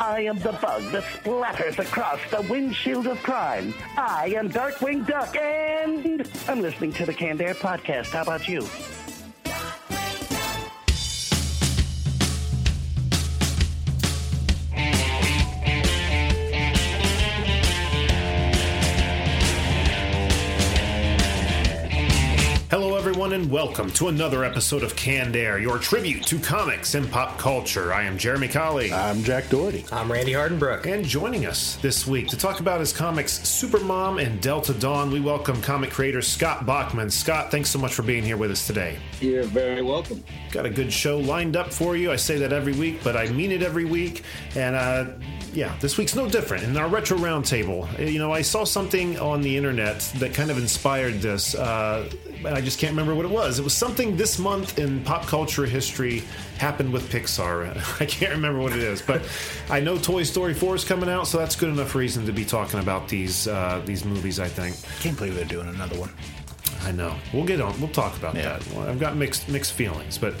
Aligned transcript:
I 0.00 0.22
am 0.22 0.38
the 0.40 0.52
bug 0.52 0.82
that 0.92 1.04
splatters 1.04 1.78
across 1.78 2.18
the 2.30 2.42
windshield 2.50 3.06
of 3.06 3.22
crime. 3.22 3.72
I 3.96 4.34
am 4.36 4.50
Darkwing 4.50 5.06
Duck, 5.06 5.36
and 5.36 6.28
I'm 6.48 6.60
listening 6.60 6.92
to 6.94 7.06
the 7.06 7.14
Canned 7.14 7.40
Air 7.40 7.54
podcast. 7.54 8.06
How 8.06 8.22
about 8.22 8.48
you? 8.48 8.66
Everyone, 23.24 23.40
and 23.40 23.50
welcome 23.50 23.90
to 23.92 24.08
another 24.08 24.44
episode 24.44 24.82
of 24.82 24.94
Canned 24.96 25.34
Air, 25.34 25.58
your 25.58 25.78
tribute 25.78 26.26
to 26.26 26.38
comics 26.38 26.94
and 26.94 27.10
pop 27.10 27.38
culture. 27.38 27.90
I 27.90 28.02
am 28.02 28.18
Jeremy 28.18 28.48
Colley. 28.48 28.92
I'm 28.92 29.22
Jack 29.22 29.48
Doherty. 29.48 29.86
I'm 29.90 30.12
Randy 30.12 30.32
Hardenbrook. 30.32 30.84
And 30.84 31.02
joining 31.06 31.46
us 31.46 31.76
this 31.76 32.06
week 32.06 32.28
to 32.28 32.36
talk 32.36 32.60
about 32.60 32.80
his 32.80 32.92
comics 32.92 33.38
Supermom 33.38 34.22
and 34.22 34.42
Delta 34.42 34.74
Dawn, 34.74 35.10
we 35.10 35.20
welcome 35.20 35.62
comic 35.62 35.90
creator 35.90 36.20
Scott 36.20 36.66
Bachmann. 36.66 37.08
Scott, 37.08 37.50
thanks 37.50 37.70
so 37.70 37.78
much 37.78 37.94
for 37.94 38.02
being 38.02 38.22
here 38.22 38.36
with 38.36 38.50
us 38.50 38.66
today. 38.66 38.98
You're 39.22 39.44
very 39.44 39.80
welcome. 39.80 40.22
Got 40.50 40.66
a 40.66 40.70
good 40.70 40.92
show 40.92 41.16
lined 41.16 41.56
up 41.56 41.72
for 41.72 41.96
you. 41.96 42.12
I 42.12 42.16
say 42.16 42.36
that 42.40 42.52
every 42.52 42.74
week, 42.74 43.02
but 43.02 43.16
I 43.16 43.28
mean 43.28 43.52
it 43.52 43.62
every 43.62 43.86
week. 43.86 44.22
And 44.54 44.76
uh, 44.76 45.06
yeah, 45.54 45.74
this 45.80 45.96
week's 45.96 46.14
no 46.14 46.28
different. 46.28 46.64
In 46.64 46.76
our 46.76 46.88
retro 46.88 47.16
roundtable, 47.16 47.88
you 47.98 48.18
know, 48.18 48.34
I 48.34 48.42
saw 48.42 48.64
something 48.64 49.18
on 49.18 49.40
the 49.40 49.56
internet 49.56 50.00
that 50.16 50.34
kind 50.34 50.50
of 50.50 50.58
inspired 50.58 51.22
this. 51.22 51.54
Uh, 51.54 52.10
and 52.46 52.54
I 52.56 52.60
just 52.60 52.78
can't 52.78 52.92
remember 52.92 53.14
what 53.14 53.24
it 53.24 53.30
was. 53.30 53.58
It 53.58 53.62
was 53.62 53.74
something 53.74 54.16
this 54.16 54.38
month 54.38 54.78
in 54.78 55.02
pop 55.04 55.26
culture 55.26 55.66
history 55.66 56.22
happened 56.58 56.92
with 56.92 57.10
Pixar. 57.10 57.76
I 58.00 58.06
can't 58.06 58.32
remember 58.32 58.60
what 58.60 58.72
it 58.72 58.78
is, 58.82 59.02
but 59.02 59.22
I 59.70 59.80
know 59.80 59.96
Toy 59.98 60.22
Story 60.22 60.54
4 60.54 60.74
is 60.76 60.84
coming 60.84 61.08
out, 61.08 61.26
so 61.26 61.38
that's 61.38 61.56
good 61.56 61.68
enough 61.70 61.94
reason 61.94 62.26
to 62.26 62.32
be 62.32 62.44
talking 62.44 62.80
about 62.80 63.08
these 63.08 63.48
uh, 63.48 63.82
these 63.84 64.04
movies. 64.04 64.40
I 64.40 64.48
think. 64.48 64.76
Can't 65.00 65.16
believe 65.16 65.34
they're 65.34 65.44
doing 65.44 65.68
another 65.68 65.98
one. 65.98 66.10
I 66.82 66.92
know. 66.92 67.14
We'll 67.32 67.46
get 67.46 67.60
on. 67.60 67.78
We'll 67.80 67.90
talk 67.90 68.16
about 68.16 68.34
Yeah. 68.34 68.58
that. 68.58 68.66
Well, 68.74 68.88
I've 68.88 69.00
got 69.00 69.16
mixed 69.16 69.48
mixed 69.48 69.72
feelings, 69.72 70.18
but 70.18 70.34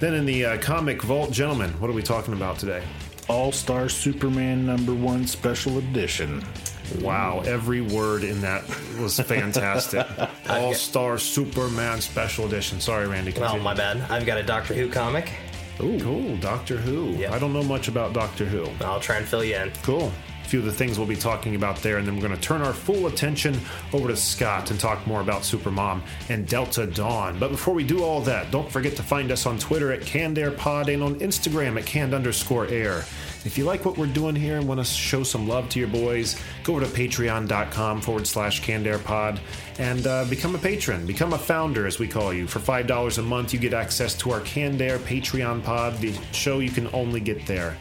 then 0.00 0.14
in 0.14 0.26
the 0.26 0.44
uh, 0.44 0.58
comic 0.58 1.02
vault, 1.02 1.30
gentlemen, 1.32 1.70
what 1.80 1.88
are 1.90 1.94
we 1.94 2.02
talking 2.02 2.34
about 2.34 2.58
today? 2.58 2.82
All 3.28 3.52
Star 3.52 3.88
Superman 3.88 4.64
number 4.66 4.94
one 4.94 5.26
special 5.26 5.78
edition. 5.78 6.42
Wow, 7.00 7.42
every 7.44 7.80
word 7.80 8.24
in 8.24 8.40
that 8.40 8.64
was 8.98 9.18
fantastic. 9.20 10.06
All 10.48 10.74
Star 10.74 11.18
Superman 11.18 12.00
Special 12.00 12.46
Edition. 12.46 12.80
Sorry, 12.80 13.06
Randy. 13.06 13.32
Well, 13.32 13.42
continue. 13.42 13.64
my 13.64 13.74
bad. 13.74 14.10
I've 14.10 14.26
got 14.26 14.38
a 14.38 14.42
Doctor 14.42 14.74
Who 14.74 14.88
comic. 14.90 15.30
Ooh, 15.80 16.00
cool. 16.00 16.36
Doctor 16.38 16.76
Who. 16.76 17.10
Yep. 17.12 17.32
I 17.32 17.38
don't 17.38 17.52
know 17.52 17.62
much 17.62 17.88
about 17.88 18.12
Doctor 18.12 18.44
Who. 18.44 18.66
I'll 18.84 19.00
try 19.00 19.16
and 19.16 19.26
fill 19.26 19.44
you 19.44 19.56
in. 19.56 19.70
Cool. 19.82 20.10
A 20.44 20.48
few 20.48 20.60
of 20.60 20.64
the 20.64 20.72
things 20.72 20.98
we'll 20.98 21.06
be 21.06 21.14
talking 21.14 21.54
about 21.56 21.76
there, 21.82 21.98
and 21.98 22.06
then 22.06 22.16
we're 22.16 22.22
going 22.22 22.34
to 22.34 22.40
turn 22.40 22.62
our 22.62 22.72
full 22.72 23.06
attention 23.06 23.60
over 23.92 24.08
to 24.08 24.16
Scott 24.16 24.70
and 24.70 24.80
talk 24.80 25.06
more 25.06 25.20
about 25.20 25.42
Supermom 25.42 26.00
and 26.30 26.48
Delta 26.48 26.86
Dawn. 26.86 27.38
But 27.38 27.50
before 27.50 27.74
we 27.74 27.84
do 27.84 28.02
all 28.02 28.22
that, 28.22 28.50
don't 28.50 28.70
forget 28.70 28.96
to 28.96 29.02
find 29.02 29.30
us 29.30 29.44
on 29.44 29.58
Twitter 29.58 29.92
at 29.92 30.00
CannedAirPod 30.00 30.92
and 30.92 31.02
on 31.02 31.16
Instagram 31.16 31.78
at 31.78 31.84
canned 31.84 32.14
underscore 32.14 32.66
air. 32.68 33.04
If 33.44 33.56
you 33.56 33.64
like 33.64 33.84
what 33.84 33.96
we're 33.96 34.06
doing 34.06 34.34
here 34.34 34.56
and 34.56 34.66
want 34.66 34.80
to 34.80 34.84
show 34.84 35.22
some 35.22 35.46
love 35.46 35.68
to 35.70 35.78
your 35.78 35.88
boys, 35.88 36.36
go 36.64 36.74
over 36.74 36.84
to 36.84 36.90
patreon.com 36.90 38.00
forward 38.00 38.26
slash 38.26 38.62
cannedairpod 38.62 39.38
and 39.78 40.06
uh, 40.06 40.24
become 40.24 40.54
a 40.54 40.58
patron. 40.58 41.06
Become 41.06 41.32
a 41.32 41.38
founder, 41.38 41.86
as 41.86 41.98
we 41.98 42.08
call 42.08 42.34
you. 42.34 42.46
For 42.48 42.58
$5 42.58 43.18
a 43.18 43.22
month, 43.22 43.52
you 43.52 43.60
get 43.60 43.72
access 43.72 44.14
to 44.16 44.32
our 44.32 44.40
Canned 44.40 44.82
Air 44.82 44.98
Patreon 44.98 45.62
pod, 45.62 45.98
the 45.98 46.12
show 46.32 46.58
you 46.58 46.70
can 46.70 46.88
only 46.92 47.20
get 47.20 47.46
there. 47.46 47.76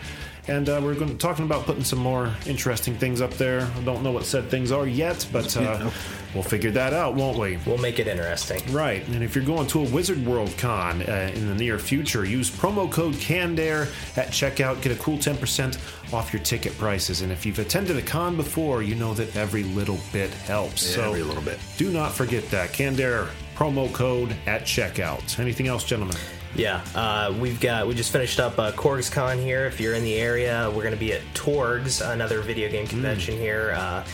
And 0.47 0.69
uh, 0.69 0.79
we're 0.81 0.95
going 0.95 1.09
to 1.09 1.17
talking 1.17 1.43
about 1.45 1.65
putting 1.65 1.83
some 1.83 1.99
more 1.99 2.33
interesting 2.45 2.95
things 2.95 3.19
up 3.19 3.33
there. 3.33 3.61
I 3.61 3.81
don't 3.81 4.01
know 4.01 4.11
what 4.11 4.25
said 4.25 4.49
things 4.49 4.71
are 4.71 4.87
yet, 4.87 5.27
but 5.33 5.55
uh, 5.57 5.89
we'll 6.33 6.43
figure 6.43 6.71
that 6.71 6.93
out, 6.93 7.15
won't 7.15 7.37
we? 7.37 7.59
We'll 7.65 7.77
make 7.77 7.99
it 7.99 8.07
interesting. 8.07 8.61
Right, 8.73 9.05
and 9.09 9.23
if 9.23 9.35
you're 9.35 9.43
going 9.43 9.67
to 9.67 9.81
a 9.81 9.89
Wizard 9.89 10.25
World 10.25 10.53
Con 10.57 11.01
uh, 11.01 11.31
in 11.35 11.47
the 11.47 11.55
near 11.55 11.77
future, 11.77 12.23
use 12.23 12.49
promo 12.49 12.89
code 12.89 13.15
CANDAIR 13.15 13.87
at 14.15 14.29
checkout. 14.29 14.81
Get 14.81 14.93
a 14.93 15.01
cool 15.01 15.17
10% 15.17 16.13
off 16.13 16.31
your 16.31 16.41
ticket 16.43 16.77
prices. 16.77 17.21
And 17.21 17.31
if 17.31 17.45
you've 17.45 17.59
attended 17.59 17.97
a 17.97 18.01
con 18.01 18.37
before, 18.37 18.81
you 18.81 18.95
know 18.95 19.13
that 19.15 19.35
every 19.35 19.63
little 19.63 19.99
bit 20.13 20.29
helps. 20.29 20.81
so 20.81 21.03
every 21.03 21.23
little 21.23 21.43
bit. 21.43 21.59
Do 21.77 21.91
not 21.91 22.13
forget 22.13 22.49
that. 22.51 22.71
CANDAIR 22.71 23.27
promo 23.57 23.91
code 23.91 24.35
at 24.45 24.61
checkout. 24.61 25.39
Anything 25.39 25.67
else, 25.67 25.83
gentlemen? 25.83 26.15
Yeah, 26.55 26.83
uh, 26.93 27.33
we've 27.39 27.59
got. 27.59 27.87
We 27.87 27.95
just 27.95 28.11
finished 28.11 28.39
up 28.39 28.59
uh, 28.59 28.71
Korg's 28.73 29.09
Con 29.09 29.39
here. 29.39 29.65
If 29.65 29.79
you're 29.79 29.95
in 29.95 30.03
the 30.03 30.13
area, 30.13 30.69
we're 30.69 30.83
going 30.83 30.93
to 30.93 30.99
be 30.99 31.13
at 31.13 31.21
Torgs, 31.33 32.01
another 32.01 32.41
video 32.41 32.69
game 32.69 32.85
convention 32.85 33.35
here, 33.35 33.73
uh, 33.75 34.05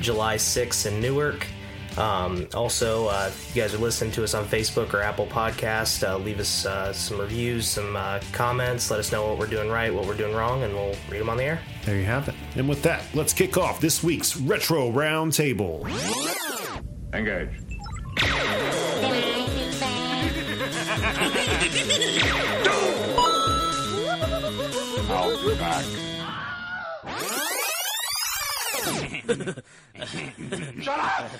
July 0.00 0.36
6th 0.36 0.86
in 0.86 1.00
Newark. 1.00 1.46
Um, 1.98 2.46
also, 2.54 3.08
uh, 3.08 3.26
if 3.28 3.54
you 3.54 3.60
guys 3.60 3.74
are 3.74 3.78
listening 3.78 4.12
to 4.12 4.24
us 4.24 4.34
on 4.34 4.44
Facebook 4.44 4.94
or 4.94 5.02
Apple 5.02 5.26
Podcast, 5.26 6.08
uh, 6.08 6.16
leave 6.16 6.38
us 6.38 6.64
uh, 6.64 6.92
some 6.92 7.18
reviews, 7.18 7.66
some 7.66 7.96
uh, 7.96 8.20
comments. 8.32 8.90
Let 8.90 9.00
us 9.00 9.10
know 9.10 9.26
what 9.26 9.38
we're 9.38 9.46
doing 9.46 9.68
right, 9.68 9.92
what 9.92 10.06
we're 10.06 10.16
doing 10.16 10.34
wrong, 10.34 10.62
and 10.62 10.72
we'll 10.72 10.94
read 11.10 11.20
them 11.20 11.28
on 11.28 11.36
the 11.36 11.44
air. 11.44 11.60
There 11.84 11.96
you 11.96 12.04
have 12.04 12.28
it. 12.28 12.34
And 12.54 12.68
with 12.68 12.82
that, 12.84 13.02
let's 13.14 13.32
kick 13.32 13.58
off 13.58 13.80
this 13.80 14.02
week's 14.02 14.36
Retro 14.36 14.90
Roundtable. 14.90 15.88
Engage. 17.12 17.61
Shut 30.80 30.98
up! 30.98 31.30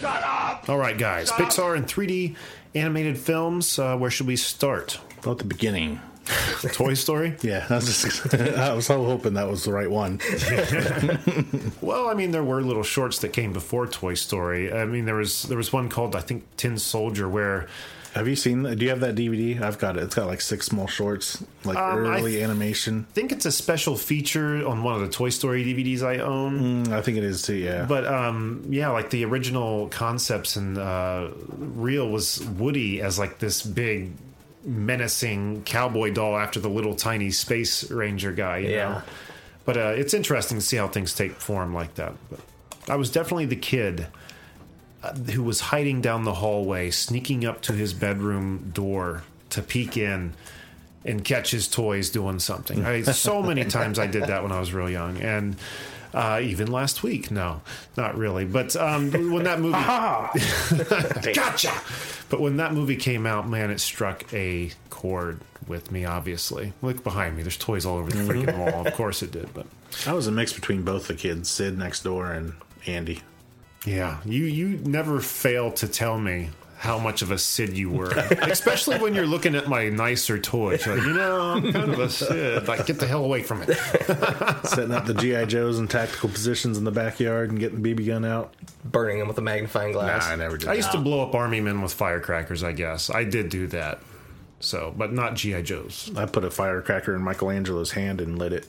Shut 0.00 0.22
up! 0.24 0.68
All 0.68 0.78
right, 0.78 0.96
guys. 0.98 1.30
Pixar 1.30 1.76
and 1.76 1.86
3D 1.86 2.36
animated 2.74 3.18
films. 3.18 3.78
Uh, 3.78 3.96
where 3.96 4.10
should 4.10 4.26
we 4.26 4.36
start? 4.36 4.98
About 5.18 5.38
the 5.38 5.44
beginning. 5.44 6.00
Toy 6.72 6.94
Story? 6.94 7.36
Yeah, 7.42 7.64
I 7.70 7.74
was, 7.76 8.02
just, 8.02 8.34
I 8.34 8.72
was 8.72 8.86
so 8.86 9.04
hoping 9.04 9.34
that 9.34 9.48
was 9.48 9.62
the 9.64 9.72
right 9.72 9.90
one. 9.90 10.20
Well, 11.80 12.08
I 12.08 12.14
mean, 12.14 12.32
there 12.32 12.42
were 12.42 12.62
little 12.62 12.82
shorts 12.82 13.20
that 13.20 13.28
came 13.32 13.52
before 13.52 13.86
Toy 13.86 14.14
Story. 14.14 14.72
I 14.72 14.84
mean, 14.86 15.04
there 15.04 15.14
was 15.14 15.44
there 15.44 15.56
was 15.56 15.72
one 15.72 15.88
called 15.88 16.16
I 16.16 16.20
think 16.20 16.44
Tin 16.56 16.78
Soldier 16.78 17.28
where 17.28 17.68
Have 18.16 18.26
you 18.26 18.34
seen? 18.34 18.62
that? 18.62 18.76
Do 18.76 18.84
you 18.84 18.90
have 18.90 19.00
that 19.00 19.14
DVD? 19.14 19.60
I've 19.60 19.78
got 19.78 19.96
it. 19.96 20.02
It's 20.02 20.14
got 20.14 20.26
like 20.26 20.40
six 20.40 20.66
small 20.66 20.86
shorts, 20.86 21.44
like 21.64 21.76
Um, 21.76 21.98
early 21.98 22.32
th- 22.32 22.42
animation. 22.44 23.06
I 23.10 23.12
think 23.12 23.30
it's 23.30 23.44
a 23.46 23.52
special 23.52 23.94
feature 23.96 24.66
on 24.66 24.82
one 24.82 24.94
of 24.94 25.02
the 25.02 25.08
Toy 25.08 25.28
Story 25.28 25.62
DVDs 25.64 26.02
I 26.02 26.18
own. 26.18 26.86
Mm, 26.86 26.92
I 26.92 27.02
think 27.02 27.18
it 27.18 27.24
is 27.24 27.42
too. 27.42 27.54
Yeah, 27.54 27.84
But 27.84 28.06
um, 28.06 28.64
yeah, 28.68 28.88
like 28.88 29.10
the 29.10 29.24
original 29.26 29.88
concepts 29.88 30.56
and 30.56 30.78
uh, 30.78 31.28
real 31.58 32.08
was 32.08 32.42
Woody 32.58 33.00
as 33.02 33.18
like 33.18 33.38
this 33.38 33.62
big 33.62 34.12
menacing 34.64 35.62
cowboy 35.64 36.12
doll 36.12 36.36
after 36.36 36.58
the 36.60 36.68
little 36.70 36.94
tiny 36.94 37.30
space 37.30 37.90
ranger 37.90 38.32
guy. 38.32 38.58
You 38.58 38.70
Yeah. 38.70 38.88
know? 38.88 39.02
But 39.64 39.76
uh, 39.76 39.80
it's 39.96 40.14
interesting 40.14 40.58
to 40.58 40.64
see 40.64 40.76
how 40.76 40.88
things 40.88 41.12
take 41.12 41.32
form 41.32 41.74
like 41.74 41.94
that. 41.96 42.14
But 42.30 42.40
I 42.88 42.96
was 42.96 43.10
definitely 43.10 43.46
the 43.46 43.56
kid 43.56 44.06
who 45.14 45.42
was 45.42 45.60
hiding 45.60 46.00
down 46.00 46.24
the 46.24 46.34
hallway, 46.34 46.90
sneaking 46.90 47.44
up 47.44 47.62
to 47.62 47.72
his 47.72 47.94
bedroom 47.94 48.70
door 48.74 49.22
to 49.50 49.62
peek 49.62 49.96
in 49.96 50.34
and 51.04 51.24
catch 51.24 51.50
his 51.50 51.68
toys 51.68 52.10
doing 52.10 52.38
something. 52.38 52.84
I, 52.84 53.02
so 53.02 53.42
many 53.42 53.64
times 53.66 53.98
I 53.98 54.06
did 54.06 54.24
that 54.24 54.42
when 54.42 54.52
I 54.52 54.60
was 54.60 54.72
real 54.72 54.90
young, 54.90 55.18
and 55.18 55.56
uh, 56.12 56.40
even 56.42 56.70
last 56.70 57.02
week. 57.02 57.30
No, 57.30 57.60
not 57.96 58.16
really. 58.16 58.44
But 58.44 58.74
um, 58.76 59.10
when 59.32 59.44
that 59.44 59.60
movie, 59.60 59.72
gotcha. 61.34 61.72
But 62.28 62.40
when 62.40 62.56
that 62.56 62.72
movie 62.72 62.96
came 62.96 63.26
out, 63.26 63.48
man, 63.48 63.70
it 63.70 63.80
struck 63.80 64.32
a 64.32 64.70
chord 64.90 65.40
with 65.68 65.92
me. 65.92 66.04
Obviously, 66.04 66.72
look 66.82 67.04
behind 67.04 67.36
me. 67.36 67.42
There's 67.42 67.56
toys 67.56 67.86
all 67.86 67.98
over 67.98 68.10
the 68.10 68.18
freaking 68.18 68.58
wall. 68.58 68.86
Of 68.86 68.94
course 68.94 69.22
it 69.22 69.30
did. 69.30 69.52
But 69.54 69.66
I 70.06 70.12
was 70.12 70.26
a 70.26 70.32
mix 70.32 70.52
between 70.52 70.82
both 70.82 71.06
the 71.06 71.14
kids, 71.14 71.48
Sid 71.48 71.78
next 71.78 72.02
door 72.02 72.32
and 72.32 72.54
Andy. 72.86 73.20
Yeah, 73.86 74.18
you 74.24 74.44
you 74.44 74.78
never 74.84 75.20
fail 75.20 75.70
to 75.72 75.88
tell 75.88 76.18
me 76.18 76.50
how 76.78 76.98
much 76.98 77.22
of 77.22 77.30
a 77.30 77.38
Sid 77.38 77.76
you 77.76 77.88
were, 77.90 78.10
especially 78.42 78.98
when 78.98 79.14
you're 79.14 79.26
looking 79.26 79.54
at 79.54 79.66
my 79.66 79.88
nicer 79.88 80.38
toys. 80.38 80.84
You're 80.84 80.96
like, 80.98 81.06
you 81.06 81.14
know, 81.14 81.40
I'm 81.40 81.72
kind 81.72 81.90
of 81.90 81.98
a 81.98 82.10
Sid. 82.10 82.68
Like, 82.68 82.84
get 82.84 82.98
the 83.00 83.06
hell 83.06 83.24
away 83.24 83.42
from 83.42 83.62
it. 83.62 83.68
Setting 84.66 84.92
up 84.92 85.06
the 85.06 85.14
GI 85.14 85.46
Joes 85.46 85.78
in 85.78 85.88
tactical 85.88 86.28
positions 86.28 86.76
in 86.76 86.84
the 86.84 86.90
backyard 86.90 87.48
and 87.50 87.58
getting 87.58 87.80
the 87.80 87.94
BB 87.94 88.06
gun 88.06 88.24
out. 88.26 88.54
Burning 88.84 89.18
them 89.20 89.26
with 89.28 89.38
a 89.38 89.42
magnifying 89.42 89.92
Nah, 89.92 90.00
glass. 90.00 90.26
I 90.28 90.36
never 90.36 90.58
did. 90.58 90.68
I 90.68 90.72
that. 90.72 90.76
used 90.76 90.92
to 90.92 90.98
blow 90.98 91.22
up 91.26 91.34
army 91.34 91.60
men 91.62 91.80
with 91.80 91.94
firecrackers. 91.94 92.62
I 92.62 92.72
guess 92.72 93.08
I 93.08 93.24
did 93.24 93.48
do 93.48 93.66
that. 93.68 94.00
So, 94.60 94.92
but 94.96 95.12
not 95.12 95.34
GI 95.34 95.62
Joes. 95.62 96.10
I 96.16 96.26
put 96.26 96.44
a 96.44 96.50
firecracker 96.50 97.14
in 97.14 97.22
Michelangelo's 97.22 97.92
hand 97.92 98.20
and 98.20 98.38
lit 98.38 98.52
it, 98.52 98.66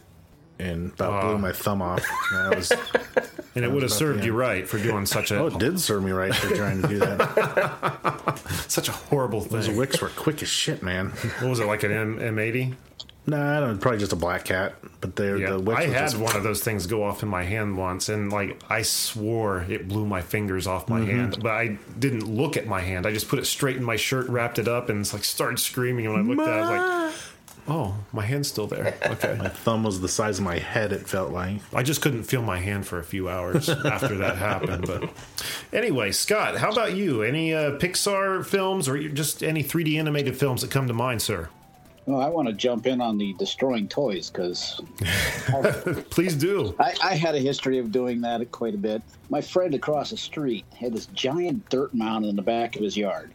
and 0.60 0.92
about 0.94 1.22
blew 1.24 1.38
my 1.38 1.52
thumb 1.52 1.82
off. 1.82 2.04
And 2.34 2.56
was, 2.56 2.72
And 3.56 3.66
it 3.66 3.72
would 3.72 3.82
have 3.82 3.92
served 3.92 4.24
you 4.24 4.34
right 4.34 4.68
for 4.68 4.78
doing 4.78 5.06
such 5.08 5.32
a 5.32 5.40
oh, 5.40 5.48
it 5.48 5.58
did 5.58 5.80
serve 5.80 6.04
me 6.04 6.12
right 6.12 6.34
for 6.36 6.56
trying 6.56 6.82
to 6.84 6.88
do 6.88 7.00
that. 7.00 8.40
such 8.68 8.88
a 8.88 8.92
horrible 8.92 9.42
thing. 9.42 9.52
Those 9.52 9.70
wicks 9.70 10.00
were 10.02 10.10
quick 10.10 10.42
as 10.44 10.48
shit, 10.50 10.84
man. 10.84 11.10
What 11.40 11.50
was 11.50 11.60
it 11.60 11.66
like 11.66 11.82
an 11.84 11.92
M 11.92 12.20
M80? 12.20 12.76
Nah, 13.30 13.58
I 13.58 13.60
don't. 13.60 13.80
Probably 13.80 14.00
just 14.00 14.14
a 14.14 14.16
black 14.16 14.46
cat, 14.46 14.76
but 15.02 15.16
they're 15.18 15.38
Yeah, 15.38 15.52
the 15.52 15.60
wicks. 15.60 15.80
I 15.82 15.86
had 15.88 16.00
just, 16.12 16.18
one 16.18 16.36
of 16.38 16.44
those 16.44 16.62
things 16.64 16.86
go 16.88 17.04
off 17.04 17.24
in 17.24 17.30
my 17.30 17.44
hand 17.44 17.78
once, 17.78 18.08
and 18.10 18.32
like 18.32 18.62
I 18.70 18.84
swore 18.84 19.66
it 19.68 19.88
blew 19.88 20.06
my 20.06 20.22
fingers 20.22 20.66
off 20.68 20.88
my 20.88 21.00
Mm-hmm. 21.02 21.10
hand, 21.18 21.38
but 21.42 21.52
I 21.52 21.78
didn't 22.00 22.28
look 22.34 22.56
at 22.58 22.68
my 22.68 22.80
hand. 22.80 23.06
I 23.08 23.12
just 23.12 23.28
put 23.28 23.40
it 23.40 23.46
straight 23.46 23.76
in 23.76 23.84
my 23.84 23.96
shirt, 23.98 24.30
wrapped 24.30 24.60
it 24.60 24.68
up, 24.68 24.90
and 24.90 25.00
it's 25.02 25.14
like 25.14 25.24
started 25.26 25.60
screaming. 25.60 26.06
And 26.06 26.14
when 26.16 26.24
I 26.24 26.28
looked 26.30 26.48
at 26.48 26.56
it, 26.58 26.62
I 26.62 27.06
was 27.06 27.14
like, 27.14 27.16
"Oh, 27.68 27.96
my 28.14 28.26
hand's 28.26 28.48
still 28.48 28.68
there." 28.68 28.96
Okay, 29.06 29.36
My 29.40 29.50
thumb 29.50 29.84
was 29.84 30.02
the 30.02 30.08
size 30.08 30.40
of 30.40 30.46
my 30.46 30.60
head. 30.60 30.92
It 30.92 31.08
felt 31.08 31.32
like. 31.32 31.62
I 31.74 31.84
just 31.84 32.02
couldn't 32.02 32.24
feel 32.24 32.42
my 32.42 32.60
hand 32.60 32.88
for 32.88 33.00
a 33.00 33.04
few 33.04 33.30
hours 33.30 33.70
after 33.70 34.16
that 34.18 34.38
happened. 34.38 34.88
But 34.88 35.10
anyway, 35.74 36.12
Scott, 36.12 36.58
how 36.58 36.72
about 36.72 36.96
you? 36.96 37.24
Any 37.24 37.54
uh, 37.54 37.72
Pixar 37.78 38.46
films 38.46 38.88
or 38.88 39.08
just 39.10 39.44
any 39.44 39.64
3D 39.64 39.98
animated 40.00 40.38
films 40.38 40.62
that 40.62 40.72
come 40.72 40.88
to 40.88 40.94
mind, 40.94 41.22
sir? 41.22 41.50
Well, 42.06 42.22
I 42.22 42.30
want 42.30 42.48
to 42.48 42.54
jump 42.54 42.88
in 42.88 43.02
on 43.02 43.18
the 43.18 43.34
destroying 43.34 43.90
toys 43.90 44.30
because 44.30 44.80
Please 46.10 46.36
do. 46.36 46.74
I, 46.80 46.96
I 47.04 47.16
had 47.16 47.36
a 47.36 47.40
history 47.40 47.80
of 47.80 47.92
doing 47.92 48.22
that 48.22 48.50
quite 48.52 48.74
a 48.74 48.78
bit. 48.78 49.02
My 49.30 49.42
friend 49.42 49.74
across 49.74 50.12
the 50.12 50.18
street 50.18 50.64
had 50.74 50.94
this 50.94 51.08
giant 51.08 51.68
dirt 51.70 51.94
mound 51.94 52.26
in 52.26 52.38
the 52.38 52.42
back 52.42 52.78
of 52.78 52.82
his 52.82 52.96
yard. 52.96 53.34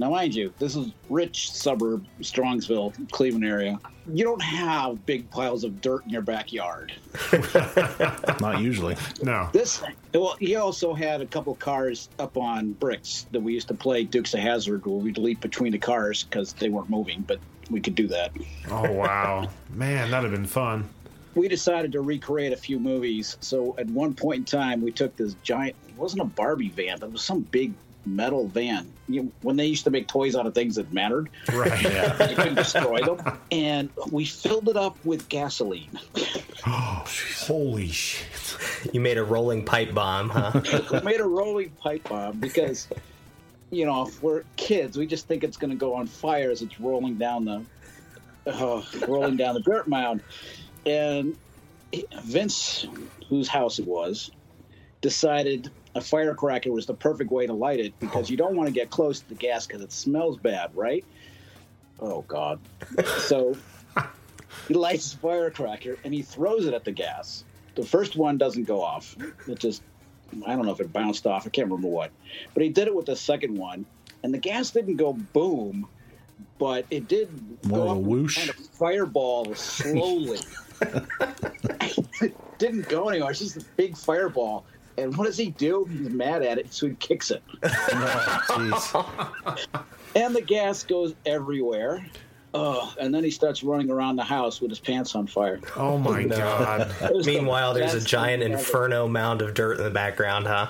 Now, 0.00 0.08
mind 0.08 0.34
you, 0.34 0.50
this 0.58 0.76
is 0.76 0.92
rich 1.10 1.52
suburb, 1.52 2.06
Strongsville, 2.22 3.10
Cleveland 3.10 3.44
area. 3.44 3.78
You 4.10 4.24
don't 4.24 4.40
have 4.40 5.04
big 5.04 5.30
piles 5.30 5.62
of 5.62 5.82
dirt 5.82 6.06
in 6.06 6.10
your 6.10 6.22
backyard. 6.22 6.94
Not 8.40 8.62
usually. 8.62 8.96
No. 9.22 9.50
This, 9.52 9.82
well, 10.14 10.36
he 10.40 10.56
also 10.56 10.94
had 10.94 11.20
a 11.20 11.26
couple 11.26 11.54
cars 11.54 12.08
up 12.18 12.38
on 12.38 12.72
bricks 12.72 13.26
that 13.32 13.40
we 13.40 13.52
used 13.52 13.68
to 13.68 13.74
play 13.74 14.04
Dukes 14.04 14.32
of 14.32 14.40
Hazzard, 14.40 14.86
where 14.86 14.96
we'd 14.96 15.18
leap 15.18 15.42
between 15.42 15.72
the 15.72 15.78
cars 15.78 16.22
because 16.22 16.54
they 16.54 16.70
weren't 16.70 16.88
moving, 16.88 17.20
but 17.26 17.38
we 17.68 17.78
could 17.78 17.94
do 17.94 18.08
that. 18.08 18.32
Oh 18.70 18.90
wow, 18.90 19.50
man, 19.74 20.10
that'd 20.10 20.30
have 20.30 20.40
been 20.40 20.48
fun. 20.48 20.88
we 21.34 21.46
decided 21.46 21.92
to 21.92 22.00
recreate 22.00 22.54
a 22.54 22.56
few 22.56 22.80
movies. 22.80 23.36
So 23.40 23.76
at 23.76 23.86
one 23.88 24.14
point 24.14 24.38
in 24.38 24.44
time, 24.46 24.80
we 24.80 24.92
took 24.92 25.14
this 25.16 25.34
giant. 25.42 25.76
It 25.86 25.96
wasn't 25.98 26.22
a 26.22 26.24
Barbie 26.24 26.70
van, 26.70 26.98
but 27.00 27.08
it 27.08 27.12
was 27.12 27.22
some 27.22 27.40
big 27.42 27.74
metal 28.06 28.46
van. 28.48 28.90
You, 29.08 29.32
when 29.42 29.56
they 29.56 29.66
used 29.66 29.84
to 29.84 29.90
make 29.90 30.08
toys 30.08 30.36
out 30.36 30.46
of 30.46 30.54
things 30.54 30.76
that 30.76 30.92
mattered, 30.92 31.30
Right. 31.52 31.82
you 32.30 32.36
couldn't 32.36 32.54
destroy 32.54 33.00
them. 33.02 33.38
And 33.50 33.90
we 34.10 34.24
filled 34.24 34.68
it 34.68 34.76
up 34.76 34.96
with 35.04 35.28
gasoline. 35.28 35.98
Oh, 36.66 37.04
Holy 37.46 37.88
shit. 37.88 38.56
You 38.92 39.00
made 39.00 39.18
a 39.18 39.24
rolling 39.24 39.64
pipe 39.64 39.94
bomb, 39.94 40.28
huh? 40.30 40.60
we 40.92 41.00
made 41.00 41.20
a 41.20 41.26
rolling 41.26 41.70
pipe 41.70 42.08
bomb 42.08 42.38
because, 42.38 42.88
you 43.70 43.84
know, 43.86 44.06
if 44.06 44.22
we're 44.22 44.44
kids, 44.56 44.96
we 44.96 45.06
just 45.06 45.26
think 45.26 45.44
it's 45.44 45.56
going 45.56 45.70
to 45.70 45.76
go 45.76 45.94
on 45.94 46.06
fire 46.06 46.50
as 46.50 46.62
it's 46.62 46.78
rolling 46.80 47.16
down 47.16 47.44
the, 47.44 47.64
uh, 48.46 48.82
rolling 49.08 49.36
down 49.36 49.54
the 49.54 49.60
dirt 49.60 49.88
mound. 49.88 50.22
And 50.86 51.36
Vince, 52.22 52.86
whose 53.28 53.48
house 53.48 53.78
it 53.78 53.86
was, 53.86 54.30
decided 55.00 55.70
a 55.94 56.00
firecracker 56.00 56.70
was 56.70 56.86
the 56.86 56.94
perfect 56.94 57.30
way 57.30 57.46
to 57.46 57.52
light 57.52 57.80
it 57.80 57.98
because 57.98 58.30
you 58.30 58.36
don't 58.36 58.56
want 58.56 58.68
to 58.68 58.72
get 58.72 58.90
close 58.90 59.20
to 59.20 59.28
the 59.28 59.34
gas 59.34 59.66
because 59.66 59.82
it 59.82 59.92
smells 59.92 60.36
bad, 60.36 60.74
right? 60.74 61.04
Oh 62.00 62.22
God! 62.22 62.60
So 63.18 63.56
he 64.68 64.74
lights 64.74 65.12
the 65.12 65.18
firecracker 65.18 65.98
and 66.04 66.14
he 66.14 66.22
throws 66.22 66.66
it 66.66 66.74
at 66.74 66.84
the 66.84 66.92
gas. 66.92 67.44
The 67.74 67.84
first 67.84 68.16
one 68.16 68.38
doesn't 68.38 68.64
go 68.64 68.82
off. 68.82 69.16
It 69.48 69.58
just 69.58 69.82
I 70.46 70.54
don't 70.54 70.64
know 70.64 70.72
if 70.72 70.80
it 70.80 70.92
bounced 70.92 71.26
off. 71.26 71.46
I 71.46 71.50
can't 71.50 71.66
remember 71.68 71.88
what, 71.88 72.10
but 72.54 72.62
he 72.62 72.68
did 72.68 72.86
it 72.86 72.94
with 72.94 73.06
the 73.06 73.16
second 73.16 73.56
one, 73.56 73.84
and 74.22 74.32
the 74.32 74.38
gas 74.38 74.70
didn't 74.70 74.96
go 74.96 75.12
boom, 75.12 75.88
but 76.58 76.86
it 76.90 77.08
did 77.08 77.28
More 77.66 77.86
go 77.86 77.90
a 77.90 77.98
whoosh? 77.98 78.38
kind 78.38 78.50
of 78.50 78.56
fireball 78.56 79.54
slowly. 79.54 80.40
it 82.22 82.58
didn't 82.58 82.88
go 82.88 83.08
anywhere. 83.08 83.30
It's 83.30 83.40
just 83.40 83.56
a 83.56 83.64
big 83.76 83.96
fireball. 83.96 84.64
And 84.98 85.16
what 85.16 85.24
does 85.24 85.36
he 85.36 85.50
do? 85.50 85.84
He's 85.86 86.10
mad 86.10 86.42
at 86.42 86.58
it, 86.58 86.72
so 86.72 86.88
he 86.88 86.94
kicks 86.96 87.30
it. 87.30 87.42
Jeez. 87.62 89.66
And 90.16 90.34
the 90.34 90.42
gas 90.42 90.82
goes 90.82 91.14
everywhere. 91.24 92.04
Oh, 92.52 92.92
and 92.98 93.14
then 93.14 93.22
he 93.22 93.30
starts 93.30 93.62
running 93.62 93.90
around 93.90 94.16
the 94.16 94.24
house 94.24 94.60
with 94.60 94.70
his 94.70 94.80
pants 94.80 95.14
on 95.14 95.26
fire. 95.26 95.60
Oh 95.76 95.98
my 95.98 96.24
god. 96.24 96.92
It 97.02 97.14
was 97.14 97.26
the 97.26 97.36
Meanwhile, 97.36 97.74
there's 97.74 97.94
a 97.94 98.00
giant 98.00 98.42
thing 98.42 98.52
ever. 98.52 98.58
inferno 98.60 99.06
mound 99.06 99.40
of 99.40 99.54
dirt 99.54 99.78
in 99.78 99.84
the 99.84 99.90
background, 99.90 100.46
huh? 100.48 100.66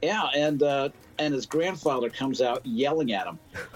Yeah, 0.00 0.28
and 0.34 0.62
uh, 0.62 0.88
and 1.18 1.34
his 1.34 1.44
grandfather 1.46 2.08
comes 2.08 2.40
out 2.40 2.64
yelling 2.64 3.12
at 3.12 3.26
him. 3.26 3.38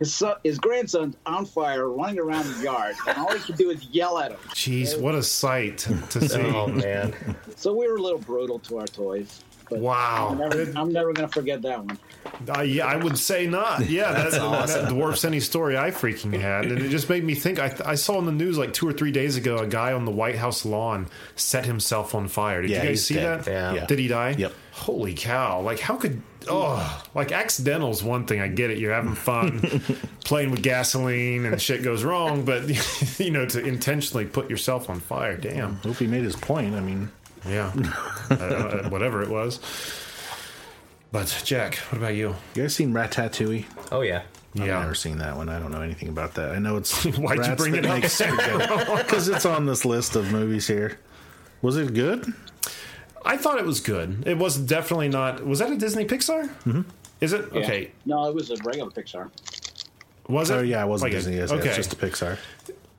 His 0.00 0.12
son, 0.14 0.34
his 0.42 0.58
grandson's 0.58 1.16
on 1.26 1.44
fire, 1.46 1.88
running 1.88 2.18
around 2.18 2.46
the 2.52 2.62
yard, 2.64 2.96
and 3.06 3.18
all 3.18 3.32
he 3.32 3.38
can 3.40 3.54
do 3.54 3.70
is 3.70 3.84
yell 3.90 4.18
at 4.18 4.32
him. 4.32 4.38
Jeez, 4.48 4.98
what 4.98 5.14
a 5.14 5.22
sight 5.22 5.78
to 5.78 6.20
see. 6.28 6.40
Oh 6.40 6.66
man, 6.66 7.14
So 7.56 7.72
we 7.74 7.86
were 7.86 7.96
a 7.96 8.02
little 8.02 8.18
brutal 8.18 8.58
to 8.60 8.78
our 8.78 8.86
toys. 8.86 9.44
But 9.68 9.78
Wow. 9.78 10.30
I'm 10.32 10.38
never, 10.38 10.62
I'm 10.76 10.92
never 10.92 11.12
going 11.12 11.28
to 11.28 11.32
forget 11.32 11.62
that 11.62 11.84
one. 11.84 11.96
Uh, 12.56 12.62
yeah, 12.62 12.86
I 12.86 12.96
would 12.96 13.16
say 13.16 13.46
not. 13.46 13.88
Yeah, 13.88 14.10
that's 14.12 14.36
that 14.74 14.88
dwarfs 14.88 15.24
any 15.24 15.38
story 15.38 15.78
I 15.78 15.90
freaking 15.92 16.32
had, 16.40 16.64
and 16.66 16.80
it 16.82 16.88
just 16.88 17.08
made 17.08 17.22
me 17.22 17.34
think. 17.36 17.60
I, 17.60 17.72
I 17.84 17.94
saw 17.94 18.18
in 18.18 18.24
the 18.26 18.32
news 18.32 18.58
like 18.58 18.72
two 18.72 18.88
or 18.88 18.92
three 18.92 19.12
days 19.12 19.36
ago 19.36 19.58
a 19.58 19.66
guy 19.68 19.92
on 19.92 20.06
the 20.06 20.10
White 20.10 20.34
House 20.36 20.64
lawn 20.64 21.06
set 21.36 21.66
himself 21.66 22.14
on 22.16 22.26
fire. 22.26 22.62
Did 22.62 22.70
Yeah, 22.72 22.82
you 22.82 22.88
guys 22.88 23.04
see 23.06 23.14
dead. 23.14 23.44
that? 23.44 23.50
Yeah. 23.50 23.74
Yeah. 23.74 23.86
Did 23.86 23.98
he 24.00 24.08
die? 24.08 24.30
Yep. 24.38 24.52
Holy 24.80 25.14
cow! 25.14 25.60
Like 25.60 25.78
how 25.78 25.96
could 25.96 26.22
oh 26.48 27.04
like 27.14 27.32
accidental's 27.32 28.02
one 28.02 28.24
thing. 28.26 28.40
I 28.40 28.48
get 28.48 28.70
it. 28.70 28.78
You're 28.78 28.94
having 28.94 29.14
fun 29.14 29.60
playing 30.24 30.50
with 30.50 30.62
gasoline 30.62 31.44
and 31.44 31.60
shit 31.60 31.82
goes 31.82 32.02
wrong, 32.02 32.44
but 32.44 32.64
you 33.20 33.30
know 33.30 33.44
to 33.46 33.62
intentionally 33.64 34.24
put 34.24 34.48
yourself 34.48 34.88
on 34.88 35.00
fire. 35.00 35.36
Damn. 35.36 35.76
Hope 35.76 35.96
he 35.96 36.06
made 36.06 36.24
his 36.24 36.36
point. 36.36 36.74
I 36.74 36.80
mean, 36.80 37.10
Yeah. 37.46 37.72
uh, 38.30 38.88
whatever 38.88 39.22
it 39.22 39.28
was. 39.28 39.60
But 41.12 41.42
Jack, 41.44 41.76
what 41.90 41.98
about 41.98 42.14
you? 42.14 42.36
you 42.54 42.62
guys 42.62 42.74
seen 42.74 42.92
Ratatouille? 42.94 43.66
oh 43.92 44.00
yeah. 44.00 44.22
I've 44.56 44.66
Yeah. 44.66 44.80
never 44.80 44.94
seen 44.94 45.18
that 45.18 45.36
one. 45.36 45.48
I 45.48 45.58
don't 45.60 45.72
know 45.72 45.82
anything 45.82 46.08
about 46.08 46.34
that. 46.34 46.52
I 46.52 46.58
know 46.58 46.76
it's 46.76 47.04
Why'd 47.04 47.46
you 47.46 47.54
bring 47.56 47.72
that 47.72 47.84
it 47.84 47.86
up? 47.86 48.00
make 48.00 48.10
spaghetti 48.10 49.02
because 49.02 49.28
it's 49.28 49.44
on 49.44 49.66
this 49.66 49.84
list 49.84 50.16
of 50.16 50.32
movies 50.32 50.66
here. 50.66 50.98
Was 51.62 51.76
it 51.76 51.92
good? 51.94 52.32
I 53.24 53.36
thought 53.36 53.58
it 53.58 53.64
was 53.66 53.80
good. 53.80 54.24
It 54.26 54.38
was 54.38 54.56
definitely 54.56 55.08
not. 55.08 55.44
Was 55.46 55.58
that 55.58 55.70
a 55.70 55.76
Disney 55.76 56.04
Pixar? 56.04 56.48
Mm-hmm. 56.64 56.82
Is 57.20 57.32
it 57.32 57.46
Yeah. 57.52 57.60
okay? 57.60 57.90
No, 58.06 58.28
it 58.28 58.34
was 58.34 58.50
a 58.50 58.56
regular 58.64 58.90
Pixar. 58.90 59.30
Was 60.28 60.50
it? 60.50 60.54
Oh 60.54 60.60
yeah, 60.62 60.82
it 60.84 60.88
wasn't 60.88 61.10
Like 61.10 61.14
a- 61.14 61.16
Disney. 61.16 61.36
Yes, 61.36 61.50
okay, 61.52 61.68
it's 61.68 61.76
just 61.76 61.92
a 61.92 61.96
Pixar. 61.96 62.38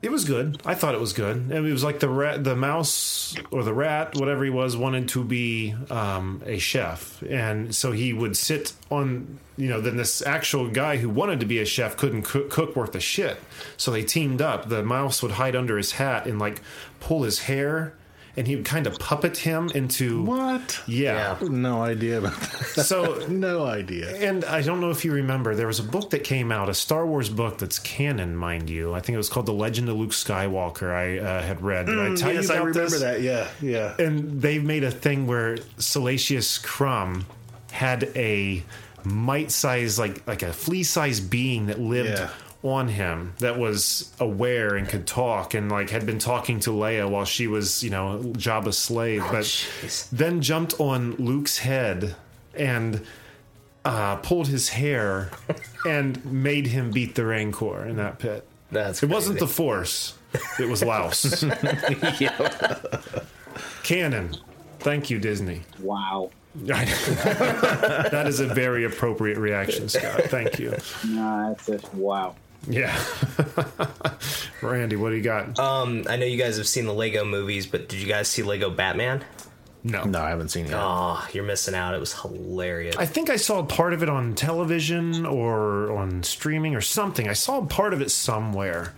it 0.02 0.10
was 0.10 0.24
good. 0.24 0.60
I 0.66 0.74
thought 0.74 0.94
it 0.94 1.00
was 1.00 1.12
good. 1.12 1.36
And 1.36 1.52
it 1.52 1.60
was 1.72 1.82
like 1.84 2.00
the 2.00 2.08
rat, 2.08 2.44
the 2.44 2.54
mouse 2.56 3.34
or 3.50 3.62
the 3.62 3.72
rat, 3.72 4.14
whatever 4.16 4.44
he 4.44 4.50
was, 4.50 4.76
wanted 4.76 5.08
to 5.10 5.24
be 5.24 5.74
um, 5.90 6.42
a 6.44 6.58
chef, 6.58 7.22
and 7.22 7.74
so 7.74 7.92
he 7.92 8.12
would 8.12 8.36
sit 8.36 8.74
on. 8.90 9.38
You 9.56 9.68
know, 9.68 9.80
then 9.80 9.96
this 9.96 10.22
actual 10.22 10.68
guy 10.68 10.96
who 10.96 11.08
wanted 11.08 11.40
to 11.40 11.46
be 11.46 11.58
a 11.58 11.64
chef 11.64 11.96
couldn't 11.96 12.22
cook, 12.22 12.48
cook 12.50 12.74
worth 12.74 12.94
a 12.94 13.00
shit. 13.00 13.38
So 13.76 13.90
they 13.90 14.02
teamed 14.02 14.40
up. 14.42 14.68
The 14.68 14.82
mouse 14.82 15.22
would 15.22 15.32
hide 15.32 15.54
under 15.54 15.76
his 15.76 15.92
hat 15.92 16.26
and 16.26 16.38
like 16.38 16.60
pull 17.00 17.22
his 17.22 17.40
hair, 17.40 17.94
and 18.36 18.46
he 18.46 18.56
would 18.56 18.64
kind 18.64 18.86
of 18.86 18.98
puppet 18.98 19.36
him 19.36 19.70
into 19.74 20.22
What? 20.22 20.80
Yeah. 20.86 21.36
No 21.42 21.82
idea 21.82 22.18
about 22.18 22.40
that. 22.40 22.84
So 22.86 23.26
No 23.28 23.66
idea. 23.66 24.16
And 24.30 24.44
I 24.46 24.62
don't 24.62 24.80
know 24.80 24.90
if 24.90 25.04
you 25.04 25.12
remember, 25.12 25.54
there 25.54 25.66
was 25.66 25.78
a 25.78 25.82
book 25.84 26.10
that 26.10 26.24
came 26.24 26.50
out, 26.50 26.68
a 26.68 26.74
Star 26.74 27.06
Wars 27.06 27.28
book 27.28 27.58
that's 27.58 27.78
canon, 27.78 28.34
mind 28.34 28.70
you. 28.70 28.94
I 28.94 29.00
think 29.00 29.14
it 29.14 29.18
was 29.18 29.28
called 29.28 29.46
The 29.46 29.52
Legend 29.52 29.88
of 29.90 29.96
Luke 29.96 30.12
Skywalker. 30.12 30.92
I 30.94 31.18
uh, 31.18 31.42
had 31.42 31.60
read. 31.62 31.86
Did 31.86 31.98
I 31.98 32.14
tell 32.14 32.30
Mm, 32.30 32.34
yes, 32.34 32.48
you 32.48 32.54
I 32.54 32.58
remember 32.58 32.72
this? 32.88 33.00
that. 33.00 33.20
Yeah, 33.20 33.48
yeah. 33.60 33.94
And 33.98 34.40
they 34.40 34.58
made 34.58 34.84
a 34.84 34.90
thing 34.90 35.26
where 35.26 35.58
Salacious 35.78 36.56
Crumb 36.58 37.26
had 37.70 38.04
a 38.16 38.62
mite-sized, 39.04 39.98
like 39.98 40.26
like 40.26 40.42
a 40.42 40.52
flea-sized 40.52 41.28
being 41.30 41.66
that 41.66 41.80
lived 41.80 42.18
Yeah. 42.18 42.30
On 42.62 42.88
him 42.88 43.34
that 43.38 43.58
was 43.58 44.12
aware 44.20 44.76
and 44.76 44.88
could 44.88 45.06
talk 45.06 45.54
and 45.54 45.70
like 45.70 45.90
had 45.90 46.06
been 46.06 46.18
talking 46.18 46.60
to 46.60 46.70
Leia 46.70 47.08
while 47.08 47.24
she 47.24 47.46
was, 47.46 47.82
you 47.82 47.90
know, 47.90 48.20
Jabba's 48.36 48.78
slave, 48.78 49.22
but 49.30 49.44
jeez. 49.44 50.08
then 50.10 50.40
jumped 50.40 50.78
on 50.80 51.16
Luke's 51.16 51.58
head 51.58 52.14
and 52.54 53.04
uh, 53.84 54.16
pulled 54.16 54.48
his 54.48 54.70
hair 54.70 55.30
and 55.86 56.24
made 56.24 56.68
him 56.68 56.90
beat 56.90 57.14
the 57.14 57.24
Rancor 57.24 57.86
in 57.86 57.96
that 57.96 58.18
pit. 58.18 58.46
That's 58.70 59.02
It 59.02 59.10
wasn't 59.10 59.38
the. 59.38 59.46
Force. 59.46 60.14
It 60.58 60.68
was 60.68 60.82
Laos. 60.82 61.44
Canon. 63.82 64.36
Thank 64.78 65.10
you, 65.10 65.18
Disney. 65.18 65.62
Wow. 65.80 66.30
that 66.54 68.24
is 68.26 68.40
a 68.40 68.46
very 68.46 68.84
appropriate 68.84 69.38
reaction, 69.38 69.88
Scott. 69.88 70.22
Thank 70.24 70.58
you. 70.58 70.76
Nah, 71.06 71.48
that's 71.48 71.68
it. 71.68 71.94
Wow. 71.94 72.36
Yeah. 72.68 72.96
Randy, 74.62 74.96
what 74.96 75.10
do 75.10 75.16
you 75.16 75.22
got? 75.22 75.58
Um, 75.58 76.04
I 76.08 76.16
know 76.16 76.26
you 76.26 76.38
guys 76.38 76.56
have 76.58 76.68
seen 76.68 76.86
the 76.86 76.92
Lego 76.94 77.24
movies, 77.24 77.66
but 77.66 77.88
did 77.88 78.00
you 78.00 78.06
guys 78.06 78.28
see 78.28 78.42
Lego 78.42 78.70
Batman? 78.70 79.24
no. 79.84 80.04
No, 80.04 80.20
I 80.20 80.28
haven't 80.30 80.50
seen 80.50 80.66
it. 80.66 80.70
yet. 80.70 80.78
Oh, 80.80 81.26
you're 81.32 81.42
missing 81.44 81.74
out. 81.74 81.94
It 81.94 81.98
was 82.00 82.12
hilarious. 82.12 82.96
I 82.96 83.06
think 83.06 83.30
I 83.30 83.36
saw 83.36 83.64
part 83.64 83.92
of 83.92 84.02
it 84.02 84.08
on 84.08 84.34
television 84.34 85.26
or 85.26 85.90
on 85.96 86.22
streaming 86.22 86.76
or 86.76 86.80
something. 86.80 87.28
I 87.28 87.32
saw 87.32 87.64
part 87.66 87.92
of 87.92 88.00
it 88.00 88.10
somewhere. 88.12 88.94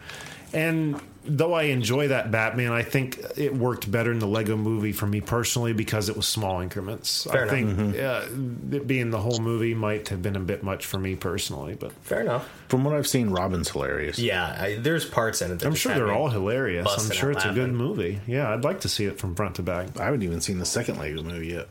And 0.53 1.01
though 1.27 1.53
I 1.55 1.65
enjoy 1.65 2.09
that 2.09 2.31
Batman, 2.31 2.73
I 2.73 2.83
think 2.83 3.21
it 3.37 3.55
worked 3.55 3.91
better 3.91 4.13
in 4.13 4.19
the 4.19 4.27
Lego 4.27 4.57
movie 4.57 4.93
for 4.93 5.07
me 5.07 5.21
personally 5.21 5.73
because 5.73 6.09
it 6.09 6.17
was 6.17 6.27
small 6.29 6.61
increments. 6.61 7.25
Fair 7.25 7.49
I 7.51 7.57
enough. 7.59 7.77
think 7.79 7.97
uh, 7.99 8.77
it 8.77 8.87
being 8.87 9.11
the 9.11 9.19
whole 9.21 9.39
movie 9.41 9.75
might 9.75 10.09
have 10.09 10.23
been 10.23 10.37
a 10.37 10.41
bit 10.41 10.63
much 10.63 10.87
for 10.87 10.99
me 10.99 11.17
personally, 11.17 11.75
but 11.75 11.93
Fair 12.03 12.21
enough. 12.21 12.49
From 12.69 12.85
what 12.85 12.95
I've 12.95 13.07
seen, 13.07 13.31
Robin's 13.31 13.71
hilarious. 13.71 14.19
Yeah, 14.19 14.45
I, 14.59 14.77
there's 14.77 15.05
parts 15.05 15.41
in 15.43 15.51
it. 15.53 15.61
That 15.61 15.67
I'm 15.67 15.75
sure 15.75 15.95
they're 15.95 16.13
all 16.13 16.29
hilarious. 16.29 16.87
I'm 16.87 17.11
sure 17.11 17.31
out 17.31 17.37
it's 17.37 17.45
a 17.45 17.53
good 17.53 17.73
movie. 17.73 18.21
Yeah, 18.27 18.53
I'd 18.53 18.65
like 18.65 18.81
to 18.81 18.89
see 18.89 19.05
it 19.07 19.19
from 19.19 19.35
front 19.35 19.57
to 19.57 19.63
back. 19.63 19.99
I 20.01 20.05
haven't 20.05 20.23
even 20.23 20.41
seen 20.41 20.59
the 20.59 20.65
second 20.67 20.99
Lego 20.99 21.23
movie 21.23 21.49
yet. 21.49 21.69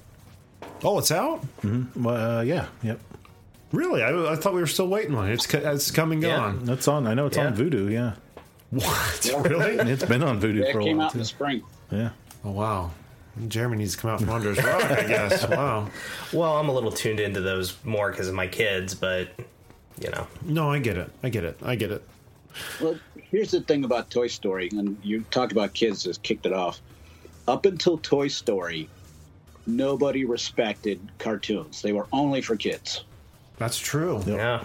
Oh, 0.83 0.97
it's 0.99 1.11
out? 1.11 1.43
Well, 1.95 2.39
uh, 2.39 2.41
yeah, 2.41 2.67
yep. 2.81 2.99
Really? 3.71 4.03
I, 4.03 4.33
I 4.33 4.35
thought 4.35 4.53
we 4.53 4.59
were 4.61 4.67
still 4.67 4.87
waiting 4.87 5.15
on 5.15 5.29
it. 5.29 5.33
It's, 5.33 5.53
it's 5.53 5.91
coming 5.91 6.21
Yeah. 6.21 6.37
on. 6.39 6.65
That's 6.65 6.87
on. 6.87 7.07
I 7.07 7.13
know 7.13 7.25
it's 7.25 7.37
Yeah. 7.37 7.47
on 7.47 7.55
Vudu. 7.57 7.89
Yeah, 7.91 8.13
What? 8.73 9.31
Really? 9.49 9.75
it's 9.91 10.05
been 10.05 10.23
on 10.23 10.39
Vudu 10.41 10.61
That 10.61 10.71
for 10.73 10.79
a 10.79 10.83
came 10.83 10.97
while. 10.97 11.07
out 11.07 11.13
in 11.13 11.19
the 11.19 11.25
spring. 11.25 11.63
Yeah. 11.91 12.09
Oh 12.43 12.51
wow. 12.51 12.91
Jeremy 13.47 13.77
needs 13.77 13.93
to 13.95 14.01
come 14.01 14.11
out 14.11 14.19
from 14.19 14.29
under 14.29 14.53
his 14.53 14.63
rock, 14.63 14.83
I 14.83 15.03
guess. 15.07 15.47
Wow. 15.49 15.89
Well, 16.31 16.57
I'm 16.57 16.69
a 16.69 16.73
little 16.73 16.91
tuned 16.91 17.19
into 17.19 17.41
those 17.41 17.75
more 17.83 18.11
because 18.11 18.27
of 18.27 18.35
my 18.35 18.47
kids, 18.47 18.93
but 18.95 19.29
you 19.99 20.09
know, 20.11 20.27
No, 20.43 20.71
I 20.71 20.79
get 20.79 20.97
it. 20.97 21.11
I 21.23 21.29
get 21.29 21.43
it. 21.43 21.57
I 21.63 21.75
get 21.75 21.91
it. 21.91 22.03
Well, 22.81 22.97
here's 23.31 23.51
the 23.51 23.61
thing 23.61 23.83
about 23.85 24.09
Toy 24.11 24.27
Story, 24.27 24.69
and 24.73 24.97
you 25.03 25.21
talked 25.31 25.51
about 25.51 25.73
kids 25.73 26.03
just 26.03 26.21
kicked 26.21 26.45
it 26.45 26.53
off. 26.53 26.79
Up 27.47 27.65
until 27.65 27.97
Toy 27.97 28.27
Story, 28.27 28.87
nobody 29.65 30.25
respected 30.25 30.99
cartoons. 31.19 31.81
They 31.81 31.93
were 31.93 32.07
only 32.11 32.41
for 32.41 32.55
kids. 32.55 33.03
That's 33.57 33.77
true. 33.79 34.21
yeah, 34.27 34.63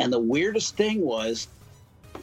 And 0.00 0.12
the 0.12 0.18
weirdest 0.18 0.76
thing 0.76 1.00
was 1.00 1.48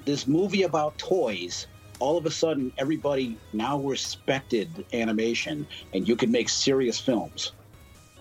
this 0.03 0.27
movie 0.27 0.63
about 0.63 0.97
toys. 0.97 1.67
All 1.99 2.17
of 2.17 2.25
a 2.25 2.31
sudden, 2.31 2.73
everybody 2.77 3.37
now 3.53 3.79
respected 3.79 4.85
animation, 4.91 5.65
and 5.93 6.05
you 6.07 6.15
could 6.17 6.29
make 6.29 6.49
serious 6.49 6.99
films. 6.99 7.53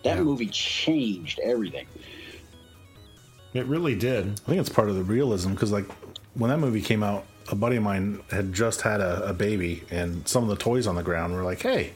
That 0.05 0.19
Yeah. 0.19 0.23
movie 0.23 0.47
changed 0.49 1.41
everything. 1.43 1.87
It 3.53 3.67
really 3.67 3.95
did. 3.95 4.41
I 4.47 4.49
think 4.49 4.61
it's 4.61 4.69
part 4.69 4.89
of 4.89 4.97
the 4.97 5.03
realism 5.03 5.53
because, 5.53 5.73
like, 5.73 5.87
when 6.35 6.51
that 6.51 6.59
movie 6.59 6.83
came 6.83 7.03
out, 7.03 7.25
a 7.49 7.55
buddy 7.55 7.77
of 7.77 7.83
mine 7.83 8.21
had 8.31 8.53
just 8.53 8.83
had 8.83 9.01
a, 9.01 9.29
a 9.29 9.33
baby, 9.33 9.83
and 9.91 10.27
some 10.27 10.43
of 10.45 10.49
the 10.49 10.57
toys 10.57 10.87
on 10.87 10.95
the 10.95 11.03
ground 11.03 11.35
were 11.35 11.43
like, 11.43 11.63
"Hey, 11.63 11.93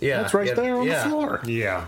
yeah, 0.00 0.20
that's 0.22 0.34
right 0.34 0.48
yeah, 0.48 0.54
there 0.54 0.76
on 0.76 0.86
yeah. 0.86 1.04
the 1.04 1.10
floor." 1.10 1.40
Yeah. 1.46 1.86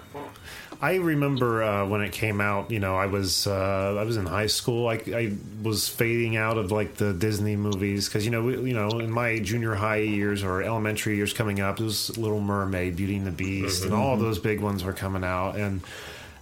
I 0.81 0.97
remember 0.97 1.63
uh, 1.63 1.87
when 1.87 2.03
it 2.03 2.13
came 2.13 2.41
out. 2.41 2.71
You 2.71 2.81
know, 2.81 2.97
I 2.97 3.07
was 3.07 3.47
uh, 3.47 3.97
I 3.99 4.03
was 4.03 4.17
in 4.17 4.27
high 4.27 4.47
school. 4.47 4.89
I, 4.89 5.01
I 5.13 5.33
was 5.63 5.89
fading 5.89 6.37
out 6.37 6.59
of 6.59 6.71
like 6.71 6.97
the 6.97 7.13
Disney 7.13 7.57
movies 7.57 8.09
because 8.09 8.25
you 8.25 8.31
know 8.31 8.43
we, 8.43 8.71
you 8.71 8.75
know 8.75 8.89
in 9.01 9.11
my 9.11 9.39
junior 9.39 9.75
high 9.75 9.99
years 10.01 10.43
or 10.43 10.63
elementary 10.63 11.17
years 11.17 11.33
coming 11.33 11.61
up, 11.61 11.81
it 11.81 11.85
was 11.85 12.17
Little 12.19 12.41
Mermaid, 12.41 12.97
Beauty 12.97 13.17
and 13.17 13.27
the 13.27 13.31
Beast, 13.31 13.85
and 13.85 13.95
all 13.95 14.17
those 14.17 14.39
big 14.39 14.61
ones 14.61 14.85
were 14.85 14.93
coming 14.93 15.25
out. 15.25 15.57
And 15.57 15.81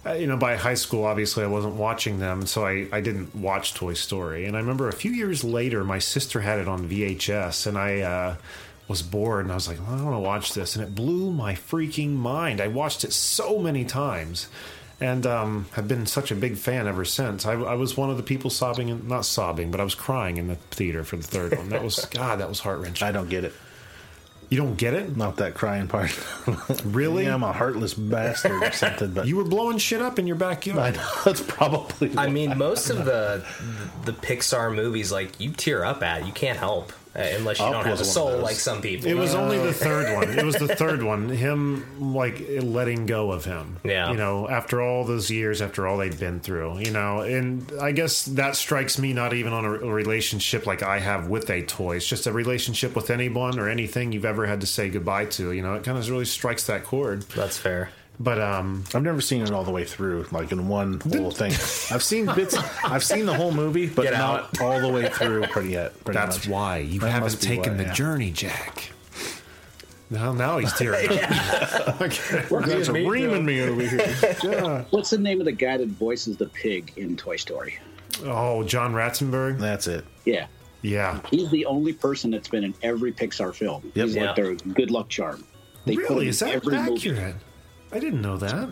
uh, 0.05 0.13
you 0.13 0.27
know, 0.27 0.37
by 0.37 0.55
high 0.55 0.75
school, 0.75 1.05
obviously, 1.05 1.43
I 1.43 1.47
wasn't 1.47 1.75
watching 1.75 2.19
them, 2.19 2.45
so 2.45 2.65
I, 2.65 2.87
I 2.91 3.01
didn't 3.01 3.33
watch 3.35 3.73
Toy 3.73 3.93
Story. 3.93 4.45
And 4.45 4.55
I 4.55 4.59
remember 4.59 4.87
a 4.87 4.93
few 4.93 5.11
years 5.11 5.43
later, 5.43 5.83
my 5.83 5.99
sister 5.99 6.41
had 6.41 6.59
it 6.59 6.67
on 6.67 6.87
VHS, 6.87 7.65
and 7.67 7.77
I 7.77 8.01
uh, 8.01 8.35
was 8.87 9.01
bored, 9.01 9.45
and 9.45 9.51
I 9.51 9.55
was 9.55 9.67
like, 9.67 9.79
well, 9.79 9.99
I 9.99 10.03
want 10.03 10.15
to 10.15 10.19
watch 10.19 10.53
this, 10.53 10.75
and 10.75 10.83
it 10.83 10.93
blew 10.93 11.31
my 11.31 11.53
freaking 11.53 12.11
mind. 12.15 12.61
I 12.61 12.67
watched 12.67 13.03
it 13.03 13.13
so 13.13 13.57
many 13.59 13.83
times, 13.83 14.47
and 14.99 15.25
um, 15.25 15.65
have 15.73 15.87
been 15.87 16.05
such 16.05 16.31
a 16.31 16.35
big 16.35 16.57
fan 16.57 16.87
ever 16.87 17.03
since. 17.05 17.45
I, 17.45 17.53
I 17.53 17.73
was 17.73 17.97
one 17.97 18.09
of 18.09 18.17
the 18.17 18.23
people 18.23 18.49
sobbing, 18.49 18.89
and 18.89 19.07
not 19.07 19.25
sobbing, 19.25 19.71
but 19.71 19.79
I 19.79 19.83
was 19.83 19.95
crying 19.95 20.37
in 20.37 20.47
the 20.47 20.55
theater 20.55 21.03
for 21.03 21.17
the 21.17 21.23
third 21.23 21.57
one. 21.57 21.69
That 21.69 21.83
was 21.83 22.05
God, 22.11 22.39
that 22.39 22.49
was 22.49 22.59
heart 22.59 22.79
wrenching. 22.79 23.07
I 23.07 23.11
don't 23.11 23.29
get 23.29 23.43
it. 23.43 23.53
You 24.49 24.57
don't 24.57 24.75
get 24.75 24.93
it, 24.93 25.17
Not 25.17 25.37
that 25.37 25.55
crying 25.55 25.87
part. 25.87 26.15
really? 26.85 27.25
yeah, 27.25 27.33
I'm 27.33 27.41
a 27.41 27.51
heartless 27.51 27.95
bastard 27.95 28.61
or 28.61 28.71
something, 28.71 29.11
but 29.11 29.25
you 29.25 29.37
were 29.37 29.43
blowing 29.43 29.79
shit 29.79 30.03
up 30.03 30.19
in 30.19 30.27
your 30.27 30.35
backyard. 30.35 30.79
I 30.79 30.91
know 30.91 31.09
that's 31.25 31.41
probably. 31.41 32.11
I 32.11 32.27
why. 32.27 32.29
mean, 32.29 32.55
most 32.55 32.91
of 32.91 33.05
the 33.05 33.43
the 34.05 34.11
Pixar 34.13 34.73
movies, 34.75 35.11
like 35.11 35.39
you 35.39 35.49
tear 35.51 35.83
up 35.83 36.03
at, 36.03 36.27
you 36.27 36.31
can't 36.31 36.59
help 36.59 36.93
uh, 37.15 37.21
unless 37.37 37.59
you 37.59 37.65
Up 37.65 37.71
don't 37.71 37.85
have 37.85 37.97
a 37.97 37.99
was 38.01 38.15
one 38.15 38.27
of 38.27 38.33
soul 38.33 38.39
like 38.39 38.55
some 38.57 38.81
people. 38.81 39.09
It 39.09 39.15
was 39.15 39.33
only 39.35 39.57
the 39.57 39.73
third 39.87 40.13
one. 40.15 40.37
It 40.37 40.43
was 40.43 40.55
the 40.55 40.75
third 40.75 41.01
one. 41.01 41.29
Him 41.29 42.13
like 42.13 42.41
letting 42.61 43.05
go 43.05 43.31
of 43.31 43.45
him. 43.45 43.77
Yeah. 43.83 44.11
You 44.11 44.17
know, 44.17 44.49
after 44.49 44.81
all 44.81 45.05
those 45.05 45.31
years, 45.31 45.61
after 45.61 45.87
all 45.87 45.97
they'd 45.97 46.19
been 46.19 46.41
through. 46.41 46.79
You 46.79 46.91
know, 46.91 47.21
and 47.21 47.71
I 47.81 47.93
guess 47.93 48.25
that 48.25 48.55
strikes 48.57 48.99
me 48.99 49.13
not 49.13 49.33
even 49.33 49.53
on 49.53 49.63
a, 49.63 49.71
a 49.71 49.93
relationship 49.93 50.65
like 50.65 50.83
I 50.83 50.99
have 50.99 51.27
with 51.29 51.49
a 51.49 51.61
toy. 51.63 51.97
It's 51.97 52.07
just 52.07 52.27
a 52.27 52.33
relationship 52.33 52.95
with 52.95 53.09
anyone 53.09 53.59
or 53.59 53.69
anything 53.69 54.11
you've 54.11 54.25
ever 54.25 54.45
had 54.45 54.61
to 54.61 54.67
say 54.67 54.89
goodbye 54.89 55.25
to. 55.25 55.53
You 55.53 55.61
know, 55.61 55.75
it 55.75 55.83
kind 55.83 55.97
of 55.97 56.09
really 56.09 56.25
strikes 56.25 56.65
that 56.67 56.83
chord. 56.83 57.21
That's 57.29 57.57
fair. 57.57 57.91
But 58.19 58.39
um, 58.39 58.83
I've 58.93 59.03
never 59.03 59.19
seen 59.19 59.41
it 59.41 59.51
all 59.51 59.63
the 59.65 59.71
way 59.71 59.83
through, 59.83 60.25
like 60.31 60.51
in 60.53 60.67
one 60.69 61.01
whole 61.01 61.31
thing. 61.31 61.51
I've 61.93 62.01
seen 62.03 62.25
bits. 62.35 62.55
I've 62.83 63.03
seen 63.03 63.25
the 63.25 63.33
whole 63.33 63.51
movie, 63.51 63.87
but 63.87 64.03
Get 64.03 64.13
not 64.13 64.61
all 64.61 64.79
the 64.79 64.87
way 64.89 65.09
through. 65.09 65.43
Pretty 65.47 65.71
yet. 65.71 66.01
Pretty 66.03 66.17
that's 66.17 66.37
much. 66.37 66.47
why 66.47 66.77
you 66.77 66.99
That 67.01 67.09
haven't 67.09 67.23
must 67.25 67.41
be 67.41 67.47
taken 67.47 67.73
why, 67.73 67.77
the 67.79 67.83
yeah. 67.85 67.93
journey, 67.93 68.31
Jack. 68.31 68.91
Now, 70.09 70.33
now 70.33 70.59
he's 70.59 70.71
tearing 70.73 71.09
up. 71.09 72.01
okay. 72.01 72.45
You 72.51 72.61
guys 72.61 72.89
are 72.89 72.93
Me 72.93 73.05
reaming 73.07 73.43
me 73.43 73.61
over 73.63 73.81
here. 73.81 74.85
What's 74.91 75.09
the 75.09 75.17
name 75.17 75.41
of 75.41 75.45
the 75.45 75.51
guy 75.51 75.77
that 75.77 75.87
voices 75.89 76.37
the 76.37 76.45
pig 76.47 76.93
in 76.95 77.17
Toy 77.17 77.37
Story? 77.37 77.79
Oh, 78.23 78.63
John 78.63 78.93
Ratzenberger. 78.93 79.57
That's 79.59 79.87
it. 79.87 80.05
Yeah. 80.23 80.45
Yeah. 80.83 81.19
He's 81.31 81.49
the 81.49 81.65
only 81.65 81.91
person 81.91 82.29
that's 82.29 82.47
been 82.47 82.63
in 82.63 82.75
every 82.83 83.11
Pixar 83.11 83.53
film. 83.53 83.81
Yep. 83.95 84.05
He's 84.05 84.15
Yeah. 84.15 84.25
like 84.27 84.35
their 84.35 84.53
good 84.53 84.91
luck 84.91 85.09
charm. 85.09 85.43
They 85.85 85.95
put 85.95 86.03
him 86.05 86.09
Really? 86.11 86.23
in 86.25 86.29
Is 86.29 86.39
that 86.39 86.49
every 86.53 86.77
movie. 86.77 86.93
accurate? 87.09 87.35
I 87.95 87.99
didn't 87.99 88.21
know 88.21 88.37
that. 88.37 88.69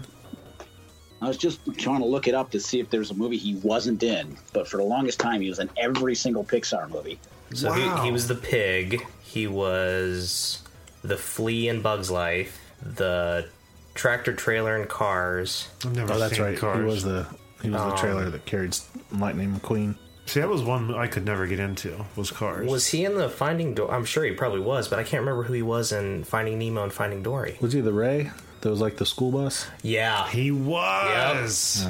I 1.22 1.28
was 1.30 1.38
just 1.38 1.62
trying 1.78 2.00
to 2.00 2.06
look 2.06 2.28
it 2.28 2.36
up 2.36 2.52
to 2.52 2.60
see 2.60 2.82
if 2.82 2.90
there's 2.90 3.10
a 3.10 3.14
movie 3.14 3.38
he 3.38 3.56
wasn't 3.56 4.04
in, 4.04 4.38
but 4.52 4.68
for 4.68 4.76
the 4.78 4.84
longest 4.84 5.20
time 5.20 5.40
he 5.40 5.48
was 5.48 5.60
in 5.60 5.70
every 5.78 6.16
single 6.16 6.44
Pixar 6.44 6.90
movie. 6.90 7.18
So 7.54 7.70
Wow. 7.70 7.98
he, 8.02 8.08
he 8.08 8.12
was 8.12 8.28
the 8.28 8.36
pig. 8.36 9.06
He 9.22 9.48
was 9.48 10.62
the 11.02 11.16
flea 11.16 11.70
in 11.70 11.82
Bug's 11.82 12.12
Life. 12.12 12.60
The 12.82 13.48
tractor 13.96 14.34
trailer 14.34 14.76
in 14.82 14.88
Cars. 14.90 15.70
I've 15.86 15.96
never 15.96 16.12
Oh, 16.14 16.20
that's 16.20 16.36
seen 16.36 16.44
right. 16.44 16.58
Cars. 16.58 16.80
He 16.80 16.84
was 16.84 17.04
the 17.04 17.26
he 17.62 17.70
was 17.70 17.80
the 17.82 17.88
um, 17.92 17.98
trailer 17.98 18.30
that 18.30 18.46
carried 18.46 18.76
Lightning 19.14 19.56
McQueen. 19.56 19.96
See, 20.26 20.42
that 20.42 20.50
was 20.50 20.62
one 20.64 20.94
I 20.94 21.08
could 21.08 21.26
never 21.26 21.48
get 21.48 21.60
into. 21.62 22.04
Was 22.18 22.32
Cars? 22.32 22.70
Was 22.70 22.88
he 22.88 23.06
in 23.06 23.16
the 23.16 23.30
Finding 23.30 23.74
Dory? 23.76 23.92
I'm 23.92 24.04
sure 24.04 24.26
he 24.26 24.32
probably 24.32 24.60
was, 24.60 24.90
but 24.90 25.00
I 25.00 25.04
can't 25.04 25.22
remember 25.22 25.44
who 25.44 25.54
he 25.54 25.62
was 25.62 25.94
in 25.94 26.26
Finding 26.26 26.60
Nemo 26.60 26.84
and 26.84 26.92
Finding 26.92 27.24
Dory. 27.24 27.58
Was 27.62 27.72
he 27.72 27.80
the 27.80 27.94
Ray? 27.94 28.32
That 28.64 28.70
was 28.70 28.80
like 28.80 28.96
the 28.96 29.06
school 29.06 29.30
bus. 29.32 29.68
Yeah. 29.82 30.26
he 30.30 30.50
was. 30.52 31.86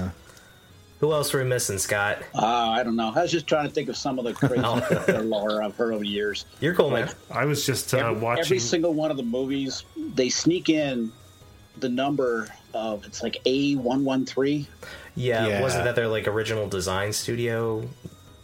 Who 1.02 1.12
else 1.12 1.32
were 1.34 1.44
we 1.44 1.50
missing, 1.50 1.78
Scott? 1.78 2.20
Uh, 2.34 2.46
I 2.46 2.82
don't 2.82 2.96
know. 2.96 3.12
I 3.16 3.22
was 3.22 3.32
just 3.32 3.46
trying 3.46 3.68
to 3.68 3.72
think 3.74 3.90
of 3.90 3.98
some 3.98 4.18
of 4.18 4.26
the 4.26 4.34
crazy 4.34 4.62
lore 5.20 5.62
I've 5.62 5.76
heard 5.76 5.94
over 5.94 6.04
the 6.04 6.10
years. 6.10 6.46
You're 6.62 6.74
cool, 6.74 6.90
man. 6.90 7.12
I 7.30 7.46
was 7.46 7.64
just 7.66 7.94
uh, 7.94 7.98
Every, 7.98 8.20
watching. 8.22 8.46
every 8.46 8.60
single 8.60 8.94
one 8.94 9.12
of 9.12 9.18
the 9.18 9.24
movies, 9.24 9.84
they 10.16 10.30
sneak 10.30 10.70
in 10.70 11.12
the 11.78 11.90
number 11.90 12.48
of 12.74 13.06
it's 13.06 13.22
like 13.22 13.38
A 13.46 13.76
one 13.76 14.04
one 14.06 14.26
three. 14.26 14.68
Yeah, 15.16 15.46
Yeah. 15.48 15.62
wasn't 15.62 15.84
that 15.84 15.96
their 15.96 16.08
like 16.08 16.28
original 16.28 16.68
design 16.68 17.14
studio 17.14 17.88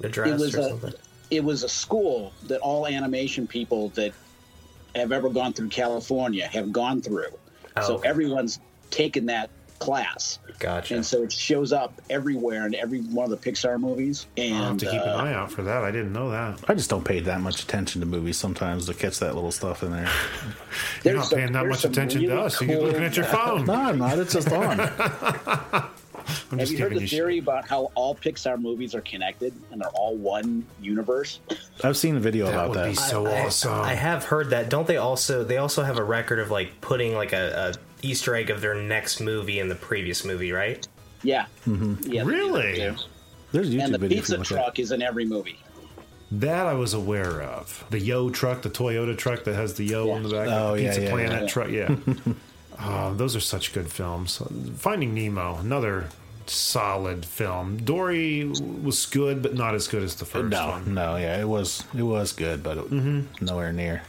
address 0.04 0.30
It 0.30 0.38
was 0.40 0.56
or 0.56 0.60
a 0.60 0.70
something? 0.70 0.94
it 1.32 1.44
was 1.44 1.64
a 1.64 1.70
school 1.70 2.34
that 2.48 2.60
all 2.60 2.86
animation 2.86 3.48
people 3.48 3.90
that 3.90 4.12
have 4.96 5.12
ever 5.12 5.30
gone 5.30 5.54
through 5.54 5.70
California 5.70 6.46
have 6.48 6.72
gone 6.72 7.02
through. 7.02 7.28
Oh, 7.84 7.88
so 7.88 7.96
okay. 7.96 8.10
everyone's 8.10 8.60
taken 8.92 9.26
that 9.28 9.50
class. 9.80 10.40
Gotcha. 10.60 10.96
And 10.96 11.06
so 11.06 11.24
it 11.24 11.32
shows 11.32 11.72
up 11.72 11.94
everywhere 12.10 12.66
in 12.66 12.76
every 12.76 13.00
one 13.00 13.32
of 13.32 13.42
the 13.42 13.50
Pixar 13.52 13.80
movies. 13.80 14.26
And 14.36 14.58
I'll 14.58 14.64
have 14.70 14.78
to 14.80 14.86
keep 14.88 15.02
an 15.02 15.08
uh, 15.08 15.16
eye 15.16 15.34
out 15.34 15.52
for 15.54 15.62
that. 15.64 15.86
I 15.86 15.92
didn't 15.92 16.12
know 16.12 16.32
that. 16.32 16.60
I 16.68 16.74
just 16.74 16.90
don't 16.90 17.06
pay 17.06 17.22
that 17.22 17.40
much 17.40 17.64
attention 17.64 18.02
to 18.02 18.06
movies 18.08 18.36
sometimes 18.38 18.88
to 18.88 18.94
catch 18.94 19.20
that 19.20 19.36
little 19.36 19.54
stuff 19.54 19.82
in 19.84 19.92
there. 19.94 20.12
You're 21.06 21.14
not 21.16 21.28
some- 21.28 21.40
paying 21.40 21.54
that 21.54 21.66
much 21.66 21.80
some 21.80 21.92
attention 21.92 22.24
to 22.24 22.42
us. 22.42 22.58
so 22.58 22.66
You're 22.66 22.82
looking 22.82 23.04
at 23.04 23.16
your 23.16 23.26
phone. 23.28 23.66
No, 23.66 23.74
I'm 23.74 23.98
not. 24.00 24.20
It's 24.20 24.34
just 24.34 24.52
on. 24.52 24.80
I'm 26.52 26.60
Have 26.60 26.68
just 26.68 26.72
you 26.72 26.78
heard 26.80 26.96
the 26.96 27.02
you 27.02 27.08
theory 27.08 27.36
shit. 27.36 27.44
about 27.44 27.68
how 27.68 27.92
all 27.96 28.16
Pixar 28.16 28.60
movies 28.60 28.94
are 28.96 29.02
connected 29.02 29.54
and 29.72 29.82
they're 29.82 29.90
all 29.90 30.16
one 30.16 30.66
universe? 30.82 31.40
I've 31.84 31.98
seen 31.98 32.16
a 32.16 32.20
video 32.20 32.46
That 32.46 32.54
about 32.54 32.70
would 32.70 32.78
that. 32.80 32.88
be 32.90 32.96
so 32.96 33.26
I, 33.28 33.46
awesome. 33.46 33.74
I 33.74 33.94
have 33.96 34.26
heard 34.26 34.50
that. 34.52 34.70
Don't 34.70 34.88
they 34.88 34.98
also? 34.98 35.44
They 35.44 35.58
also 35.58 35.84
have 35.84 35.98
a 35.98 36.04
record 36.04 36.40
of 36.40 36.50
like 36.52 36.80
putting 36.82 37.14
like 37.16 37.34
a, 37.34 37.74
a 37.76 38.06
Easter 38.08 38.36
egg 38.36 38.50
of 38.50 38.62
their 38.62 38.76
next 38.76 39.20
movie 39.20 39.60
in 39.60 39.68
the 39.70 39.76
previous 39.76 40.24
movie, 40.24 40.52
right? 40.52 40.88
Yeah. 41.24 41.46
Mm-hmm. 41.68 42.12
Yeah. 42.12 42.24
they 42.24 42.32
do 42.32 42.52
that 42.54 42.56
Really? 42.58 42.76
too. 42.76 42.96
There's 43.52 43.70
YouTube 43.72 43.84
And 43.86 43.94
the 43.96 43.98
videos. 44.00 44.10
pizza 44.10 44.38
like 44.38 44.48
that. 44.48 44.54
truck 44.56 44.80
is 44.80 44.92
in 44.92 45.02
every 45.02 45.26
movie. 45.26 45.60
That 46.32 46.68
I 46.68 46.76
was 46.76 46.94
aware 46.94 47.42
of. 47.42 47.84
The 47.90 48.00
Yo 48.00 48.30
truck, 48.30 48.62
the 48.62 48.70
Toyota 48.70 49.18
truck 49.18 49.44
that 49.46 49.56
has 49.56 49.74
the 49.74 49.84
Yo 49.84 50.12
on 50.12 50.22
the 50.24 50.30
back. 50.30 50.48
Oh, 50.48 50.76
the 50.76 50.84
yeah, 50.84 50.90
Pizza 50.90 51.02
yeah, 51.04 51.10
Planet 51.10 51.42
yeah. 51.42 51.48
truck. 51.48 51.70
Yeah. 51.72 51.96
oh, 52.80 53.14
those 53.18 53.36
are 53.36 53.40
such 53.40 53.74
good 53.74 53.92
films. 53.92 54.40
Finding 54.78 55.16
Nemo, 55.16 55.56
another 55.58 56.10
solid 56.50 57.26
film. 57.26 57.78
Dory 57.78 58.46
was 58.46 59.06
good, 59.06 59.42
but 59.42 59.54
not 59.56 59.76
as 59.76 59.88
good 59.88 60.04
as 60.04 60.16
the 60.16 60.26
first 60.26 60.50
No, 60.50 60.70
one. 60.70 60.94
no, 60.94 61.16
yeah, 61.16 61.40
it 61.40 61.48
was 61.48 61.84
it 61.96 62.04
was 62.04 62.32
good, 62.34 62.64
but 62.64 62.78
it, 62.78 62.92
nowhere 63.42 63.72
near. 63.74 64.02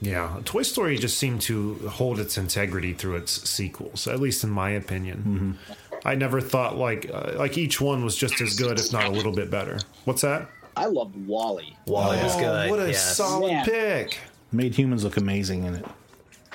Yeah, 0.00 0.40
Toy 0.44 0.62
Story 0.62 0.98
just 0.98 1.16
seemed 1.16 1.42
to 1.42 1.74
hold 1.88 2.18
its 2.18 2.36
integrity 2.36 2.92
through 2.92 3.16
its 3.16 3.48
sequels, 3.48 4.08
at 4.08 4.18
least 4.18 4.42
in 4.42 4.50
my 4.50 4.70
opinion. 4.70 5.58
I 6.04 6.16
never 6.16 6.40
thought 6.40 6.76
like 6.76 7.08
uh, 7.12 7.34
like 7.36 7.56
each 7.56 7.80
one 7.80 8.04
was 8.04 8.16
just 8.16 8.40
as 8.40 8.58
good, 8.58 8.80
if 8.80 8.92
not 8.92 9.04
a 9.04 9.10
little 9.10 9.32
bit 9.32 9.50
better. 9.50 9.78
What's 10.04 10.22
that? 10.22 10.48
I 10.76 10.86
loved 10.86 11.14
WALL-E. 11.26 11.76
WALL-E 11.86 12.22
was 12.22 12.34
good. 12.36 12.44
Oh, 12.46 12.70
what 12.70 12.80
a 12.80 12.88
yes. 12.88 13.16
solid 13.16 13.50
Yeah. 13.52 13.64
pick! 13.64 14.18
Made 14.50 14.74
humans 14.74 15.04
look 15.04 15.16
amazing 15.18 15.64
in 15.64 15.74
it. 15.76 15.84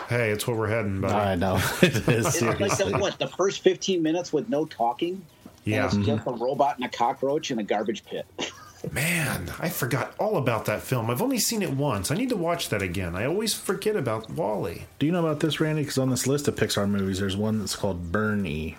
Hey, 0.10 0.30
it's 0.30 0.48
where 0.48 0.56
we're 0.56 0.68
heading, 0.68 1.01
buddy. 1.01 1.13
I 1.13 1.36
know 1.36 1.56
it 1.82 2.08
is 2.08 2.42
It's 2.42 2.42
like 2.42 2.58
the, 2.58 2.98
what 2.98 3.20
the 3.20 3.27
first 3.27 3.62
15 3.62 4.01
minutes 4.01 4.32
with 4.32 4.48
no 4.50 4.66
talking. 4.66 5.25
Yeah. 5.66 5.77
And 5.77 5.86
it's 5.86 6.08
just 6.08 6.25
mm-hmm. 6.25 6.42
a 6.42 6.46
robot 6.46 6.77
and 6.77 6.86
a 6.86 6.89
cockroach 6.89 7.51
in 7.51 7.60
a 7.60 7.63
garbage 7.63 8.06
pit. 8.06 8.25
Man, 8.92 9.51
I 9.60 9.70
forgot 9.70 10.13
all 10.20 10.38
about 10.38 10.66
that 10.66 10.82
film. 10.82 11.10
I've 11.10 11.22
only 11.22 11.39
seen 11.39 11.62
it 11.62 11.72
once. 11.72 12.12
I 12.12 12.16
need 12.16 12.30
to 12.30 12.38
watch 12.38 12.70
that 12.70 12.82
again. 12.82 13.16
I 13.16 13.25
always 13.25 13.54
forget 13.54 13.96
about 13.96 14.30
WALL-E. 14.30 14.86
Do 15.00 15.06
you 15.06 15.12
know 15.12 15.25
about 15.25 15.39
this, 15.39 15.60
Randy? 15.60 15.82
Because 15.82 15.98
on 15.98 16.10
this 16.10 16.27
list 16.27 16.48
of 16.48 16.56
Pixar 16.56 16.88
movies, 16.88 17.20
there's 17.20 17.36
one 17.36 17.60
that's 17.60 17.75
called 17.75 18.12
BURN-E. 18.12 18.77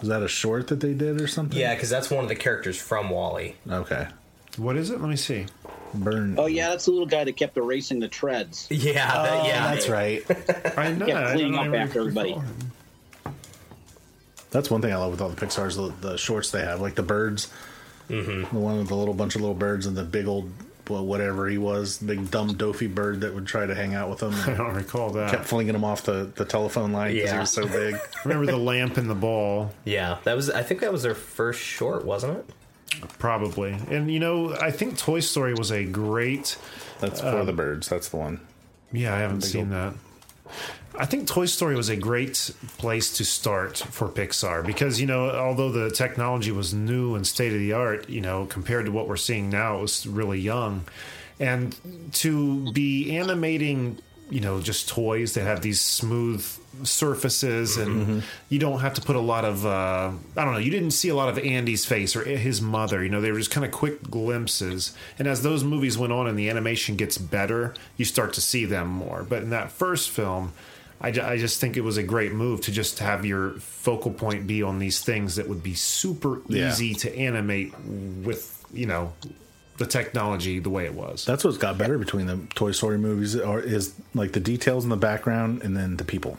Is 0.00 0.08
that 0.08 0.22
a 0.22 0.28
short 0.28 0.68
that 0.68 0.80
they 0.80 0.94
did 0.94 1.20
or 1.20 1.26
something? 1.26 1.58
Yeah, 1.58 1.74
because 1.74 1.90
that's 1.90 2.08
one 2.08 2.22
of 2.22 2.28
the 2.28 2.36
characters 2.36 2.80
from 2.80 3.10
WALL-E. 3.10 3.56
Okay. 3.68 4.08
What 4.60 4.76
is 4.76 4.90
it? 4.90 5.00
Let 5.00 5.08
me 5.08 5.16
see. 5.16 5.46
Burn. 5.94 6.36
Oh 6.38 6.46
yeah, 6.46 6.68
that's 6.68 6.84
the 6.84 6.92
little 6.92 7.06
guy 7.06 7.24
that 7.24 7.36
kept 7.36 7.56
erasing 7.56 7.98
the 7.98 8.08
treads. 8.08 8.66
Yeah, 8.70 9.06
that- 9.22 9.40
Oh, 9.42 9.46
yeah. 9.46 9.74
that's 9.74 9.88
right. 9.88 10.22
I 10.78 10.92
know. 10.92 11.06
Kept 11.06 11.32
cleaning 11.32 11.52
don't 11.54 11.74
up 11.74 11.80
after 11.80 12.00
everybody. 12.00 12.36
That's 14.50 14.70
one 14.70 14.82
thing 14.82 14.92
I 14.92 14.96
love 14.96 15.12
with 15.12 15.20
all 15.20 15.28
the 15.28 15.46
Pixar's 15.46 15.76
the, 15.76 15.92
the 16.00 16.16
shorts 16.16 16.50
they 16.50 16.60
have, 16.62 16.80
like 16.80 16.94
the 16.96 17.02
birds. 17.02 17.48
Mm-hmm. 18.08 18.54
The 18.54 18.60
one 18.60 18.78
with 18.78 18.88
the 18.88 18.96
little 18.96 19.14
bunch 19.14 19.36
of 19.36 19.40
little 19.40 19.54
birds 19.54 19.86
and 19.86 19.96
the 19.96 20.02
big 20.02 20.26
old 20.26 20.50
well, 20.88 21.06
whatever 21.06 21.48
he 21.48 21.56
was, 21.56 21.98
big 21.98 22.32
dumb 22.32 22.50
doofy 22.56 22.92
bird 22.92 23.20
that 23.20 23.32
would 23.32 23.46
try 23.46 23.64
to 23.64 23.76
hang 23.76 23.94
out 23.94 24.10
with 24.10 24.20
him. 24.20 24.34
I 24.52 24.56
don't 24.56 24.74
recall 24.74 25.10
that. 25.10 25.30
kept 25.30 25.44
flinging 25.44 25.76
him 25.76 25.84
off 25.84 26.02
the, 26.02 26.32
the 26.34 26.44
telephone 26.44 26.90
line 26.90 27.14
because 27.14 27.30
he 27.30 27.38
was 27.38 27.50
so 27.52 27.66
big. 27.68 27.96
Remember 28.24 28.46
the 28.50 28.58
lamp 28.58 28.96
and 28.96 29.08
the 29.08 29.14
ball? 29.14 29.72
Yeah, 29.84 30.18
that 30.24 30.34
was. 30.34 30.50
I 30.50 30.64
think 30.64 30.80
that 30.80 30.90
was 30.90 31.04
their 31.04 31.14
first 31.14 31.60
short, 31.60 32.04
wasn't 32.04 32.38
it? 32.38 32.50
Probably. 33.18 33.76
And 33.90 34.10
you 34.10 34.20
know, 34.20 34.54
I 34.56 34.70
think 34.70 34.98
Toy 34.98 35.20
Story 35.20 35.54
was 35.54 35.70
a 35.70 35.84
great. 35.84 36.58
That's 37.00 37.20
for 37.20 37.40
um, 37.40 37.46
the 37.46 37.52
birds. 37.52 37.88
That's 37.88 38.08
the 38.08 38.16
one. 38.16 38.40
Yeah, 38.92 39.14
I 39.14 39.18
haven't 39.18 39.42
seen 39.42 39.70
that. 39.70 39.94
I 40.98 41.06
think 41.06 41.28
Toy 41.28 41.46
Story 41.46 41.76
was 41.76 41.88
a 41.88 41.96
great 41.96 42.50
place 42.76 43.12
to 43.18 43.24
start 43.24 43.78
for 43.78 44.08
Pixar 44.08 44.66
because, 44.66 45.00
you 45.00 45.06
know, 45.06 45.30
although 45.30 45.70
the 45.70 45.90
technology 45.90 46.50
was 46.50 46.74
new 46.74 47.14
and 47.14 47.26
state 47.26 47.52
of 47.52 47.58
the 47.58 47.72
art, 47.72 48.10
you 48.10 48.20
know, 48.20 48.46
compared 48.46 48.86
to 48.86 48.92
what 48.92 49.06
we're 49.08 49.16
seeing 49.16 49.48
now, 49.48 49.78
it 49.78 49.82
was 49.82 50.06
really 50.06 50.40
young. 50.40 50.84
And 51.38 51.74
to 52.14 52.72
be 52.72 53.16
animating, 53.16 53.98
you 54.28 54.40
know, 54.40 54.60
just 54.60 54.88
toys 54.88 55.34
that 55.34 55.44
have 55.44 55.62
these 55.62 55.80
smooth 55.80 56.44
surfaces 56.82 57.76
and 57.76 58.22
you 58.48 58.58
don't 58.58 58.80
have 58.80 58.94
to 58.94 59.00
put 59.00 59.16
a 59.16 59.20
lot 59.20 59.44
of, 59.44 59.66
uh, 59.66 60.10
I 60.36 60.44
don't 60.44 60.52
know, 60.54 60.58
you 60.58 60.70
didn't 60.70 60.92
see 60.92 61.08
a 61.08 61.14
lot 61.14 61.28
of 61.28 61.38
Andy's 61.38 61.84
face 61.84 62.14
or 62.16 62.24
his 62.24 62.60
mother, 62.62 63.02
you 63.02 63.10
know, 63.10 63.20
they 63.20 63.32
were 63.32 63.38
just 63.38 63.50
kind 63.50 63.64
of 63.66 63.72
quick 63.72 64.02
glimpses. 64.10 64.94
And 65.18 65.28
as 65.28 65.42
those 65.42 65.64
movies 65.64 65.98
went 65.98 66.12
on 66.12 66.26
and 66.26 66.38
the 66.38 66.48
animation 66.48 66.96
gets 66.96 67.18
better, 67.18 67.74
you 67.96 68.04
start 68.04 68.32
to 68.34 68.40
see 68.40 68.64
them 68.64 68.88
more. 68.88 69.24
But 69.28 69.42
in 69.42 69.50
that 69.50 69.70
first 69.70 70.10
film, 70.10 70.52
I, 71.00 71.08
I 71.08 71.38
just 71.38 71.60
think 71.60 71.76
it 71.76 71.80
was 71.82 71.96
a 71.96 72.02
great 72.02 72.32
move 72.32 72.60
to 72.62 72.72
just 72.72 72.98
have 72.98 73.24
your 73.24 73.52
focal 73.54 74.12
point 74.12 74.46
be 74.46 74.62
on 74.62 74.78
these 74.78 75.00
things 75.02 75.36
that 75.36 75.48
would 75.48 75.62
be 75.62 75.74
super 75.74 76.42
Yeah. 76.48 76.68
easy 76.68 76.94
to 76.94 77.16
animate 77.16 77.72
with, 78.22 78.64
you 78.72 78.86
know, 78.86 79.12
the 79.78 79.86
technology 79.86 80.58
the 80.58 80.68
way 80.68 80.84
it 80.84 80.92
was. 80.92 81.24
That's 81.24 81.42
what's 81.42 81.56
got 81.56 81.78
better 81.78 81.96
between 81.96 82.26
the 82.26 82.38
Toy 82.54 82.72
Story 82.72 82.98
movies, 82.98 83.34
or 83.34 83.60
is 83.60 83.94
like 84.14 84.32
the 84.32 84.40
details 84.40 84.84
in 84.84 84.90
the 84.90 84.96
background 84.98 85.62
and 85.62 85.74
then 85.74 85.96
the 85.96 86.04
people. 86.04 86.36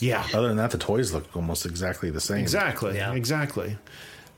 Yeah, 0.00 0.26
Other 0.34 0.48
than 0.48 0.56
that, 0.56 0.70
the 0.70 0.78
toys 0.78 1.12
look 1.12 1.24
almost 1.36 1.66
exactly 1.66 2.10
the 2.10 2.20
same. 2.20 2.38
exactly, 2.38 2.96
Yeah. 2.96 3.12
exactly. 3.14 3.76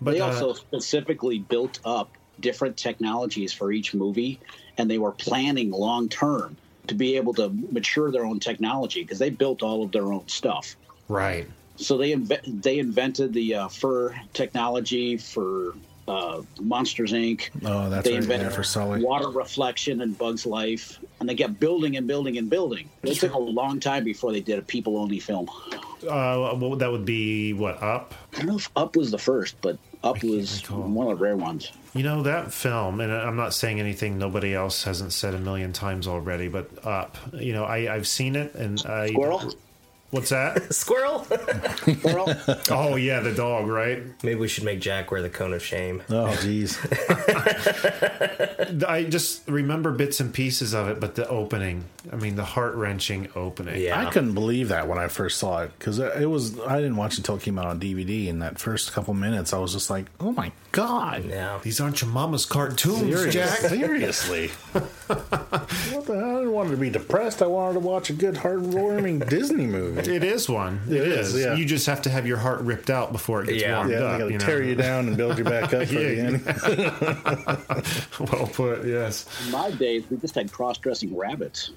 But 0.01 0.13
they 0.13 0.21
uh, 0.21 0.27
also 0.27 0.53
specifically 0.53 1.39
built 1.39 1.81
up 1.85 2.11
different 2.41 2.77
technologies 2.77 3.53
for 3.53 3.73
each 3.73 3.95
movie, 3.95 4.39
and 4.77 4.91
they 4.91 4.99
were 4.99 5.13
planning 5.13 5.71
long 5.71 6.09
term 6.09 6.57
to 6.87 6.95
be 6.95 7.17
able 7.17 7.35
to 7.35 7.49
mature 7.73 8.13
their 8.13 8.25
own 8.25 8.39
technology 8.39 9.03
because 9.03 9.19
they 9.19 9.31
built 9.31 9.63
all 9.63 9.83
of 9.83 9.93
their 9.93 10.13
own 10.13 10.29
stuff. 10.29 10.77
right, 11.09 11.49
So 11.77 11.97
they 11.99 12.13
inve- 12.13 12.63
they 12.63 12.79
invented 12.79 13.33
the 13.33 13.55
uh, 13.55 13.69
fur 13.69 14.15
technology 14.35 15.17
for 15.17 15.75
uh, 16.09 16.43
Monsters 16.61 17.13
Inc. 17.13 17.51
Oh, 17.65 17.89
that's 17.91 18.05
they 18.05 18.15
right. 18.15 18.23
invented 18.23 18.53
for 18.53 18.63
Sulley. 18.63 19.03
water 19.03 19.29
reflection 19.31 20.01
in 20.01 20.13
Bugs 20.13 20.47
Life, 20.47 20.99
and 21.21 21.29
they 21.29 21.35
kept 21.35 21.59
building 21.59 21.97
and 21.97 22.07
building 22.07 22.39
and 22.39 22.49
building. 22.49 22.89
It 23.03 23.15
took 23.17 23.35
a 23.35 23.39
long 23.39 23.81
time 23.81 24.05
before 24.05 24.33
they 24.33 24.41
did 24.41 24.59
a 24.59 24.63
people 24.63 24.97
only 24.99 25.19
film. 25.19 25.49
uh, 25.73 26.55
well, 26.57 26.77
that 26.77 26.91
would 26.93 27.05
be 27.05 27.53
what 27.53 27.83
up. 27.83 28.15
I 28.35 28.39
don't 28.39 28.47
know 28.47 28.57
if 28.57 28.71
Up 28.77 28.97
was 28.97 29.11
the 29.11 29.19
first, 29.19 29.57
but 29.63 29.79
Up 30.05 30.23
was 30.23 30.63
recall. 30.63 30.83
one 30.83 31.09
of 31.11 31.19
the 31.19 31.25
rare 31.25 31.37
ones. 31.37 31.73
You 31.95 32.03
know 32.03 32.23
that 32.25 32.53
film, 32.53 33.01
and 33.01 33.11
I'm 33.11 33.37
not 33.37 33.55
saying 33.55 33.81
anything 33.81 34.19
nobody 34.19 34.55
else 34.55 34.85
hasn't 34.85 35.13
said 35.15 35.35
a 35.35 35.39
million 35.39 35.73
times 35.73 36.07
already, 36.07 36.47
but 36.49 36.69
up. 36.87 37.17
You 37.33 37.55
know, 37.55 37.65
I 37.65 37.93
I've 37.95 38.07
seen 38.07 38.37
it, 38.37 38.55
and 38.55 38.81
I 38.87 39.09
Squirrel? 39.09 39.55
What's 40.17 40.31
that? 40.31 40.73
Squirrel. 40.75 41.27
Well, 42.03 42.35
oh 42.71 42.97
yeah, 42.97 43.21
the 43.21 43.35
dog, 43.35 43.69
right? 43.69 44.03
Maybe 44.25 44.37
we 44.37 44.49
should 44.49 44.65
make 44.65 44.81
Jack 44.81 45.11
wear 45.11 45.21
the 45.21 45.29
cone 45.29 45.53
of 45.53 45.63
shame. 45.63 46.03
Oh, 46.09 46.35
jeez. 46.41 46.79
I 48.89 49.05
just 49.05 49.47
remember 49.47 49.93
bits 49.93 50.19
and 50.21 50.33
pieces 50.33 50.73
of 50.73 50.89
it, 50.89 51.01
but 51.01 51.17
the 51.17 51.29
opening, 51.29 51.85
I 52.11 52.17
mean, 52.17 52.37
the 52.37 52.47
heart 52.47 52.77
wrenching 52.77 53.29
opening. 53.37 53.79
Yeah. 53.79 54.01
I 54.01 54.11
couldn't 54.11 54.33
believe 54.33 54.71
that 54.71 54.89
when 54.89 54.97
I 54.97 55.09
first 55.09 55.39
saw 55.39 55.65
it 55.65 55.73
because 55.79 55.99
it 55.99 56.31
was. 56.31 56.59
I 56.61 56.77
didn't 56.77 56.97
watch 56.97 57.15
it 57.15 57.19
until 57.19 57.37
it 57.37 57.43
came 57.43 57.59
out 57.59 57.67
on 57.67 57.79
DVD. 57.79 58.31
And 58.31 58.41
that 58.41 58.59
first 58.59 58.93
couple 58.95 59.13
minutes, 59.13 59.53
I 59.53 59.59
was 59.59 59.75
just 59.75 59.91
like, 59.91 60.07
"Oh 60.19 60.33
my 60.33 60.51
god!" 60.77 61.25
Yeah. 61.29 61.59
These 61.63 61.81
aren't 61.81 62.01
your 62.03 62.11
mama's 62.11 62.45
cartoons, 62.45 63.01
Serious- 63.01 63.35
Jack. 63.35 63.59
Seriously. 63.71 64.49
what 64.73 66.07
the 66.07 66.15
hell? 66.19 66.37
I 66.37 66.39
didn't 66.41 66.53
want 66.53 66.71
to 66.71 66.77
be 66.77 66.91
depressed. 66.91 67.43
I 67.43 67.47
wanted 67.47 67.75
to 67.75 67.81
watch 67.81 68.11
a 68.11 68.13
good, 68.13 68.35
heartwarming 68.37 69.29
Disney 69.31 69.67
movie. 69.67 70.01
It 70.15 70.23
is 70.25 70.49
one. 70.49 70.81
It 70.89 70.95
it 70.97 71.09
is, 71.09 71.35
is. 71.35 71.45
yeah. 71.45 71.55
You 71.55 71.65
just 71.65 71.87
have 71.87 72.03
to 72.03 72.11
have 72.11 72.27
your 72.27 72.37
heart 72.39 72.61
ripped 72.61 72.91
out 72.91 73.13
before 73.13 73.43
it 73.43 73.47
gets 73.49 73.63
Yeah. 73.63 73.77
warmed 73.79 73.93
Yeah, 73.93 73.99
up. 73.99 74.19
they 74.21 74.27
you 74.27 74.33
know? 74.39 74.39
tear 74.45 74.63
you 74.63 74.75
down 74.75 75.09
and 75.09 75.17
build 75.17 75.39
you 75.39 75.45
back 75.45 75.73
up 75.75 75.87
for 75.89 75.95
Yeah. 75.95 76.01
the 76.09 76.21
end. 78.21 78.31
well 78.31 78.47
put. 78.47 78.87
Yes. 78.87 79.27
in 79.47 79.53
my 79.53 79.71
days, 79.73 80.05
we 80.11 80.17
just 80.19 80.35
had 80.35 80.51
cross-dressing 80.53 81.17
rabbits. 81.17 81.71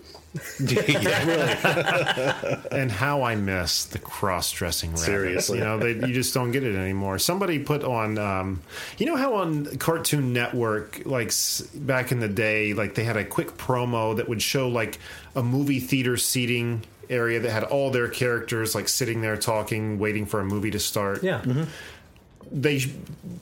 Yeah, 0.59 1.25
really. 2.45 2.57
And 2.71 2.91
how 2.91 3.23
I 3.23 3.35
miss 3.35 3.85
the 3.85 3.99
cross-dressing 3.99 4.91
rabbits. 4.91 5.05
Seriously. 5.05 5.57
you 5.59 5.63
know, 5.63 5.79
they, 5.79 5.93
you 6.07 6.13
just 6.13 6.33
don't 6.33 6.51
get 6.51 6.63
it 6.63 6.75
anymore. 6.75 7.17
Somebody 7.19 7.59
put 7.59 7.83
on, 7.83 8.17
um, 8.17 8.61
you 8.97 9.05
know, 9.05 9.15
how 9.15 9.35
on 9.35 9.65
Cartoon 9.77 10.33
Network, 10.33 11.01
like 11.05 11.31
back 11.73 12.11
in 12.11 12.19
the 12.19 12.27
day, 12.27 12.73
like 12.73 12.95
they 12.95 13.03
had 13.03 13.17
a 13.17 13.25
quick 13.25 13.57
promo 13.57 14.15
that 14.17 14.29
would 14.29 14.41
show 14.41 14.67
like 14.69 14.99
a 15.35 15.41
movie 15.41 15.79
theater 15.79 16.17
seating 16.17 16.83
area 17.09 17.39
that 17.39 17.51
had 17.51 17.63
all 17.63 17.89
their 17.89 18.07
characters 18.07 18.75
like 18.75 18.87
sitting 18.87 19.21
there 19.21 19.37
talking, 19.37 19.97
waiting 19.97 20.25
for 20.25 20.39
a 20.39 20.45
movie 20.45 20.71
to 20.71 20.79
start. 20.79 21.23
Yeah. 21.23 21.41
they 22.51 22.83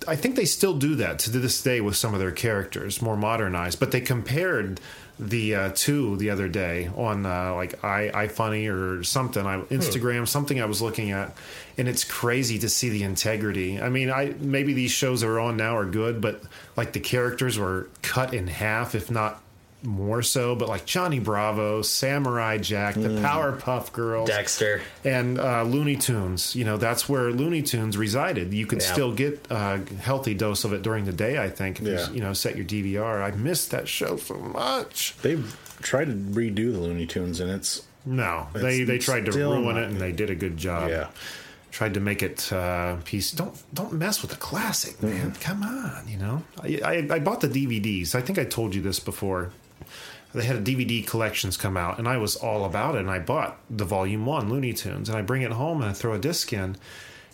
I 0.08 0.16
think 0.16 0.36
they 0.36 0.46
still 0.46 0.78
do 0.78 0.96
that 0.96 1.20
to 1.20 1.30
this 1.32 1.62
day 1.62 1.82
with 1.82 1.96
some 1.96 2.14
of 2.14 2.20
their 2.20 2.32
characters, 2.32 3.02
more 3.02 3.18
modernized. 3.18 3.80
But 3.80 3.92
they 3.92 4.02
compared 4.02 4.80
the 5.20 5.56
uh, 5.56 5.72
two 5.74 6.16
the 6.18 6.30
other 6.30 6.48
day 6.48 6.90
on 6.96 7.26
uh, 7.26 7.56
like 7.56 7.84
i 7.84 8.28
iFunny 8.28 8.72
or 8.72 9.04
something, 9.04 9.46
I, 9.46 9.60
Instagram, 9.62 10.28
something 10.28 10.62
I 10.62 10.66
was 10.66 10.82
looking 10.82 11.12
at, 11.12 11.36
and 11.78 11.88
it's 11.88 12.04
crazy 12.04 12.60
to 12.60 12.70
see 12.70 12.90
the 12.90 13.04
integrity. 13.04 13.82
I 13.82 13.90
mean, 13.90 14.12
I 14.12 14.36
maybe 14.40 14.74
these 14.74 14.92
shows 14.92 15.22
that 15.22 15.28
are 15.28 15.40
on 15.40 15.58
now 15.58 15.76
are 15.78 15.86
good, 15.86 16.22
but 16.22 16.42
like 16.76 16.94
the 16.94 17.00
characters 17.00 17.58
were 17.58 17.90
cut 18.02 18.34
in 18.34 18.48
half, 18.48 18.94
if 18.94 19.10
not 19.10 19.42
more 19.88 20.22
so, 20.22 20.54
but 20.54 20.68
like 20.68 20.86
Johnny 20.86 21.20
Bravo, 21.20 21.82
Samurai 21.82 22.58
Jack, 22.58 22.96
the 22.96 23.08
Mm. 23.08 23.22
Powerpuff 23.22 23.94
Girls, 23.94 24.28
Dexter. 24.30 24.82
and 25.06 25.40
uh, 25.40 25.64
Looney 25.64 25.96
Tunes. 25.96 26.56
You 26.58 26.66
know, 26.66 26.76
that's 26.76 27.08
where 27.08 27.32
Looney 27.32 27.62
Tunes 27.62 27.98
resided. 27.98 28.54
You 28.54 28.66
could 28.66 28.82
Yeah. 28.82 28.92
still 28.94 29.14
get 29.14 29.48
a 29.50 29.80
healthy 30.02 30.34
dose 30.34 30.66
of 30.66 30.74
it 30.74 30.82
during 30.82 31.06
the 31.06 31.14
day. 31.14 31.38
I 31.42 31.50
think 31.50 31.80
if 31.80 31.88
Yeah. 31.88 32.08
you 32.10 32.16
you 32.16 32.22
know 32.22 32.34
set 32.34 32.56
your 32.58 32.66
DVR. 32.66 33.24
I 33.24 33.32
missed 33.32 33.72
that 33.72 33.88
show 33.88 34.18
so 34.18 34.36
much. 34.36 35.16
They've 35.22 35.56
tried 35.82 36.06
to 36.06 36.14
redo 36.14 36.74
the 36.74 36.80
Looney 36.80 37.06
Tunes, 37.06 37.40
and 37.40 37.50
it's 37.50 37.84
No, 38.06 38.48
they 38.54 38.80
It's 38.80 38.88
they 38.90 38.98
tried 38.98 39.26
to 39.26 39.32
ruin 39.32 39.78
it, 39.78 39.90
and 39.90 40.00
they 40.02 40.12
did 40.12 40.30
a 40.30 40.36
good 40.36 40.58
job. 40.58 40.90
Yeah. 40.90 41.08
tried 41.72 41.94
to 41.94 42.00
make 42.00 42.24
it 42.24 42.52
uh, 42.52 42.96
piece. 43.06 43.32
Don't 43.32 43.54
don't 43.74 43.94
mess 43.94 44.22
with 44.22 44.32
the 44.32 44.38
classic, 44.38 45.02
man. 45.04 45.34
Come 45.40 45.62
on, 45.64 46.08
you 46.08 46.18
know. 46.18 46.42
I, 46.62 46.80
I 46.84 47.16
I 47.16 47.20
bought 47.20 47.40
the 47.42 47.48
DVDs. 47.50 48.16
I 48.16 48.22
think 48.22 48.38
I 48.40 48.44
told 48.46 48.74
you 48.76 48.82
this 48.82 49.00
before. 49.00 49.52
They 50.34 50.44
had 50.44 50.58
a 50.58 50.62
DVD 50.62 51.06
collections 51.06 51.58
come 51.58 51.78
out, 51.78 52.00
and 52.00 52.08
I 52.08 52.18
was 52.18 52.36
all 52.36 52.66
about 52.66 52.96
it. 52.96 53.00
And 53.00 53.10
I 53.10 53.20
bought 53.20 53.58
the 53.70 53.86
Volume 53.86 54.26
One 54.26 54.50
Looney 54.50 54.74
Tunes, 54.74 55.10
and 55.10 55.18
I 55.18 55.22
bring 55.22 55.42
it 55.42 55.52
home 55.52 55.82
and 55.82 55.90
I 55.90 55.94
throw 55.94 56.14
a 56.14 56.20
disc 56.20 56.52
in. 56.54 56.78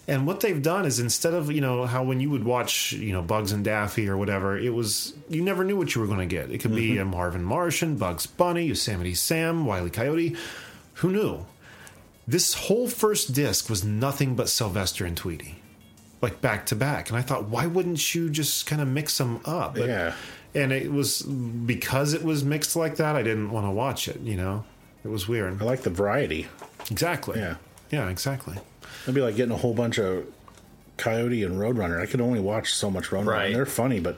And 0.08 0.28
what 0.28 0.42
they've 0.42 0.62
done 0.62 0.86
is 0.86 1.00
instead 1.00 1.34
of 1.34 1.50
you 1.50 1.62
know 1.62 1.86
how 1.86 2.04
when 2.04 2.20
you 2.20 2.30
would 2.30 2.44
watch 2.44 2.92
you 2.92 3.14
know 3.14 3.22
Bugs 3.22 3.54
and 3.54 3.64
Daffy 3.64 4.08
or 4.10 4.18
whatever, 4.18 4.58
it 4.58 4.74
was 4.74 5.14
you 5.30 5.42
never 5.42 5.64
knew 5.64 5.78
what 5.78 5.96
you 5.96 6.02
were 6.02 6.08
going 6.08 6.20
to 6.20 6.26
get. 6.26 6.52
It 6.52 6.60
could 6.60 6.76
be 6.76 6.92
mm-hmm. 6.92 7.02
a 7.02 7.06
Marvin 7.06 7.44
Martian, 7.44 7.96
Bugs 7.98 8.26
Bunny, 8.26 8.66
Yosemite 8.66 9.14
Sam, 9.16 9.66
Wile 9.66 9.88
E. 9.88 9.90
Coyote. 9.90 10.36
Who 10.96 11.12
knew? 11.12 11.46
This 12.28 12.54
whole 12.54 12.88
first 12.88 13.34
disc 13.34 13.70
was 13.70 13.84
nothing 13.84 14.36
but 14.36 14.50
Sylvester 14.50 15.06
and 15.06 15.16
Tweety, 15.16 15.62
like 16.22 16.42
back 16.42 16.66
to 16.68 16.76
back. 16.76 17.10
And 17.10 17.18
I 17.18 17.22
thought, 17.22 17.46
why 17.46 17.66
wouldn't 17.66 18.14
you 18.16 18.30
just 18.30 18.66
kind 18.66 18.82
of 18.82 18.88
mix 18.88 19.18
them 19.18 19.42
up? 19.46 19.76
But- 19.76 19.88
Yeah. 19.88 20.14
And 20.56 20.72
it 20.72 20.92
was 20.92 21.22
because 21.24 22.14
it 22.14 22.24
was 22.24 22.44
mixed 22.44 22.76
like 22.76 22.98
that. 22.98 23.16
I 23.16 23.24
didn't 23.24 23.52
want 23.52 23.66
to 23.66 23.72
watch 23.72 24.08
it. 24.08 24.20
You 24.22 24.36
know, 24.38 24.66
it 25.04 25.08
was 25.08 25.28
weird. 25.28 25.62
I 25.62 25.66
like 25.66 25.82
the 25.82 25.90
variety. 25.90 26.48
Exactly. 26.92 27.40
Yeah. 27.40 27.56
Yeah. 27.92 28.10
Exactly. 28.10 28.58
It'd 29.04 29.16
be 29.16 29.22
like 29.22 29.36
getting 29.36 29.54
a 29.54 29.58
whole 29.58 29.74
bunch 29.74 29.98
of 30.00 30.26
Coyote 30.98 31.44
and 31.44 31.56
Roadrunner. 31.60 32.00
I 32.02 32.06
could 32.06 32.22
only 32.22 32.40
watch 32.40 32.74
so 32.74 32.92
much 32.92 33.06
Roadrunner. 33.10 33.26
Right. 33.28 33.54
They're 33.54 33.66
funny, 33.66 34.00
but 34.00 34.18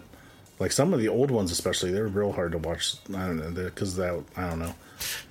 like 0.60 0.72
some 0.72 0.94
of 0.94 1.00
the 1.00 1.08
old 1.08 1.32
ones, 1.32 1.52
especially, 1.52 1.92
they're 1.92 2.08
real 2.08 2.32
hard 2.34 2.52
to 2.52 2.58
watch. 2.58 2.96
I 3.10 3.28
don't 3.28 3.38
know 3.38 3.52
because 3.52 3.96
that 3.96 4.22
I 4.36 4.50
don't 4.50 4.60
know. 4.60 4.74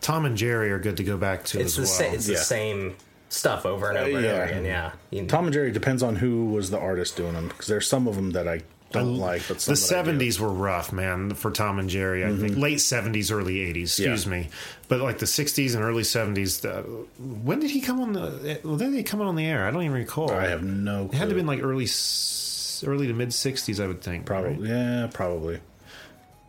Tom 0.00 0.24
and 0.24 0.36
Jerry 0.36 0.70
are 0.70 0.78
good 0.78 0.96
to 0.98 1.04
go 1.04 1.16
back 1.16 1.44
to 1.46 1.60
It's 1.60 1.76
as 1.78 1.98
the 1.98 2.02
well. 2.04 2.10
sa- 2.10 2.14
it's 2.16 2.28
Yeah. 2.28 2.36
the 2.36 2.42
same 2.44 2.96
stuff 3.30 3.64
over 3.66 3.88
and 3.90 3.98
uh, 3.98 4.02
over 4.02 4.16
and 4.16 4.24
yeah. 4.24 4.32
over 4.32 4.42
again. 4.44 4.64
Yeah. 4.64 4.92
You- 5.10 5.26
Tom 5.26 5.44
and 5.44 5.52
Jerry 5.52 5.70
depends 5.72 6.02
on 6.02 6.16
who 6.16 6.46
was 6.46 6.70
the 6.70 6.78
artist 6.78 7.16
doing 7.16 7.32
them 7.34 7.48
because 7.48 7.66
there's 7.66 7.86
some 7.86 8.06
of 8.06 8.16
them 8.16 8.30
that 8.32 8.46
I 8.48 8.62
don't 9.00 9.16
like, 9.18 9.42
but 9.48 9.58
the 9.58 9.64
that. 9.66 9.72
Mm-hmm. 9.72 9.74
seventies 9.74 10.40
were 10.40 10.48
rough, 10.52 10.92
man, 10.92 11.34
for 11.34 11.50
Tom 11.50 11.78
and 11.78 11.88
Jerry. 11.90 12.24
I 12.24 12.34
think 12.34 12.56
late 12.56 12.80
seventies, 12.80 13.30
early 13.30 13.60
eighties. 13.60 13.90
Excuse 13.98 14.24
Yeah. 14.24 14.30
me, 14.30 14.48
but 14.88 15.00
like 15.00 15.18
the 15.18 15.26
sixties 15.26 15.74
and 15.74 15.84
early 15.84 16.04
seventies. 16.04 16.64
Uh, 16.64 16.82
when 17.18 17.60
did 17.60 17.70
he 17.70 17.80
come 17.80 18.00
on 18.00 18.12
the? 18.12 18.60
When 18.62 18.78
did 18.78 18.94
he 18.94 19.02
come 19.02 19.20
on 19.20 19.36
the 19.36 19.44
air? 19.46 19.66
I 19.66 19.70
don't 19.70 19.82
even 19.82 19.96
recall. 19.96 20.30
I 20.30 20.46
have 20.48 20.62
no. 20.62 21.06
It 21.06 21.14
had 21.14 21.24
to 21.24 21.28
have 21.28 21.36
been 21.36 21.46
like 21.46 21.62
early, 21.62 21.86
early 22.86 23.06
to 23.06 23.12
mid 23.14 23.32
sixties, 23.34 23.80
I 23.80 23.86
would 23.86 24.00
think. 24.02 24.26
probably. 24.26 24.52
right? 24.52 24.60
Yeah, 24.70 25.08
probably. 25.12 25.60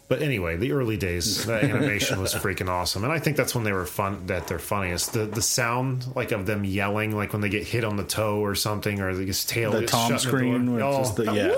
But 0.08 0.22
anyway, 0.22 0.56
the 0.56 0.72
early 0.74 0.98
days, 0.98 1.46
the 1.48 1.54
animation 1.56 2.22
was 2.22 2.36
freaking 2.36 2.70
awesome, 2.70 3.04
and 3.04 3.12
I 3.12 3.18
think 3.18 3.38
that's 3.38 3.56
when 3.56 3.64
they 3.64 3.72
were 3.72 3.88
fun. 3.88 4.28
That 4.28 4.46
they're 4.48 4.60
funniest. 4.60 5.14
The 5.14 5.26
the 5.26 5.42
sound 5.42 6.06
like 6.16 6.32
of 6.32 6.46
them 6.46 6.64
yelling, 6.64 7.16
like 7.16 7.34
when 7.34 7.42
they 7.42 7.50
get 7.50 7.64
hit 7.66 7.84
on 7.84 7.96
the 7.98 8.04
toe 8.04 8.38
or 8.40 8.54
something, 8.54 9.00
or 9.02 9.10
his 9.10 9.46
tail. 9.46 9.72
The 9.72 9.88
Tom 9.88 10.12
in 10.14 10.20
scream, 10.20 10.78
door. 10.78 11.00
just 11.00 11.16
the- 11.16 11.24
yeah. 11.34 11.56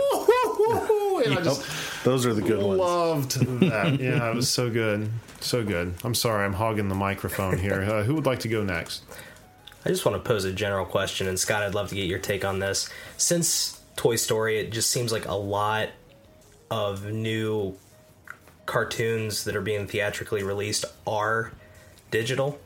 I 1.32 1.36
Yep. 1.36 1.44
just 1.44 2.04
Those 2.04 2.26
are 2.26 2.34
the 2.34 2.42
good 2.42 2.62
ones. 2.63 2.80
loved 2.80 3.32
that. 3.62 4.00
Yeah, 4.00 4.30
it 4.30 4.36
was 4.36 4.50
so 4.50 4.70
good, 4.70 5.10
so 5.40 5.63
good. 5.63 5.94
I'm 6.04 6.16
sorry, 6.16 6.46
I'm 6.46 6.54
hogging 6.54 6.90
the 6.90 6.96
microphone 6.96 7.58
here. 7.58 7.82
Uh, 7.84 8.04
who 8.04 8.16
would 8.16 8.26
like 8.26 8.40
to 8.40 8.48
go 8.48 8.63
next? 8.63 9.04
I 9.86 9.90
just 9.90 10.06
want 10.06 10.22
to 10.22 10.28
pose 10.28 10.44
a 10.44 10.52
general 10.52 10.86
question, 10.86 11.28
and 11.28 11.40
Scott, 11.40 11.63
I'd 11.63 11.74
love 11.76 11.90
to 11.90 11.96
get 11.96 12.08
your 12.08 12.20
take 12.20 12.44
on 12.44 12.60
this. 12.60 12.90
Since 13.18 13.80
Toy 13.96 14.16
Story, 14.18 14.60
it 14.60 14.72
just 14.72 14.90
seems 14.90 15.12
like 15.12 15.26
a 15.28 15.34
lot 15.36 15.90
of 16.70 17.06
new 17.06 17.76
cartoons 18.66 19.46
that 19.46 19.56
are 19.56 19.62
being 19.62 19.88
theatrically 19.88 20.44
released 20.44 20.86
are 21.06 21.54
digital. 22.12 22.60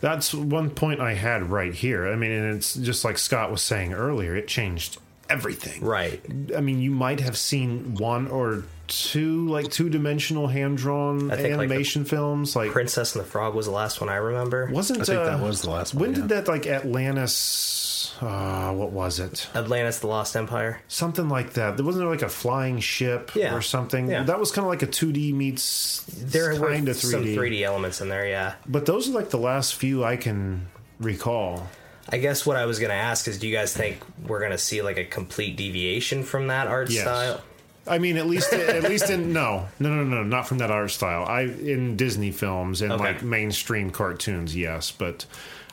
That's 0.00 0.34
one 0.34 0.70
point 0.70 1.00
I 1.00 1.14
had 1.14 1.50
right 1.50 1.72
here. 1.74 2.06
I 2.08 2.16
mean, 2.16 2.30
and 2.30 2.56
it's 2.56 2.74
just 2.74 3.04
like 3.04 3.18
Scott 3.18 3.50
was 3.50 3.62
saying 3.62 3.92
earlier, 3.92 4.34
it 4.36 4.48
changed 4.48 4.98
everything. 5.28 5.82
Right. 5.84 6.20
I 6.56 6.60
mean, 6.60 6.80
you 6.80 6.90
might 6.90 7.20
have 7.20 7.36
seen 7.36 7.94
one 7.94 8.28
or 8.28 8.64
two 8.86 9.48
like 9.48 9.70
two 9.70 9.88
dimensional 9.88 10.46
hand 10.46 10.76
drawn 10.76 11.30
I 11.30 11.36
think, 11.36 11.56
like, 11.56 11.64
animation 11.66 12.04
films. 12.04 12.54
Like 12.54 12.70
Princess 12.72 13.14
and 13.14 13.24
the 13.24 13.28
Frog 13.28 13.54
was 13.54 13.66
the 13.66 13.72
last 13.72 14.00
one 14.00 14.10
I 14.10 14.16
remember. 14.16 14.68
wasn't 14.70 15.00
I 15.00 15.04
think 15.04 15.18
uh, 15.20 15.24
that 15.24 15.40
was 15.40 15.62
the 15.62 15.70
last 15.70 15.94
one, 15.94 16.00
When 16.02 16.10
yeah. 16.10 16.16
did 16.20 16.28
that 16.30 16.48
like 16.48 16.66
Atlantis? 16.66 18.14
Uh, 18.20 18.72
what 18.72 18.90
was 18.92 19.18
it? 19.18 19.48
Atlantis: 19.54 19.98
The 19.98 20.06
Lost 20.06 20.36
Empire. 20.36 20.80
Something 20.88 21.28
like 21.28 21.54
that. 21.54 21.76
There 21.76 21.84
wasn't 21.84 22.02
there 22.04 22.10
like 22.10 22.22
a 22.22 22.28
flying 22.28 22.78
ship 22.78 23.32
Yeah. 23.34 23.54
or 23.54 23.60
something. 23.60 24.08
Yeah. 24.08 24.22
That 24.22 24.38
was 24.38 24.52
kind 24.52 24.64
of 24.64 24.68
like 24.68 24.82
a 24.82 24.86
two 24.86 25.12
D 25.12 25.32
meets 25.32 26.04
There 26.06 26.58
were 26.58 26.68
kind 26.70 26.88
of 26.88 26.96
some 26.96 27.22
three 27.22 27.34
D. 27.34 27.36
3D 27.36 27.62
elements 27.62 28.00
in 28.00 28.08
there, 28.08 28.26
yeah. 28.26 28.54
But 28.66 28.86
those 28.86 29.08
are 29.08 29.12
like 29.12 29.30
the 29.30 29.38
last 29.38 29.74
few 29.74 30.04
I 30.04 30.16
can 30.16 30.68
recall. 31.00 31.68
I 32.10 32.18
guess 32.18 32.44
what 32.44 32.56
I 32.56 32.66
was 32.66 32.78
going 32.78 32.90
to 32.90 32.94
ask 32.96 33.26
is 33.28 33.38
do 33.38 33.48
you 33.48 33.54
guys 33.54 33.74
think 33.74 33.98
we're 34.26 34.38
going 34.40 34.50
to 34.52 34.58
see 34.58 34.82
like 34.82 34.98
a 34.98 35.04
complete 35.04 35.56
deviation 35.56 36.22
from 36.22 36.48
that 36.48 36.66
art 36.66 36.90
Yes. 36.90 37.02
style? 37.02 37.42
I 37.86 37.98
mean, 37.98 38.16
at 38.16 38.26
least 38.26 38.52
at 38.52 38.82
least 38.84 39.10
in 39.10 39.32
no, 39.32 39.66
no, 39.78 39.90
no, 39.94 40.04
no, 40.04 40.22
not 40.22 40.46
from 40.48 40.58
that 40.58 40.70
art 40.70 40.90
style. 40.90 41.24
I 41.26 41.42
in 41.42 41.96
Disney 41.96 42.30
films 42.30 42.80
and 42.82 42.92
Okay. 42.92 43.04
like 43.04 43.22
mainstream 43.22 43.90
cartoons, 43.90 44.56
yes, 44.56 44.90
but 44.90 45.26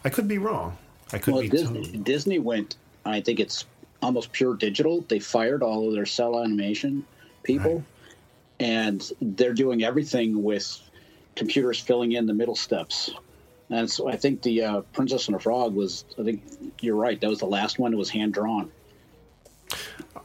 I 0.04 0.10
could 0.10 0.28
be 0.28 0.38
wrong. 0.38 0.78
I 1.13 1.20
could 1.20 1.34
Well, 1.34 1.44
be. 1.44 1.50
Disney, 1.50 1.80
totally- 1.84 1.98
Disney 2.00 2.39
went. 2.39 2.76
I 3.06 3.22
think 3.22 3.39
it's 3.39 3.65
almost 4.02 4.32
pure 4.34 4.56
digital. 4.56 5.06
They 5.08 5.20
fired 5.20 5.63
all 5.63 5.88
of 5.88 5.94
their 5.94 6.06
cell 6.06 6.41
animation 6.44 7.06
people, 7.44 7.84
and 8.60 9.10
they're 9.22 9.54
doing 9.54 9.84
everything 9.84 10.44
with 10.44 10.80
computers 11.36 11.80
filling 11.80 12.12
in 12.13 12.26
the 12.26 12.34
middle 12.34 12.56
steps. 12.56 13.10
And 13.71 13.89
so 13.89 14.10
I 14.10 14.17
think 14.17 14.41
the 14.41 14.63
uh, 14.63 14.81
Princess 14.93 15.27
and 15.27 15.36
the 15.36 15.39
Frog 15.39 15.73
was. 15.73 16.03
I 16.19 16.23
think 16.23 16.43
you're 16.81 16.95
right. 16.95 17.19
That 17.19 17.29
was 17.29 17.39
the 17.39 17.47
last 17.47 17.79
one. 17.79 17.93
It 17.93 17.97
was 17.97 18.10
hand 18.10 18.34
drawn. 18.34 18.69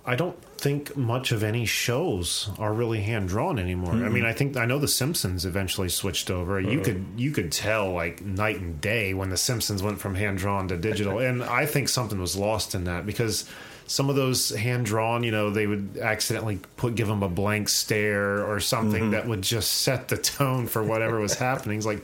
I 0.05 0.17
don't 0.17 0.41
think 0.59 0.97
much 0.97 1.31
of 1.31 1.45
any 1.45 1.65
shows 1.65 2.51
are 2.59 2.73
really 2.73 3.03
hand 3.03 3.29
drawn 3.29 3.59
anymore. 3.59 3.93
I 3.93 4.09
mean, 4.09 4.25
I 4.25 4.33
think 4.33 4.57
I 4.57 4.65
know 4.65 4.81
the 4.81 4.89
Simpsons 4.89 5.45
eventually 5.45 5.89
switched 5.89 6.31
over. 6.31 6.61
You 6.61 6.81
could 6.81 7.05
you 7.17 7.31
could 7.31 7.53
tell 7.53 7.93
like 7.93 8.21
night 8.21 8.59
and 8.59 8.81
day 8.81 9.15
when 9.15 9.31
the 9.31 9.37
Simpsons 9.37 9.83
went 9.83 10.01
from 10.01 10.17
hand 10.17 10.39
drawn 10.39 10.67
to 10.69 10.77
digital, 10.77 11.19
and 11.21 11.45
I 11.45 11.67
think 11.67 11.89
something 11.89 12.21
was 12.21 12.37
lost 12.37 12.75
in 12.75 12.85
that 12.85 13.07
because 13.07 13.49
some 13.87 14.11
of 14.11 14.17
those 14.17 14.51
hand 14.51 14.87
drawn, 14.87 15.23
you 15.23 15.31
know, 15.31 15.51
they 15.51 15.69
would 15.69 15.99
accidentally 15.99 16.59
put 16.77 16.97
give 16.97 17.07
them 17.07 17.23
a 17.23 17.29
blank 17.29 17.69
stare 17.69 18.45
or 18.45 18.59
something 18.59 19.13
that 19.13 19.29
would 19.29 19.43
just 19.43 19.71
set 19.71 20.09
the 20.09 20.17
tone 20.17 20.67
for 20.67 20.83
whatever 20.83 21.21
was 21.21 21.35
happening. 21.35 21.79
It's 21.79 21.87
like, 21.87 22.03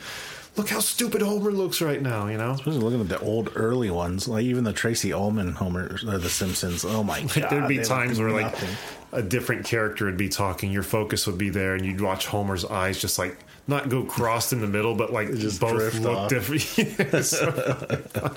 look 0.56 0.68
how 0.68 0.80
stupid 0.80 1.22
Homer 1.22 1.50
looks 1.50 1.80
right 1.80 2.00
now, 2.02 2.26
you 2.28 2.36
know. 2.38 2.52
Especially 2.52 2.78
looking 2.80 3.00
at 3.00 3.08
the 3.08 3.18
old 3.20 3.50
early 3.54 3.90
ones, 3.90 4.28
like 4.28 4.44
even 4.44 4.64
the 4.64 4.72
Tracey 4.72 5.12
Ullman 5.12 5.52
Homer, 5.52 5.96
or 6.06 6.18
the 6.18 6.28
Simpsons. 6.28 6.84
Oh 6.84 7.02
my 7.02 7.22
god! 7.34 7.50
There'd 7.50 7.68
be 7.68 7.78
times 7.82 8.18
where 8.20 8.30
like 8.30 8.52
nothing. 8.52 8.76
a 9.12 9.22
different 9.22 9.64
character 9.66 10.04
would 10.06 10.16
be 10.16 10.28
talking, 10.28 10.72
your 10.72 10.82
focus 10.82 11.26
would 11.26 11.38
be 11.38 11.50
there, 11.50 11.74
and 11.74 11.84
you'd 11.84 12.00
watch 12.00 12.26
Homer's 12.26 12.64
eyes 12.64 13.00
just 13.00 13.18
like 13.18 13.36
not 13.68 13.88
go 13.88 14.02
crossed 14.04 14.52
in 14.52 14.60
the 14.60 14.66
middle, 14.66 14.94
but 14.94 15.12
like 15.12 15.28
Just 15.34 15.60
both 15.60 15.94
look 16.00 16.16
off. 16.16 16.28
different. 16.28 16.62
So 17.24 18.36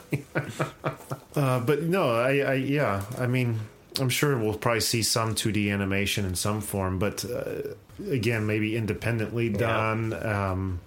uh, 1.35 1.59
but 1.59 1.83
no, 1.83 2.11
I, 2.15 2.37
I 2.37 2.53
yeah, 2.55 3.03
I 3.17 3.27
mean, 3.27 3.59
I'm 3.99 4.09
sure 4.09 4.37
we'll 4.37 4.53
probably 4.53 4.79
see 4.81 5.03
some 5.03 5.35
2D 5.35 5.71
animation 5.73 6.25
in 6.25 6.35
some 6.35 6.61
form, 6.61 6.99
but 6.99 7.25
uh, 7.25 7.73
again, 8.09 8.45
maybe 8.45 8.75
independently 8.77 9.49
done. 9.49 10.13
Um, 10.25 10.79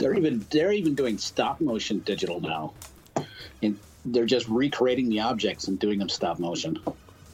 They're 0.00 0.14
even 0.14 0.44
they're 0.50 0.72
even 0.72 0.94
doing 0.94 1.18
stop 1.18 1.60
motion 1.60 2.00
digital 2.00 2.40
now, 2.40 2.72
and 3.62 3.78
they're 4.06 4.24
just 4.26 4.48
recreating 4.48 5.08
the 5.10 5.20
objects 5.20 5.68
and 5.68 5.78
doing 5.78 5.98
them 5.98 6.08
stop 6.08 6.38
motion. 6.38 6.78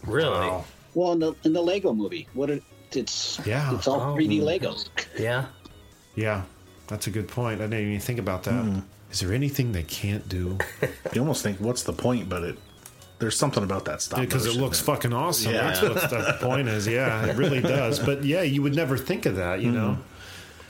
Really? 0.04 0.28
wow. 0.48 0.64
Well, 0.94 1.12
in 1.12 1.20
the 1.20 1.34
in 1.44 1.52
the 1.52 1.62
Lego 1.62 1.92
movie, 1.94 2.26
what 2.34 2.50
it, 2.50 2.62
it's 2.92 3.38
Yeah. 3.46 3.74
it's 3.74 3.86
all 3.86 4.00
Oh. 4.00 4.14
3D 4.16 4.40
Legos. 4.40 4.88
Yeah. 5.18 5.46
Yeah, 6.14 6.42
that's 6.88 7.06
a 7.06 7.10
good 7.10 7.28
point. 7.28 7.60
I 7.60 7.64
didn't 7.64 7.86
even 7.88 8.00
think 8.00 8.18
about 8.18 8.42
that. 8.44 8.54
Is 9.12 9.20
Hmm. 9.20 9.26
there 9.26 9.34
anything 9.34 9.72
they 9.72 9.82
can't 9.84 10.28
do? 10.28 10.58
you 11.14 11.20
almost 11.20 11.42
think, 11.42 11.60
what's 11.60 11.82
the 11.84 11.92
point? 11.92 12.28
But 12.28 12.42
it 12.42 12.58
there's 13.18 13.36
something 13.38 13.62
about 13.62 13.86
that 13.86 14.02
stop 14.02 14.20
because 14.20 14.44
it 14.44 14.56
looks 14.60 14.78
fucking 14.80 15.12
awesome. 15.12 15.52
Yeah. 15.54 15.62
That's 15.72 15.82
what 15.82 16.10
the 16.10 16.36
point 16.40 16.68
is. 16.68 16.86
Yeah, 16.86 17.24
it 17.26 17.36
really 17.36 17.60
does. 17.62 17.98
But 17.98 18.24
yeah, 18.24 18.42
you 18.42 18.60
would 18.62 18.74
never 18.74 18.98
think 18.98 19.24
of 19.24 19.36
that. 19.36 19.60
You 19.62 19.70
know, 19.72 19.98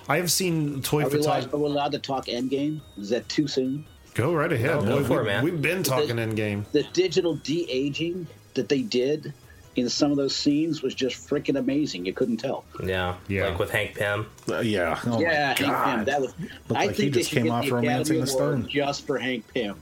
I 0.09 0.17
have 0.19 0.31
seen 0.31 0.83
toy 0.83 1.03
Are 1.05 1.09
we, 1.09 1.19
allowed, 1.19 1.23
photography. 1.45 1.55
are 1.55 1.59
we 1.59 1.67
allowed 1.67 1.93
to 1.93 1.99
talk 1.99 2.27
Endgame? 2.27 2.81
Is 2.99 3.11
that 3.11 3.29
too 3.29 3.49
soon? 3.49 3.85
Go 4.15 4.33
right 4.35 4.53
ahead. 4.53 4.77
No, 4.77 4.83
go 4.83 4.99
Boy, 5.01 5.05
for 5.05 5.19
it, 5.21 5.23
we, 5.23 5.27
man. 5.29 5.45
We've 5.45 5.61
been 5.63 5.83
talking 5.83 6.17
Endgame. 6.17 6.65
The 6.73 6.85
digital 6.93 7.35
de 7.37 7.71
aging 7.71 8.27
that 8.55 8.69
they 8.69 8.83
did 8.83 9.35
in 9.75 9.91
some 9.91 10.11
of 10.11 10.17
those 10.17 10.35
scenes 10.35 10.81
was 10.83 10.95
just 10.95 11.29
freaking 11.29 11.59
amazing. 11.59 12.07
You 12.07 12.15
couldn't 12.15 12.39
tell. 12.39 12.65
Yeah, 12.83 13.17
Yeah. 13.29 13.49
like 13.49 13.59
with 13.59 13.71
Hank 13.71 13.95
Pym. 13.95 14.27
Uh, 14.49 14.61
yeah. 14.61 14.99
Oh 15.07 15.21
yeah, 15.21 15.49
Hank 15.49 15.59
God. 15.61 15.97
Pym. 15.97 16.05
That 16.07 16.21
was. 16.23 16.35
Looked 16.39 16.53
I 16.71 16.87
like 16.87 16.97
think 16.97 17.13
they 17.13 17.21
just 17.21 17.31
came 17.31 17.51
off 17.51 17.65
the 17.67 17.73
Romancing 17.75 18.25
the 18.25 18.31
Award 18.33 18.61
Stone. 18.63 18.69
just 18.71 19.07
for 19.07 19.19
Hank 19.19 19.45
Pym. 19.53 19.77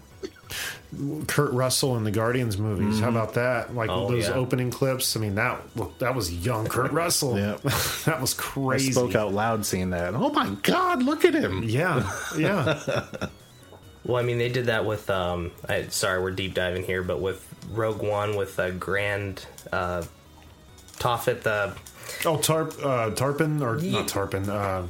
Kurt 1.26 1.52
Russell 1.52 1.96
in 1.96 2.04
the 2.04 2.10
Guardians 2.10 2.56
movies. 2.58 2.94
Mm-hmm. 2.96 3.02
How 3.02 3.08
about 3.10 3.34
that? 3.34 3.74
Like 3.74 3.90
Oh, 3.90 4.10
those 4.10 4.28
yeah. 4.28 4.34
opening 4.34 4.70
clips. 4.70 5.16
I 5.16 5.20
mean, 5.20 5.34
that 5.34 5.60
look, 5.76 5.98
that 5.98 6.14
was 6.14 6.32
young 6.32 6.66
Kurt 6.66 6.92
Russell. 7.02 7.36
Yeah. 7.38 7.56
that 8.04 8.20
was 8.20 8.38
I 8.38 8.42
crazy. 8.42 8.92
spoke 8.92 9.14
out 9.14 9.32
loud 9.32 9.66
seeing 9.66 9.90
that. 9.90 10.14
Oh 10.14 10.30
my 10.30 10.50
God! 10.62 11.02
Look 11.02 11.24
at 11.24 11.34
him. 11.34 11.62
Yeah, 11.64 12.10
yeah. 12.36 13.04
Well, 14.06 14.18
I 14.18 14.22
mean, 14.22 14.36
they 14.36 14.50
did 14.50 14.66
that 14.66 14.84
with. 14.84 15.08
Um, 15.08 15.50
I, 15.66 15.86
sorry, 15.86 16.20
we're 16.22 16.30
deep 16.32 16.52
diving 16.52 16.84
here, 16.84 17.02
but 17.02 17.20
with 17.20 17.42
Rogue 17.70 18.02
One 18.02 18.36
with 18.36 18.60
uh, 18.60 18.70
Grand 18.72 19.46
uh, 19.72 20.02
Tophet, 20.98 21.40
the 21.42 21.74
Oh, 22.26 22.36
Tarp, 22.36 22.74
uh, 22.84 23.10
Tarpin 23.12 23.62
or 23.62 23.78
Ye- 23.78 23.92
not 23.92 24.06
Tarpon. 24.06 24.50
Uh, 24.50 24.86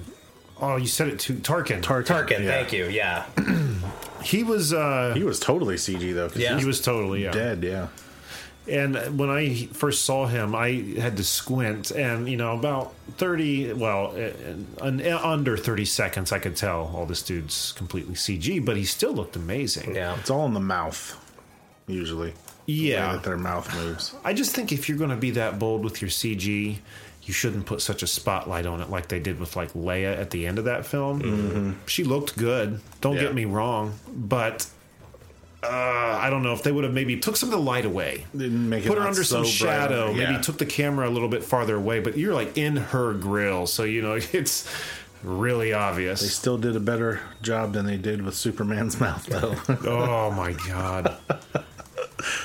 oh, 0.72 0.76
you 0.76 0.86
said 0.86 1.08
it 1.08 1.18
to 1.20 1.34
Tarkin. 1.34 1.82
Tarkin. 1.82 2.40
Yeah. 2.40 2.50
Thank 2.50 2.72
you. 2.72 2.86
Yeah, 2.86 3.26
he 4.22 4.42
was. 4.42 4.72
Uh, 4.72 5.12
He 5.14 5.22
was 5.24 5.38
totally 5.40 5.76
CG 5.76 6.14
though. 6.14 6.30
Yeah. 6.34 6.58
he 6.58 6.64
was 6.64 6.80
totally 6.80 7.24
yeah. 7.24 7.30
dead. 7.32 7.62
Yeah. 7.62 7.88
And 8.66 9.18
when 9.18 9.28
I 9.28 9.66
first 9.74 10.06
saw 10.06 10.24
him, 10.26 10.54
I 10.54 10.70
had 10.98 11.18
to 11.18 11.24
squint, 11.24 11.90
and 11.90 12.26
you 12.26 12.38
know, 12.38 12.56
about 12.58 12.94
thirty, 13.18 13.70
well, 13.74 14.14
uh, 14.16 14.84
an, 14.86 15.02
under 15.06 15.58
thirty 15.58 15.84
seconds, 15.84 16.32
I 16.32 16.38
could 16.38 16.56
tell, 16.56 16.90
all 16.94 17.04
this 17.04 17.20
dude's 17.22 17.72
completely 17.72 18.14
CG, 18.14 18.64
but 18.64 18.78
he 18.78 18.84
still 18.86 19.12
looked 19.12 19.36
amazing. 19.36 19.94
yeah. 19.94 20.16
It's 20.18 20.30
all 20.30 20.46
in 20.46 20.54
the 20.54 20.60
mouth, 20.60 21.14
usually. 21.86 22.30
The 22.30 22.72
way 22.72 22.90
Yeah. 22.92 23.12
that 23.12 23.22
their 23.24 23.36
mouth 23.36 23.68
moves. 23.76 24.14
I 24.24 24.32
just 24.32 24.54
think 24.54 24.72
if 24.72 24.88
you're 24.88 24.96
going 24.96 25.10
to 25.10 25.16
be 25.16 25.32
that 25.32 25.58
bold 25.58 25.84
with 25.84 26.00
your 26.00 26.08
CG, 26.10 26.78
you 27.24 27.32
shouldn't 27.32 27.66
put 27.66 27.80
such 27.80 28.02
a 28.02 28.06
spotlight 28.06 28.66
on 28.66 28.80
it 28.80 28.90
like 28.90 29.08
they 29.08 29.18
did 29.20 29.40
with 29.40 29.56
like 29.56 29.72
Leia 29.72 30.18
at 30.18 30.30
the 30.30 30.46
end 30.46 30.58
of 30.58 30.64
that 30.66 30.84
film. 30.86 31.76
She 31.86 32.04
looked 32.04 32.36
good. 32.36 32.80
Don't 33.00 33.14
Yeah. 33.16 33.22
get 33.22 33.34
me 33.34 33.44
wrong, 33.46 33.94
but 34.14 34.66
uh, 35.62 36.18
I 36.20 36.28
don't 36.28 36.42
know 36.42 36.52
if 36.52 36.62
they 36.62 36.70
would 36.72 36.84
have 36.84 36.92
maybe 36.92 37.16
took 37.16 37.36
some 37.36 37.48
of 37.48 37.52
the 37.54 37.58
light 37.64 37.86
away. 37.86 38.26
Didn't 38.36 38.68
make 38.68 38.84
it 38.84 38.88
Put 38.88 38.98
her 38.98 39.04
under 39.06 39.24
so 39.24 39.42
some 39.42 39.44
shadow. 39.46 40.10
Yeah. 40.10 40.30
Maybe 40.32 40.42
took 40.42 40.58
the 40.58 40.66
camera 40.66 41.08
a 41.08 41.12
little 41.12 41.28
bit 41.30 41.42
farther 41.42 41.76
away, 41.76 42.00
but 42.00 42.18
you're 42.18 42.34
like 42.34 42.58
in 42.58 42.76
her 42.76 43.14
grill, 43.14 43.66
so 43.66 43.84
you 43.84 44.02
know 44.02 44.14
it's 44.32 44.68
really 45.22 45.72
obvious. 45.72 46.20
They 46.20 46.26
still 46.26 46.58
did 46.58 46.76
a 46.76 46.80
better 46.80 47.20
job 47.40 47.72
than 47.72 47.86
they 47.86 47.96
did 47.96 48.20
with 48.20 48.34
Superman's 48.34 49.00
mouth, 49.00 49.24
though. 49.24 49.54
oh 49.88 50.30
my 50.32 50.52
god, 50.68 51.16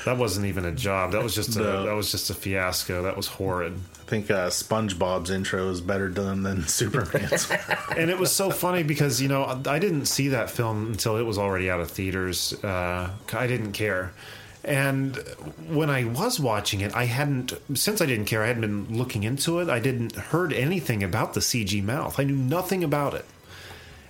that 0.04 0.16
wasn't 0.18 0.46
even 0.46 0.64
a 0.64 0.72
job. 0.72 1.12
That 1.12 1.22
was 1.22 1.34
just 1.34 1.56
a 1.56 1.60
No. 1.60 1.86
that 1.86 1.94
was 1.94 2.10
just 2.10 2.30
a 2.30 2.34
fiasco. 2.34 3.02
That 3.02 3.16
was 3.16 3.26
horrid. 3.26 3.74
I 3.74 4.10
think 4.10 4.30
uh, 4.30 4.48
SpongeBob's 4.48 5.30
intro 5.30 5.70
is 5.70 5.80
better 5.80 6.08
done 6.08 6.42
than 6.42 6.62
Superman's. 6.66 7.48
and 7.96 8.10
it 8.10 8.18
was 8.18 8.32
so 8.32 8.50
funny 8.50 8.82
because 8.82 9.20
you 9.22 9.28
know 9.28 9.44
I 9.66 9.78
didn't 9.78 10.06
see 10.06 10.28
that 10.28 10.50
film 10.50 10.88
until 10.88 11.16
it 11.16 11.22
was 11.22 11.38
already 11.38 11.70
out 11.70 11.80
of 11.80 11.90
theaters. 11.90 12.52
Uh, 12.64 13.10
I 13.32 13.46
didn't 13.46 13.72
care, 13.72 14.12
and 14.64 15.16
when 15.68 15.90
I 15.90 16.04
was 16.04 16.40
watching 16.40 16.80
it, 16.80 16.94
I 16.94 17.04
hadn't 17.04 17.52
since 17.74 18.00
I 18.02 18.06
didn't 18.06 18.24
care. 18.26 18.42
I 18.42 18.48
hadn't 18.48 18.62
been 18.62 18.98
looking 18.98 19.22
into 19.22 19.60
it. 19.60 19.68
I 19.68 19.78
didn't 19.78 20.16
heard 20.16 20.52
anything 20.52 21.02
about 21.04 21.34
the 21.34 21.40
CG 21.40 21.80
mouth. 21.82 22.18
I 22.18 22.24
knew 22.24 22.34
nothing 22.36 22.82
about 22.82 23.14
it, 23.14 23.24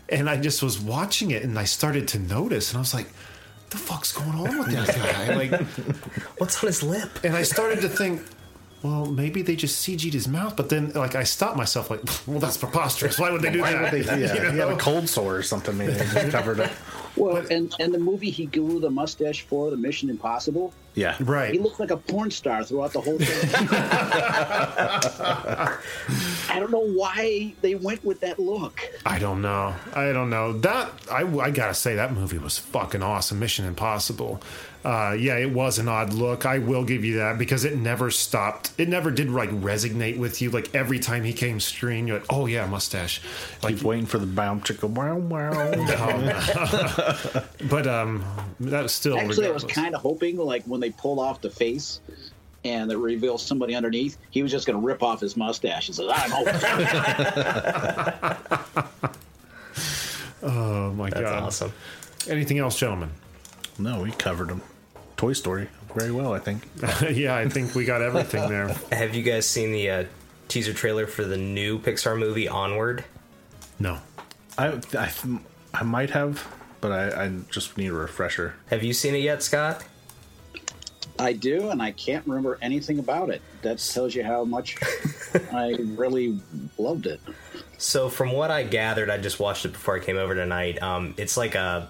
and 0.08 0.30
I 0.30 0.38
just 0.38 0.62
was 0.62 0.80
watching 0.80 1.30
it, 1.30 1.42
and 1.42 1.58
I 1.58 1.64
started 1.64 2.08
to 2.08 2.18
notice, 2.18 2.70
and 2.70 2.78
I 2.78 2.80
was 2.80 2.94
like. 2.94 3.08
The 3.70 3.76
fuck's 3.78 4.12
going 4.12 4.30
on 4.30 4.58
with 4.58 4.68
that 4.72 4.96
guy? 4.96 5.34
Like, 5.48 5.52
What's 6.38 6.62
on 6.62 6.66
his 6.68 6.82
lip? 6.82 7.20
and 7.24 7.36
I 7.36 7.42
started 7.42 7.80
to 7.82 7.88
think, 7.88 8.22
well, 8.82 9.06
maybe 9.06 9.42
they 9.42 9.56
just 9.56 9.86
CG'd 9.86 10.14
his 10.14 10.26
mouth. 10.26 10.56
But 10.56 10.70
then, 10.70 10.90
like, 10.92 11.14
I 11.14 11.22
stopped 11.24 11.56
myself, 11.56 11.90
like, 11.90 12.00
well, 12.26 12.40
that's 12.40 12.56
preposterous. 12.56 13.18
Why 13.18 13.30
would 13.30 13.42
they 13.42 13.50
do 13.52 13.60
Why 13.60 13.72
that? 13.72 13.92
would 13.92 14.04
they? 14.04 14.20
Yeah, 14.20 14.34
You 14.44 14.50
he 14.50 14.58
had 14.58 14.68
a 14.68 14.76
cold 14.76 15.08
sore 15.08 15.36
or 15.36 15.42
something. 15.42 15.76
Maybe 15.76 15.92
they 15.92 16.04
just 16.06 16.30
covered 16.30 16.60
it. 16.60 16.70
Well, 17.16 17.36
and 17.50 17.74
and 17.78 17.92
the 17.92 17.98
movie 17.98 18.30
he 18.30 18.46
grew 18.46 18.80
the 18.80 18.90
mustache 18.90 19.42
for, 19.42 19.70
the 19.70 19.76
Mission 19.76 20.08
Impossible, 20.10 20.72
Yeah, 20.94 21.16
Right. 21.20 21.52
he 21.52 21.58
looked 21.58 21.78
like 21.78 21.90
a 21.90 21.96
porn 21.96 22.30
star 22.30 22.64
throughout 22.64 22.92
the 22.92 23.00
whole 23.00 23.18
thing. 23.18 23.68
I 26.50 26.58
don't 26.58 26.70
know 26.70 26.84
why 26.86 27.54
they 27.60 27.74
went 27.76 28.04
with 28.04 28.20
that 28.20 28.38
look. 28.38 28.80
I 29.06 29.18
don't 29.18 29.40
know. 29.42 29.74
I 29.94 30.12
don't 30.12 30.30
know. 30.30 30.52
That 30.54 30.90
I, 31.10 31.22
I 31.38 31.50
gotta 31.50 31.74
say 31.74 31.94
that 31.96 32.12
movie 32.12 32.38
was 32.38 32.58
fucking 32.58 33.02
awesome. 33.02 33.38
Mission 33.38 33.66
Impossible. 33.66 34.42
Uh, 34.82 35.14
yeah, 35.18 35.36
it 35.36 35.50
was 35.52 35.78
an 35.78 35.88
odd 35.88 36.14
look. 36.14 36.46
I 36.46 36.56
will 36.58 36.84
give 36.84 37.04
you 37.04 37.18
that 37.18 37.36
because 37.36 37.66
it 37.66 37.76
never 37.76 38.10
stopped. 38.10 38.72
It 38.78 38.88
never 38.88 39.10
did 39.10 39.28
like 39.28 39.50
resonate 39.50 40.16
with 40.16 40.40
you. 40.40 40.50
Like 40.50 40.74
every 40.74 40.98
time 40.98 41.22
he 41.22 41.34
came 41.34 41.60
screen, 41.60 42.06
you're 42.06 42.18
like, 42.20 42.32
oh 42.32 42.46
yeah, 42.46 42.64
mustache. 42.66 43.20
Like, 43.62 43.76
keep 43.76 43.84
waiting 43.84 44.06
for 44.06 44.16
the 44.18 44.24
bounce 44.26 44.70
chicka 44.70 44.88
wow 44.88 45.16
wow. 45.18 45.70
but 47.68 47.86
um, 47.86 48.24
that 48.60 48.84
was 48.84 48.92
still 48.92 49.18
Actually, 49.18 49.48
I 49.48 49.50
was 49.50 49.64
kind 49.64 49.94
of 49.94 50.00
hoping, 50.00 50.38
like 50.38 50.64
when 50.64 50.79
they 50.80 50.90
pull 50.90 51.20
off 51.20 51.40
the 51.40 51.50
face 51.50 52.00
and 52.64 52.90
it 52.92 52.96
reveals 52.96 53.42
somebody 53.42 53.74
underneath, 53.74 54.18
he 54.30 54.42
was 54.42 54.52
just 54.52 54.66
going 54.66 54.78
to 54.78 54.86
rip 54.86 55.02
off 55.02 55.20
his 55.20 55.36
mustache 55.36 55.88
and 55.88 55.96
says, 55.96 56.08
"I'm 56.10 56.30
hoping." 56.30 56.54
Oh 60.42 60.92
my 60.92 61.10
That's 61.10 61.20
god. 61.22 61.42
awesome. 61.42 61.72
Anything 62.28 62.58
else, 62.58 62.78
gentlemen? 62.78 63.10
no, 63.78 64.02
we 64.02 64.10
covered 64.12 64.48
them. 64.48 64.60
Toy 65.16 65.32
Story 65.32 65.68
very 65.94 66.10
well, 66.12 66.32
I 66.32 66.38
think. 66.38 66.68
yeah, 67.16 67.36
I 67.36 67.48
think 67.48 67.74
we 67.74 67.84
got 67.84 68.02
everything 68.02 68.48
there. 68.48 68.68
Have 68.92 69.14
you 69.14 69.22
guys 69.22 69.46
seen 69.46 69.72
the 69.72 69.90
uh, 69.90 70.04
teaser 70.48 70.72
trailer 70.72 71.06
for 71.06 71.24
the 71.24 71.36
new 71.36 71.78
Pixar 71.78 72.18
movie 72.18 72.48
Onward? 72.48 73.04
No. 73.78 73.98
I 74.58 74.80
I, 74.96 75.10
I 75.74 75.82
might 75.82 76.10
have, 76.10 76.46
but 76.80 76.92
I, 76.92 77.24
I 77.24 77.32
just 77.50 77.76
need 77.76 77.88
a 77.88 77.94
refresher. 77.94 78.54
Have 78.68 78.82
you 78.82 78.92
seen 78.92 79.14
it 79.14 79.22
yet, 79.22 79.42
Scott? 79.42 79.84
I 81.18 81.32
do, 81.32 81.70
and 81.70 81.82
I 81.82 81.92
can't 81.92 82.26
remember 82.26 82.58
anything 82.62 82.98
about 82.98 83.30
it. 83.30 83.42
That 83.62 83.78
tells 83.78 84.14
you 84.14 84.24
how 84.24 84.44
much 84.44 84.76
I 85.52 85.76
really 85.96 86.40
loved 86.78 87.06
it. 87.06 87.20
So, 87.78 88.08
from 88.08 88.32
what 88.32 88.50
I 88.50 88.62
gathered, 88.62 89.10
I 89.10 89.18
just 89.18 89.40
watched 89.40 89.64
it 89.64 89.72
before 89.72 89.96
I 89.96 90.00
came 90.00 90.16
over 90.16 90.34
tonight. 90.34 90.82
Um, 90.82 91.14
it's 91.16 91.36
like 91.36 91.54
a 91.54 91.88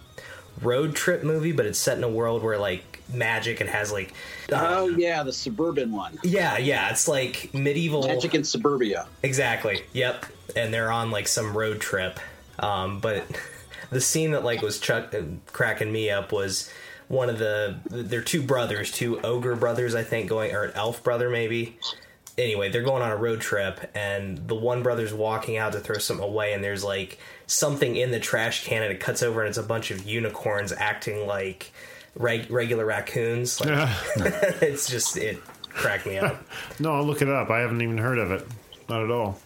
road 0.63 0.95
trip 0.95 1.23
movie, 1.25 1.53
but 1.53 1.67
it's 1.67 1.79
set 1.79 1.97
in 1.99 2.05
a 2.05 2.09
world 2.09 2.43
where 2.43 2.59
like 2.59 3.03
magic. 3.13 3.61
It 3.61 3.69
has 3.69 3.93
like, 3.93 4.13
Oh 4.53 4.89
yeah, 4.89 5.23
the 5.23 5.33
suburban 5.33 5.93
one, 5.93 6.19
yeah, 6.23 6.59
yeah. 6.59 6.91
It's 6.91 7.09
like 7.09 7.51
medieval. 7.55 8.07
Magic 8.07 8.35
in 8.35 8.45
Suburbia. 8.45 9.07
Exactly. 9.23 9.83
Yep. 9.93 10.27
And 10.57 10.73
they're 10.75 10.91
on 10.93 11.11
like 11.11 11.29
some 11.29 11.57
road 11.57 11.81
trip. 11.81 12.19
Um, 12.59 13.01
but 13.01 13.25
the 13.91 14.01
scene 14.01 14.33
that 14.33 14.45
like 14.45 14.63
was 14.63 14.79
chuck- 14.79 15.15
cracking 15.47 15.93
me 15.93 16.11
up 16.11 16.33
was 16.33 16.71
one 17.11 17.29
of 17.29 17.41
the 17.41 17.77
they're 17.91 18.23
two 18.23 18.41
brothers, 18.41 18.93
two 18.93 19.21
ogre 19.23 19.57
brothers, 19.57 19.97
I 19.97 20.05
think, 20.05 20.29
going 20.29 20.55
or 20.55 20.63
an 20.63 20.73
elf 20.77 21.03
brother 21.03 21.29
maybe. 21.29 21.77
Anyway, 22.39 22.71
they're 22.71 22.85
going 22.85 23.03
on 23.03 23.11
a 23.11 23.17
road 23.17 23.41
trip, 23.41 23.91
and 23.97 24.47
the 24.47 24.55
one 24.55 24.85
brother's 24.85 25.13
walking 25.13 25.57
out 25.57 25.73
to 25.73 25.81
throw 25.81 25.99
something 25.99 26.25
away, 26.25 26.53
and 26.53 26.63
there's 26.63 26.85
like 26.85 27.19
something 27.49 27.97
in 27.97 28.13
the 28.13 28.21
trash 28.21 28.65
can, 28.65 28.85
and 28.85 28.93
it 28.93 29.01
cuts 29.01 29.25
over, 29.25 29.41
and 29.41 29.49
it's 29.49 29.59
a 29.59 29.63
bunch 29.65 29.91
of 29.91 30.07
unicorns 30.07 30.73
acting 30.73 31.27
like 31.27 31.73
reg- 32.15 32.49
regular 32.49 32.87
raccoons. 32.87 33.61
Like, 33.61 33.91
it's 34.63 34.89
just 34.89 35.17
it 35.17 35.43
cracked 35.69 36.07
me 36.07 36.19
up. 36.19 36.43
No, 36.79 36.95
I'll 36.95 37.05
look 37.05 37.23
it 37.23 37.29
up. 37.29 37.51
I 37.51 37.59
haven't 37.59 37.83
even 37.83 37.99
heard 37.99 38.19
of 38.19 38.31
it. 38.31 38.47
Not 38.89 39.03
at 39.03 39.11
all. 39.11 39.39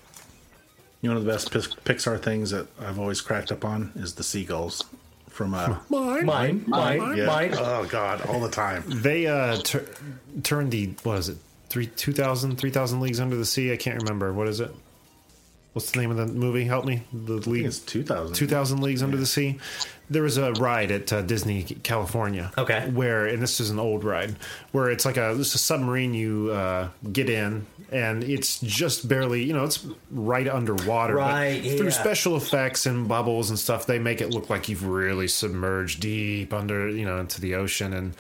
You 1.01 1.09
know, 1.09 1.17
one 1.17 1.17
of 1.17 1.25
the 1.25 1.33
best 1.33 1.51
Pixar 1.51 2.21
things 2.21 2.51
that 2.51 2.67
I've 2.79 2.99
always 2.99 3.23
cracked 3.23 3.51
up 3.51 3.65
on 3.65 3.91
is 3.97 4.15
the 4.15 4.23
seagulls 4.23 4.85
from 5.35 5.53
uh, 5.53 5.77
Mine. 5.89 6.25
Mine, 6.25 6.65
mine, 6.67 7.17
yeah. 7.17 7.27
mine. 7.27 7.55
Oh 7.59 7.85
God, 7.87 8.23
all 8.23 8.41
the 8.41 8.49
time. 8.51 8.85
They 8.87 9.27
uh, 9.27 9.57
tur- 9.59 9.87
turned 10.45 10.71
the 10.71 10.95
what 11.03 11.19
is 11.19 11.29
it? 11.29 11.39
Three, 11.69 11.87
2,000, 11.89 12.57
3,000 12.57 13.01
leagues 13.01 13.19
under 13.19 13.35
the 13.35 13.45
sea. 13.45 13.73
I 13.73 13.77
can't 13.77 14.01
remember. 14.01 14.33
What 14.33 14.47
is 14.47 14.61
it? 14.61 14.73
What's 15.75 15.91
the 15.91 16.01
name 16.01 16.13
of 16.13 16.17
the 16.17 16.27
movie? 16.27 16.65
Help 16.65 16.85
me. 16.85 17.03
The 17.13 17.35
I 17.35 17.41
think 17.41 17.47
league. 17.49 17.67
it's 17.67 17.81
two 17.81 18.05
thousand. 18.05 18.37
2,000 18.37 18.81
Leagues 18.81 19.03
Under 19.03 19.17
the 19.17 19.27
Sea. 19.27 19.59
There 20.09 20.23
was 20.23 20.39
a 20.39 20.53
ride 20.53 20.93
at 20.93 21.13
uh, 21.13 21.23
Disney 21.23 21.65
California. 21.65 22.53
Okay. 22.57 22.89
Where, 22.91 23.27
and 23.27 23.43
this 23.43 23.59
is 23.59 23.71
an 23.71 23.81
old 23.81 24.05
ride, 24.05 24.37
where 24.71 24.89
it's 24.89 25.05
like 25.05 25.17
a, 25.17 25.35
this 25.37 25.53
a 25.57 25.59
submarine 25.59 26.15
you 26.15 26.53
uh, 26.53 26.91
get 27.13 27.29
in, 27.29 27.67
and 27.91 28.23
it's 28.23 28.61
just 28.61 29.09
barely, 29.09 29.43
you 29.43 29.53
know, 29.53 29.65
it's 29.65 29.85
right 30.13 30.47
underwater. 30.47 31.15
but 31.15 31.21
Right, 31.23 31.61
Through 31.61 31.91
special 31.91 32.37
effects 32.37 32.87
and 32.87 33.09
bubbles 33.09 33.51
and 33.51 33.59
stuff, 33.59 33.87
they 33.87 33.99
make 33.99 34.21
it 34.21 34.31
look 34.31 34.49
like 34.49 34.69
you've 34.69 34.87
really 34.87 35.27
submerged 35.27 36.01
deep 36.01 36.53
under, 36.53 36.89
you 36.89 37.05
know, 37.05 37.19
into 37.19 37.41
the 37.41 37.57
ocean. 37.57 37.95
And 37.95 38.15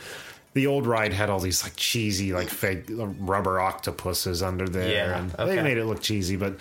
the 0.54 0.66
old 0.66 0.86
ride 0.86 1.12
had 1.12 1.30
all 1.30 1.38
these 1.38 1.62
like 1.62 1.76
cheesy, 1.76 2.32
like 2.32 2.48
fake 2.48 2.86
rubber 2.88 3.60
octopuses 3.60 4.42
under 4.42 4.68
there. 4.68 4.90
Yeah, 4.90 5.18
and 5.18 5.34
okay. 5.34 5.54
they 5.56 5.62
made 5.62 5.78
it 5.78 5.84
look 5.84 6.00
cheesy, 6.00 6.34
but 6.34 6.56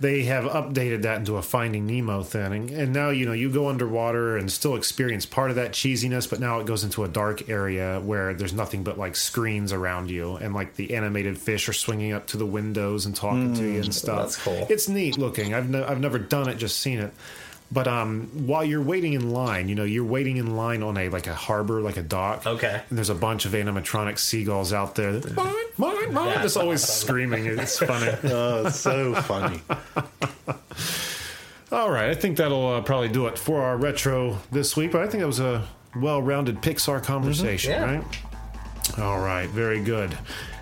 they 0.00 0.24
have 0.24 0.44
updated 0.44 1.02
that 1.02 1.18
into 1.18 1.36
a 1.36 1.42
Finding 1.42 1.86
Nemo 1.86 2.22
thing, 2.22 2.70
and 2.72 2.92
now 2.92 3.10
you 3.10 3.26
know 3.26 3.32
you 3.32 3.50
go 3.50 3.68
underwater 3.68 4.36
and 4.36 4.50
still 4.50 4.74
experience 4.74 5.24
part 5.24 5.50
of 5.50 5.56
that 5.56 5.72
cheesiness, 5.72 6.28
but 6.28 6.40
now 6.40 6.58
it 6.60 6.66
goes 6.66 6.82
into 6.82 7.04
a 7.04 7.08
dark 7.08 7.48
area 7.48 8.00
where 8.00 8.34
there's 8.34 8.52
nothing 8.52 8.82
but 8.82 8.98
like 8.98 9.14
screens 9.14 9.72
around 9.72 10.10
you, 10.10 10.36
and 10.36 10.54
like 10.54 10.74
the 10.74 10.94
animated 10.94 11.38
fish 11.38 11.68
are 11.68 11.72
swinging 11.72 12.12
up 12.12 12.26
to 12.26 12.36
the 12.36 12.46
windows 12.46 13.06
and 13.06 13.14
talking 13.14 13.54
to 13.54 13.62
you 13.62 13.80
and 13.80 13.90
mm, 13.90 13.94
stuff. 13.94 14.18
that's 14.18 14.36
cool. 14.42 14.66
It's 14.68 14.88
neat 14.88 15.16
looking. 15.16 15.54
I've 15.54 15.70
ne- 15.70 15.84
I've 15.84 16.00
never 16.00 16.18
done 16.18 16.48
it, 16.48 16.56
just 16.56 16.80
seen 16.80 16.98
it. 16.98 17.12
But 17.74 17.88
um, 17.88 18.28
while 18.46 18.64
you're 18.64 18.80
waiting 18.80 19.14
in 19.14 19.32
line, 19.32 19.68
you 19.68 19.74
know, 19.74 19.82
you're 19.82 20.04
waiting 20.04 20.36
in 20.36 20.56
line 20.56 20.84
on 20.84 20.96
a 20.96 21.08
like 21.08 21.26
a 21.26 21.34
harbor, 21.34 21.80
like 21.80 21.96
a 21.96 22.04
dock. 22.04 22.46
Okay. 22.46 22.80
And 22.88 22.96
there's 22.96 23.10
a 23.10 23.16
bunch 23.16 23.46
of 23.46 23.52
animatronic 23.52 24.16
seagulls 24.18 24.72
out 24.72 24.94
there. 24.94 25.18
that, 25.18 25.34
Mine, 25.34 25.54
mine, 25.76 26.12
mine. 26.14 26.40
Just 26.42 26.56
always 26.56 26.84
screaming. 26.84 27.46
It's 27.46 27.78
funny. 27.80 28.12
Oh, 28.32 28.66
it's 28.66 28.78
so 28.78 29.12
funny. 29.16 29.60
All 31.72 31.90
right, 31.90 32.10
I 32.10 32.14
think 32.14 32.36
that'll 32.36 32.68
uh, 32.74 32.80
probably 32.82 33.08
do 33.08 33.26
it 33.26 33.38
for 33.38 33.62
our 33.62 33.76
retro 33.76 34.38
this 34.52 34.76
week. 34.76 34.92
But 34.92 35.02
I 35.02 35.08
think 35.08 35.22
it 35.22 35.26
was 35.26 35.40
a 35.40 35.66
well-rounded 35.96 36.62
Pixar 36.62 37.02
conversation, 37.02 37.72
Yeah. 37.72 37.96
right? 37.96 38.04
All 38.98 39.18
right, 39.18 39.48
very 39.48 39.82
good. 39.82 40.16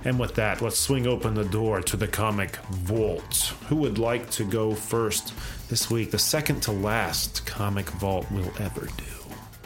And 0.04 0.18
with 0.18 0.34
that, 0.36 0.62
let's 0.62 0.78
swing 0.78 1.06
open 1.06 1.34
the 1.34 1.44
door 1.44 1.82
to 1.82 1.96
the 1.96 2.08
comic 2.08 2.56
vault. 2.70 3.52
Who 3.68 3.76
would 3.76 3.98
like 3.98 4.30
to 4.30 4.44
go 4.44 4.74
first 4.74 5.34
this 5.72 5.90
week? 5.90 6.10
The 6.10 6.18
second 6.18 6.60
to 6.64 6.72
last 6.72 7.46
comic 7.46 7.88
vault 7.92 8.26
we'll 8.30 8.52
ever 8.60 8.82
do. 8.98 9.04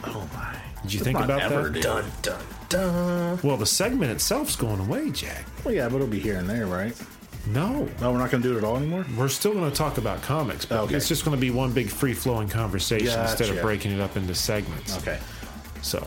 Oh 0.05 0.29
my! 0.33 0.55
Did 0.83 0.93
you 0.93 0.99
think 1.01 1.19
about 1.19 1.49
that? 1.49 1.81
Dun 1.81 2.05
dun 2.21 2.39
dun. 2.69 3.39
Well, 3.43 3.57
the 3.57 3.65
segment 3.65 4.11
itself's 4.11 4.55
going 4.55 4.79
away, 4.79 5.09
Jack. 5.09 5.45
Well, 5.65 5.73
yeah, 5.73 5.89
but 5.89 5.95
it'll 5.95 6.07
be 6.07 6.19
here 6.19 6.37
and 6.37 6.49
there, 6.49 6.65
right? 6.65 6.95
No, 7.47 7.89
No, 7.99 8.11
we're 8.13 8.19
not 8.19 8.31
going 8.31 8.41
to 8.43 8.49
do 8.49 8.55
it 8.55 8.59
at 8.59 8.63
all 8.63 8.77
anymore. 8.77 9.05
we're 9.17 9.27
still 9.29 9.53
going 9.53 9.69
to 9.69 9.75
talk 9.75 9.97
about 9.97 10.21
comics, 10.21 10.65
but 10.65 10.79
Okay. 10.83 10.95
it's 10.95 11.07
just 11.09 11.23
going 11.25 11.35
to 11.35 11.39
be 11.39 11.49
one 11.49 11.71
big 11.71 11.87
free-flowing 11.89 12.49
conversation 12.49 13.19
instead 13.21 13.49
of 13.49 13.61
breaking 13.61 13.91
it 13.93 13.99
up 14.01 14.15
into 14.17 14.35
segments. 14.35 14.97
Okay. 14.97 15.17
So, 15.81 16.05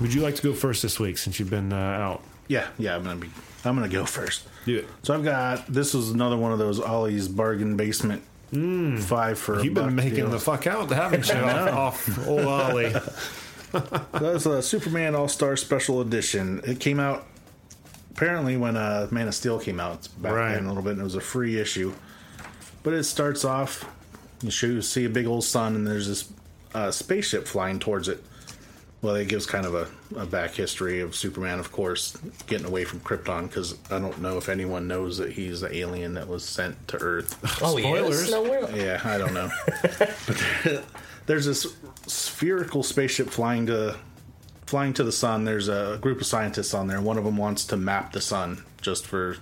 would 0.00 0.12
you 0.14 0.20
like 0.20 0.34
to 0.36 0.42
go 0.42 0.52
first 0.52 0.82
this 0.82 0.98
week 1.00 1.18
since 1.18 1.38
you've 1.40 1.50
been 1.50 1.72
uh, 1.72 1.76
out? 1.76 2.22
Yeah, 2.48 2.68
yeah. 2.78 2.94
I'm 2.96 3.02
gonna 3.02 3.16
be. 3.16 3.30
I'm 3.64 3.74
gonna 3.74 3.88
go 3.88 4.04
first. 4.04 4.48
Do 4.64 4.78
it. 4.78 4.88
So 5.02 5.12
I've 5.14 5.24
got. 5.24 5.66
This 5.72 5.92
was 5.94 6.10
another 6.10 6.36
one 6.36 6.52
of 6.52 6.58
those 6.60 6.78
Ollie's 6.80 7.26
bargain 7.28 7.76
basement. 7.76 8.22
Five 8.52 9.38
for. 9.38 9.58
a 9.60 9.64
You've 9.64 9.74
been 9.74 9.84
buck 9.86 9.92
making 9.94 10.14
deal. 10.16 10.28
the 10.28 10.38
fuck 10.40 10.66
out, 10.66 10.90
haven't 10.90 11.28
you? 11.28 11.34
off, 11.34 12.08
off 12.18 12.28
old 12.28 12.40
Ollie. 12.46 12.92
That's 14.12 14.46
a 14.46 14.60
Superman 14.62 15.14
All 15.14 15.28
Star 15.28 15.56
Special 15.56 16.00
Edition. 16.00 16.60
It 16.64 16.80
came 16.80 16.98
out 16.98 17.26
apparently 18.12 18.56
when 18.56 18.76
uh, 18.76 19.06
Man 19.10 19.28
of 19.28 19.34
Steel 19.34 19.60
came 19.60 19.78
out. 19.78 19.94
It's 19.96 20.08
back 20.08 20.32
Right. 20.32 20.54
then 20.54 20.64
a 20.64 20.68
little 20.68 20.82
bit, 20.82 20.92
and 20.92 21.00
it 21.00 21.04
was 21.04 21.14
a 21.14 21.20
free 21.20 21.58
issue. 21.60 21.94
But 22.82 22.94
it 22.94 23.04
starts 23.04 23.44
off. 23.44 23.84
You 24.42 24.50
show, 24.50 24.80
see 24.80 25.04
a 25.04 25.08
big 25.10 25.26
old 25.26 25.44
sun, 25.44 25.76
and 25.76 25.86
there's 25.86 26.08
this 26.08 26.32
uh, 26.74 26.90
spaceship 26.90 27.46
flying 27.46 27.78
towards 27.78 28.08
it. 28.08 28.22
Well, 29.02 29.14
it 29.14 29.28
gives 29.28 29.46
kind 29.46 29.64
of 29.64 29.74
a, 29.74 29.88
a 30.20 30.26
back 30.26 30.50
history 30.50 31.00
of 31.00 31.14
Superman, 31.16 31.58
of 31.58 31.72
course, 31.72 32.18
getting 32.46 32.66
away 32.66 32.84
from 32.84 33.00
Krypton 33.00 33.48
because 33.48 33.78
I 33.90 33.98
don't 33.98 34.20
know 34.20 34.36
if 34.36 34.50
anyone 34.50 34.86
knows 34.88 35.16
that 35.18 35.32
he's 35.32 35.62
the 35.62 35.74
alien 35.74 36.14
that 36.14 36.28
was 36.28 36.44
sent 36.44 36.86
to 36.88 36.98
Earth. 36.98 37.38
Oh, 37.62 37.78
Spoilers. 37.78 38.28
is? 38.28 38.76
Yeah, 38.76 39.00
I 39.02 39.16
don't 39.16 39.32
know. 39.32 39.50
but 40.26 40.84
there's 41.26 41.46
this 41.46 41.66
spherical 42.06 42.82
spaceship 42.82 43.28
flying 43.30 43.66
to 43.66 43.96
flying 44.66 44.92
to 44.94 45.02
the 45.04 45.12
sun. 45.12 45.44
There's 45.44 45.68
a 45.68 45.98
group 46.00 46.20
of 46.20 46.26
scientists 46.26 46.74
on 46.74 46.86
there. 46.86 47.00
One 47.00 47.16
of 47.18 47.24
them 47.24 47.36
wants 47.38 47.64
to 47.66 47.76
map 47.76 48.12
the 48.12 48.20
sun 48.20 48.64
just 48.82 49.06
for 49.06 49.36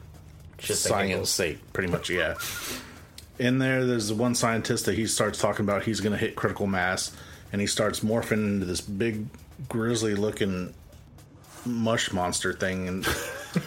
Just 0.58 0.84
the 0.84 0.88
science 0.88 1.30
sake, 1.30 1.72
pretty 1.72 1.90
much. 1.90 2.08
Yeah. 2.10 2.34
In 3.38 3.58
there, 3.58 3.84
there's 3.84 4.12
one 4.12 4.34
scientist 4.34 4.86
that 4.86 4.94
he 4.94 5.06
starts 5.06 5.38
talking 5.38 5.64
about. 5.64 5.84
He's 5.84 6.00
going 6.00 6.12
to 6.12 6.18
hit 6.18 6.34
critical 6.34 6.66
mass, 6.66 7.14
and 7.52 7.60
he 7.60 7.66
starts 7.66 8.00
morphing 8.00 8.32
into 8.44 8.66
this 8.66 8.80
big, 8.80 9.26
grizzly-looking 9.68 10.74
mush 11.66 12.12
monster 12.12 12.52
thing. 12.52 12.88
And 12.88 13.06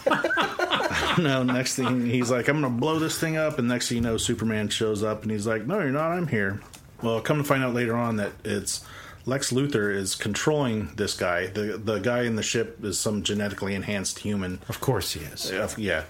I 0.08 1.14
don't 1.16 1.24
know. 1.24 1.44
Next 1.44 1.76
thing, 1.76 2.06
he's 2.06 2.32
like, 2.32 2.48
"I'm 2.48 2.62
going 2.62 2.74
to 2.74 2.80
blow 2.80 3.00
this 3.00 3.18
thing 3.18 3.38
up," 3.38 3.60
and 3.60 3.68
next 3.68 3.90
thing 3.90 3.98
you 3.98 4.04
know, 4.04 4.18
Superman 4.18 4.70
shows 4.70 5.04
up, 5.04 5.24
and 5.24 5.32
he's 5.32 5.48
like, 5.48 5.66
"No, 5.66 5.80
you're 5.80 5.90
not. 5.90 6.12
I'm 6.12 6.28
here." 6.28 6.62
Well, 7.02 7.20
come 7.22 7.38
to 7.38 7.44
find 7.44 7.64
out 7.64 7.74
later 7.74 7.96
on 7.96 8.18
that 8.18 8.32
it's 8.44 8.86
Lex 9.26 9.52
Luthor 9.52 9.94
is 9.94 10.16
controlling 10.16 10.92
this 10.96 11.16
guy. 11.16 11.48
the 11.48 11.80
The 11.84 12.00
guy 12.00 12.24
in 12.24 12.36
the 12.36 12.44
ship 12.44 12.84
is 12.84 13.00
some 13.00 13.24
genetically 13.24 13.76
enhanced 13.76 14.20
human. 14.20 14.60
Of 14.70 14.80
course 14.80 15.14
he 15.14 15.22
is. 15.22 15.52
Yeah. 15.78 16.04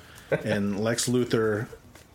And 0.43 0.79
Lex 0.81 1.09
Luthor 1.09 1.67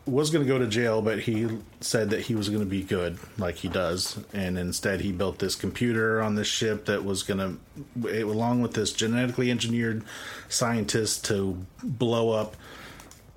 was 0.07 0.31
going 0.31 0.45
to 0.45 0.49
go 0.49 0.59
to 0.59 0.69
jail, 0.69 1.03
but 1.03 1.19
he 1.19 1.49
said 1.81 2.11
that 2.11 2.21
he 2.21 2.35
was 2.35 2.49
going 2.49 2.61
to 2.61 2.67
be 2.67 2.83
good, 2.83 3.19
like 3.39 3.57
he 3.57 3.69
does. 3.69 4.19
And 4.33 4.57
instead, 4.57 5.01
he 5.01 5.11
built 5.11 5.41
this 5.41 5.57
computer 5.57 6.23
on 6.23 6.37
this 6.37 6.47
ship 6.47 6.87
that 6.87 7.05
was 7.05 7.25
going 7.25 7.59
to, 8.05 8.23
along 8.23 8.63
with 8.63 8.75
this 8.75 8.93
genetically 8.93 9.51
engineered 9.51 10.05
scientist, 10.49 11.25
to 11.27 11.67
blow 11.83 12.31
up. 12.31 12.57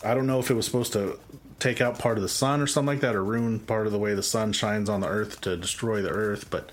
I 0.03 0.13
don't 0.13 0.27
know 0.27 0.39
if 0.39 0.51
it 0.51 0.53
was 0.53 0.65
supposed 0.65 0.93
to 0.93 1.19
take 1.57 1.81
out 1.81 1.99
part 1.99 2.17
of 2.17 2.21
the 2.21 2.29
sun 2.29 2.61
or 2.61 2.67
something 2.67 2.87
like 2.87 3.01
that, 3.01 3.15
or 3.15 3.23
ruin 3.23 3.59
part 3.59 3.87
of 3.87 3.91
the 3.91 3.99
way 3.99 4.13
the 4.13 4.23
sun 4.23 4.53
shines 4.53 4.89
on 4.89 5.01
the 5.01 5.07
Earth 5.07 5.41
to 5.41 5.57
destroy 5.57 6.01
the 6.01 6.09
Earth, 6.09 6.49
but 6.49 6.71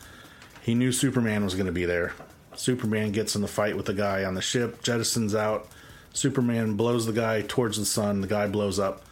he 0.61 0.75
knew 0.75 0.93
Superman 0.93 1.43
was 1.43 1.55
going 1.55 1.67
to 1.67 1.73
be 1.73 1.87
there. 1.87 2.13
Superman 2.55 3.13
gets 3.13 3.35
in 3.35 3.43
the 3.43 3.49
fight 3.49 3.77
with 3.77 3.87
the 3.87 3.95
guy 3.95 4.25
on 4.25 4.35
the 4.35 4.43
ship, 4.43 4.83
jettisons 4.83 5.35
out. 5.35 5.69
Superman 6.13 6.75
blows 6.75 7.07
the 7.07 7.13
guy 7.13 7.43
towards 7.43 7.79
the 7.79 7.85
sun. 7.85 8.21
The 8.21 8.27
guy 8.27 8.47
blows 8.47 8.79
up. 8.79 9.03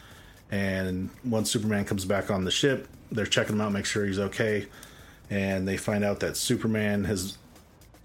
And 0.55 1.11
once 1.25 1.51
Superman 1.51 1.85
comes 1.85 2.05
back 2.05 2.31
on 2.31 2.45
the 2.45 2.51
ship, 2.53 2.87
they're 3.11 3.27
checking 3.27 3.57
him 3.57 3.61
out, 3.61 3.73
make 3.73 3.87
sure 3.87 4.07
he's 4.07 4.21
okay. 4.21 4.67
And 5.29 5.67
they 5.67 5.77
find 5.77 6.05
out 6.05 6.21
that 6.21 6.37
Superman 6.37 7.03
has 7.05 7.39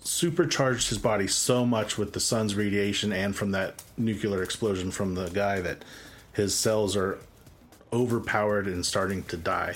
supercharged 0.02 0.90
his 0.90 0.98
body 0.98 1.28
so 1.28 1.64
much 1.64 1.96
with 1.96 2.14
the 2.14 2.20
sun's 2.20 2.56
radiation 2.56 3.14
and 3.14 3.36
from 3.36 3.52
that 3.52 3.84
nuclear 3.98 4.42
explosion 4.42 4.90
from 4.90 5.14
the 5.14 5.28
guy 5.30 5.62
that 5.62 5.86
his 6.34 6.56
cells 6.56 6.96
are 6.96 7.20
overpowered 7.94 8.66
and 8.66 8.84
starting 8.84 9.22
to 9.26 9.38
die. 9.38 9.76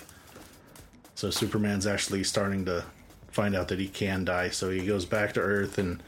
So 1.13 1.29
Superman's 1.29 1.85
actually 1.85 2.23
starting 2.23 2.65
to 2.65 2.85
find 3.29 3.55
out 3.55 3.67
that 3.67 3.77
he 3.77 3.87
can 3.87 4.25
die. 4.25 4.49
So 4.49 4.71
he 4.71 4.83
goes 4.83 5.05
back 5.05 5.33
to 5.33 5.41
Earth 5.41 5.77
and 5.77 6.01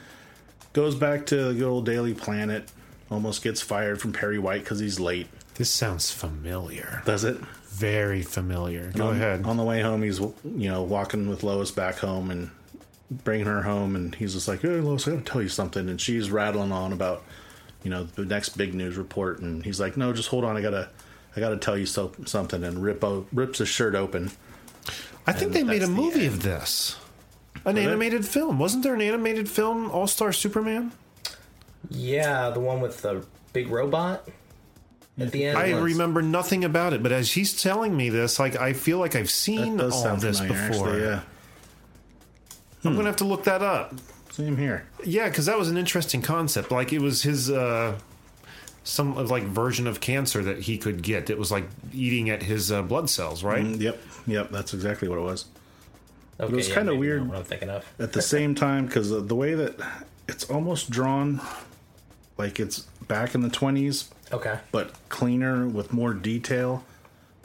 goes 0.73 0.95
back 0.95 1.27
to 1.27 1.35
the 1.43 1.53
good 1.53 1.69
old 1.69 1.85
Daily 1.85 2.15
Planet. 2.15 2.71
Almost 3.11 3.43
gets 3.43 3.61
fired 3.61 4.01
from 4.01 4.13
Perry 4.13 4.39
White 4.39 4.63
because 4.63 4.79
he's 4.79 4.99
late. 4.99 5.27
This 5.55 5.69
sounds 5.71 6.11
familiar. 6.11 7.01
Does 7.05 7.23
it? 7.23 7.37
Very 7.69 8.21
familiar. 8.21 8.91
Go 8.95 9.07
on, 9.07 9.15
ahead. 9.15 9.45
On 9.45 9.57
the 9.57 9.63
way 9.63 9.81
home, 9.81 10.03
he's 10.03 10.19
you 10.19 10.33
know 10.69 10.83
walking 10.83 11.27
with 11.29 11.43
Lois 11.43 11.71
back 11.71 11.97
home 11.97 12.31
and 12.31 12.49
bringing 13.09 13.45
her 13.45 13.61
home, 13.61 13.95
and 13.95 14.13
he's 14.15 14.33
just 14.33 14.47
like, 14.47 14.61
"Hey, 14.61 14.69
Lois, 14.79 15.07
I 15.07 15.11
got 15.11 15.25
to 15.25 15.31
tell 15.31 15.41
you 15.41 15.49
something." 15.49 15.89
And 15.89 15.99
she's 15.99 16.29
rattling 16.31 16.71
on 16.71 16.93
about 16.93 17.23
you 17.83 17.89
know 17.89 18.03
the 18.03 18.25
next 18.25 18.49
big 18.57 18.73
news 18.73 18.97
report, 18.97 19.39
and 19.39 19.63
he's 19.63 19.79
like, 19.79 19.97
"No, 19.97 20.11
just 20.13 20.29
hold 20.29 20.43
on, 20.43 20.57
I 20.57 20.61
gotta, 20.61 20.89
I 21.35 21.39
gotta 21.39 21.57
tell 21.57 21.77
you 21.77 21.85
so, 21.85 22.11
something." 22.25 22.63
And 22.63 22.81
rip 22.83 23.03
o- 23.03 23.25
rips 23.33 23.59
his 23.59 23.69
shirt 23.69 23.95
open. 23.95 24.31
I 25.27 25.33
think 25.33 25.53
they 25.53 25.63
made 25.63 25.83
a 25.83 25.87
the 25.87 25.91
movie 25.91 26.25
end. 26.25 26.35
of 26.35 26.43
this. 26.43 26.97
An 27.65 27.77
it? 27.77 27.83
animated 27.85 28.25
film. 28.25 28.59
Wasn't 28.59 28.83
there 28.83 28.93
an 28.93 29.01
animated 29.01 29.49
film, 29.49 29.89
All 29.89 30.07
Star 30.07 30.31
Superman? 30.31 30.91
Yeah, 31.89 32.49
the 32.51 32.59
one 32.59 32.79
with 32.81 33.01
the 33.01 33.25
big 33.53 33.69
robot 33.69 34.27
at 35.19 35.31
the 35.31 35.45
end. 35.45 35.57
I 35.57 35.73
was- 35.73 35.83
remember 35.93 36.21
nothing 36.21 36.63
about 36.63 36.93
it, 36.93 37.01
but 37.03 37.11
as 37.11 37.31
he's 37.31 37.61
telling 37.61 37.95
me 37.95 38.09
this, 38.09 38.39
like 38.39 38.55
I 38.55 38.73
feel 38.73 38.97
like 38.99 39.15
I've 39.15 39.29
seen 39.31 39.79
all 39.79 40.15
this 40.17 40.39
familiar, 40.39 40.69
before. 40.69 40.87
actually. 40.89 41.01
Yeah, 41.03 41.21
I'm 42.83 42.95
gonna 42.95 43.07
have 43.07 43.15
to 43.17 43.25
look 43.25 43.43
that 43.45 43.61
up. 43.61 43.93
same 44.31 44.57
here. 44.57 44.85
Yeah, 45.05 45.29
because 45.29 45.45
that 45.45 45.57
was 45.57 45.69
an 45.69 45.77
interesting 45.77 46.21
concept. 46.21 46.71
Like 46.71 46.91
it 46.93 46.99
was 46.99 47.23
his 47.23 47.49
uh, 47.49 47.97
some 48.83 49.15
like 49.27 49.43
version 49.43 49.87
of 49.87 49.99
cancer 50.01 50.43
that 50.43 50.59
he 50.63 50.77
could 50.77 51.01
get. 51.01 51.29
It 51.29 51.37
was 51.39 51.51
like 51.51 51.65
eating 51.93 52.29
at 52.29 52.43
his 52.43 52.71
uh, 52.71 52.81
blood 52.81 53.09
cells, 53.09 53.43
right? 53.43 53.63
Mm, 53.63 53.79
Yep, 53.81 54.01
yep, 54.27 54.51
that's 54.51 54.73
exactly 54.73 55.07
what 55.07 55.17
it 55.17 55.21
was. 55.23 55.45
Okay, 56.39 56.53
was 56.53 56.67
yeah, 56.67 56.75
kinda 56.75 56.93
weird. 56.95 57.27
What 57.27 57.37
I'm 57.37 57.43
thinking 57.45 57.69
of. 57.69 57.85
at 57.97 58.11
the 58.11 58.21
same 58.21 58.53
time 58.55 58.85
because 58.87 59.09
the 59.09 59.35
way 59.35 59.53
that 59.55 59.79
it's 60.27 60.43
almost 60.45 60.89
drawn 60.89 61.39
like 62.37 62.59
it's 62.59 62.79
back 63.07 63.33
in 63.35 63.41
the 63.41 63.49
20s 63.49 64.09
Okay. 64.31 64.57
but 64.71 64.91
cleaner 65.09 65.67
with 65.67 65.93
more 65.93 66.13
detail 66.13 66.83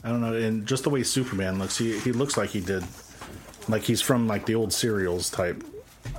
i 0.03 0.09
don't 0.09 0.21
know 0.21 0.33
and 0.33 0.65
just 0.65 0.83
the 0.83 0.89
way 0.89 1.03
superman 1.03 1.59
looks 1.59 1.77
he, 1.77 1.99
he 1.99 2.11
looks 2.11 2.35
like 2.37 2.49
he 2.49 2.59
did 2.61 2.83
like 3.67 3.83
he's 3.83 4.01
from 4.01 4.27
like 4.27 4.45
the 4.45 4.55
old 4.55 4.73
serials 4.73 5.29
type 5.29 5.63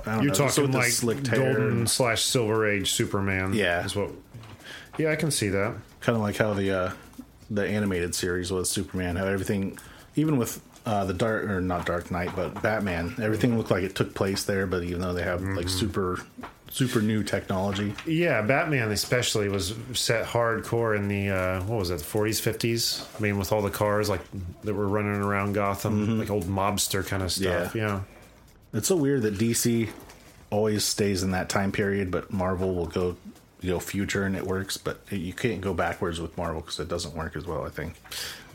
I 0.05 0.15
don't 0.15 0.23
You're 0.23 0.31
know, 0.31 0.47
talking 0.47 0.63
with 0.63 0.73
like 0.75 0.91
slicked 0.91 1.27
hair 1.27 1.53
golden 1.55 1.87
slash 1.87 2.21
silver 2.23 2.65
age 2.65 2.93
Superman. 2.93 3.53
Yeah. 3.53 3.83
is 3.83 3.93
what. 3.93 4.11
Yeah, 4.97 5.11
I 5.11 5.17
can 5.17 5.29
see 5.29 5.49
that. 5.49 5.75
kind 5.99 6.15
of 6.15 6.21
like 6.21 6.37
how 6.37 6.53
the 6.53 6.71
uh 6.71 6.91
the 7.51 7.67
animated 7.67 8.15
series 8.15 8.49
was 8.49 8.69
superman 8.69 9.17
how 9.17 9.25
everything 9.25 9.77
even 10.15 10.37
with 10.37 10.61
uh 10.85 11.03
the 11.03 11.13
dark 11.13 11.43
or 11.49 11.59
not 11.59 11.85
dark 11.85 12.09
knight 12.11 12.31
but 12.33 12.61
batman 12.63 13.13
everything 13.21 13.57
looked 13.57 13.71
like 13.71 13.83
it 13.83 13.93
took 13.93 14.13
place 14.15 14.45
there 14.45 14.65
but 14.65 14.83
even 14.83 15.01
though 15.01 15.13
they 15.13 15.23
have 15.23 15.41
like 15.41 15.67
super 15.67 16.17
super 16.73 17.01
new 17.01 17.23
technology. 17.23 17.93
Yeah, 18.05 18.41
Batman 18.41 18.91
especially 18.91 19.47
was 19.47 19.75
set 19.93 20.25
hardcore 20.25 20.97
in 20.97 21.07
the 21.07 21.29
uh, 21.29 21.61
what 21.63 21.77
was 21.77 21.91
it, 21.91 21.99
the 21.99 22.03
forties, 22.03 22.39
fifties? 22.39 23.05
I 23.17 23.21
mean, 23.21 23.37
with 23.37 23.51
all 23.51 23.61
the 23.61 23.69
cars 23.69 24.09
like 24.09 24.21
that 24.63 24.73
were 24.73 24.87
running 24.87 25.21
around 25.21 25.53
Gotham, 25.53 26.19
like 26.19 26.31
old 26.31 26.45
mobster 26.45 27.05
kind 27.05 27.23
of 27.23 27.31
stuff. 27.31 27.75
Yeah. 27.75 27.87
Yeah. 27.87 28.01
It's 28.73 28.87
so 28.87 28.95
weird 28.95 29.21
that 29.21 29.35
DC 29.35 29.89
always 30.49 30.83
stays 30.83 31.21
in 31.21 31.31
that 31.31 31.47
time 31.47 31.71
period, 31.71 32.09
but 32.09 32.33
Marvel 32.33 32.73
will 32.73 32.87
go 32.87 33.15
you 33.63 33.71
know 33.71 33.79
future 33.79 34.25
and 34.25 34.35
it 34.35 34.45
works, 34.45 34.77
but 34.77 34.99
you 35.09 35.31
can't 35.31 35.61
go 35.61 35.73
backwards 35.73 36.19
with 36.19 36.37
Marvel 36.37 36.61
because 36.61 36.79
it 36.79 36.89
doesn't 36.89 37.15
work 37.15 37.35
as 37.35 37.45
well. 37.45 37.63
I 37.65 37.69
think. 37.69 37.95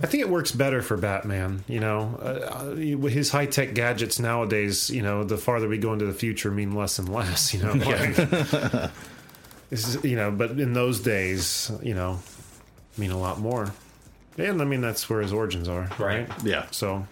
I 0.03 0.07
think 0.07 0.21
it 0.21 0.29
works 0.29 0.53
better 0.53 0.83
for 0.83 0.97
Batman. 0.97 1.65
You 1.67 1.81
know, 1.81 2.15
uh, 2.23 2.75
his 2.75 3.31
high 3.31 3.47
tech 3.47 3.75
gadgets 3.75 4.21
nowadays, 4.21 4.91
you 4.91 5.03
know, 5.03 5.25
the 5.25 5.39
farther 5.39 5.67
we 5.67 5.79
go 5.79 5.95
into 5.95 6.05
the 6.05 6.13
future, 6.13 6.51
mean 6.51 6.75
less 6.75 6.99
and 6.99 7.09
less. 7.09 7.55
You 7.55 7.63
know, 7.63 7.73
like, 7.73 8.15
this 9.71 9.89
is, 9.89 10.05
you 10.05 10.17
know, 10.17 10.31
but 10.31 10.51
in 10.51 10.75
those 10.75 11.01
days, 11.01 11.73
you 11.83 11.95
know, 11.95 12.21
mean 12.99 13.11
a 13.11 13.19
lot 13.19 13.41
more. 13.41 13.73
And 14.37 14.61
I 14.63 14.65
mean, 14.67 14.83
that's 14.83 15.09
where 15.11 15.21
his 15.21 15.33
origins 15.33 15.69
are, 15.69 15.89
right? 15.99 16.29
Yeah. 16.45 16.67
So, 16.71 17.07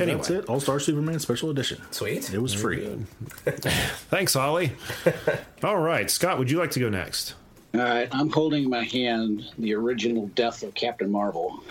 anyway, 0.00 0.16
That's 0.18 0.30
it. 0.30 0.48
All 0.48 0.60
Star 0.60 0.80
Superman 0.80 1.18
Special 1.20 1.50
Edition. 1.50 1.80
Sweet. 1.90 2.32
It 2.32 2.38
was 2.38 2.54
free. 2.54 2.86
thanks, 3.44 4.36
Ollie. 4.36 4.72
All 5.62 5.78
right, 5.78 6.10
Scott, 6.10 6.38
would 6.38 6.50
you 6.50 6.58
like 6.58 6.70
to 6.72 6.80
go 6.80 6.88
next? 6.88 7.34
All 7.74 7.80
right, 7.80 8.08
I'm 8.12 8.30
holding 8.30 8.64
in 8.64 8.70
my 8.70 8.84
hand 8.84 9.44
the 9.58 9.74
original 9.74 10.26
Death 10.28 10.62
of 10.62 10.74
Captain 10.74 11.10
Marvel. 11.10 11.62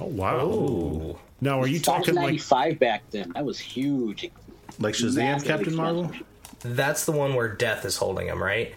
Oh 0.00 0.06
wow! 0.06 0.46
Ooh. 0.46 1.18
Now, 1.40 1.60
are 1.60 1.66
you 1.66 1.78
talking 1.80 2.14
like 2.14 2.40
595 2.40 2.78
back 2.78 3.02
then. 3.10 3.32
That 3.34 3.44
was 3.44 3.58
huge. 3.58 4.30
Like 4.78 4.94
Shazam, 4.94 5.16
Massively 5.16 5.48
Captain 5.48 5.74
Marvel. 5.74 6.10
That's 6.60 7.04
the 7.04 7.12
one 7.12 7.34
where 7.34 7.48
Death 7.48 7.84
is 7.84 7.96
holding 7.96 8.26
him, 8.26 8.42
right? 8.42 8.74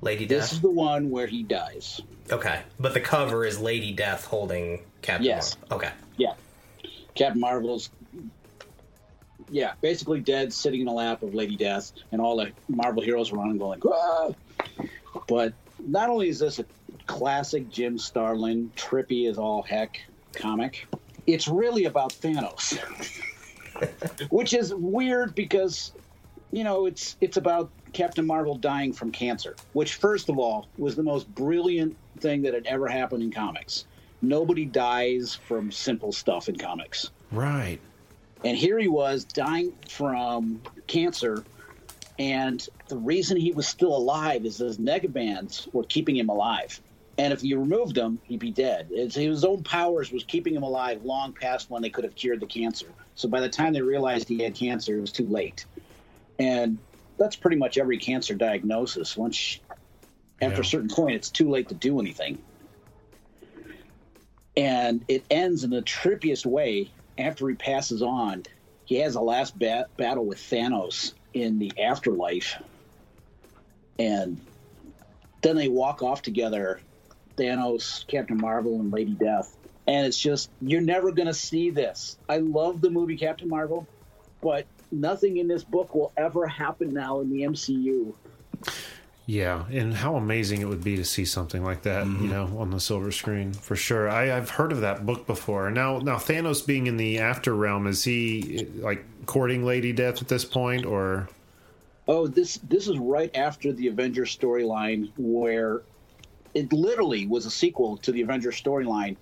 Lady 0.00 0.26
Death. 0.26 0.40
This 0.40 0.50
Death. 0.50 0.52
is 0.54 0.60
the 0.60 0.70
one 0.70 1.10
where 1.10 1.26
he 1.26 1.42
dies. 1.42 2.00
Okay, 2.30 2.62
but 2.78 2.94
the 2.94 3.00
cover 3.00 3.44
is 3.44 3.58
Lady 3.58 3.92
Death 3.92 4.26
holding 4.26 4.82
Captain. 5.02 5.24
Yes. 5.24 5.56
Marvel. 5.70 5.76
Okay. 5.76 5.94
Yeah. 6.16 6.34
Captain 7.14 7.40
Marvel's 7.40 7.90
yeah, 9.50 9.72
basically 9.80 10.20
dead, 10.20 10.52
sitting 10.52 10.80
in 10.80 10.86
the 10.86 10.92
lap 10.92 11.22
of 11.22 11.34
Lady 11.34 11.56
Death, 11.56 11.92
and 12.12 12.20
all 12.20 12.36
the 12.36 12.52
Marvel 12.68 13.02
heroes 13.02 13.32
around 13.32 13.50
and 13.50 13.58
going, 13.58 13.80
ah! 13.86 14.30
But 15.26 15.52
not 15.86 16.08
only 16.08 16.28
is 16.28 16.38
this 16.38 16.58
a 16.58 16.64
classic 17.06 17.68
Jim 17.70 17.98
Starlin, 17.98 18.70
trippy 18.76 19.28
as 19.28 19.38
all 19.38 19.62
heck 19.62 20.00
comic, 20.34 20.86
it's 21.26 21.48
really 21.48 21.84
about 21.84 22.12
Thanos. 22.12 22.78
Which 24.30 24.54
is 24.54 24.74
weird 24.74 25.34
because, 25.34 25.92
you 26.50 26.64
know, 26.64 26.86
it's 26.86 27.16
it's 27.20 27.36
about 27.36 27.70
Captain 27.92 28.26
Marvel 28.26 28.56
dying 28.56 28.92
from 28.92 29.12
cancer, 29.12 29.54
which 29.72 29.94
first 29.94 30.28
of 30.28 30.38
all 30.38 30.66
was 30.76 30.96
the 30.96 31.02
most 31.02 31.32
brilliant 31.34 31.96
thing 32.18 32.42
that 32.42 32.54
had 32.54 32.66
ever 32.66 32.88
happened 32.88 33.22
in 33.22 33.30
comics. 33.30 33.86
Nobody 34.20 34.64
dies 34.64 35.38
from 35.46 35.70
simple 35.70 36.12
stuff 36.12 36.48
in 36.48 36.56
comics. 36.56 37.10
right? 37.30 37.78
And 38.44 38.56
here 38.56 38.78
he 38.78 38.88
was 38.88 39.24
dying 39.24 39.72
from 39.88 40.60
cancer. 40.86 41.44
And 42.18 42.66
the 42.88 42.96
reason 42.96 43.36
he 43.36 43.52
was 43.52 43.66
still 43.66 43.96
alive 43.96 44.44
is 44.44 44.58
his 44.58 44.78
negabands 44.78 45.72
were 45.72 45.84
keeping 45.84 46.16
him 46.16 46.28
alive. 46.28 46.80
And 47.16 47.32
if 47.32 47.42
you 47.42 47.58
removed 47.58 47.96
them, 47.96 48.20
he'd 48.24 48.38
be 48.38 48.52
dead. 48.52 48.88
It's, 48.90 49.16
his 49.16 49.44
own 49.44 49.64
powers 49.64 50.12
was 50.12 50.22
keeping 50.22 50.54
him 50.54 50.62
alive 50.62 51.04
long 51.04 51.32
past 51.32 51.68
when 51.68 51.82
they 51.82 51.90
could 51.90 52.04
have 52.04 52.14
cured 52.14 52.40
the 52.40 52.46
cancer. 52.46 52.86
So 53.16 53.28
by 53.28 53.40
the 53.40 53.48
time 53.48 53.72
they 53.72 53.82
realized 53.82 54.28
he 54.28 54.42
had 54.42 54.54
cancer, 54.54 54.96
it 54.96 55.00
was 55.00 55.10
too 55.10 55.26
late. 55.26 55.64
And 56.38 56.78
that's 57.18 57.34
pretty 57.34 57.56
much 57.56 57.76
every 57.76 57.98
cancer 57.98 58.34
diagnosis. 58.34 59.16
Once, 59.16 59.58
after 60.40 60.56
Yeah. 60.56 60.60
a 60.60 60.64
certain 60.64 60.88
point, 60.88 61.16
it's 61.16 61.30
too 61.30 61.50
late 61.50 61.68
to 61.70 61.74
do 61.74 61.98
anything. 61.98 62.38
And 64.56 65.04
it 65.08 65.24
ends 65.30 65.64
in 65.64 65.70
the 65.70 65.82
trippiest 65.82 66.46
way 66.46 66.90
after 67.18 67.48
he 67.48 67.54
passes 67.54 68.02
on. 68.02 68.44
He 68.84 68.96
has 69.00 69.16
a 69.16 69.20
last 69.20 69.58
bat- 69.58 69.94
battle 69.96 70.24
with 70.24 70.38
Thanos 70.38 71.12
in 71.34 71.58
the 71.58 71.72
afterlife. 71.78 72.56
And 73.98 74.40
then 75.42 75.56
they 75.56 75.68
walk 75.68 76.02
off 76.02 76.22
together 76.22 76.80
Thanos, 77.36 78.06
Captain 78.06 78.36
Marvel, 78.36 78.80
and 78.80 78.92
Lady 78.92 79.12
Death. 79.12 79.54
And 79.86 80.06
it's 80.06 80.18
just, 80.18 80.50
you're 80.60 80.80
never 80.80 81.12
going 81.12 81.26
to 81.26 81.34
see 81.34 81.70
this. 81.70 82.18
I 82.28 82.38
love 82.38 82.80
the 82.80 82.90
movie 82.90 83.16
Captain 83.16 83.48
Marvel, 83.48 83.86
but 84.40 84.66
nothing 84.90 85.38
in 85.38 85.48
this 85.48 85.64
book 85.64 85.94
will 85.94 86.12
ever 86.16 86.46
happen 86.46 86.92
now 86.92 87.20
in 87.20 87.30
the 87.30 87.42
MCU. 87.42 88.14
Yeah, 89.28 89.66
and 89.70 89.92
how 89.92 90.16
amazing 90.16 90.62
it 90.62 90.68
would 90.70 90.82
be 90.82 90.96
to 90.96 91.04
see 91.04 91.26
something 91.26 91.62
like 91.62 91.82
that, 91.82 92.06
you 92.06 92.12
mm-hmm. 92.12 92.30
know, 92.30 92.58
on 92.58 92.70
the 92.70 92.80
silver 92.80 93.12
screen 93.12 93.52
for 93.52 93.76
sure. 93.76 94.08
I, 94.08 94.34
I've 94.34 94.48
heard 94.48 94.72
of 94.72 94.80
that 94.80 95.04
book 95.04 95.26
before. 95.26 95.70
Now, 95.70 95.98
now 95.98 96.16
Thanos 96.16 96.66
being 96.66 96.86
in 96.86 96.96
the 96.96 97.18
after 97.18 97.54
realm, 97.54 97.86
is 97.86 98.02
he 98.02 98.66
like 98.76 99.04
courting 99.26 99.66
Lady 99.66 99.92
Death 99.92 100.22
at 100.22 100.28
this 100.28 100.46
point, 100.46 100.86
or 100.86 101.28
Oh, 102.08 102.26
this 102.26 102.56
this 102.70 102.88
is 102.88 102.98
right 102.98 103.30
after 103.36 103.70
the 103.70 103.88
Avengers 103.88 104.34
storyline 104.34 105.10
where 105.18 105.82
it 106.54 106.72
literally 106.72 107.26
was 107.26 107.44
a 107.44 107.50
sequel 107.50 107.98
to 107.98 108.12
the 108.12 108.22
Avengers 108.22 108.58
storyline 108.58 109.18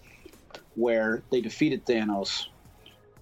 where 0.77 1.25
they 1.33 1.41
defeated 1.41 1.85
Thanos. 1.85 2.47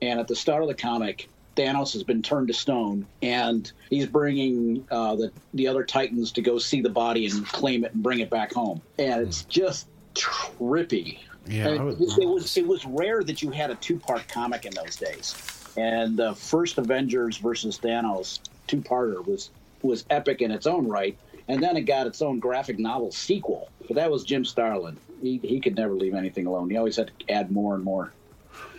And 0.02 0.20
at 0.20 0.28
the 0.28 0.36
start 0.36 0.60
of 0.60 0.68
the 0.68 0.74
comic, 0.74 1.30
Thanos 1.56 1.92
has 1.92 2.02
been 2.02 2.22
turned 2.22 2.48
to 2.48 2.54
stone, 2.54 3.06
and 3.22 3.70
he's 3.90 4.06
bringing 4.06 4.86
uh, 4.90 5.16
the 5.16 5.32
the 5.54 5.66
other 5.68 5.84
Titans 5.84 6.32
to 6.32 6.42
go 6.42 6.58
see 6.58 6.80
the 6.80 6.88
body 6.90 7.26
and 7.26 7.46
claim 7.46 7.84
it 7.84 7.94
and 7.94 8.02
bring 8.02 8.20
it 8.20 8.30
back 8.30 8.52
home. 8.52 8.80
And 8.98 9.22
it's 9.22 9.44
just 9.44 9.86
trippy. 10.14 11.18
Yeah, 11.46 11.68
it, 11.68 11.80
would- 11.82 12.00
it 12.00 12.28
was 12.28 12.56
it 12.56 12.66
was 12.66 12.84
rare 12.86 13.22
that 13.22 13.42
you 13.42 13.50
had 13.50 13.70
a 13.70 13.74
two 13.76 13.98
part 13.98 14.26
comic 14.28 14.64
in 14.64 14.72
those 14.74 14.96
days. 14.96 15.34
And 15.76 16.16
the 16.16 16.34
first 16.34 16.78
Avengers 16.78 17.36
versus 17.38 17.78
Thanos 17.78 18.38
two 18.66 18.80
parter 18.80 19.24
was 19.26 19.50
was 19.82 20.04
epic 20.10 20.40
in 20.40 20.50
its 20.50 20.66
own 20.66 20.86
right. 20.88 21.16
And 21.46 21.62
then 21.62 21.76
it 21.76 21.82
got 21.82 22.06
its 22.06 22.22
own 22.22 22.38
graphic 22.38 22.78
novel 22.78 23.12
sequel. 23.12 23.68
But 23.86 23.96
that 23.96 24.10
was 24.10 24.24
Jim 24.24 24.46
Starlin. 24.46 24.96
He, 25.20 25.38
he 25.42 25.60
could 25.60 25.76
never 25.76 25.92
leave 25.92 26.14
anything 26.14 26.46
alone. 26.46 26.70
He 26.70 26.78
always 26.78 26.96
had 26.96 27.10
to 27.18 27.30
add 27.34 27.50
more 27.52 27.74
and 27.74 27.84
more. 27.84 28.12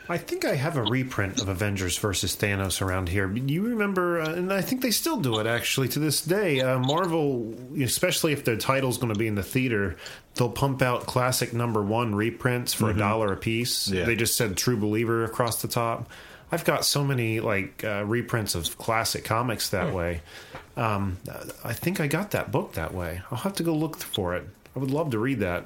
I 0.08 0.18
think 0.18 0.46
I 0.46 0.56
have 0.56 0.78
a 0.78 0.84
reprint 0.84 1.42
of 1.42 1.50
Avengers 1.50 1.98
versus 1.98 2.36
Thanos 2.36 2.82
around 2.82 3.10
here. 3.10 3.32
You 3.32 3.64
remember, 3.64 4.22
uh, 4.22 4.34
and 4.34 4.54
I 4.54 4.62
think 4.62 4.82
they 4.82 4.92
still 4.92 5.18
do 5.18 5.40
it 5.40 5.48
actually 5.48 5.88
to 5.90 6.00
this 6.00 6.22
day. 6.22 6.62
Uh, 6.62 6.78
Marvel, 6.80 7.56
especially 7.82 8.32
if 8.32 8.46
their 8.46 8.58
title's 8.58 8.98
going 8.98 9.14
to 9.14 9.18
be 9.18 9.28
in 9.28 9.36
the 9.36 9.44
theater, 9.44 9.96
they'll 10.36 10.50
pump 10.50 10.82
out 10.82 11.08
classic 11.08 11.54
number 11.54 11.82
one 11.82 12.14
reprints 12.14 12.74
for 12.74 12.92
a 12.92 12.94
dollar 12.94 13.34
a 13.34 13.38
piece. 13.38 13.88
Yeah. 13.88 14.06
They 14.06 14.16
just 14.16 14.38
said 14.38 14.58
True 14.58 14.78
Believer 14.78 15.24
across 15.24 15.62
the 15.62 15.68
top. 15.68 16.10
I've 16.52 16.66
got 16.66 16.86
so 16.86 17.04
many 17.04 17.40
like 17.40 17.84
uh, 17.84 18.04
reprints 18.06 18.54
of 18.54 18.78
classic 18.78 19.26
comics 19.26 19.70
that 19.70 19.94
way. 19.94 20.22
Um, 20.78 21.18
I 21.64 21.74
think 21.74 22.00
I 22.00 22.08
got 22.08 22.32
that 22.32 22.52
book 22.52 22.74
that 22.74 22.94
way. 22.94 23.22
I'll 23.32 23.40
have 23.40 23.54
to 23.56 23.64
go 23.64 23.74
look 23.74 23.98
for 23.98 24.36
it. 24.36 24.48
I 24.76 24.80
would 24.80 24.92
love 24.92 25.12
to 25.12 25.20
read 25.20 25.40
that. 25.40 25.66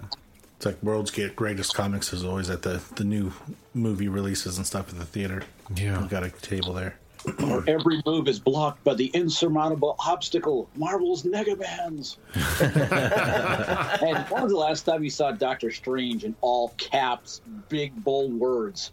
It's 0.59 0.65
like 0.65 0.83
World's 0.83 1.09
Get 1.09 1.37
Greatest 1.37 1.73
Comics 1.73 2.11
is 2.11 2.25
always 2.25 2.49
at 2.49 2.63
the 2.63 2.81
the 2.95 3.05
new 3.05 3.31
movie 3.73 4.09
releases 4.09 4.57
and 4.57 4.67
stuff 4.67 4.89
at 4.89 4.99
the 4.99 5.05
theater. 5.05 5.43
Yeah. 5.73 5.97
We've 5.97 6.09
got 6.09 6.25
a 6.25 6.31
table 6.31 6.73
there. 6.73 6.99
Every 7.65 8.01
move 8.05 8.27
is 8.27 8.41
blocked 8.41 8.83
by 8.83 8.93
the 8.95 9.05
insurmountable 9.13 9.95
obstacle, 10.05 10.69
Marvel's 10.75 11.23
Negabands. 11.23 12.17
and 14.01 14.27
when 14.27 14.43
was 14.43 14.51
the 14.51 14.57
last 14.57 14.81
time 14.83 15.01
you 15.01 15.09
saw 15.09 15.31
Doctor 15.31 15.71
Strange 15.71 16.25
in 16.25 16.35
all 16.41 16.73
caps, 16.77 17.39
big 17.69 17.95
bold 18.03 18.33
words, 18.33 18.91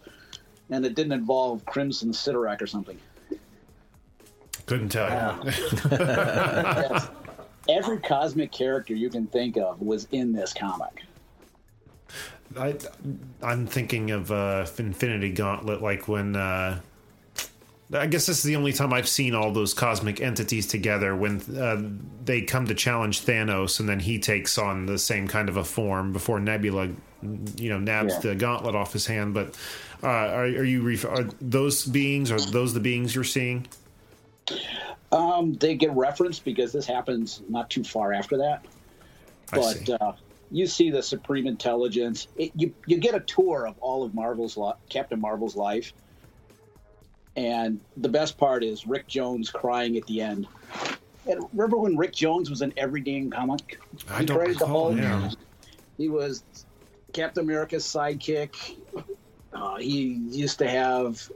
and 0.70 0.86
it 0.86 0.94
didn't 0.94 1.14
involve 1.14 1.66
Crimson 1.66 2.12
Cyttorak 2.12 2.62
or 2.62 2.68
something? 2.68 3.00
Couldn't 4.66 4.90
tell 4.90 5.10
you. 5.44 5.50
Yes. 5.90 7.08
Every 7.68 7.98
cosmic 7.98 8.52
character 8.52 8.94
you 8.94 9.10
can 9.10 9.26
think 9.26 9.56
of 9.56 9.82
was 9.82 10.06
in 10.12 10.32
this 10.32 10.52
comic. 10.52 11.02
I, 12.58 12.76
I'm 13.42 13.66
thinking 13.66 14.10
of 14.10 14.30
uh, 14.32 14.66
Infinity 14.78 15.30
Gauntlet, 15.30 15.82
like 15.82 16.08
when. 16.08 16.36
Uh, 16.36 16.80
I 17.92 18.06
guess 18.08 18.26
this 18.26 18.38
is 18.38 18.42
the 18.42 18.56
only 18.56 18.72
time 18.72 18.92
I've 18.92 19.08
seen 19.08 19.32
all 19.32 19.52
those 19.52 19.72
cosmic 19.72 20.20
entities 20.20 20.66
together 20.66 21.14
when 21.14 21.40
uh, 21.56 21.80
they 22.24 22.42
come 22.42 22.66
to 22.66 22.74
challenge 22.74 23.24
Thanos, 23.24 23.78
and 23.78 23.88
then 23.88 24.00
he 24.00 24.18
takes 24.18 24.58
on 24.58 24.86
the 24.86 24.98
same 24.98 25.28
kind 25.28 25.48
of 25.48 25.56
a 25.56 25.62
form 25.62 26.12
before 26.12 26.40
Nebula, 26.40 26.88
you 27.56 27.68
know, 27.70 27.78
nabs 27.78 28.14
Yeah. 28.14 28.20
the 28.20 28.34
gauntlet 28.34 28.74
off 28.74 28.92
his 28.92 29.06
hand. 29.06 29.34
But 29.34 29.54
uh, 30.02 30.08
are, 30.08 30.44
are 30.46 30.64
you 30.64 30.82
ref- 30.82 31.04
are 31.04 31.28
those 31.40 31.84
beings? 31.84 32.32
Are 32.32 32.40
those 32.40 32.74
the 32.74 32.80
beings 32.80 33.14
you're 33.14 33.22
seeing? 33.22 33.68
Um, 35.12 35.54
they 35.54 35.76
get 35.76 35.92
referenced 35.94 36.44
because 36.44 36.72
this 36.72 36.86
happens 36.86 37.42
not 37.48 37.70
too 37.70 37.84
far 37.84 38.12
after 38.12 38.36
that. 38.38 38.64
I 39.52 39.56
but 39.58 39.62
see. 39.76 39.92
uh, 39.92 40.12
you 40.50 40.66
see 40.66 40.90
the 40.90 41.02
Supreme 41.02 41.46
Intelligence. 41.46 42.28
It, 42.36 42.52
you 42.54 42.74
you 42.86 42.98
get 42.98 43.14
a 43.14 43.20
tour 43.20 43.66
of 43.66 43.76
all 43.78 44.04
of 44.04 44.14
Marvel's 44.14 44.56
li- 44.56 44.72
Captain 44.88 45.20
Marvel's 45.20 45.56
life, 45.56 45.92
and 47.36 47.80
the 47.96 48.08
best 48.08 48.38
part 48.38 48.64
is 48.64 48.86
Rick 48.86 49.06
Jones 49.08 49.50
crying 49.50 49.96
at 49.96 50.06
the 50.06 50.20
end 50.22 50.46
And 51.28 51.44
remember 51.52 51.76
when 51.76 51.96
Rick 51.96 52.14
Jones 52.14 52.48
was 52.50 52.62
in 52.62 52.72
every 52.76 53.00
damn 53.00 53.30
comic? 53.30 53.80
I 54.08 54.20
He 54.20 54.26
don't 54.26 54.38
created 54.38 54.58
the. 54.60 54.66
Hulk. 54.66 54.96
Yeah. 54.96 55.30
He 55.98 56.08
was 56.08 56.44
Captain 57.12 57.42
America's 57.44 57.84
sidekick. 57.84 58.76
Uh, 59.52 59.76
he 59.76 60.20
used 60.30 60.58
to 60.58 60.68
have 60.68 61.28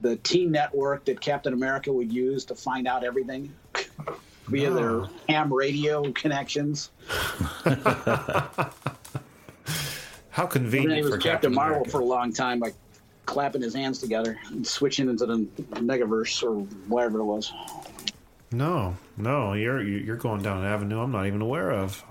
the 0.00 0.16
Teen 0.16 0.50
Network 0.50 1.04
that 1.04 1.20
Captain 1.20 1.52
America 1.52 1.92
would 1.92 2.12
use 2.12 2.44
to 2.46 2.54
find 2.56 2.88
out 2.88 3.04
everything 3.04 3.54
via 4.48 4.70
Oh. 4.70 4.74
their 4.74 5.00
ah. 5.02 5.08
ham 5.28 5.52
radio 5.52 6.10
connections. 6.12 6.90
How 10.30 10.44
And 10.44 10.50
then 10.50 10.62
convenient 10.62 10.94
he 10.96 11.02
was 11.02 11.10
for 11.12 11.18
Captain 11.18 11.32
Captain 11.32 11.54
Marvel 11.54 11.74
America. 11.76 11.90
for 11.90 12.00
a 12.00 12.04
long 12.04 12.32
time 12.32 12.58
by 12.58 12.72
clapping 13.26 13.60
his 13.62 13.74
hands 13.74 13.98
together 13.98 14.38
and 14.48 14.66
switching 14.66 15.08
into 15.08 15.26
the 15.26 15.38
Megaverse 15.74 16.42
or 16.42 16.54
whatever 16.88 17.20
it 17.20 17.24
was. 17.24 17.52
No, 18.50 18.96
no, 19.16 19.52
you're 19.54 19.82
you're 19.82 20.16
going 20.16 20.42
down 20.42 20.58
an 20.58 20.64
avenue 20.64 21.00
I'm 21.00 21.12
not 21.12 21.26
even 21.26 21.40
aware 21.42 21.70
of. 21.70 22.02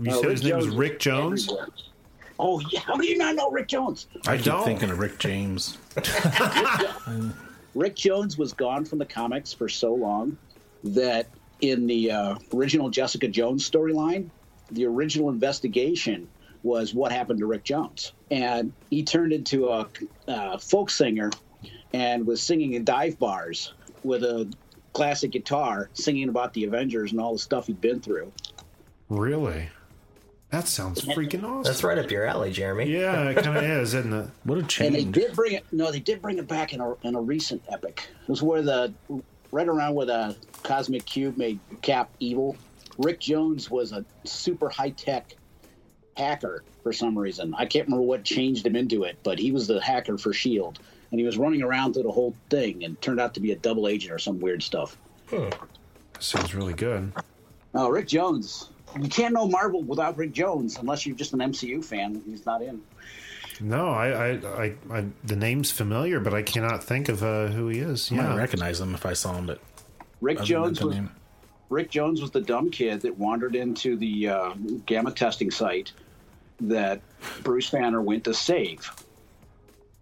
You 0.00 0.10
No, 0.10 0.20
said 0.20 0.30
his 0.30 0.44
Rick 0.44 0.50
name 0.52 0.56
was 0.56 0.68
Rick 0.76 0.98
Jones. 1.00 1.44
everywhere. 1.48 1.68
Oh 2.40 2.60
yeah, 2.70 2.80
how 2.80 2.96
do 2.96 3.04
you 3.06 3.16
not 3.18 3.34
know 3.34 3.50
Rick 3.50 3.68
Jones? 3.68 4.06
I, 4.26 4.32
I 4.32 4.36
keep 4.36 4.46
don't. 4.46 4.64
thinking 4.64 4.90
of 4.90 4.98
Rick 4.98 5.18
James. 5.18 5.76
Rick 7.74 7.96
Jones 7.96 8.38
was 8.38 8.52
gone 8.52 8.84
from 8.84 8.98
the 8.98 9.06
comics 9.06 9.52
for 9.52 9.68
so 9.68 9.94
long 9.94 10.36
that 10.84 11.26
in 11.60 11.86
the 11.86 12.10
uh, 12.10 12.34
original 12.54 12.90
Jessica 12.90 13.28
Jones 13.28 13.68
storyline, 13.68 14.28
the 14.70 14.86
original 14.86 15.28
investigation 15.30 16.28
was 16.62 16.92
what 16.94 17.12
happened 17.12 17.38
to 17.40 17.46
Rick 17.46 17.64
Jones, 17.64 18.12
and 18.30 18.72
he 18.90 19.02
turned 19.02 19.32
into 19.32 19.68
a 19.68 19.86
uh, 20.26 20.58
folk 20.58 20.90
singer 20.90 21.30
and 21.92 22.26
was 22.26 22.42
singing 22.42 22.74
in 22.74 22.84
dive 22.84 23.18
bars 23.18 23.72
with 24.04 24.22
a 24.24 24.52
classic 24.92 25.30
guitar, 25.30 25.88
singing 25.94 26.28
about 26.28 26.52
the 26.54 26.64
Avengers 26.64 27.12
and 27.12 27.20
all 27.20 27.32
the 27.32 27.38
stuff 27.38 27.66
he'd 27.68 27.80
been 27.80 28.00
through. 28.00 28.32
Really? 29.08 29.68
That 30.50 30.66
sounds 30.66 31.02
freaking 31.02 31.44
awesome. 31.44 31.62
That's 31.64 31.84
right 31.84 31.98
up 31.98 32.10
your 32.10 32.24
alley, 32.24 32.50
Jeremy. 32.52 32.90
Yeah, 32.90 33.28
it 33.28 33.36
kind 33.42 33.56
of 33.58 33.62
is, 33.82 33.94
isn't 33.94 34.12
it? 34.12 34.30
What 34.44 34.56
a 34.56 34.60
And 34.60 34.68
change! 34.68 34.94
they 34.94 35.04
did 35.04 35.34
bring 35.34 35.52
it. 35.52 35.64
No, 35.72 35.90
they 35.92 36.00
did 36.00 36.22
bring 36.22 36.38
it 36.38 36.48
back 36.48 36.72
in 36.72 36.80
a 36.80 36.94
in 37.06 37.14
a 37.14 37.20
recent 37.20 37.62
epic. 37.68 38.08
It 38.22 38.28
was 38.28 38.42
where 38.42 38.62
the 38.62 38.92
right 39.50 39.68
around 39.68 39.94
where 39.94 40.06
the 40.06 40.36
cosmic 40.62 41.04
cube 41.04 41.36
made 41.36 41.58
Cap 41.82 42.10
evil. 42.20 42.56
Rick 42.98 43.20
Jones 43.20 43.70
was 43.70 43.92
a 43.92 44.04
super 44.24 44.68
high 44.68 44.90
tech 44.90 45.36
hacker 46.16 46.64
for 46.82 46.92
some 46.92 47.16
reason. 47.16 47.54
I 47.54 47.66
can't 47.66 47.86
remember 47.86 48.04
what 48.04 48.24
changed 48.24 48.66
him 48.66 48.76
into 48.76 49.04
it, 49.04 49.18
but 49.22 49.38
he 49.38 49.52
was 49.52 49.68
the 49.68 49.80
hacker 49.80 50.18
for 50.18 50.32
Shield, 50.32 50.80
and 51.10 51.20
he 51.20 51.24
was 51.24 51.38
running 51.38 51.62
around 51.62 51.94
through 51.94 52.02
the 52.04 52.10
whole 52.10 52.34
thing, 52.50 52.84
and 52.84 53.00
turned 53.00 53.20
out 53.20 53.34
to 53.34 53.40
be 53.40 53.52
a 53.52 53.56
double 53.56 53.88
agent 53.88 54.12
or 54.12 54.18
some 54.18 54.40
weird 54.40 54.62
stuff. 54.62 54.96
Hmm. 55.30 55.50
Sounds 56.18 56.54
really 56.54 56.74
good. 56.74 57.12
Oh, 57.74 57.88
Rick 57.88 58.08
Jones. 58.08 58.70
You 59.00 59.08
can't 59.08 59.34
know 59.34 59.46
Marvel 59.46 59.82
without 59.82 60.16
Rick 60.16 60.32
Jones 60.32 60.78
unless 60.78 61.06
you're 61.06 61.16
just 61.16 61.32
an 61.32 61.40
MCU 61.40 61.84
fan. 61.84 62.22
He's 62.26 62.46
not 62.46 62.62
in. 62.62 62.80
No, 63.60 63.88
I, 63.88 64.08
I, 64.08 64.30
I, 64.30 64.74
I 64.90 65.04
the 65.24 65.36
name's 65.36 65.70
familiar, 65.70 66.20
but 66.20 66.32
I 66.32 66.42
cannot 66.42 66.84
think 66.84 67.08
of 67.08 67.22
uh, 67.22 67.48
who 67.48 67.68
he 67.68 67.80
is. 67.80 68.10
Yeah. 68.10 68.26
I 68.26 68.30
might 68.30 68.36
recognize 68.36 68.80
him 68.80 68.94
if 68.94 69.04
I 69.04 69.12
saw 69.14 69.34
him, 69.34 69.46
but 69.46 69.60
Rick 70.20 70.42
Jones 70.42 70.82
was 70.82 70.94
name. 70.94 71.10
Rick 71.68 71.90
Jones 71.90 72.20
was 72.22 72.30
the 72.30 72.40
dumb 72.40 72.70
kid 72.70 73.02
that 73.02 73.18
wandered 73.18 73.54
into 73.54 73.96
the 73.96 74.28
uh, 74.28 74.54
gamma 74.86 75.12
testing 75.12 75.50
site 75.50 75.92
that 76.60 77.00
Bruce 77.42 77.70
Banner 77.70 78.00
went 78.00 78.24
to 78.24 78.34
save 78.34 78.90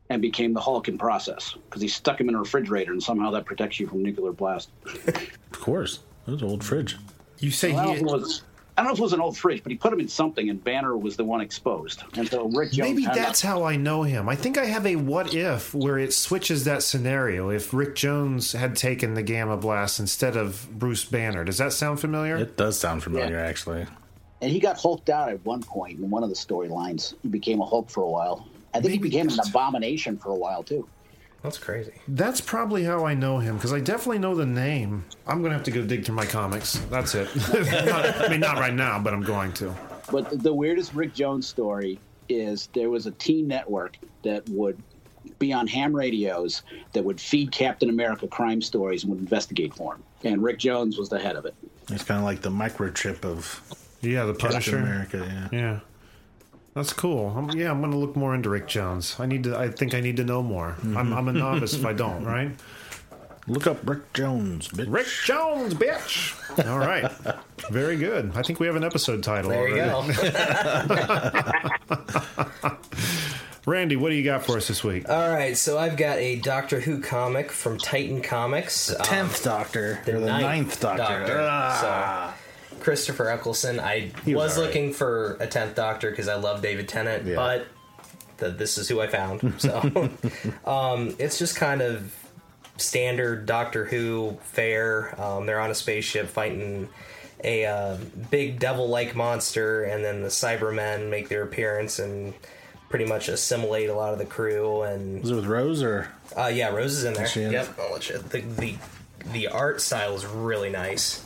and 0.08 0.22
became 0.22 0.52
the 0.52 0.60
Hulk 0.60 0.88
in 0.88 0.96
process 0.96 1.56
because 1.64 1.82
he 1.82 1.88
stuck 1.88 2.20
him 2.20 2.28
in 2.28 2.34
a 2.34 2.38
refrigerator 2.38 2.92
and 2.92 3.02
somehow 3.02 3.30
that 3.32 3.44
protects 3.44 3.80
you 3.80 3.88
from 3.88 4.02
nuclear 4.02 4.32
blast. 4.32 4.70
Of 5.06 5.60
course, 5.60 6.00
it 6.26 6.30
was 6.30 6.42
old 6.42 6.62
fridge. 6.62 6.96
you 7.38 7.50
say 7.50 7.74
I 7.74 7.86
he. 7.86 7.92
if 7.94 7.98
it 8.00 8.04
was, 8.04 8.42
I 8.78 8.82
don't 8.82 8.88
know 8.88 8.92
if 8.92 8.98
it 8.98 9.02
was 9.02 9.12
an 9.14 9.20
old 9.20 9.38
fridge, 9.38 9.62
but 9.62 9.72
he 9.72 9.78
put 9.78 9.92
him 9.92 10.00
in 10.00 10.08
something 10.08 10.50
and 10.50 10.62
Banner 10.62 10.98
was 10.98 11.16
the 11.16 11.24
one 11.24 11.40
exposed. 11.40 12.02
And 12.14 12.28
so 12.28 12.44
Rick 12.50 12.72
Jones. 12.72 12.90
Maybe 12.90 13.04
had 13.04 13.14
that's 13.14 13.40
how 13.40 13.64
I 13.64 13.76
know 13.76 14.02
him. 14.02 14.28
I 14.28 14.36
think 14.36 14.58
I 14.58 14.66
have 14.66 14.84
a 14.86 14.96
what 14.96 15.34
if 15.34 15.74
where 15.74 15.98
it 15.98 16.12
switches 16.12 16.64
that 16.64 16.82
scenario. 16.82 17.48
If 17.48 17.72
Rick 17.72 17.94
Jones 17.94 18.52
had 18.52 18.76
taken 18.76 19.14
the 19.14 19.22
gamma 19.22 19.56
blast 19.56 19.98
instead 19.98 20.36
of 20.36 20.68
Bruce 20.78 21.06
Banner, 21.06 21.42
does 21.44 21.56
that 21.58 21.72
sound 21.72 22.00
familiar? 22.00 22.36
It 22.36 22.58
does 22.58 22.78
sound 22.78 23.02
familiar, 23.02 23.36
Yeah. 23.36 23.46
actually. 23.46 23.86
And 24.42 24.52
he 24.52 24.60
got 24.60 24.78
hulked 24.78 25.08
out 25.08 25.30
at 25.30 25.42
one 25.46 25.62
point 25.62 25.98
in 25.98 26.10
one 26.10 26.22
of 26.22 26.28
the 26.28 26.34
storylines. 26.34 27.14
He 27.22 27.28
became 27.28 27.62
a 27.62 27.64
Hulk 27.64 27.88
for 27.88 28.02
a 28.02 28.08
while. 28.08 28.46
I 28.74 28.80
think 28.80 28.92
he 28.92 28.98
became 28.98 29.30
an 29.30 29.38
abomination 29.48 30.18
for 30.18 30.28
a 30.28 30.34
while 30.34 30.62
too. 30.62 30.86
That's 31.42 31.58
crazy. 31.58 31.92
That's 32.08 32.40
probably 32.40 32.82
how 32.84 33.04
I 33.06 33.14
know 33.14 33.38
him 33.38 33.56
because 33.56 33.72
I 33.72 33.80
definitely 33.80 34.18
know 34.18 34.34
the 34.34 34.46
name. 34.46 35.04
I'm 35.26 35.42
gonna 35.42 35.54
have 35.54 35.62
to 35.64 35.70
go 35.70 35.82
dig 35.84 36.04
through 36.04 36.16
my 36.16 36.26
comics. 36.26 36.74
That's 36.90 37.14
it. 37.14 37.28
Not- 37.86 38.20
I 38.24 38.28
mean, 38.28 38.40
not 38.40 38.58
right 38.58 38.74
now, 38.74 38.98
but 38.98 39.14
I'm 39.14 39.22
going 39.22 39.52
to. 39.54 39.72
But 40.10 40.30
the, 40.30 40.36
the 40.36 40.54
weirdest 40.54 40.94
Rick 40.94 41.14
Jones 41.14 41.46
story 41.46 41.98
is 42.28 42.68
there 42.74 42.90
was 42.90 43.06
a 43.06 43.12
teen 43.12 43.46
network 43.46 43.96
that 44.24 44.48
would 44.48 44.80
be 45.38 45.52
on 45.52 45.66
ham 45.66 45.94
radios 45.94 46.62
that 46.92 47.04
would 47.04 47.20
feed 47.20 47.52
Captain 47.52 47.90
America 47.90 48.26
crime 48.26 48.60
stories 48.62 49.02
and 49.04 49.10
would 49.12 49.20
investigate 49.20 49.74
for 49.74 49.94
him. 49.94 50.02
And 50.24 50.42
Rick 50.42 50.58
Jones 50.58 50.98
was 50.98 51.08
the 51.08 51.18
head 51.18 51.36
of 51.36 51.44
it. 51.44 51.54
It's 51.90 52.02
kind 52.02 52.18
of 52.18 52.24
like 52.24 52.40
the 52.42 52.50
microchip 52.50 53.24
of 53.24 53.60
Yeah, 54.00 54.24
the 54.24 54.32
Captain 54.32 54.50
Punisher. 54.50 54.78
America. 54.78 55.48
Yeah. 55.52 55.58
Yeah, 55.58 55.80
that's 56.76 56.92
cool. 56.92 57.34
Um 57.36 57.50
yeah, 57.50 57.72
I'm 57.72 57.80
gonna 57.80 57.98
look 57.98 58.14
more 58.14 58.36
into 58.36 58.50
Rick 58.50 58.68
Jones. 58.68 59.16
I 59.18 59.26
need 59.26 59.42
to. 59.44 59.58
I 59.58 59.68
think 59.68 59.94
I 59.94 60.00
need 60.00 60.16
to 60.18 60.24
know 60.24 60.44
more. 60.44 60.76
I'm, 60.84 61.12
I'm 61.12 61.26
a 61.26 61.32
novice 61.32 61.74
if 61.74 61.84
I 61.84 61.92
don't. 61.92 62.24
Right? 62.36 62.52
Look 63.48 63.68
up 63.68 63.78
Rick 63.88 64.12
Jones, 64.12 64.66
bitch. 64.68 64.92
Rick 64.92 65.06
Jones, 65.24 65.72
bitch. 65.74 66.34
All 66.68 66.80
right, 66.80 67.08
very 67.70 67.96
good. 67.96 68.32
I 68.34 68.42
think 68.42 68.58
we 68.58 68.66
have 68.66 68.74
an 68.74 68.82
episode 68.82 69.22
title. 69.22 69.50
There 69.52 69.68
you 69.68 69.82
already. 69.82 70.14
go. 70.14 72.76
Randy, 73.66 73.94
what 73.96 74.10
do 74.10 74.14
you 74.16 74.24
got 74.24 74.44
for 74.44 74.56
us 74.56 74.66
this 74.68 74.82
week? 74.84 75.08
All 75.08 75.28
right, 75.30 75.56
so 75.56 75.78
I've 75.78 75.96
got 75.96 76.18
a 76.18 76.36
Doctor 76.40 76.80
Who 76.80 77.00
comic 77.00 77.50
from 77.52 77.78
Titan 77.78 78.20
Comics. 78.22 78.88
The 78.88 78.98
Um, 78.98 79.04
tenth 79.04 79.42
Doctor 79.44 80.00
or 80.06 80.20
the 80.20 80.26
ninth, 80.26 80.80
Doctor. 80.80 81.36
Ah. 81.48 82.34
So, 82.36 82.42
Christopher 82.80 83.28
Eccleston. 83.30 83.80
I 83.80 84.12
was 84.24 84.34
was, 84.34 84.56
right. 84.58 84.66
looking 84.66 84.92
for 84.92 85.36
a 85.40 85.46
tenth 85.46 85.74
Doctor 85.74 86.10
because 86.10 86.28
I 86.28 86.34
love 86.36 86.62
David 86.62 86.88
Tennant, 86.88 87.26
Yeah. 87.26 87.36
but 87.36 87.66
th 88.38 88.56
this 88.58 88.78
is 88.78 88.88
who 88.88 89.00
I 89.00 89.06
found. 89.06 89.40
So 89.58 90.10
um, 90.64 91.14
it's 91.18 91.38
just 91.38 91.56
kind 91.56 91.80
of 91.82 92.14
standard 92.76 93.46
Doctor 93.46 93.84
Who 93.86 94.36
fare. 94.42 95.18
Um, 95.20 95.46
they're 95.46 95.60
on 95.60 95.70
a 95.70 95.74
spaceship 95.74 96.28
fighting 96.28 96.88
a 97.44 97.66
uh, 97.66 97.96
big 98.30 98.58
devil-like 98.58 99.14
monster, 99.14 99.84
and 99.84 100.04
then 100.04 100.22
the 100.22 100.28
Cybermen 100.28 101.10
make 101.10 101.28
their 101.28 101.42
appearance 101.42 101.98
and 101.98 102.32
pretty 102.88 103.04
much 103.04 103.28
assimilate 103.28 103.90
a 103.90 103.94
lot 103.94 104.12
of 104.12 104.18
the 104.18 104.24
crew 104.24 104.82
and 104.82 105.20
Was 105.20 105.30
it 105.30 105.34
with 105.34 105.46
Rose 105.46 105.82
or? 105.82 106.08
uh, 106.36 106.46
yeah, 106.46 106.68
Rose 106.68 106.92
is 106.94 107.04
in 107.04 107.14
there. 107.14 107.28
in? 107.36 107.52
Yep. 107.52 107.78
You- 108.08 108.18
The, 108.18 108.40
the 108.40 108.74
the 109.32 109.48
art 109.48 109.80
style 109.80 110.14
is 110.14 110.24
really 110.24 110.70
nice. 110.70 111.25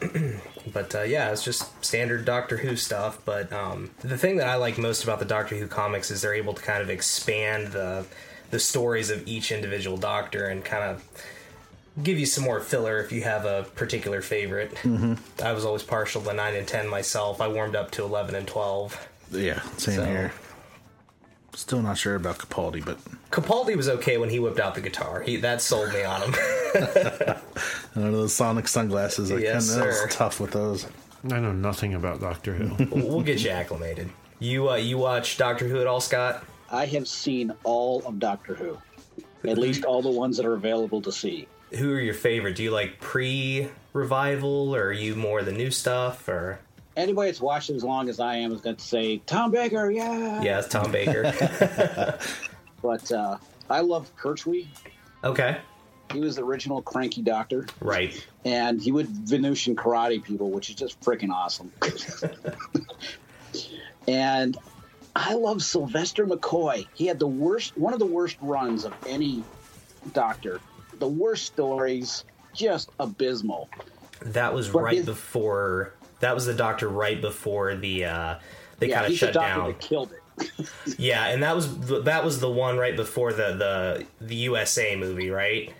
but 0.72 0.94
uh, 0.94 1.02
yeah, 1.02 1.30
it's 1.30 1.44
just 1.44 1.84
standard 1.84 2.24
Doctor 2.24 2.56
Who 2.56 2.76
stuff. 2.76 3.18
But 3.24 3.52
um, 3.52 3.90
the 4.00 4.18
thing 4.18 4.36
that 4.36 4.46
I 4.48 4.56
like 4.56 4.78
most 4.78 5.04
about 5.04 5.18
the 5.18 5.24
Doctor 5.24 5.56
Who 5.56 5.66
comics 5.66 6.10
is 6.10 6.22
they're 6.22 6.34
able 6.34 6.54
to 6.54 6.62
kind 6.62 6.82
of 6.82 6.90
expand 6.90 7.68
the 7.68 8.04
the 8.50 8.58
stories 8.58 9.10
of 9.10 9.26
each 9.28 9.52
individual 9.52 9.96
Doctor 9.96 10.46
and 10.46 10.64
kind 10.64 10.82
of 10.84 11.04
give 12.02 12.18
you 12.18 12.26
some 12.26 12.44
more 12.44 12.60
filler 12.60 12.98
if 13.00 13.12
you 13.12 13.22
have 13.22 13.44
a 13.44 13.64
particular 13.74 14.22
favorite. 14.22 14.74
Mm-hmm. 14.76 15.14
I 15.44 15.52
was 15.52 15.64
always 15.64 15.82
partial 15.82 16.22
to 16.22 16.32
nine 16.32 16.54
and 16.54 16.66
ten 16.66 16.88
myself. 16.88 17.40
I 17.40 17.48
warmed 17.48 17.76
up 17.76 17.90
to 17.92 18.02
eleven 18.04 18.34
and 18.34 18.46
twelve. 18.48 19.08
Yeah, 19.30 19.60
same 19.76 19.96
So- 19.96 20.04
here. 20.04 20.32
Still 21.54 21.82
not 21.82 21.98
sure 21.98 22.14
about 22.14 22.38
Capaldi, 22.38 22.82
but 22.84 22.96
Capaldi 23.30 23.76
was 23.76 23.88
okay 23.88 24.18
when 24.18 24.28
he 24.28 24.38
whipped 24.40 24.58
out 24.58 24.74
the 24.74 24.80
guitar. 24.80 25.20
He 25.20 25.36
that 25.36 25.62
sold 25.62 25.92
me 25.92 26.02
on 26.02 26.22
him. 26.22 26.32
none 27.94 28.06
of 28.06 28.12
those 28.12 28.34
Sonic 28.34 28.66
sunglasses. 28.66 29.30
I 29.30 29.36
Yes, 29.36 29.68
kinda, 29.70 29.84
that 29.84 29.86
was 29.88 29.98
sir. 30.00 30.08
tough 30.08 30.40
with 30.40 30.50
those. 30.50 30.86
I 31.30 31.38
know 31.38 31.52
nothing 31.52 31.94
about 31.94 32.20
Doctor 32.20 32.54
Who. 32.54 32.86
we'll 32.90 33.22
get 33.22 33.42
you 33.44 33.50
acclimated. 33.50 34.10
You 34.40 34.70
uh, 34.70 34.76
you 34.76 34.98
watch 34.98 35.36
Doctor 35.36 35.68
Who 35.68 35.80
at 35.80 35.86
all, 35.86 36.00
Scott? 36.00 36.44
I 36.70 36.86
have 36.86 37.06
seen 37.06 37.52
all 37.62 38.02
of 38.06 38.18
Doctor 38.18 38.54
Who, 38.54 38.78
at 39.48 39.58
least 39.58 39.84
all 39.84 40.02
the 40.02 40.10
ones 40.10 40.36
that 40.36 40.46
are 40.46 40.54
available 40.54 41.02
to 41.02 41.12
see. 41.12 41.46
Who 41.76 41.92
are 41.92 42.00
your 42.00 42.14
favorite? 42.14 42.56
Do 42.56 42.62
you 42.64 42.70
like 42.70 42.98
pre 43.00 43.68
revival, 43.92 44.74
or 44.74 44.84
are 44.86 44.92
you 44.92 45.14
more 45.14 45.42
the 45.42 45.52
new 45.52 45.70
stuff? 45.70 46.28
Or 46.28 46.58
Anybody 46.96 47.30
that's 47.30 47.40
watched 47.40 47.70
it 47.70 47.76
as 47.76 47.84
long 47.84 48.08
as 48.08 48.18
I 48.18 48.36
am 48.36 48.52
is 48.52 48.60
going 48.60 48.76
to 48.76 48.84
say 48.84 49.18
Tom 49.26 49.52
Baker, 49.52 49.90
yeah. 49.90 50.42
yeah, 50.42 50.58
it's 50.58 50.68
Tom 50.68 50.90
Baker. 50.90 51.32
But 52.82 53.10
uh, 53.12 53.38
I 53.68 53.80
love 53.80 54.14
Pertwee. 54.16 54.68
okay, 55.24 55.58
He 56.12 56.20
was 56.20 56.36
the 56.36 56.44
original 56.44 56.82
cranky 56.82 57.22
doctor, 57.22 57.66
right. 57.80 58.26
and 58.44 58.80
he 58.80 58.92
would 58.92 59.08
Venusian 59.08 59.76
karate 59.76 60.22
people, 60.22 60.50
which 60.50 60.70
is 60.70 60.76
just 60.76 61.00
freaking 61.00 61.30
awesome. 61.30 61.70
and 64.08 64.56
I 65.14 65.34
love 65.34 65.62
Sylvester 65.62 66.26
McCoy. 66.26 66.86
He 66.94 67.06
had 67.06 67.18
the 67.18 67.26
worst, 67.26 67.76
one 67.76 67.92
of 67.92 67.98
the 67.98 68.06
worst 68.06 68.36
runs 68.40 68.84
of 68.84 68.94
any 69.06 69.42
doctor. 70.12 70.60
The 70.98 71.08
worst 71.08 71.46
stories, 71.46 72.24
just 72.54 72.90
abysmal. 73.00 73.68
That 74.22 74.52
was 74.54 74.68
But 74.68 74.82
right 74.82 74.96
his- 74.96 75.06
before. 75.06 75.94
That 76.20 76.34
was 76.34 76.44
the 76.44 76.54
doctor 76.54 76.88
right 76.88 77.18
before 77.20 77.74
the 77.76 78.04
uh, 78.04 78.34
they 78.78 78.90
yeah, 78.90 78.96
kind 78.96 79.06
of 79.06 79.10
he's 79.12 79.20
the 79.20 79.26
shut 79.28 79.34
doctor 79.34 79.56
down. 79.60 79.66
that 79.68 79.80
killed 79.80 80.12
it. 80.12 80.19
Yeah, 80.98 81.26
and 81.28 81.42
that 81.42 81.54
was 81.54 82.04
that 82.04 82.24
was 82.24 82.40
the 82.40 82.50
one 82.50 82.76
right 82.76 82.96
before 82.96 83.32
the 83.32 83.54
the 83.54 84.06
the 84.26 84.34
USA 84.34 84.96
movie, 84.96 85.30
right? 85.30 85.72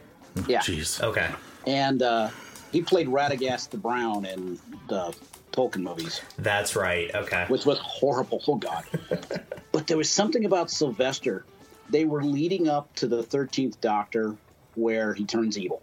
Yeah, 0.47 0.61
Jeez. 0.61 1.03
Okay. 1.03 1.31
and 1.67 2.03
uh, 2.03 2.31
he 2.73 2.83
played 2.83 3.09
Radagast 3.09 3.71
the 3.71 3.77
Brown 3.77 4.25
in 4.25 4.59
the 4.89 5.15
Tolkien 5.53 5.83
movies, 5.83 6.21
That's 6.39 6.77
right. 6.77 7.13
Okay. 7.15 7.45
which 7.49 7.67
was 7.67 7.79
horrible. 7.81 8.43
Oh 8.47 8.57
God! 8.57 8.85
but 9.73 9.87
there 9.87 9.97
was 9.97 10.11
something 10.11 10.45
about 10.45 10.71
Sylvester. 10.71 11.45
They 11.89 12.05
were 12.05 12.23
leading 12.23 12.69
up 12.69 12.95
to 12.97 13.09
the 13.09 13.23
Thirteenth 13.23 13.81
Doctor, 13.81 14.37
where 14.75 15.13
he 15.13 15.25
turns 15.25 15.59
evil. 15.59 15.83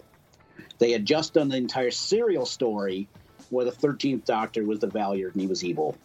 They 0.80 0.92
had 0.92 1.06
just 1.06 1.34
done 1.34 1.50
the 1.50 1.58
entire 1.58 1.92
serial 1.92 2.46
story 2.46 3.08
where 3.50 3.66
the 3.66 3.72
Thirteenth 3.72 4.26
Doctor 4.26 4.64
was 4.64 4.80
the 4.80 4.88
Valeyard 4.88 5.34
and 5.34 5.42
he 5.42 5.48
was 5.48 5.64
evil. 5.64 5.98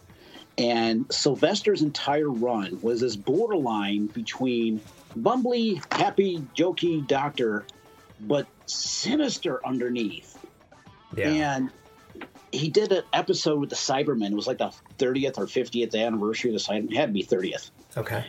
And 0.57 1.11
Sylvester's 1.11 1.81
entire 1.81 2.29
run 2.29 2.79
was 2.81 3.01
this 3.01 3.15
borderline 3.15 4.07
between 4.07 4.81
bumbly, 5.17 5.81
happy, 5.91 6.45
jokey 6.55 7.07
doctor, 7.07 7.65
but 8.21 8.47
sinister 8.65 9.65
underneath. 9.65 10.37
Yeah. 11.15 11.29
And 11.29 11.71
he 12.51 12.69
did 12.69 12.91
an 12.91 13.03
episode 13.13 13.59
with 13.59 13.69
the 13.71 13.75
Cybermen. 13.75 14.31
It 14.31 14.35
was 14.35 14.47
like 14.47 14.59
the 14.59 14.71
30th 14.99 15.39
or 15.39 15.45
50th 15.45 15.95
anniversary 15.95 16.53
of 16.53 16.61
the 16.61 16.63
Cybermen. 16.63 16.91
It 16.91 16.97
had 16.97 17.07
to 17.07 17.13
be 17.13 17.23
30th. 17.23 17.71
okay. 17.97 18.25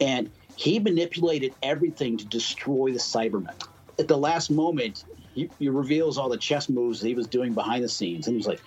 And 0.00 0.30
he 0.56 0.78
manipulated 0.78 1.54
everything 1.62 2.16
to 2.18 2.26
destroy 2.26 2.92
the 2.92 2.98
Cybermen. 2.98 3.54
At 3.98 4.08
the 4.08 4.18
last 4.18 4.50
moment, 4.50 5.04
he, 5.34 5.48
he 5.58 5.68
reveals 5.68 6.18
all 6.18 6.28
the 6.28 6.36
chess 6.36 6.68
moves 6.68 7.00
that 7.00 7.08
he 7.08 7.14
was 7.14 7.26
doing 7.26 7.54
behind 7.54 7.82
the 7.84 7.88
scenes. 7.88 8.26
And 8.26 8.34
he 8.34 8.38
was 8.38 8.46
like, 8.46 8.60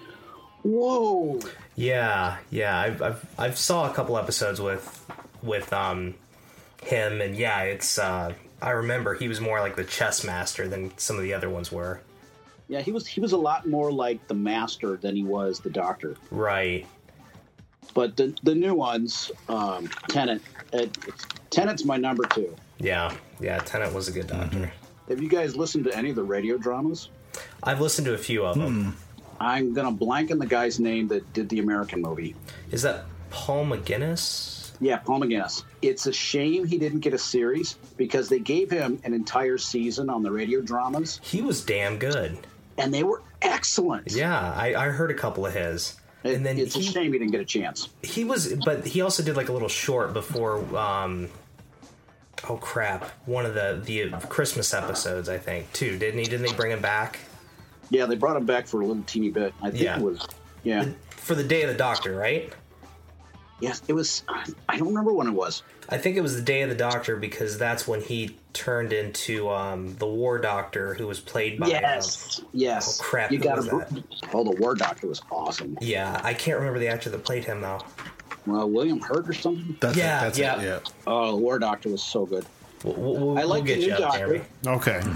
whoa. 0.68 1.40
Yeah, 1.76 2.38
yeah. 2.50 2.80
I've, 2.80 3.02
I've 3.02 3.26
I've 3.38 3.58
saw 3.58 3.90
a 3.90 3.94
couple 3.94 4.18
episodes 4.18 4.60
with 4.60 5.06
with 5.42 5.72
um 5.74 6.16
him, 6.84 7.22
and 7.22 7.36
yeah, 7.36 7.62
it's. 7.64 7.98
uh 7.98 8.34
I 8.60 8.72
remember 8.72 9.14
he 9.14 9.28
was 9.28 9.40
more 9.40 9.60
like 9.60 9.76
the 9.76 9.84
chess 9.84 10.24
master 10.24 10.68
than 10.68 10.98
some 10.98 11.16
of 11.16 11.22
the 11.22 11.34
other 11.34 11.50
ones 11.50 11.72
were. 11.72 12.02
Yeah, 12.68 12.82
he 12.82 12.92
was 12.92 13.06
he 13.06 13.22
was 13.22 13.32
a 13.32 13.38
lot 13.38 13.68
more 13.68 13.92
like 13.92 14.28
the 14.28 14.34
master 14.34 14.98
than 14.98 15.16
he 15.16 15.24
was 15.24 15.60
the 15.60 15.70
doctor. 15.70 16.16
Right. 16.32 16.86
But 17.94 18.18
the 18.18 18.36
the 18.44 18.56
new 18.56 18.74
ones, 18.74 19.32
um, 19.48 19.88
Tennant, 20.10 20.42
uh, 20.74 20.88
Tennant's 21.50 21.86
my 21.86 21.98
number 21.98 22.26
two. 22.26 22.56
Yeah. 22.80 23.16
Yeah. 23.40 23.60
Tennant 23.60 23.94
was 23.94 24.08
a 24.08 24.12
good 24.12 24.28
doctor. 24.28 24.72
Have 25.08 25.22
you 25.22 25.30
guys 25.30 25.56
listened 25.56 25.86
to 25.86 25.96
any 25.96 26.10
of 26.10 26.16
the 26.16 26.24
radio 26.24 26.58
dramas? 26.58 27.10
I've 27.64 27.80
listened 27.80 28.06
to 28.08 28.14
a 28.14 28.18
few 28.18 28.46
of 28.46 28.58
them. 28.58 28.98
I'm 29.40 29.74
gonna 29.74 29.92
blank 29.92 30.32
on 30.32 30.40
the 30.40 30.46
guy's 30.46 30.80
name 30.80 31.08
that 31.10 31.32
did 31.34 31.50
the 31.50 31.60
American 31.60 32.02
movie. 32.02 32.36
Is 32.72 32.82
that 32.84 33.06
Paul 33.30 33.66
McGann? 33.66 34.64
Yeah, 34.80 34.98
Paul 34.98 35.22
McGann. 35.22 35.64
It's 35.82 36.06
a 36.06 36.14
shame 36.14 36.66
he 36.66 36.78
didn't 36.78 37.00
get 37.00 37.14
a 37.14 37.18
series 37.18 37.74
because 37.98 38.30
they 38.30 38.40
gave 38.40 38.70
him 38.70 39.00
an 39.04 39.14
entire 39.14 39.58
season 39.58 40.10
on 40.10 40.22
the 40.24 40.32
radio 40.32 40.62
dramas, 40.62 41.20
He 41.24 41.42
was 41.42 41.64
damn 41.66 41.98
good. 41.98 42.38
and 42.78 42.94
they 42.94 43.04
were 43.04 43.22
excellent. 43.42 44.12
Yeah, 44.12 44.40
I, 44.54 44.76
I 44.76 44.86
heard 44.90 45.10
a 45.12 45.16
couple 45.16 45.46
of 45.46 45.54
his. 45.54 45.96
It- 46.24 46.36
and 46.36 46.46
then 46.46 46.58
it's 46.58 46.76
a 46.76 46.82
shame 46.84 47.14
he 47.14 47.20
didn't 47.20 47.32
get 47.32 47.42
a 47.42 47.46
chance. 47.46 47.90
he 48.04 48.24
was, 48.24 48.54
but 48.66 48.86
he 48.86 49.02
also 49.02 49.24
did 49.24 49.36
like 49.36 49.50
a 49.50 49.54
little 49.54 49.68
short 49.70 50.14
before. 50.14 50.58
um 50.78 51.30
Oh 52.48 52.58
crap! 52.58 53.10
One 53.26 53.48
of 53.48 53.56
the 53.56 53.82
the 53.84 54.10
Christmas 54.28 54.72
episodes, 54.74 55.28
I 55.28 55.40
think, 55.40 55.74
too. 55.74 55.98
Didn't 55.98 56.20
he? 56.20 56.26
Didn't 56.26 56.46
they 56.46 56.54
bring 56.54 56.72
him 56.72 56.82
back 56.82 57.18
Yeah, 57.90 58.06
they 58.06 58.16
brought 58.16 58.38
him 58.38 58.46
back 58.46 58.68
for 58.68 58.82
a 58.82 58.86
little 58.86 59.04
teeny 59.04 59.30
bit. 59.30 59.54
I 59.62 59.72
think 59.72 59.84
Yeah. 59.84 59.98
it 59.98 60.02
was. 60.02 60.26
Yeah. 60.64 60.86
for 61.10 61.36
the 61.36 61.44
Day 61.44 61.62
of 61.64 61.70
the 61.70 61.76
Doctor? 61.78 62.16
Right? 62.16 62.52
Yes, 63.60 63.82
it 63.88 63.94
was. 63.94 64.24
I 64.70 64.78
don't 64.78 64.88
remember 64.90 65.12
when 65.14 65.28
it 65.28 65.32
was. 65.34 65.64
I 65.90 65.98
think 65.98 66.16
it 66.16 66.22
was 66.22 66.36
the 66.36 66.42
Day 66.42 66.62
of 66.62 66.70
the 66.70 66.76
Doctor 66.76 67.16
because 67.16 67.58
that's 67.58 67.88
when 67.88 68.02
he 68.02 68.38
turned 68.54 68.94
into 68.94 69.50
um 69.50 69.96
the 69.98 70.06
War 70.06 70.38
Doctor, 70.38 70.94
who 70.94 71.08
was 71.08 71.20
played 71.20 71.60
by. 71.60 71.68
Yes. 71.68 72.42
Yes. 72.54 73.00
Oh, 73.00 73.04
crap, 73.04 73.32
You 73.32 73.40
got 73.40 73.58
was 73.58 73.68
to. 73.68 74.04
Oh, 74.34 74.44
the 74.44 74.56
War 74.62 74.76
Doctor 74.76 75.08
was 75.08 75.22
awesome. 75.32 75.78
yeah, 75.82 76.22
I 76.24 76.34
can't 76.34 76.58
remember 76.60 76.80
the 76.80 76.88
actor 76.88 77.10
that 77.10 77.24
played 77.26 77.46
him 77.46 77.62
though. 77.62 77.80
Well, 78.46 78.70
William 78.70 79.00
Hurt 79.02 79.28
or 79.28 79.34
something. 79.34 79.76
That's 79.80 79.98
Yeah, 79.98 80.20
it. 80.20 80.22
That's 80.22 80.40
yeah. 80.40 80.62
it. 80.62 80.64
Yeah. 80.66 80.80
Oh, 81.08 81.32
the 81.32 81.38
War 81.38 81.58
Doctor 81.60 81.90
was 81.90 82.04
so 82.04 82.26
good. 82.26 82.46
We'll, 82.84 82.94
we'll, 82.96 83.40
I 83.40 83.44
like 83.44 83.64
we'll 83.64 83.76
the 83.76 83.82
new 83.88 83.90
Doctor. 83.98 84.18
Jeremy. 84.20 84.42
Okay, 84.68 85.02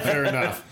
fair 0.00 0.24
enough. 0.24 0.64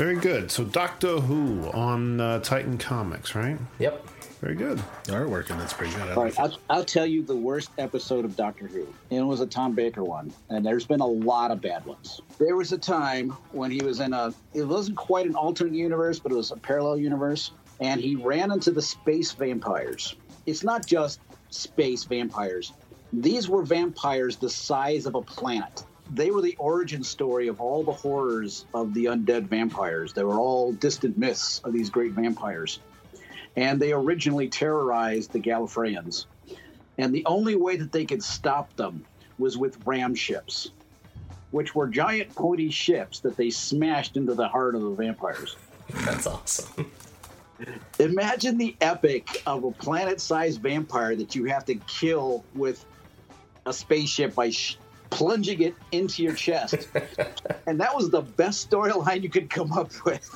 Very 0.00 0.16
good. 0.16 0.50
So 0.50 0.64
Doctor 0.64 1.20
Who 1.20 1.70
on 1.72 2.22
uh, 2.22 2.40
Titan 2.40 2.78
Comics, 2.78 3.34
right? 3.34 3.58
Yep. 3.80 4.06
Very 4.40 4.54
good. 4.54 4.78
The 5.04 5.12
artwork 5.12 5.50
and 5.50 5.60
that's 5.60 5.74
pretty 5.74 5.92
good. 5.92 6.08
I 6.08 6.14
All 6.14 6.24
like 6.24 6.38
right, 6.38 6.52
it. 6.52 6.58
I'll, 6.70 6.78
I'll 6.78 6.84
tell 6.86 7.04
you 7.04 7.22
the 7.22 7.36
worst 7.36 7.68
episode 7.76 8.24
of 8.24 8.34
Doctor 8.34 8.66
Who. 8.66 8.88
It 9.10 9.20
was 9.20 9.42
a 9.42 9.46
Tom 9.46 9.74
Baker 9.74 10.02
one. 10.02 10.32
And 10.48 10.64
there's 10.64 10.86
been 10.86 11.00
a 11.00 11.06
lot 11.06 11.50
of 11.50 11.60
bad 11.60 11.84
ones. 11.84 12.22
There 12.38 12.56
was 12.56 12.72
a 12.72 12.78
time 12.78 13.36
when 13.52 13.70
he 13.70 13.84
was 13.84 14.00
in 14.00 14.14
a, 14.14 14.32
it 14.54 14.62
wasn't 14.62 14.96
quite 14.96 15.26
an 15.26 15.34
alternate 15.34 15.74
universe, 15.74 16.18
but 16.18 16.32
it 16.32 16.34
was 16.34 16.50
a 16.50 16.56
parallel 16.56 16.96
universe. 16.96 17.50
And 17.78 18.00
he 18.00 18.16
ran 18.16 18.52
into 18.52 18.70
the 18.70 18.80
space 18.80 19.32
vampires. 19.32 20.16
It's 20.46 20.64
not 20.64 20.86
just 20.86 21.20
space 21.50 22.04
vampires, 22.04 22.72
these 23.12 23.50
were 23.50 23.62
vampires 23.62 24.36
the 24.36 24.48
size 24.48 25.04
of 25.04 25.14
a 25.14 25.20
planet. 25.20 25.84
They 26.12 26.30
were 26.30 26.42
the 26.42 26.56
origin 26.58 27.04
story 27.04 27.48
of 27.48 27.60
all 27.60 27.84
the 27.84 27.92
horrors 27.92 28.66
of 28.74 28.94
the 28.94 29.06
undead 29.06 29.44
vampires. 29.44 30.12
They 30.12 30.24
were 30.24 30.38
all 30.38 30.72
distant 30.72 31.16
myths 31.16 31.60
of 31.64 31.72
these 31.72 31.90
great 31.90 32.12
vampires 32.12 32.80
and 33.56 33.80
they 33.80 33.92
originally 33.92 34.48
terrorized 34.48 35.32
the 35.32 35.40
Gallifreyans. 35.40 36.26
And 36.98 37.14
the 37.14 37.24
only 37.26 37.56
way 37.56 37.76
that 37.76 37.92
they 37.92 38.04
could 38.04 38.22
stop 38.22 38.74
them 38.76 39.04
was 39.38 39.56
with 39.56 39.78
ram 39.86 40.14
ships, 40.14 40.70
which 41.50 41.74
were 41.74 41.88
giant 41.88 42.34
pointy 42.34 42.70
ships 42.70 43.20
that 43.20 43.36
they 43.36 43.50
smashed 43.50 44.16
into 44.16 44.34
the 44.34 44.48
heart 44.48 44.74
of 44.74 44.82
the 44.82 44.90
vampires. 44.90 45.56
That's 46.04 46.26
awesome. 46.26 46.90
Imagine 47.98 48.56
the 48.56 48.76
epic 48.80 49.42
of 49.46 49.64
a 49.64 49.70
planet 49.70 50.20
sized 50.20 50.60
vampire 50.62 51.16
that 51.16 51.34
you 51.34 51.44
have 51.44 51.64
to 51.66 51.74
kill 51.74 52.44
with 52.54 52.84
a 53.66 53.72
spaceship 53.72 54.34
by 54.34 54.50
sh- 54.50 54.78
plunging 55.10 55.60
it 55.60 55.74
into 55.92 56.22
your 56.22 56.34
chest. 56.34 56.88
and 57.66 57.80
that 57.80 57.94
was 57.94 58.10
the 58.10 58.22
best 58.22 58.70
storyline 58.70 59.22
you 59.22 59.28
could 59.28 59.50
come 59.50 59.72
up 59.72 59.90
with. 60.04 60.30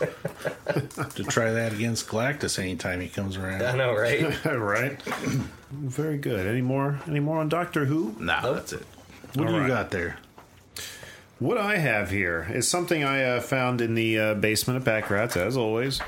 to 1.14 1.24
try 1.24 1.52
that 1.52 1.72
against 1.72 2.08
Galactus 2.08 2.58
anytime 2.58 3.00
he 3.00 3.08
comes 3.08 3.36
around. 3.36 3.62
I 3.62 3.76
know, 3.76 3.94
right? 3.94 4.44
right. 4.46 5.02
Very 5.70 6.18
good. 6.18 6.46
Any 6.46 6.62
more? 6.62 7.00
Any 7.06 7.20
more 7.20 7.38
on 7.38 7.48
Doctor 7.48 7.86
Who? 7.86 8.14
Nah, 8.18 8.52
that's 8.52 8.72
it. 8.72 8.86
What 9.34 9.48
All 9.48 9.54
do 9.54 9.62
you 9.62 9.66
got 9.66 9.90
there? 9.90 10.18
What 11.40 11.58
I 11.58 11.78
have 11.78 12.10
here 12.10 12.46
is 12.52 12.68
something 12.68 13.02
I 13.02 13.24
uh, 13.24 13.40
found 13.40 13.80
in 13.80 13.94
the 13.94 14.18
uh, 14.18 14.34
basement 14.34 14.76
of 14.76 14.84
Pack 14.84 15.10
Rats, 15.10 15.36
as 15.36 15.56
always. 15.56 16.00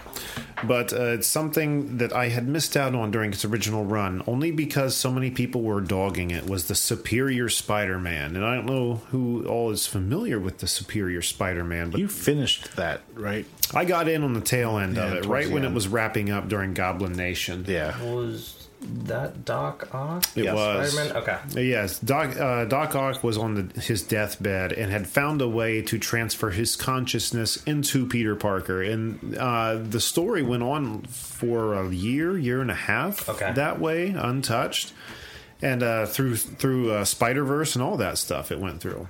But 0.65 0.93
uh, 0.93 1.03
it's 1.13 1.27
something 1.27 1.99
that 1.99 2.13
I 2.13 2.29
had 2.29 2.49
missed 2.49 2.77
out 2.77 2.95
on 2.95 3.11
during 3.11 3.33
its 3.33 3.45
original 3.45 3.85
run, 3.85 4.23
only 4.27 4.51
because 4.51 4.97
so 4.97 5.11
many 5.11 5.31
people 5.31 5.63
were 5.63 5.81
dogging 5.81 6.31
it. 6.31 6.49
Was 6.49 6.69
the 6.69 6.75
Superior 6.75 7.49
Spider-Man, 7.49 8.37
and 8.37 8.45
I 8.45 8.55
don't 8.55 8.67
know 8.67 9.03
who 9.11 9.47
all 9.47 9.71
is 9.71 9.87
familiar 9.87 10.39
with 10.39 10.59
the 10.59 10.67
Superior 10.67 11.23
Spider-Man, 11.23 11.91
but 11.91 12.01
You 12.01 12.09
finished 12.09 12.77
that, 12.77 13.03
right? 13.15 13.45
I 13.75 13.85
got 13.85 14.09
in 14.09 14.23
on 14.23 14.33
the 14.33 14.41
tail 14.41 14.79
end 14.79 14.97
of 14.97 15.13
it, 15.13 15.27
right 15.27 15.47
the 15.47 15.53
when 15.55 15.65
it 15.65 15.73
was 15.73 15.89
wrapping 15.89 16.31
up 16.31 16.49
during 16.49 16.73
Goblin 16.73 17.13
Nation. 17.13 17.65
Yeah. 17.69 18.01
Was 18.03 18.66
that 19.05 19.45
Doc 19.45 19.89
Ock? 19.95 20.25
It 20.37 20.45
Yes. 20.45 20.55
was. 20.55 20.93
Spider-Man? 20.93 21.17
Okay. 21.23 21.65
Yes, 21.69 21.99
Doc 21.99 22.37
uh, 22.37 22.65
Doc 22.67 22.95
Ock 22.95 23.23
was 23.25 23.37
on 23.39 23.55
the, 23.69 23.81
his 23.81 24.03
deathbed 24.03 24.73
and 24.73 24.91
had 24.93 25.07
found 25.07 25.41
a 25.43 25.49
way 25.49 25.83
to 25.83 25.99
transfer 25.99 26.51
his 26.51 26.77
consciousness 26.77 27.63
into 27.65 28.07
Peter 28.07 28.35
Parker, 28.37 28.83
and 28.83 29.37
uh, 29.37 29.77
the 29.77 30.01
story 30.01 30.43
went 30.43 30.63
on 30.63 31.03
for 31.03 31.75
a 31.75 31.89
year, 31.91 32.37
year 32.39 32.61
and 32.61 32.71
a 32.71 32.75
half. 32.75 33.29
Okay. 33.29 33.53
that 33.53 33.81
way, 33.81 34.09
untouched, 34.11 34.93
and 35.63 35.83
uh, 35.83 36.07
through 36.07 36.37
through 36.37 36.93
uh, 36.93 37.05
Spider 37.05 37.45
Verse 37.45 37.75
and 37.75 37.83
all 37.83 37.97
that 37.97 38.19
stuff, 38.19 38.51
it 38.53 38.61
went 38.61 38.81
through. 38.81 39.09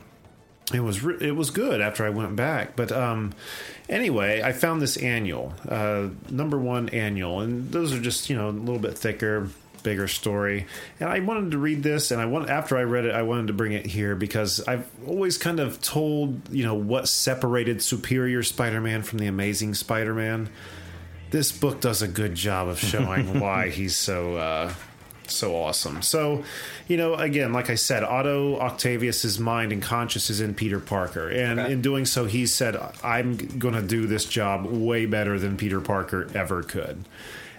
It 0.74 0.80
was 0.80 1.00
re- 1.02 1.18
it 1.20 1.36
was 1.36 1.50
good 1.50 1.80
after 1.80 2.04
I 2.04 2.10
went 2.10 2.34
back, 2.34 2.74
but 2.74 2.90
um, 2.90 3.34
anyway, 3.88 4.42
I 4.42 4.50
found 4.52 4.82
this 4.82 4.96
annual, 4.96 5.54
uh, 5.68 6.08
number 6.28 6.58
one 6.58 6.88
annual, 6.88 7.38
and 7.40 7.70
those 7.70 7.92
are 7.92 8.00
just 8.00 8.28
you 8.28 8.36
know 8.36 8.48
a 8.48 8.50
little 8.50 8.80
bit 8.80 8.98
thicker, 8.98 9.48
bigger 9.86 10.08
story. 10.08 10.66
And 10.98 11.08
I 11.08 11.20
wanted 11.20 11.52
to 11.52 11.58
read 11.58 11.84
this, 11.84 12.10
and 12.10 12.20
I 12.20 12.26
want 12.26 12.50
after 12.50 12.76
I 12.76 12.82
read 12.82 13.04
it, 13.04 13.14
I 13.14 13.22
wanted 13.22 13.46
to 13.46 13.52
bring 13.52 13.70
it 13.72 13.86
here 13.86 14.16
because 14.16 14.60
I've 14.66 14.84
always 15.06 15.38
kind 15.38 15.60
of 15.60 15.80
told 15.80 16.52
you 16.52 16.64
know 16.64 16.74
what 16.74 17.06
separated 17.08 17.80
Superior 17.82 18.42
Spider-Man 18.42 19.02
from 19.02 19.20
the 19.20 19.28
Amazing 19.28 19.74
Spider-Man. 19.74 20.48
This 21.30 21.52
book 21.52 21.80
does 21.80 22.02
a 22.02 22.08
good 22.08 22.34
job 22.34 22.66
of 22.66 22.80
showing 22.80 23.38
why 23.40 23.68
he's 23.70 23.94
so. 23.96 24.36
Uh, 24.36 24.74
so 25.28 25.56
awesome. 25.56 26.02
So, 26.02 26.44
you 26.86 26.96
know, 26.96 27.14
again, 27.14 27.52
like 27.52 27.68
I 27.68 27.74
said, 27.74 28.04
Otto 28.04 28.60
Octavius's 28.60 29.40
mind 29.40 29.72
and 29.72 29.82
conscience 29.82 30.30
is 30.30 30.40
in 30.40 30.54
Peter 30.54 30.78
Parker, 30.78 31.28
and 31.28 31.58
Okay. 31.58 31.72
in 31.72 31.82
doing 31.82 32.04
so, 32.06 32.26
he 32.26 32.46
said, 32.46 32.76
"I'm 33.04 33.36
going 33.36 33.74
to 33.74 33.82
do 33.82 34.06
this 34.06 34.24
job 34.24 34.66
way 34.66 35.04
better 35.06 35.36
than 35.38 35.56
Peter 35.56 35.80
Parker 35.80 36.28
ever 36.34 36.62
could." 36.62 37.04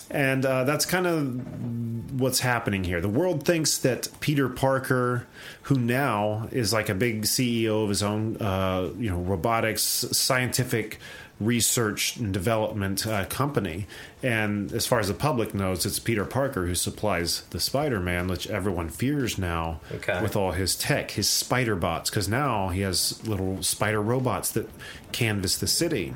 And 0.09 0.45
uh, 0.45 0.63
that's 0.63 0.85
kind 0.85 1.05
of 1.07 2.19
what's 2.19 2.39
happening 2.39 2.83
here. 2.83 3.01
The 3.01 3.09
world 3.09 3.45
thinks 3.45 3.77
that 3.79 4.07
Peter 4.21 4.47
Parker, 4.49 5.27
who 5.63 5.75
now 5.77 6.47
is 6.51 6.71
like 6.73 6.89
a 6.89 6.95
big 6.95 7.23
CEO 7.23 7.83
of 7.83 7.89
his 7.89 8.01
own, 8.01 8.37
uh, 8.37 8.89
you 8.97 9.09
know, 9.09 9.17
robotics 9.19 9.81
scientific 9.81 10.99
research 11.39 12.15
and 12.17 12.33
development 12.33 13.05
uh, 13.05 13.23
company, 13.25 13.85
and 14.23 14.71
as 14.73 14.87
far 14.87 14.99
as 14.99 15.07
the 15.07 15.13
public 15.13 15.53
knows, 15.53 15.85
it's 15.85 15.99
Peter 15.99 16.25
Parker 16.25 16.65
who 16.65 16.73
supplies 16.73 17.41
the 17.51 17.59
Spider-Man, 17.59 18.27
which 18.27 18.47
everyone 18.47 18.89
fears 18.89 19.37
now 19.37 19.79
Okay. 19.91 20.19
with 20.19 20.35
all 20.35 20.53
his 20.53 20.75
tech, 20.75 21.11
his 21.11 21.29
spider 21.29 21.75
bots, 21.75 22.09
because 22.09 22.27
now 22.27 22.69
he 22.69 22.81
has 22.81 23.23
little 23.27 23.61
spider 23.61 24.01
robots 24.01 24.49
that 24.53 24.67
canvass 25.11 25.57
the 25.57 25.67
city. 25.67 26.15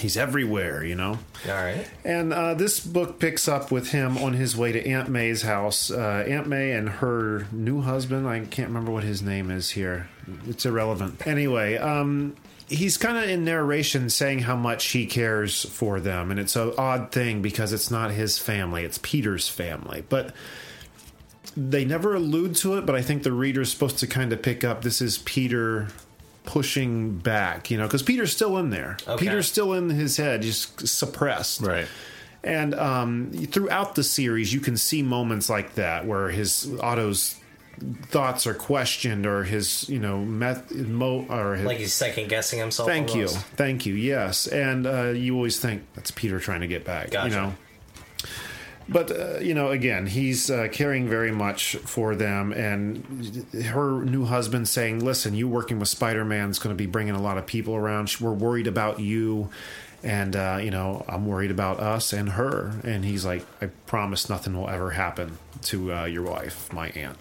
He's 0.00 0.16
everywhere, 0.16 0.82
you 0.84 0.94
know. 0.94 1.18
All 1.46 1.54
right. 1.54 1.86
And 2.04 2.32
uh, 2.32 2.54
this 2.54 2.80
book 2.80 3.18
picks 3.18 3.46
up 3.46 3.70
with 3.70 3.90
him 3.90 4.16
on 4.18 4.32
his 4.32 4.56
way 4.56 4.72
to 4.72 4.88
Aunt 4.88 5.08
May's 5.08 5.42
house. 5.42 5.90
Uh, 5.90 6.24
Aunt 6.26 6.48
May 6.48 6.72
and 6.72 6.88
her 6.88 7.46
new 7.52 7.82
husband, 7.82 8.26
I 8.26 8.40
can't 8.40 8.68
remember 8.68 8.90
what 8.90 9.04
his 9.04 9.22
name 9.22 9.50
is 9.50 9.70
here. 9.70 10.08
It's 10.46 10.64
irrelevant. 10.64 11.26
Anyway, 11.26 11.76
um, 11.76 12.34
he's 12.68 12.96
kind 12.96 13.18
of 13.18 13.28
in 13.28 13.44
narration 13.44 14.08
saying 14.08 14.40
how 14.40 14.56
much 14.56 14.86
he 14.86 15.06
cares 15.06 15.66
for 15.66 16.00
them. 16.00 16.30
And 16.30 16.40
it's 16.40 16.56
an 16.56 16.72
odd 16.78 17.12
thing 17.12 17.42
because 17.42 17.72
it's 17.72 17.90
not 17.90 18.12
his 18.12 18.38
family, 18.38 18.84
it's 18.84 18.98
Peter's 19.02 19.48
family. 19.48 20.04
But 20.08 20.34
they 21.56 21.84
never 21.84 22.14
allude 22.14 22.56
to 22.56 22.78
it, 22.78 22.86
but 22.86 22.94
I 22.94 23.02
think 23.02 23.24
the 23.24 23.32
reader 23.32 23.60
is 23.60 23.70
supposed 23.70 23.98
to 23.98 24.06
kind 24.06 24.32
of 24.32 24.40
pick 24.40 24.64
up 24.64 24.82
this 24.82 25.02
is 25.02 25.18
Peter 25.18 25.88
pushing 26.44 27.18
back, 27.18 27.70
you 27.70 27.78
know, 27.78 27.86
because 27.86 28.02
Peter's 28.02 28.32
still 28.32 28.58
in 28.58 28.70
there. 28.70 28.96
Okay. 29.06 29.26
Peter's 29.26 29.50
still 29.50 29.72
in 29.72 29.90
his 29.90 30.16
head, 30.16 30.42
just 30.42 30.86
suppressed. 30.88 31.60
Right. 31.60 31.86
And 32.44 32.74
um, 32.74 33.30
throughout 33.32 33.94
the 33.94 34.02
series, 34.02 34.52
you 34.52 34.60
can 34.60 34.76
see 34.76 35.02
moments 35.02 35.48
like 35.48 35.74
that 35.74 36.06
where 36.06 36.28
his 36.30 36.68
Otto's 36.80 37.36
thoughts 38.06 38.46
are 38.46 38.54
questioned, 38.54 39.26
or 39.26 39.44
his 39.44 39.88
you 39.88 39.98
know 39.98 40.18
meth 40.24 40.72
mo 40.72 41.24
or 41.28 41.54
his, 41.54 41.64
Like 41.66 41.78
he's 41.78 41.94
second 41.94 42.28
guessing 42.28 42.58
himself. 42.58 42.88
thank 42.88 43.14
you, 43.14 43.28
thank 43.28 43.86
you, 43.86 43.94
yes. 43.94 44.46
And 44.46 44.86
uh, 44.86 45.10
you 45.10 45.34
always 45.36 45.58
think 45.60 45.82
that's 45.94 46.10
Peter 46.10 46.38
trying 46.40 46.60
to 46.62 46.66
get 46.66 46.84
back, 46.84 47.10
Gotcha. 47.12 47.28
you 47.28 47.34
know. 47.34 47.54
But 48.88 49.10
uh, 49.10 49.38
you 49.38 49.54
know, 49.54 49.70
again, 49.70 50.06
he's 50.06 50.50
uh, 50.50 50.68
caring 50.70 51.08
very 51.08 51.30
much 51.30 51.76
for 51.76 52.14
them, 52.14 52.52
and 52.52 53.46
her 53.66 54.02
new 54.02 54.24
husband 54.24 54.68
saying, 54.68 55.04
"Listen, 55.04 55.34
you 55.34 55.48
working 55.48 55.78
with 55.78 55.88
Spider 55.88 56.24
Man 56.24 56.50
is 56.50 56.58
going 56.58 56.74
to 56.74 56.78
be 56.78 56.86
bringing 56.86 57.14
a 57.14 57.22
lot 57.22 57.38
of 57.38 57.46
people 57.46 57.74
around. 57.74 58.14
We're 58.20 58.32
worried 58.32 58.66
about 58.66 59.00
you, 59.00 59.50
and 60.02 60.34
uh, 60.34 60.58
you 60.62 60.70
know, 60.70 61.04
I'm 61.08 61.26
worried 61.26 61.50
about 61.50 61.80
us 61.80 62.12
and 62.12 62.30
her." 62.30 62.80
And 62.84 63.04
he's 63.04 63.24
like, 63.24 63.46
"I 63.60 63.66
promise 63.86 64.28
nothing 64.28 64.56
will 64.56 64.68
ever 64.68 64.90
happen 64.90 65.38
to 65.62 65.94
uh, 65.94 66.04
your 66.04 66.22
wife, 66.22 66.72
my 66.72 66.88
aunt." 66.90 67.18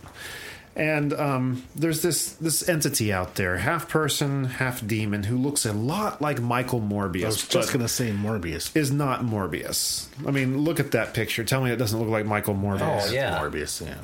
And 0.76 1.12
um, 1.14 1.64
there's 1.76 2.02
this 2.02 2.34
this 2.34 2.68
entity 2.68 3.12
out 3.12 3.36
there, 3.36 3.58
half 3.58 3.90
person, 3.90 4.46
half 4.46 4.86
demon, 4.86 5.24
who 5.24 5.38
looks 5.38 5.66
a 5.66 5.74
lot 5.74 6.22
like 6.22 6.40
Michael 6.42 6.80
Morbius. 6.80 7.24
I 7.24 7.28
was 7.28 7.48
just 7.48 7.74
going 7.74 7.82
to 7.82 7.90
say 7.90 8.12
Morbius. 8.12 8.76
is 8.76 8.90
not 8.92 9.22
Morbius. 9.22 10.08
I 10.26 10.32
mean, 10.32 10.60
look 10.60 10.80
at 10.80 10.92
that 10.92 11.14
picture. 11.14 11.44
Tell 11.44 11.62
me 11.62 11.72
it 11.72 11.76
doesn't 11.76 12.00
look 12.00 12.10
like 12.10 12.26
Michael 12.26 12.56
Morbius. 12.56 13.10
Oh, 13.10 13.12
yeah. 13.12 13.38
Morbius, 13.40 13.86
yeah. 13.86 13.98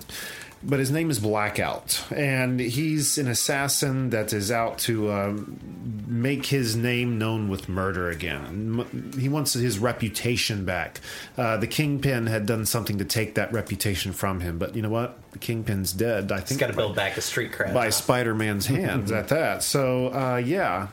But 0.63 0.79
his 0.79 0.89
name 0.89 1.09
is 1.11 1.19
Blackout, 1.19 2.03
and 2.11 2.59
he's 2.59 3.17
an 3.19 3.27
assassin 3.27 4.09
that 4.09 4.33
is 4.33 4.51
out 4.51 4.79
to 4.79 5.11
um, 5.11 5.59
make 6.07 6.47
his 6.47 6.75
name 6.75 7.19
known 7.19 7.47
with 7.47 7.69
murder 7.69 8.09
again. 8.09 9.13
He 9.19 9.29
wants 9.29 9.53
his 9.53 9.77
reputation 9.77 10.65
back. 10.65 10.99
Uh, 11.37 11.57
the 11.57 11.67
Kingpin 11.67 12.25
had 12.25 12.47
done 12.47 12.65
something 12.65 12.97
to 12.97 13.05
take 13.05 13.35
that 13.35 13.53
reputation 13.53 14.13
from 14.13 14.39
him, 14.39 14.57
but 14.57 14.75
you 14.75 14.81
know 14.81 14.89
what? 14.89 15.19
The 15.31 15.39
Kingpin's 15.39 15.93
dead. 15.93 16.31
I 16.31 16.39
He's 16.39 16.49
think 16.49 16.59
got 16.59 16.67
to 16.67 16.73
build 16.75 16.95
back 16.95 17.13
the 17.13 17.21
street 17.21 17.51
cred. 17.51 17.73
by 17.73 17.89
Spider 17.91 18.33
Man's 18.33 18.65
hands 18.67 19.11
at 19.11 19.27
that. 19.27 19.61
So 19.61 20.07
uh, 20.07 20.37
yeah, 20.37 20.87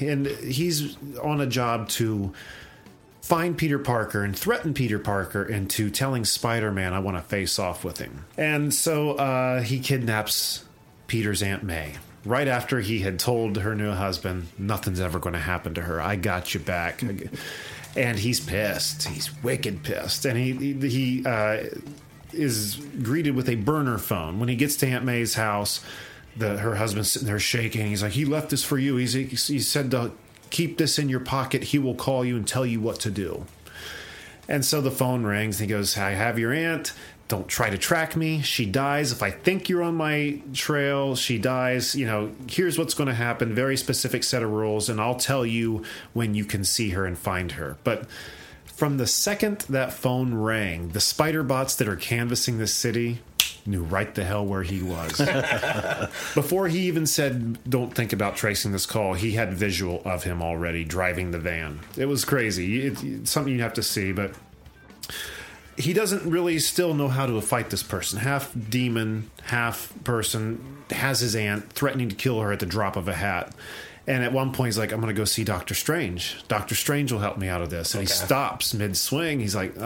and 0.00 0.26
he's 0.26 0.96
on 1.22 1.42
a 1.42 1.46
job 1.46 1.90
to 1.90 2.32
find 3.30 3.56
Peter 3.56 3.78
Parker 3.78 4.24
and 4.24 4.36
threaten 4.36 4.74
Peter 4.74 4.98
Parker 4.98 5.44
into 5.44 5.88
telling 5.88 6.24
Spider 6.24 6.72
Man 6.72 6.92
I 6.92 6.98
want 6.98 7.16
to 7.16 7.22
face 7.22 7.60
off 7.60 7.84
with 7.84 7.98
him. 7.98 8.24
And 8.36 8.74
so 8.74 9.12
uh, 9.12 9.62
he 9.62 9.78
kidnaps 9.78 10.64
Peter's 11.06 11.40
Aunt 11.40 11.62
May. 11.62 11.94
Right 12.24 12.48
after 12.48 12.80
he 12.80 12.98
had 12.98 13.20
told 13.20 13.58
her 13.58 13.76
new 13.76 13.92
husband, 13.92 14.48
nothing's 14.58 14.98
ever 14.98 15.20
going 15.20 15.34
to 15.34 15.38
happen 15.38 15.74
to 15.74 15.82
her. 15.82 16.00
I 16.00 16.16
got 16.16 16.54
you 16.54 16.58
back. 16.58 17.04
And 17.96 18.18
he's 18.18 18.40
pissed. 18.40 19.06
He's 19.06 19.30
wicked 19.44 19.84
pissed. 19.84 20.24
And 20.24 20.36
he, 20.36 20.52
he, 20.52 20.88
he 20.88 21.24
uh, 21.24 21.66
is 22.32 22.82
greeted 23.00 23.36
with 23.36 23.48
a 23.48 23.54
burner 23.54 23.98
phone 23.98 24.40
when 24.40 24.48
he 24.48 24.56
gets 24.56 24.74
to 24.78 24.88
Aunt 24.88 25.04
May's 25.04 25.34
house. 25.34 25.84
The 26.36 26.58
her 26.58 26.74
husband's 26.74 27.12
sitting 27.12 27.28
there 27.28 27.38
shaking. 27.38 27.86
He's 27.86 28.02
like, 28.02 28.12
"He 28.12 28.24
left 28.24 28.50
this 28.50 28.62
for 28.62 28.78
you." 28.78 28.96
He's 28.96 29.12
he 29.12 29.58
said 29.58 29.90
to 29.90 30.12
keep 30.50 30.78
this 30.78 30.98
in 30.98 31.08
your 31.08 31.20
pocket. 31.20 31.64
He 31.64 31.78
will 31.78 31.94
call 31.94 32.24
you 32.24 32.36
and 32.36 32.46
tell 32.46 32.66
you 32.66 32.80
what 32.80 33.00
to 33.00 33.10
do. 33.10 33.46
And 34.48 34.64
so 34.64 34.80
the 34.80 34.90
phone 34.90 35.24
rings. 35.24 35.60
And 35.60 35.70
he 35.70 35.74
goes, 35.74 35.96
"I 35.96 36.10
have 36.10 36.38
your 36.38 36.52
aunt. 36.52 36.92
Don't 37.28 37.46
try 37.46 37.70
to 37.70 37.78
track 37.78 38.16
me. 38.16 38.42
She 38.42 38.66
dies 38.66 39.12
if 39.12 39.22
I 39.22 39.30
think 39.30 39.68
you're 39.68 39.84
on 39.84 39.94
my 39.94 40.40
trail. 40.52 41.14
She 41.14 41.38
dies. 41.38 41.94
You 41.94 42.04
know, 42.04 42.32
here's 42.48 42.76
what's 42.76 42.94
going 42.94 43.06
to 43.06 43.14
happen. 43.14 43.54
Very 43.54 43.76
specific 43.76 44.24
set 44.24 44.42
of 44.42 44.50
rules, 44.50 44.88
and 44.88 45.00
I'll 45.00 45.14
tell 45.14 45.46
you 45.46 45.84
when 46.12 46.34
you 46.34 46.44
can 46.44 46.64
see 46.64 46.90
her 46.90 47.06
and 47.06 47.16
find 47.16 47.52
her." 47.52 47.76
But 47.84 48.08
from 48.64 48.96
the 48.96 49.06
second 49.06 49.66
that 49.68 49.92
phone 49.92 50.34
rang, 50.34 50.88
the 50.88 51.00
spider 51.00 51.44
bots 51.44 51.76
that 51.76 51.86
are 51.86 51.94
canvassing 51.94 52.58
this 52.58 52.74
city 52.74 53.20
knew 53.66 53.82
right 53.82 54.14
the 54.14 54.24
hell 54.24 54.44
where 54.44 54.62
he 54.62 54.82
was. 54.82 55.18
Before 56.34 56.68
he 56.68 56.80
even 56.80 57.06
said, 57.06 57.58
"Don't 57.68 57.94
think 57.94 58.12
about 58.12 58.36
tracing 58.36 58.72
this 58.72 58.86
call," 58.86 59.14
he 59.14 59.32
had 59.32 59.54
visual 59.54 60.02
of 60.04 60.24
him 60.24 60.42
already 60.42 60.84
driving 60.84 61.30
the 61.30 61.38
van. 61.38 61.80
It 61.96 62.06
was 62.06 62.24
crazy. 62.24 62.86
It, 62.86 63.02
it's 63.02 63.30
something 63.30 63.52
you 63.52 63.62
have 63.62 63.74
to 63.74 63.82
see, 63.82 64.12
but 64.12 64.34
he 65.76 65.92
doesn't 65.92 66.28
really 66.28 66.58
still 66.58 66.94
know 66.94 67.08
how 67.08 67.26
to 67.26 67.40
fight 67.40 67.70
this 67.70 67.82
person. 67.82 68.18
Half 68.18 68.52
demon, 68.68 69.30
half 69.44 69.92
person, 70.04 70.84
has 70.90 71.20
his 71.20 71.34
aunt 71.34 71.72
threatening 71.72 72.08
to 72.08 72.14
kill 72.14 72.40
her 72.40 72.52
at 72.52 72.60
the 72.60 72.66
drop 72.66 72.96
of 72.96 73.08
a 73.08 73.14
hat. 73.14 73.54
And 74.06 74.24
at 74.24 74.32
one 74.32 74.52
point, 74.52 74.68
he's 74.68 74.78
like, 74.78 74.92
I'm 74.92 75.00
going 75.00 75.14
to 75.14 75.18
go 75.18 75.24
see 75.24 75.44
Doctor 75.44 75.74
Strange. 75.74 76.42
Doctor 76.48 76.74
Strange 76.74 77.12
will 77.12 77.20
help 77.20 77.38
me 77.38 77.48
out 77.48 77.62
of 77.62 77.70
this. 77.70 77.94
And 77.94 78.00
he 78.02 78.06
stops 78.06 78.74
mid 78.74 78.96
swing. 78.96 79.40
He's 79.40 79.54
like, 79.54 79.76
uh, 79.78 79.84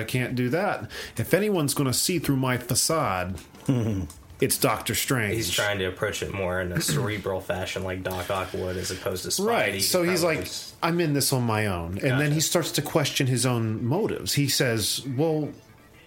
I 0.00 0.04
can't 0.06 0.34
do 0.34 0.50
that. 0.50 0.90
If 1.16 1.34
anyone's 1.34 1.74
going 1.74 1.86
to 1.86 1.94
see 1.94 2.18
through 2.18 2.36
my 2.36 2.58
facade, 2.58 3.38
it's 4.40 4.58
Doctor 4.58 4.94
Strange. 4.94 5.34
He's 5.34 5.50
trying 5.50 5.78
to 5.78 5.86
approach 5.86 6.22
it 6.22 6.32
more 6.32 6.60
in 6.60 6.72
a 6.72 6.80
cerebral 6.80 7.40
fashion, 7.40 7.82
like 7.84 8.02
Doc 8.02 8.30
Ock 8.30 8.52
would, 8.52 8.76
as 8.76 8.90
opposed 8.90 9.22
to 9.24 9.30
Spidey. 9.30 9.46
Right. 9.46 9.82
So 9.82 10.02
he's 10.02 10.22
like, 10.22 10.40
just- 10.44 10.74
I'm 10.82 11.00
in 11.00 11.14
this 11.14 11.32
on 11.32 11.42
my 11.44 11.66
own. 11.66 11.98
And 11.98 12.20
then 12.20 12.32
he 12.32 12.40
starts 12.40 12.70
to 12.72 12.82
question 12.82 13.26
his 13.26 13.46
own 13.46 13.84
motives. 13.84 14.34
He 14.34 14.46
says, 14.48 15.04
Well, 15.16 15.48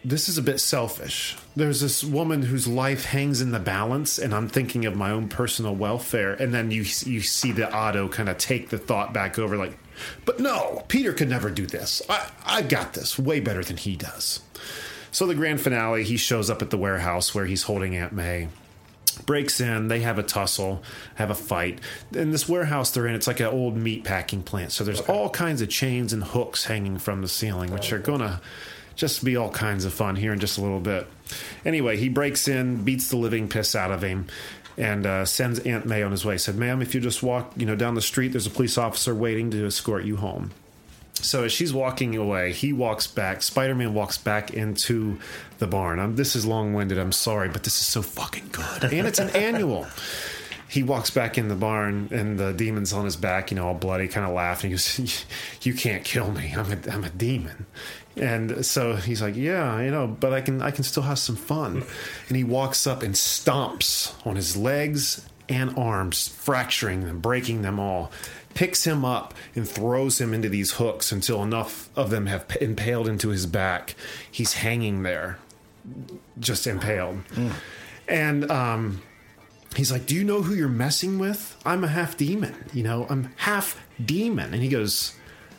this 0.03 0.29
is 0.29 0.37
a 0.37 0.41
bit 0.41 0.59
selfish. 0.59 1.35
There's 1.55 1.81
this 1.81 2.03
woman 2.03 2.43
whose 2.43 2.67
life 2.67 3.05
hangs 3.05 3.41
in 3.41 3.51
the 3.51 3.59
balance, 3.59 4.17
and 4.17 4.33
I'm 4.33 4.47
thinking 4.47 4.85
of 4.85 4.95
my 4.95 5.11
own 5.11 5.27
personal 5.27 5.75
welfare. 5.75 6.33
And 6.33 6.53
then 6.53 6.71
you 6.71 6.81
you 7.05 7.21
see 7.21 7.51
the 7.51 7.71
Otto 7.71 8.07
kind 8.07 8.29
of 8.29 8.37
take 8.37 8.69
the 8.69 8.77
thought 8.77 9.13
back 9.13 9.37
over, 9.37 9.57
like, 9.57 9.77
but 10.25 10.39
no, 10.39 10.83
Peter 10.87 11.13
could 11.13 11.29
never 11.29 11.49
do 11.49 11.65
this. 11.65 12.01
I 12.09 12.29
I 12.45 12.61
got 12.61 12.93
this 12.93 13.17
way 13.17 13.39
better 13.39 13.63
than 13.63 13.77
he 13.77 13.95
does. 13.95 14.41
So 15.11 15.25
the 15.25 15.35
grand 15.35 15.61
finale, 15.61 16.03
he 16.03 16.17
shows 16.17 16.49
up 16.49 16.61
at 16.61 16.69
the 16.69 16.77
warehouse 16.77 17.33
where 17.33 17.45
he's 17.45 17.63
holding 17.63 17.95
Aunt 17.95 18.13
May 18.13 18.49
breaks 19.25 19.59
in. 19.59 19.87
They 19.87 20.01
have 20.01 20.19
a 20.19 20.23
tussle, 20.23 20.83
have 21.15 21.31
a 21.31 21.35
fight. 21.35 21.79
In 22.13 22.31
this 22.31 22.47
warehouse 22.47 22.91
they're 22.91 23.07
in, 23.07 23.15
it's 23.15 23.27
like 23.27 23.39
an 23.39 23.47
old 23.47 23.75
meat 23.75 24.03
packing 24.03 24.43
plant. 24.43 24.71
So 24.71 24.83
there's 24.83 25.01
all 25.01 25.29
kinds 25.29 25.61
of 25.61 25.69
chains 25.69 26.13
and 26.13 26.23
hooks 26.23 26.65
hanging 26.65 26.97
from 26.99 27.21
the 27.21 27.27
ceiling, 27.27 27.71
which 27.71 27.91
are 27.91 27.99
gonna 27.99 28.41
just 28.97 29.23
be 29.23 29.37
all 29.37 29.49
kinds 29.51 29.85
of 29.85 29.93
fun 29.93 30.17
here 30.17 30.33
in 30.33 30.39
just 30.39 30.57
a 30.57 30.61
little 30.61 30.81
bit. 30.81 31.07
Anyway, 31.63 31.95
he 31.95 32.09
breaks 32.09 32.47
in, 32.47 32.83
beats 32.83 33.09
the 33.09 33.15
living 33.15 33.47
piss 33.47 33.75
out 33.75 33.91
of 33.91 34.01
him. 34.01 34.27
And 34.77 35.07
uh, 35.07 35.25
sends 35.25 35.57
Aunt 35.59 35.87
May 35.87 36.03
on 36.03 36.11
his 36.11 36.23
way. 36.23 36.37
Said, 36.37 36.55
"Ma'am, 36.55 36.83
if 36.83 36.93
you 36.93 37.01
just 37.01 37.23
walk, 37.23 37.51
you 37.57 37.65
know, 37.65 37.75
down 37.75 37.95
the 37.95 38.01
street, 38.01 38.27
there's 38.27 38.45
a 38.45 38.51
police 38.51 38.77
officer 38.77 39.15
waiting 39.15 39.49
to 39.49 39.65
escort 39.65 40.03
you 40.03 40.17
home." 40.17 40.51
So 41.15 41.45
as 41.45 41.51
she's 41.51 41.73
walking 41.73 42.15
away, 42.15 42.53
he 42.53 42.73
walks 42.73 43.07
back. 43.07 43.41
Spider 43.41 43.73
Man 43.73 43.95
walks 43.95 44.19
back 44.19 44.53
into 44.53 45.17
the 45.57 45.65
barn. 45.65 45.97
I'm, 45.99 46.15
this 46.15 46.35
is 46.35 46.45
long 46.45 46.75
winded. 46.75 46.99
I'm 46.99 47.11
sorry, 47.11 47.49
but 47.49 47.63
this 47.63 47.81
is 47.81 47.87
so 47.87 48.03
fucking 48.03 48.49
good. 48.51 48.83
And 48.93 49.07
it's 49.07 49.17
an 49.17 49.31
annual. 49.31 49.87
he 50.69 50.83
walks 50.83 51.09
back 51.09 51.39
in 51.39 51.47
the 51.47 51.55
barn 51.55 52.09
and 52.11 52.37
the 52.37 52.53
demon's 52.53 52.93
on 52.93 53.05
his 53.05 53.15
back, 53.15 53.49
you 53.49 53.55
know, 53.55 53.67
all 53.67 53.73
bloody, 53.73 54.07
kind 54.07 54.27
of 54.27 54.33
laughing. 54.33 54.69
He 54.69 54.75
goes, 54.75 55.25
"You 55.63 55.73
can't 55.73 56.03
kill 56.03 56.31
me. 56.31 56.53
I'm 56.55 56.71
a, 56.71 56.91
I'm 56.91 57.03
a 57.03 57.09
demon." 57.09 57.65
And 58.19 58.65
so 58.65 58.95
he's 58.95 59.21
like, 59.21 59.35
"Yeah, 59.35 59.81
you 59.81 59.91
know, 59.91 60.07
but 60.07 60.33
I 60.33 60.41
can 60.41 60.61
I 60.61 60.71
can 60.71 60.83
still 60.83 61.03
have 61.03 61.19
some 61.19 61.35
fun." 61.35 61.83
And 62.27 62.37
he 62.37 62.43
walks 62.43 62.87
up 62.87 63.03
and 63.03 63.13
stomps 63.13 64.13
on 64.25 64.35
his 64.35 64.57
legs 64.57 65.27
and 65.49 65.77
arms, 65.77 66.27
fracturing 66.27 67.05
them, 67.05 67.19
breaking 67.19 67.61
them 67.61 67.79
all. 67.79 68.11
Picks 68.53 68.85
him 68.85 69.05
up 69.05 69.33
and 69.55 69.67
throws 69.67 70.19
him 70.19 70.33
into 70.33 70.49
these 70.49 70.73
hooks 70.73 71.11
until 71.11 71.43
enough 71.43 71.89
of 71.95 72.09
them 72.09 72.25
have 72.25 72.45
impaled 72.59 73.07
into 73.07 73.29
his 73.29 73.45
back. 73.45 73.93
He's 74.31 74.53
hanging 74.53 75.03
there, 75.03 75.37
just 76.39 76.65
impaled. 76.65 77.19
And 78.07 78.49
um, 78.49 79.03
he's 79.75 79.91
like, 79.91 80.07
Do 80.07 80.15
you 80.15 80.23
know 80.23 80.41
who 80.41 80.55
you're 80.55 80.69
messing 80.69 81.19
with? 81.19 81.55
I'm 81.65 81.83
a 81.83 81.87
half 81.87 82.17
demon. 82.17 82.55
You 82.73 82.83
know, 82.83 83.05
I'm 83.09 83.31
half 83.37 83.79
demon. 84.03 84.53
And 84.53 84.63
he 84.63 84.69
goes, 84.69 85.13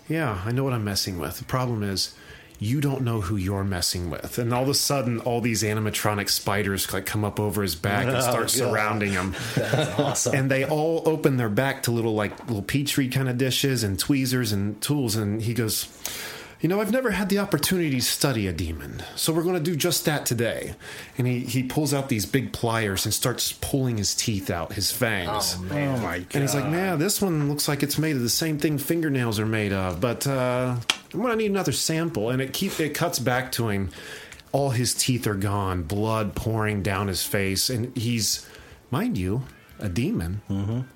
Yeah, 0.08 0.42
I 0.44 0.50
know 0.50 0.64
what 0.64 0.72
I'm 0.72 0.84
messing 0.84 1.18
with. 1.18 1.38
The 1.38 1.44
problem 1.44 1.82
is, 1.82 2.14
you 2.60 2.80
don't 2.80 3.02
know 3.02 3.20
who 3.20 3.36
you're 3.36 3.62
messing 3.64 4.10
with. 4.10 4.38
And 4.38 4.52
all 4.52 4.64
of 4.64 4.68
a 4.68 4.74
sudden, 4.74 5.20
all 5.20 5.40
these 5.40 5.62
animatronic 5.62 6.28
spiders 6.28 6.92
like 6.92 7.06
come 7.06 7.24
up 7.24 7.38
over 7.38 7.62
his 7.62 7.76
back 7.76 8.06
and 8.06 8.16
Oh, 8.16 8.20
start 8.20 8.36
God. 8.40 8.50
surrounding 8.50 9.12
him. 9.12 9.34
That's 9.54 9.98
awesome. 10.00 10.34
And 10.34 10.50
they 10.50 10.64
all 10.64 11.02
open 11.06 11.36
their 11.36 11.48
back 11.48 11.84
to 11.84 11.90
little 11.92 12.14
like 12.14 12.36
little 12.46 12.62
petri 12.62 13.08
kind 13.08 13.28
of 13.28 13.38
dishes 13.38 13.84
and 13.84 13.98
tweezers 13.98 14.50
and 14.52 14.80
tools. 14.80 15.14
And 15.14 15.40
he 15.40 15.54
goes, 15.54 15.84
"You 16.60 16.68
know, 16.68 16.80
I've 16.80 16.90
never 16.92 17.10
had 17.12 17.28
the 17.28 17.38
opportunity 17.38 17.90
to 17.90 18.00
study 18.02 18.46
a 18.46 18.52
demon, 18.52 19.02
so 19.16 19.32
we're 19.32 19.42
going 19.42 19.54
to 19.54 19.60
do 19.60 19.76
just 19.76 20.04
that 20.06 20.26
today." 20.26 20.74
And 21.16 21.26
he 21.26 21.40
he 21.40 21.62
pulls 21.62 21.94
out 21.94 22.08
these 22.08 22.26
big 22.26 22.52
pliers 22.52 23.04
and 23.04 23.14
starts 23.14 23.52
pulling 23.52 23.96
his 23.98 24.14
teeth 24.14 24.50
out, 24.50 24.72
his 24.72 24.90
fangs. 24.90 25.56
Oh, 25.58 25.64
Oh 25.70 25.96
my 25.98 26.18
god! 26.18 26.26
And 26.34 26.42
he's 26.42 26.54
like, 26.54 26.66
man, 26.68 26.98
this 26.98 27.20
one 27.22 27.48
looks 27.48 27.68
like 27.68 27.82
it's 27.82 27.98
made 27.98 28.16
of 28.16 28.22
the 28.22 28.28
same 28.28 28.58
thing 28.58 28.78
fingernails 28.78 29.38
are 29.38 29.46
made 29.46 29.72
of, 29.72 30.00
but 30.00 30.26
uh, 30.26 30.76
I'm 31.14 31.22
gonna 31.22 31.36
need 31.36 31.50
another 31.50 31.72
sample. 31.72 32.30
And 32.30 32.40
it 32.42 32.52
keep 32.52 32.78
it 32.80 32.94
cuts 32.94 33.18
back 33.18 33.52
to 33.52 33.68
him. 33.68 33.90
All 34.50 34.70
his 34.70 34.94
teeth 34.94 35.26
are 35.26 35.34
gone, 35.34 35.82
blood 35.82 36.34
pouring 36.34 36.82
down 36.82 37.08
his 37.08 37.22
face, 37.22 37.68
and 37.68 37.94
he's, 37.96 38.46
mind 38.90 39.18
you, 39.18 39.42
a 39.78 39.88
demon, 39.90 40.40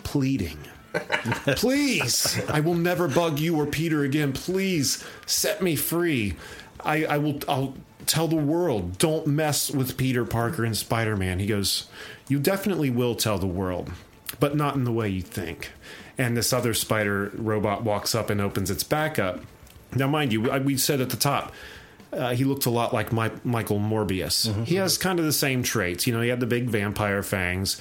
pleading. 0.04 0.58
Please, 1.56 2.40
I 2.48 2.60
will 2.60 2.74
never 2.74 3.08
bug 3.08 3.38
you 3.38 3.56
or 3.58 3.66
Peter 3.66 4.02
again. 4.04 4.32
Please 4.32 5.04
set 5.26 5.62
me 5.62 5.76
free. 5.76 6.34
I, 6.80 7.04
I 7.04 7.18
will. 7.18 7.38
I'll 7.48 7.74
tell 8.06 8.28
the 8.28 8.36
world. 8.36 8.98
Don't 8.98 9.26
mess 9.26 9.70
with 9.70 9.96
Peter 9.96 10.24
Parker 10.24 10.64
and 10.64 10.76
Spider 10.76 11.16
Man. 11.16 11.38
He 11.38 11.46
goes, 11.46 11.86
you 12.28 12.38
definitely 12.38 12.90
will 12.90 13.14
tell 13.14 13.38
the 13.38 13.46
world, 13.46 13.90
but 14.40 14.56
not 14.56 14.74
in 14.74 14.84
the 14.84 14.92
way 14.92 15.08
you 15.08 15.22
think. 15.22 15.70
And 16.18 16.36
this 16.36 16.52
other 16.52 16.74
spider 16.74 17.30
robot 17.34 17.84
walks 17.84 18.14
up 18.14 18.28
and 18.28 18.40
opens 18.40 18.70
its 18.70 18.84
back 18.84 19.18
up. 19.18 19.40
Now, 19.94 20.08
mind 20.08 20.32
you, 20.32 20.42
we 20.60 20.76
said 20.76 21.00
at 21.00 21.10
the 21.10 21.16
top. 21.16 21.52
Uh, 22.12 22.34
he 22.34 22.44
looked 22.44 22.66
a 22.66 22.70
lot 22.70 22.92
like 22.92 23.10
My- 23.10 23.30
Michael 23.42 23.78
Morbius. 23.78 24.64
He 24.66 24.74
has 24.74 24.98
kind 24.98 25.18
of 25.18 25.24
the 25.24 25.32
same 25.32 25.62
traits. 25.62 26.06
You 26.06 26.12
know, 26.12 26.20
he 26.20 26.28
had 26.28 26.40
the 26.40 26.46
big 26.46 26.64
vampire 26.68 27.22
fangs 27.22 27.80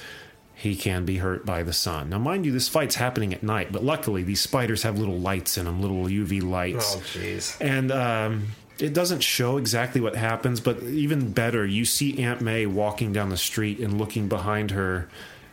he 0.62 0.76
can 0.76 1.04
be 1.04 1.16
hurt 1.16 1.44
by 1.44 1.64
the 1.64 1.72
sun. 1.72 2.10
Now, 2.10 2.20
mind 2.20 2.46
you, 2.46 2.52
this 2.52 2.68
fight's 2.68 2.94
happening 2.94 3.34
at 3.34 3.42
night, 3.42 3.72
but 3.72 3.82
luckily 3.82 4.22
these 4.22 4.40
spiders 4.40 4.84
have 4.84 4.96
little 4.96 5.18
lights 5.18 5.58
in 5.58 5.64
them, 5.64 5.82
little 5.82 6.04
UV 6.04 6.40
lights. 6.40 6.94
Oh, 6.94 7.00
jeez. 7.00 7.56
And 7.60 7.90
um, 7.90 8.46
it 8.78 8.94
doesn't 8.94 9.24
show 9.24 9.56
exactly 9.56 10.00
what 10.00 10.14
happens, 10.14 10.60
but 10.60 10.80
even 10.84 11.32
better, 11.32 11.66
you 11.66 11.84
see 11.84 12.22
Aunt 12.22 12.40
May 12.40 12.66
walking 12.66 13.12
down 13.12 13.28
the 13.28 13.36
street 13.36 13.80
and 13.80 13.98
looking 13.98 14.28
behind 14.28 14.70
her 14.70 15.08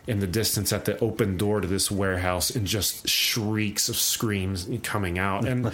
in 0.06 0.20
the 0.20 0.28
distance 0.28 0.72
at 0.72 0.86
the 0.86 1.00
open 1.00 1.38
door 1.38 1.60
to 1.60 1.68
this 1.68 1.90
warehouse 1.90 2.52
and 2.52 2.68
just 2.68 3.10
shrieks 3.10 3.90
of 3.90 3.96
screams 3.96 4.70
coming 4.84 5.18
out. 5.18 5.48
And 5.48 5.72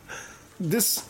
this 0.60 1.04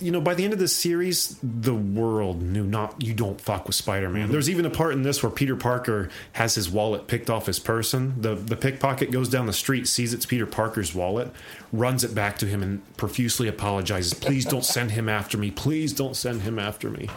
you 0.00 0.10
know, 0.10 0.20
by 0.20 0.34
the 0.34 0.44
end 0.44 0.52
of 0.52 0.58
this 0.58 0.74
series, 0.74 1.38
the 1.42 1.74
world 1.74 2.42
knew 2.42 2.64
not 2.64 3.02
you 3.02 3.14
don't 3.14 3.40
fuck 3.40 3.66
with 3.66 3.74
Spider 3.74 4.08
Man. 4.08 4.30
There's 4.30 4.50
even 4.50 4.66
a 4.66 4.70
part 4.70 4.92
in 4.92 5.02
this 5.02 5.22
where 5.22 5.30
Peter 5.30 5.56
Parker 5.56 6.08
has 6.32 6.54
his 6.54 6.70
wallet 6.70 7.06
picked 7.06 7.30
off 7.30 7.46
his 7.46 7.58
person. 7.58 8.20
The 8.20 8.34
the 8.34 8.56
pickpocket 8.56 9.10
goes 9.10 9.28
down 9.28 9.46
the 9.46 9.52
street, 9.52 9.88
sees 9.88 10.14
it's 10.14 10.26
Peter 10.26 10.46
Parker's 10.46 10.94
wallet, 10.94 11.32
runs 11.72 12.04
it 12.04 12.14
back 12.14 12.38
to 12.38 12.46
him, 12.46 12.62
and 12.62 12.96
profusely 12.96 13.48
apologizes. 13.48 14.14
Please 14.14 14.44
don't 14.44 14.64
send 14.64 14.92
him 14.92 15.08
after 15.08 15.36
me. 15.38 15.50
Please 15.50 15.92
don't 15.92 16.16
send 16.16 16.42
him 16.42 16.58
after 16.58 16.90
me. 16.90 17.08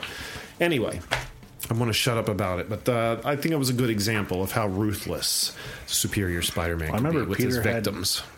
Anyway, 0.59 1.01
I'm 1.69 1.77
going 1.77 1.89
to 1.89 1.93
shut 1.93 2.17
up 2.17 2.27
about 2.27 2.59
it, 2.59 2.69
but 2.69 2.87
uh, 2.89 3.21
I 3.23 3.35
think 3.35 3.53
it 3.53 3.57
was 3.57 3.69
a 3.69 3.73
good 3.73 3.89
example 3.89 4.43
of 4.43 4.51
how 4.51 4.67
ruthless 4.67 5.55
Superior 5.87 6.41
Spider 6.41 6.75
Man 6.75 6.91
I 6.91 6.95
remember 6.95 7.21
be 7.21 7.29
with 7.29 7.37
Peter 7.37 7.61
his 7.61 7.65
had 7.65 7.87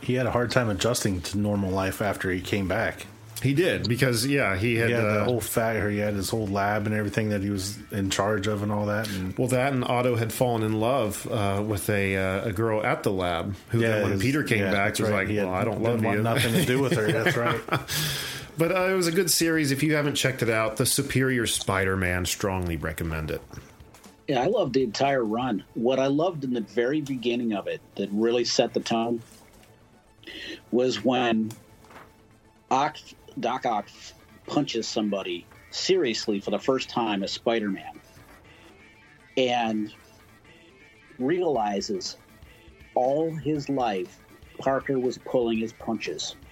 he 0.02 0.14
had 0.16 0.26
a 0.26 0.32
hard 0.32 0.52
time 0.52 0.70
adjusting 0.70 1.22
to 1.22 1.38
normal 1.38 1.72
life 1.72 2.02
after 2.02 2.30
he 2.32 2.41
came 2.41 2.68
back. 2.68 3.08
He 3.44 3.54
did 3.54 3.89
because 3.89 4.26
yeah, 4.26 4.56
he 4.56 4.78
had, 4.78 4.88
He 4.88 4.96
had 4.96 5.04
uh, 5.04 5.14
the 5.20 5.24
whole 5.26 5.41
fact, 5.41 5.78
or 5.80 5.89
he 5.89 5.98
had 5.98 6.14
his 6.14 6.30
whole 6.30 6.48
lab 6.48 6.86
and 6.88 6.96
everything 6.96 7.30
that 7.30 7.41
he 7.41 7.50
was 7.50 7.78
in 7.91 8.10
charge 8.10 8.48
of, 8.48 8.64
and 8.64 8.72
all 8.72 8.86
that. 8.86 9.10
And 9.10 9.38
Well, 9.38 9.50
that 9.50 9.74
and 9.74 9.84
Otto 9.84 10.16
had 10.16 10.32
fallen 10.32 10.64
in 10.64 10.80
love 10.80 11.28
uh, 11.30 11.62
with 11.62 11.89
a 11.89 12.16
uh, 12.16 12.46
a 12.46 12.54
girl 12.54 12.82
at 12.86 13.04
the 13.04 13.12
lab 13.12 13.54
who 13.68 13.80
then 13.80 14.04
when 14.04 14.12
his- 14.14 14.22
Peter 14.22 14.44
came 14.44 14.60
yeah, 14.60 14.72
back 14.72 14.91
was 14.98 15.10
right. 15.10 15.12
like, 15.12 15.28
He 15.28 15.36
had- 15.36 15.48
"Well, 15.48 15.56
I 15.56 15.66
don't 15.66 15.84
love 15.84 16.02
want 16.02 16.18
you." 16.18 16.24
Nothing 16.24 16.54
to 16.54 16.66
do 16.66 16.80
with 16.82 16.94
her. 16.94 17.12
That's 17.12 17.36
right. 17.36 17.60
but 18.58 18.72
uh, 18.72 18.89
it 18.89 18.96
was 18.96 19.08
a 19.08 19.12
good 19.12 19.30
series. 19.30 19.72
If 19.72 19.84
you 19.84 19.94
haven't 19.96 20.16
checked 20.16 20.41
it 20.41 20.50
out, 20.50 20.78
the 20.78 20.86
Superior 20.86 21.46
Spider-Man, 21.46 22.26
strongly 22.26 22.78
recommend 22.78 23.30
it. 23.30 23.41
Yeah, 24.30 24.41
I 24.41 24.46
loved 24.46 24.74
the 24.74 24.84
entire 24.84 25.26
run. 25.26 25.66
What 25.74 26.00
I 26.00 26.08
loved 26.08 26.46
in 26.46 26.54
the 26.54 26.62
very 26.62 27.02
beginning 27.02 27.52
of 27.52 27.68
it 27.68 27.82
that 27.96 28.08
really 28.14 28.46
set 28.46 28.74
the 28.74 28.80
tone 28.80 29.22
was 30.72 31.04
when 31.04 31.52
Ock, 32.72 32.98
Doc 33.39 33.65
Ock 33.65 33.88
punches 34.47 34.88
somebody 34.88 35.45
seriously 35.71 36.39
for 36.39 36.51
the 36.51 36.59
first 36.59 36.89
time 36.89 37.23
as 37.23 37.31
Spider 37.31 37.69
Man 37.69 37.99
and 39.38 39.93
realizes 41.19 42.17
all 42.95 43.34
his 43.36 43.69
life 43.69 44.19
Parker 44.59 44.99
was 44.99 45.17
pulling 45.17 45.57
his 45.57 45.73
punches. 45.73 46.36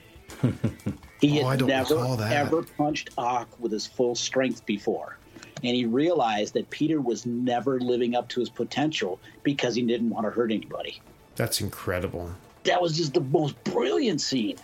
He 1.22 1.40
Oh, 1.44 1.50
had 1.50 1.64
never 1.68 2.18
ever 2.24 2.64
punched 2.64 3.12
Ock 3.16 3.48
with 3.60 3.72
his 3.72 3.86
full 3.86 4.16
strength 4.16 4.66
before. 4.66 5.18
And 5.64 5.76
he 5.76 5.86
realized 5.86 6.56
that 6.56 6.68
Peter 6.72 7.00
was 7.00 7.28
never 7.28 7.80
living 7.80 8.16
up 8.16 8.28
to 8.30 8.40
his 8.40 8.50
potential 8.50 9.20
because 9.44 9.76
he 9.76 9.84
didn't 9.84 10.10
want 10.10 10.26
to 10.26 10.32
hurt 10.32 10.52
anybody. 10.52 11.00
That's 11.36 11.62
incredible. 11.62 12.32
That 12.64 12.82
was 12.82 12.98
just 12.98 13.14
the 13.14 13.22
most 13.22 13.64
brilliant 13.66 14.20
scene. 14.20 14.58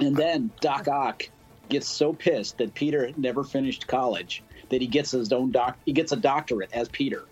And 0.00 0.16
then 0.16 0.50
Doc 0.60 0.88
Ock 0.88 1.28
gets 1.68 1.88
so 1.88 2.12
pissed 2.12 2.58
that 2.58 2.74
Peter 2.74 3.10
never 3.16 3.44
finished 3.44 3.86
college 3.86 4.42
that 4.70 4.80
he 4.80 4.86
gets 4.86 5.10
his 5.10 5.32
own 5.32 5.50
doc 5.50 5.78
he 5.84 5.92
gets 5.92 6.12
a 6.12 6.16
doctorate 6.16 6.70
as 6.72 6.88
Peter. 6.88 7.24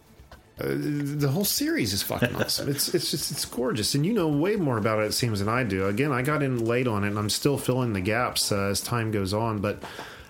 The 0.58 1.28
whole 1.28 1.44
series 1.44 1.92
is 1.92 2.02
fucking 2.02 2.34
awesome. 2.40 2.70
It's 2.70 2.94
it's 2.94 3.10
just 3.10 3.30
it's 3.30 3.44
gorgeous, 3.44 3.94
and 3.94 4.06
you 4.06 4.14
know 4.14 4.28
way 4.28 4.56
more 4.56 4.78
about 4.78 5.00
it. 5.00 5.06
It 5.06 5.12
seems 5.12 5.40
than 5.40 5.50
I 5.50 5.64
do. 5.64 5.86
Again, 5.86 6.12
I 6.12 6.22
got 6.22 6.42
in 6.42 6.64
late 6.64 6.88
on 6.88 7.04
it, 7.04 7.08
and 7.08 7.18
I'm 7.18 7.28
still 7.28 7.58
filling 7.58 7.92
the 7.92 8.00
gaps 8.00 8.50
uh, 8.50 8.68
as 8.68 8.80
time 8.80 9.10
goes 9.10 9.34
on. 9.34 9.58
But 9.58 9.82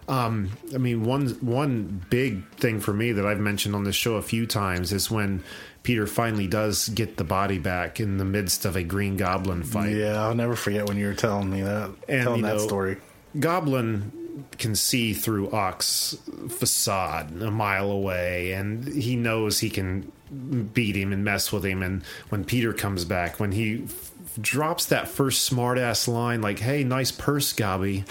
um, 0.08 0.50
I 0.74 0.78
mean, 0.78 1.04
one 1.04 1.28
one 1.40 2.04
big 2.10 2.48
thing 2.56 2.80
for 2.80 2.92
me 2.92 3.12
that 3.12 3.24
I've 3.24 3.38
mentioned 3.38 3.76
on 3.76 3.84
this 3.84 3.94
show 3.94 4.16
a 4.16 4.22
few 4.22 4.46
times 4.46 4.92
is 4.92 5.08
when 5.08 5.44
Peter 5.86 6.04
finally 6.08 6.48
does 6.48 6.88
get 6.88 7.16
the 7.16 7.22
body 7.22 7.60
back 7.60 8.00
in 8.00 8.16
the 8.16 8.24
midst 8.24 8.64
of 8.64 8.74
a 8.74 8.82
Green 8.82 9.16
Goblin 9.16 9.62
fight. 9.62 9.94
yeah, 9.94 10.20
I'll 10.20 10.34
never 10.34 10.56
forget 10.56 10.88
when 10.88 10.96
you 10.96 11.06
were 11.06 11.14
telling 11.14 11.48
me 11.48 11.62
that, 11.62 11.92
And, 12.08 12.24
telling 12.24 12.42
that 12.42 12.56
know, 12.56 12.66
story. 12.66 12.96
Goblin 13.38 14.10
can 14.58 14.74
see 14.74 15.14
through 15.14 15.52
Ock's 15.52 16.16
facade 16.48 17.40
a 17.40 17.52
mile 17.52 17.88
away, 17.92 18.50
and 18.50 18.84
he 18.88 19.14
knows 19.14 19.60
he 19.60 19.70
can 19.70 20.10
beat 20.74 20.96
him 20.96 21.12
and 21.12 21.22
mess 21.24 21.52
with 21.52 21.64
him. 21.64 21.84
And 21.84 22.02
when 22.30 22.44
Peter 22.44 22.72
comes 22.72 23.04
back, 23.04 23.38
when 23.38 23.52
he 23.52 23.84
f- 23.84 24.10
drops 24.40 24.86
that 24.86 25.06
first 25.06 25.48
smartass 25.48 26.08
line, 26.08 26.42
like, 26.42 26.58
hey, 26.58 26.82
nice 26.82 27.12
purse, 27.12 27.52
Gobby, 27.52 28.02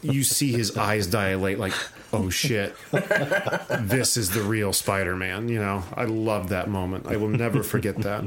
you 0.00 0.22
see 0.22 0.52
his 0.52 0.76
eyes 0.76 1.08
dilate, 1.08 1.58
like, 1.58 1.74
oh 2.14 2.30
shit, 2.30 2.76
this 2.90 4.16
is 4.16 4.30
the 4.30 4.42
real 4.42 4.72
Spider 4.72 5.16
Man. 5.16 5.48
You 5.48 5.58
know, 5.58 5.82
I 5.94 6.04
love 6.04 6.48
that 6.50 6.68
moment. 6.68 7.06
I 7.06 7.16
will 7.16 7.28
never 7.28 7.62
forget 7.62 7.96
that. 7.98 8.24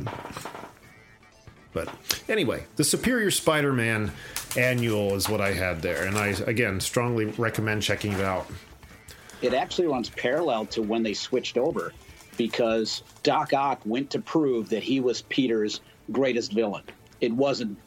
But 1.73 1.93
anyway, 2.27 2.65
the 2.75 2.83
Superior 2.83 3.31
Spider 3.31 3.73
Man 3.73 4.11
annual 4.57 5.15
is 5.15 5.29
what 5.29 5.41
I 5.41 5.53
had 5.53 5.81
there. 5.81 6.05
And 6.05 6.17
I, 6.17 6.27
again, 6.47 6.79
strongly 6.79 7.25
recommend 7.25 7.83
checking 7.83 8.13
it 8.13 8.21
out. 8.21 8.47
It 9.41 9.53
actually 9.53 9.87
runs 9.87 10.09
parallel 10.09 10.65
to 10.67 10.81
when 10.81 11.03
they 11.03 11.13
switched 11.13 11.57
over 11.57 11.93
because 12.37 13.03
Doc 13.23 13.53
Ock 13.53 13.79
went 13.85 14.09
to 14.11 14.19
prove 14.19 14.69
that 14.69 14.83
he 14.83 14.99
was 14.99 15.21
Peter's 15.23 15.81
greatest 16.11 16.53
villain. 16.53 16.83
It 17.21 17.31
wasn't 17.31 17.77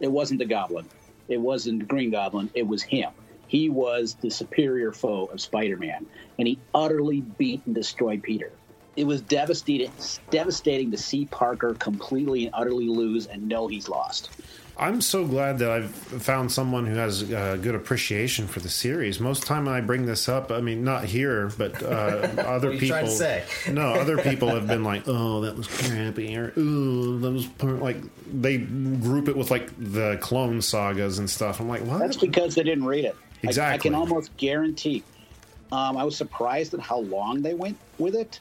it 0.00 0.10
wasn't 0.10 0.38
the 0.38 0.44
Goblin. 0.44 0.86
It 1.28 1.38
wasn't 1.38 1.88
Green 1.88 2.10
Goblin. 2.10 2.50
It 2.54 2.66
was 2.66 2.82
him. 2.82 3.10
He 3.54 3.68
was 3.68 4.16
the 4.20 4.30
superior 4.30 4.90
foe 4.90 5.26
of 5.26 5.40
Spider-Man, 5.40 6.06
and 6.40 6.48
he 6.48 6.58
utterly 6.74 7.20
beat 7.20 7.62
and 7.66 7.72
destroyed 7.72 8.20
Peter. 8.20 8.50
it 8.96 9.06
was 9.06 9.20
devastating, 9.20 9.92
devastating 10.30 10.90
to 10.90 10.96
see 10.96 11.26
Parker 11.26 11.74
completely 11.74 12.46
and 12.46 12.52
utterly 12.52 12.88
lose 12.88 13.28
and 13.28 13.46
know 13.46 13.68
he's 13.68 13.88
lost. 13.88 14.30
I'm 14.76 15.00
so 15.00 15.24
glad 15.24 15.60
that 15.60 15.70
I've 15.70 15.90
found 15.94 16.50
someone 16.50 16.84
who 16.84 16.96
has 16.96 17.32
uh, 17.32 17.56
good 17.62 17.76
appreciation 17.76 18.48
for 18.48 18.58
the 18.58 18.68
series. 18.68 19.20
Most 19.20 19.44
time 19.44 19.68
I 19.68 19.80
bring 19.80 20.04
this 20.04 20.28
up, 20.28 20.50
I 20.50 20.60
mean, 20.60 20.82
not 20.82 21.04
here, 21.04 21.52
but 21.56 21.80
uh, 21.80 21.86
other 21.86 22.32
What 22.40 22.64
are 22.64 22.72
you 22.72 22.78
people. 22.80 23.00
to 23.02 23.08
say? 23.08 23.44
no, 23.70 23.94
other 23.94 24.18
people 24.18 24.48
have 24.48 24.66
been 24.66 24.82
like, 24.82 25.04
"Oh, 25.06 25.42
that 25.42 25.56
was 25.56 25.68
crappy," 25.68 26.36
or 26.36 26.52
"Ooh, 26.58 27.20
that 27.20 27.30
was 27.30 27.48
like." 27.62 27.98
They 28.26 28.58
group 28.58 29.28
it 29.28 29.36
with 29.36 29.52
like 29.52 29.70
the 29.78 30.18
clone 30.20 30.60
sagas 30.60 31.20
and 31.20 31.30
stuff. 31.30 31.60
I'm 31.60 31.68
like, 31.68 31.82
what? 31.82 32.00
That's 32.00 32.16
because 32.16 32.56
they 32.56 32.64
didn't 32.64 32.86
read 32.86 33.04
it. 33.04 33.14
I- 33.48 33.74
I, 33.74 33.78
can 33.78 33.94
almost 33.94 34.36
guarantee. 34.36 35.02
Um, 35.72 35.96
I 35.96 36.04
was 36.04 36.16
surprised 36.16 36.74
at 36.74 36.80
how 36.80 37.00
long 37.00 37.42
they 37.42 37.54
went 37.54 37.76
with 37.98 38.14
it, 38.14 38.40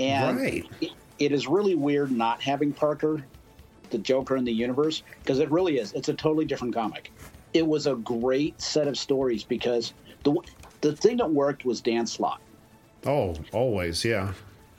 and 0.00 0.36
Right. 0.38 0.66
it, 0.80 0.90
it 1.18 1.32
is 1.32 1.46
really 1.46 1.74
weird 1.74 2.10
not 2.10 2.40
having 2.42 2.72
Parker, 2.72 3.24
the 3.90 3.98
Joker 3.98 4.36
in 4.36 4.44
the 4.44 4.52
universe, 4.52 5.02
because 5.22 5.38
it 5.40 5.50
really 5.50 5.78
is. 5.78 5.92
It's 5.92 6.08
a 6.08 6.14
totally 6.14 6.44
different 6.44 6.74
comic. 6.74 7.12
It 7.52 7.66
was 7.66 7.86
a 7.86 7.94
great 7.96 8.60
set 8.60 8.88
of 8.88 8.96
stories 8.98 9.44
because 9.44 9.92
the 10.22 10.34
the 10.80 10.94
thing 10.96 11.16
that 11.18 11.30
worked 11.30 11.64
was 11.64 11.80
Dan 11.80 12.06
Slott. 12.06 12.40
oh, 13.06 13.34
always, 13.52 14.04
yeah. 14.04 14.32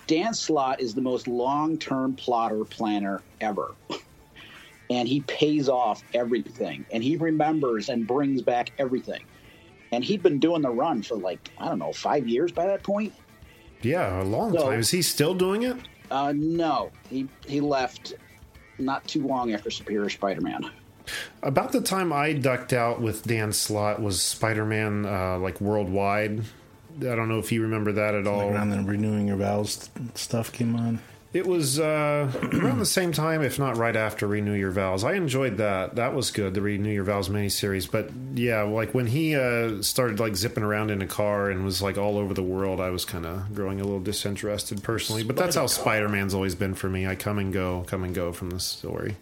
Dan 0.08 0.34
Slott 0.34 0.80
is 0.82 0.94
the 0.94 1.02
most 1.02 1.28
long 1.28 1.78
term 1.78 2.14
plotter 2.16 2.64
planner 2.66 3.22
ever. 3.42 3.74
And 4.88 5.08
he 5.08 5.22
pays 5.22 5.68
off 5.68 6.04
everything. 6.14 6.86
And 6.92 7.04
he 7.04 7.18
remembers 7.18 7.90
and 7.90 8.06
brings 8.06 8.44
back 8.44 8.72
everything. 8.78 9.24
And 9.92 10.04
he'd 10.04 10.24
been 10.24 10.40
doing 10.40 10.62
the 10.62 10.70
run 10.70 11.02
for 11.02 11.16
like, 11.16 11.50
I 11.58 11.68
don't 11.70 11.80
know, 11.80 11.94
five 11.94 12.28
years 12.28 12.52
by 12.52 12.66
that 12.68 12.84
point. 12.84 13.14
Yeah, 13.82 14.22
a 14.22 14.24
long 14.24 14.54
So- 14.54 14.70
time. 14.70 14.80
Is 14.80 14.92
he 14.92 15.02
still 15.02 15.34
doing 15.34 15.64
it? 15.64 15.78
Uh, 16.12 16.34
no, 16.36 16.92
he, 17.10 17.28
he 17.48 17.60
left 17.62 18.14
not 18.78 19.08
too 19.08 19.26
long 19.26 19.54
after 19.54 19.70
Superior 19.72 20.10
Spider 20.10 20.42
Man. 20.42 20.70
About 21.44 21.72
the 21.72 21.82
time 21.82 22.12
I 22.12 22.34
ducked 22.34 22.74
out 22.74 23.00
with 23.02 23.24
Dan 23.26 23.54
Slott 23.54 24.02
was 24.02 24.22
Spider-Man, 24.22 25.06
uh, 25.06 25.38
like 25.38 25.62
worldwide. 25.62 26.42
I 27.00 27.04
don't 27.16 27.30
know 27.30 27.38
if 27.40 27.52
you 27.52 27.62
remember 27.62 27.92
that 27.92 28.16
at 28.16 28.26
all. 28.26 28.38
Like 28.48 28.56
around 28.56 28.70
the 28.72 28.82
renewing 28.82 29.28
your 29.28 29.38
vows 29.38 29.90
stuff 30.16 30.52
came 30.52 30.76
on. 30.76 31.00
It 31.36 31.46
was 31.46 31.82
uh, 31.82 32.32
around 32.54 32.80
the 32.80 32.86
same 32.86 33.12
time, 33.12 33.42
if 33.42 33.60
not 33.60 33.76
right 33.76 33.98
after 33.98 34.26
Renew 34.26 34.54
Your 34.54 34.72
Vows. 34.72 35.04
I 35.04 35.16
enjoyed 35.16 35.58
that. 35.58 35.96
That 35.96 36.16
was 36.16 36.32
good, 36.32 36.54
the 36.54 36.62
Renew 36.62 36.90
Your 36.90 37.04
Vows 37.04 37.28
miniseries. 37.28 37.92
But 37.92 38.10
yeah, 38.36 38.62
like 38.62 38.94
when 38.94 39.08
he 39.08 39.36
uh, 39.36 39.82
started 39.82 40.22
like 40.22 40.38
zipping 40.38 40.64
around 40.64 40.92
in 40.92 41.02
a 41.02 41.08
car 41.08 41.50
and 41.50 41.66
was 41.66 41.82
like 41.82 41.98
all 41.98 42.18
over 42.18 42.34
the 42.34 42.42
world, 42.42 42.80
I 42.80 42.90
was 42.90 43.04
kind 43.04 43.26
of 43.26 43.54
growing 43.54 43.82
a 43.82 43.84
little 43.84 44.00
disinterested 44.00 44.82
personally. 44.82 45.24
But 45.24 45.36
that's 45.36 45.58
how 45.58 45.68
Spider 45.68 46.08
Man's 46.08 46.34
always 46.34 46.56
been 46.56 46.74
for 46.74 46.88
me. 46.88 47.06
I 47.06 47.16
come 47.16 47.38
and 47.38 47.52
go, 47.52 47.84
come 47.86 48.06
and 48.06 48.16
go 48.16 48.32
from 48.32 48.52
the 48.52 48.62
story. 48.62 49.18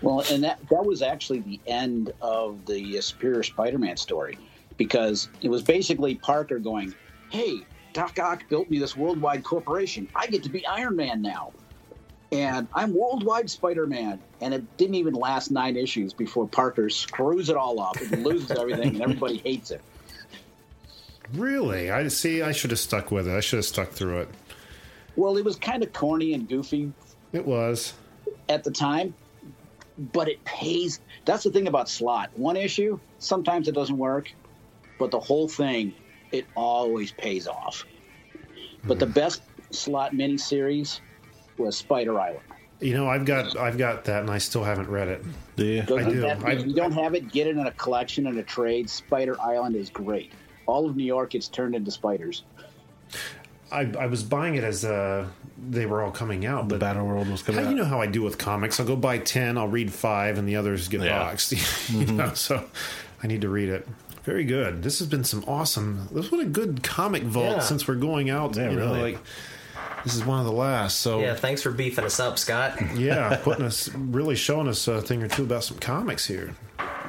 Well, 0.00 0.24
and 0.30 0.42
that, 0.42 0.60
that 0.70 0.86
was 0.86 1.02
actually 1.02 1.40
the 1.40 1.60
end 1.66 2.10
of 2.22 2.64
the 2.64 3.02
Superior 3.02 3.42
Spider 3.42 3.76
Man 3.76 3.98
story 3.98 4.38
because 4.78 5.28
it 5.42 5.50
was 5.50 5.62
basically 5.62 6.14
Parker 6.14 6.58
going, 6.58 6.94
Hey, 7.28 7.66
Doc 7.92 8.18
Ock 8.18 8.48
built 8.48 8.70
me 8.70 8.78
this 8.78 8.96
worldwide 8.96 9.42
corporation. 9.44 10.08
I 10.14 10.26
get 10.26 10.42
to 10.44 10.48
be 10.48 10.64
Iron 10.66 10.96
Man 10.96 11.22
now. 11.22 11.52
And 12.32 12.68
I'm 12.74 12.94
worldwide 12.94 13.50
Spider 13.50 13.86
Man. 13.86 14.20
And 14.40 14.54
it 14.54 14.76
didn't 14.76 14.94
even 14.94 15.14
last 15.14 15.50
nine 15.50 15.76
issues 15.76 16.12
before 16.12 16.46
Parker 16.46 16.88
screws 16.88 17.48
it 17.50 17.56
all 17.56 17.80
up 17.80 17.96
and 18.00 18.24
loses 18.24 18.52
everything, 18.52 18.88
and 18.90 19.02
everybody 19.02 19.38
hates 19.38 19.70
it. 19.72 19.82
Really? 21.34 21.90
I 21.90 22.06
see. 22.08 22.42
I 22.42 22.52
should 22.52 22.70
have 22.70 22.80
stuck 22.80 23.10
with 23.10 23.28
it. 23.28 23.36
I 23.36 23.40
should 23.40 23.58
have 23.58 23.64
stuck 23.66 23.90
through 23.90 24.20
it. 24.20 24.28
Well, 25.16 25.36
it 25.36 25.44
was 25.44 25.56
kind 25.56 25.82
of 25.82 25.92
corny 25.92 26.34
and 26.34 26.48
goofy 26.48 26.92
It 27.32 27.44
was. 27.44 27.94
at 28.48 28.62
the 28.64 28.70
time, 28.70 29.14
but 30.12 30.28
it 30.28 30.44
pays. 30.44 31.00
That's 31.24 31.42
the 31.44 31.50
thing 31.50 31.66
about 31.68 31.88
Slott. 31.88 32.30
One 32.36 32.56
issue, 32.56 32.98
sometimes 33.18 33.68
it 33.68 33.74
doesn't 33.74 33.98
work, 33.98 34.32
but 34.98 35.10
the 35.10 35.20
whole 35.20 35.48
thing, 35.48 35.94
it 36.32 36.46
always 36.56 37.12
pays 37.12 37.46
off. 37.46 37.84
But 38.84 38.98
the 38.98 39.06
best 39.06 39.42
Slott 39.70 40.12
miniseries 40.12 41.00
was 41.58 41.76
Spider 41.76 42.18
Island. 42.18 42.40
You 42.80 42.94
know, 42.94 43.08
I've 43.08 43.26
got 43.26 43.56
I've 43.58 43.76
got 43.76 44.04
that, 44.04 44.22
and 44.22 44.30
I 44.30 44.38
still 44.38 44.64
haven't 44.64 44.88
read 44.88 45.08
it. 45.08 45.22
Yeah. 45.56 45.84
Go 45.84 45.98
I 45.98 46.04
do. 46.04 46.20
that. 46.22 46.42
I- 46.44 46.52
if 46.52 46.66
you 46.66 46.72
don't 46.74 46.92
have 46.92 47.14
it, 47.14 47.30
get 47.30 47.46
it 47.46 47.56
in 47.58 47.66
a 47.66 47.72
collection 47.72 48.26
and 48.26 48.38
a 48.38 48.42
trade. 48.42 48.88
Spider 48.88 49.36
Island 49.40 49.76
is 49.76 49.90
great. 49.90 50.32
All 50.66 50.88
of 50.88 50.96
New 50.96 51.04
York 51.04 51.30
gets 51.30 51.48
turned 51.48 51.74
into 51.74 51.90
spiders. 51.90 52.44
I, 53.72 53.82
I 53.98 54.06
was 54.06 54.22
buying 54.24 54.54
it 54.56 54.64
as 54.64 54.84
uh, 54.84 55.28
they 55.70 55.86
were 55.86 56.02
all 56.02 56.10
coming 56.10 56.44
out, 56.46 56.68
The 56.68 56.78
Battle 56.78 57.06
World 57.06 57.28
was 57.28 57.42
coming 57.42 57.60
How 57.60 57.66
out. 57.66 57.70
you 57.70 57.76
know 57.76 57.84
how 57.84 58.00
I 58.00 58.06
do 58.06 58.22
with 58.22 58.36
comics? 58.38 58.80
I'll 58.80 58.86
go 58.86 58.96
buy 58.96 59.18
ten, 59.18 59.56
I'll 59.58 59.68
read 59.68 59.92
five, 59.92 60.38
and 60.38 60.48
the 60.48 60.56
others 60.56 60.88
get 60.88 61.02
Yeah. 61.02 61.18
boxed. 61.18 61.90
you 61.90 62.06
know, 62.06 62.34
so 62.34 62.64
I 63.22 63.26
need 63.28 63.42
to 63.42 63.48
read 63.48 63.68
it. 63.68 63.86
Very 64.24 64.44
good. 64.44 64.82
This 64.82 64.98
has 64.98 65.08
been 65.08 65.24
some 65.24 65.44
awesome. 65.46 66.08
This 66.12 66.30
was 66.30 66.42
a 66.42 66.46
good 66.46 66.82
comic 66.82 67.22
vault 67.22 67.56
Yeah. 67.56 67.58
since 67.60 67.88
we're 67.88 67.94
going 67.94 68.28
out. 68.30 68.56
Yeah, 68.56 68.70
you 68.70 68.76
know, 68.76 68.92
really. 68.92 69.12
like 69.12 69.18
this 70.04 70.14
is 70.14 70.24
one 70.24 70.38
of 70.40 70.46
the 70.46 70.52
last. 70.52 71.00
So 71.00 71.20
Yeah, 71.20 71.34
thanks 71.34 71.62
for 71.62 71.70
beefing 71.70 72.04
us 72.04 72.20
up, 72.20 72.38
Scott. 72.38 72.78
yeah, 72.96 73.36
putting 73.42 73.64
us 73.64 73.88
really 73.94 74.36
showing 74.36 74.68
us 74.68 74.86
a 74.88 75.00
thing 75.02 75.22
or 75.22 75.28
two 75.28 75.42
about 75.44 75.64
some 75.64 75.78
comics 75.78 76.26
here. 76.26 76.54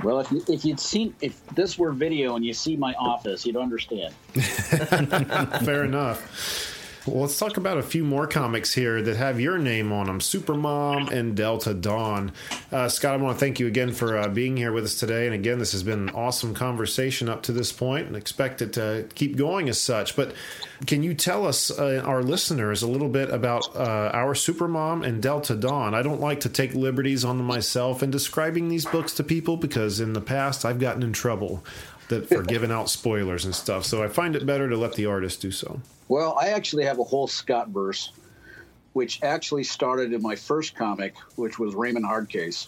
Well, 0.03 0.19
if, 0.19 0.31
you, 0.31 0.43
if 0.47 0.65
you'd 0.65 0.79
seen, 0.79 1.13
if 1.21 1.45
this 1.47 1.77
were 1.77 1.91
video 1.91 2.35
and 2.35 2.43
you 2.43 2.53
see 2.53 2.75
my 2.75 2.93
office, 2.95 3.45
you'd 3.45 3.55
understand. 3.57 4.13
Fair 4.33 5.83
enough. 5.85 6.70
Well, 7.07 7.21
let's 7.21 7.39
talk 7.39 7.57
about 7.57 7.79
a 7.79 7.83
few 7.83 8.03
more 8.03 8.27
comics 8.27 8.73
here 8.73 9.01
that 9.01 9.17
have 9.17 9.39
your 9.39 9.57
name 9.57 9.91
on 9.91 10.05
them 10.05 10.19
Supermom 10.19 11.09
and 11.09 11.35
Delta 11.35 11.73
Dawn. 11.73 12.31
Uh, 12.71 12.89
Scott, 12.89 13.15
I 13.15 13.17
want 13.17 13.35
to 13.35 13.39
thank 13.39 13.59
you 13.59 13.65
again 13.65 13.91
for 13.91 14.15
uh, 14.15 14.27
being 14.27 14.55
here 14.55 14.71
with 14.71 14.83
us 14.83 14.99
today. 14.99 15.25
And 15.25 15.33
again, 15.33 15.57
this 15.57 15.71
has 15.71 15.81
been 15.81 15.97
an 15.97 16.09
awesome 16.11 16.53
conversation 16.53 17.27
up 17.27 17.41
to 17.43 17.53
this 17.53 17.71
point 17.71 18.05
and 18.05 18.15
expect 18.15 18.61
it 18.61 18.73
to 18.73 19.07
keep 19.15 19.35
going 19.35 19.67
as 19.67 19.81
such. 19.81 20.15
But 20.15 20.35
can 20.85 21.01
you 21.01 21.15
tell 21.15 21.47
us, 21.47 21.71
uh, 21.71 22.03
our 22.05 22.21
listeners, 22.21 22.83
a 22.83 22.87
little 22.87 23.09
bit 23.09 23.31
about 23.31 23.75
uh, 23.75 24.11
our 24.13 24.35
Supermom 24.35 25.03
and 25.03 25.23
Delta 25.23 25.55
Dawn? 25.55 25.95
I 25.95 26.03
don't 26.03 26.21
like 26.21 26.41
to 26.41 26.49
take 26.49 26.75
liberties 26.75 27.25
on 27.25 27.37
myself 27.43 28.03
in 28.03 28.11
describing 28.11 28.69
these 28.69 28.85
books 28.85 29.15
to 29.15 29.23
people 29.23 29.57
because 29.57 29.99
in 29.99 30.13
the 30.13 30.21
past 30.21 30.65
I've 30.65 30.79
gotten 30.79 31.01
in 31.01 31.13
trouble. 31.13 31.63
That 32.11 32.27
for 32.27 32.43
giving 32.43 32.71
out 32.71 32.89
spoilers 32.89 33.45
and 33.45 33.55
stuff, 33.55 33.85
so 33.85 34.03
I 34.03 34.09
find 34.09 34.35
it 34.35 34.45
better 34.45 34.67
to 34.67 34.75
let 34.75 34.95
the 34.95 35.05
artist 35.05 35.41
do 35.41 35.49
so. 35.49 35.79
Well, 36.09 36.37
I 36.37 36.49
actually 36.49 36.83
have 36.83 36.99
a 36.99 37.05
whole 37.05 37.25
Scott 37.25 37.69
verse, 37.69 38.11
which 38.91 39.23
actually 39.23 39.63
started 39.63 40.11
in 40.11 40.21
my 40.21 40.35
first 40.35 40.75
comic, 40.75 41.15
which 41.37 41.57
was 41.57 41.73
Raymond 41.73 42.05
Hardcase. 42.05 42.67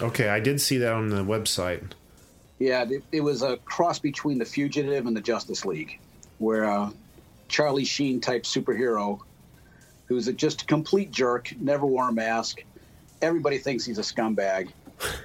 Okay, 0.00 0.28
I 0.28 0.38
did 0.38 0.60
see 0.60 0.78
that 0.78 0.92
on 0.92 1.08
the 1.08 1.24
website. 1.24 1.82
Yeah, 2.60 2.84
it, 2.88 3.02
it 3.10 3.20
was 3.20 3.42
a 3.42 3.56
cross 3.56 3.98
between 3.98 4.38
the 4.38 4.44
Fugitive 4.44 5.06
and 5.06 5.16
the 5.16 5.20
Justice 5.20 5.64
League, 5.64 5.98
where 6.38 6.64
uh, 6.64 6.90
Charlie 7.48 7.84
Sheen 7.84 8.20
type 8.20 8.44
superhero, 8.44 9.18
who's 10.06 10.28
a, 10.28 10.32
just 10.32 10.62
a 10.62 10.64
complete 10.66 11.10
jerk, 11.10 11.52
never 11.58 11.84
wore 11.84 12.10
a 12.10 12.12
mask. 12.12 12.62
Everybody 13.22 13.58
thinks 13.58 13.84
he's 13.84 13.98
a 13.98 14.02
scumbag, 14.02 14.70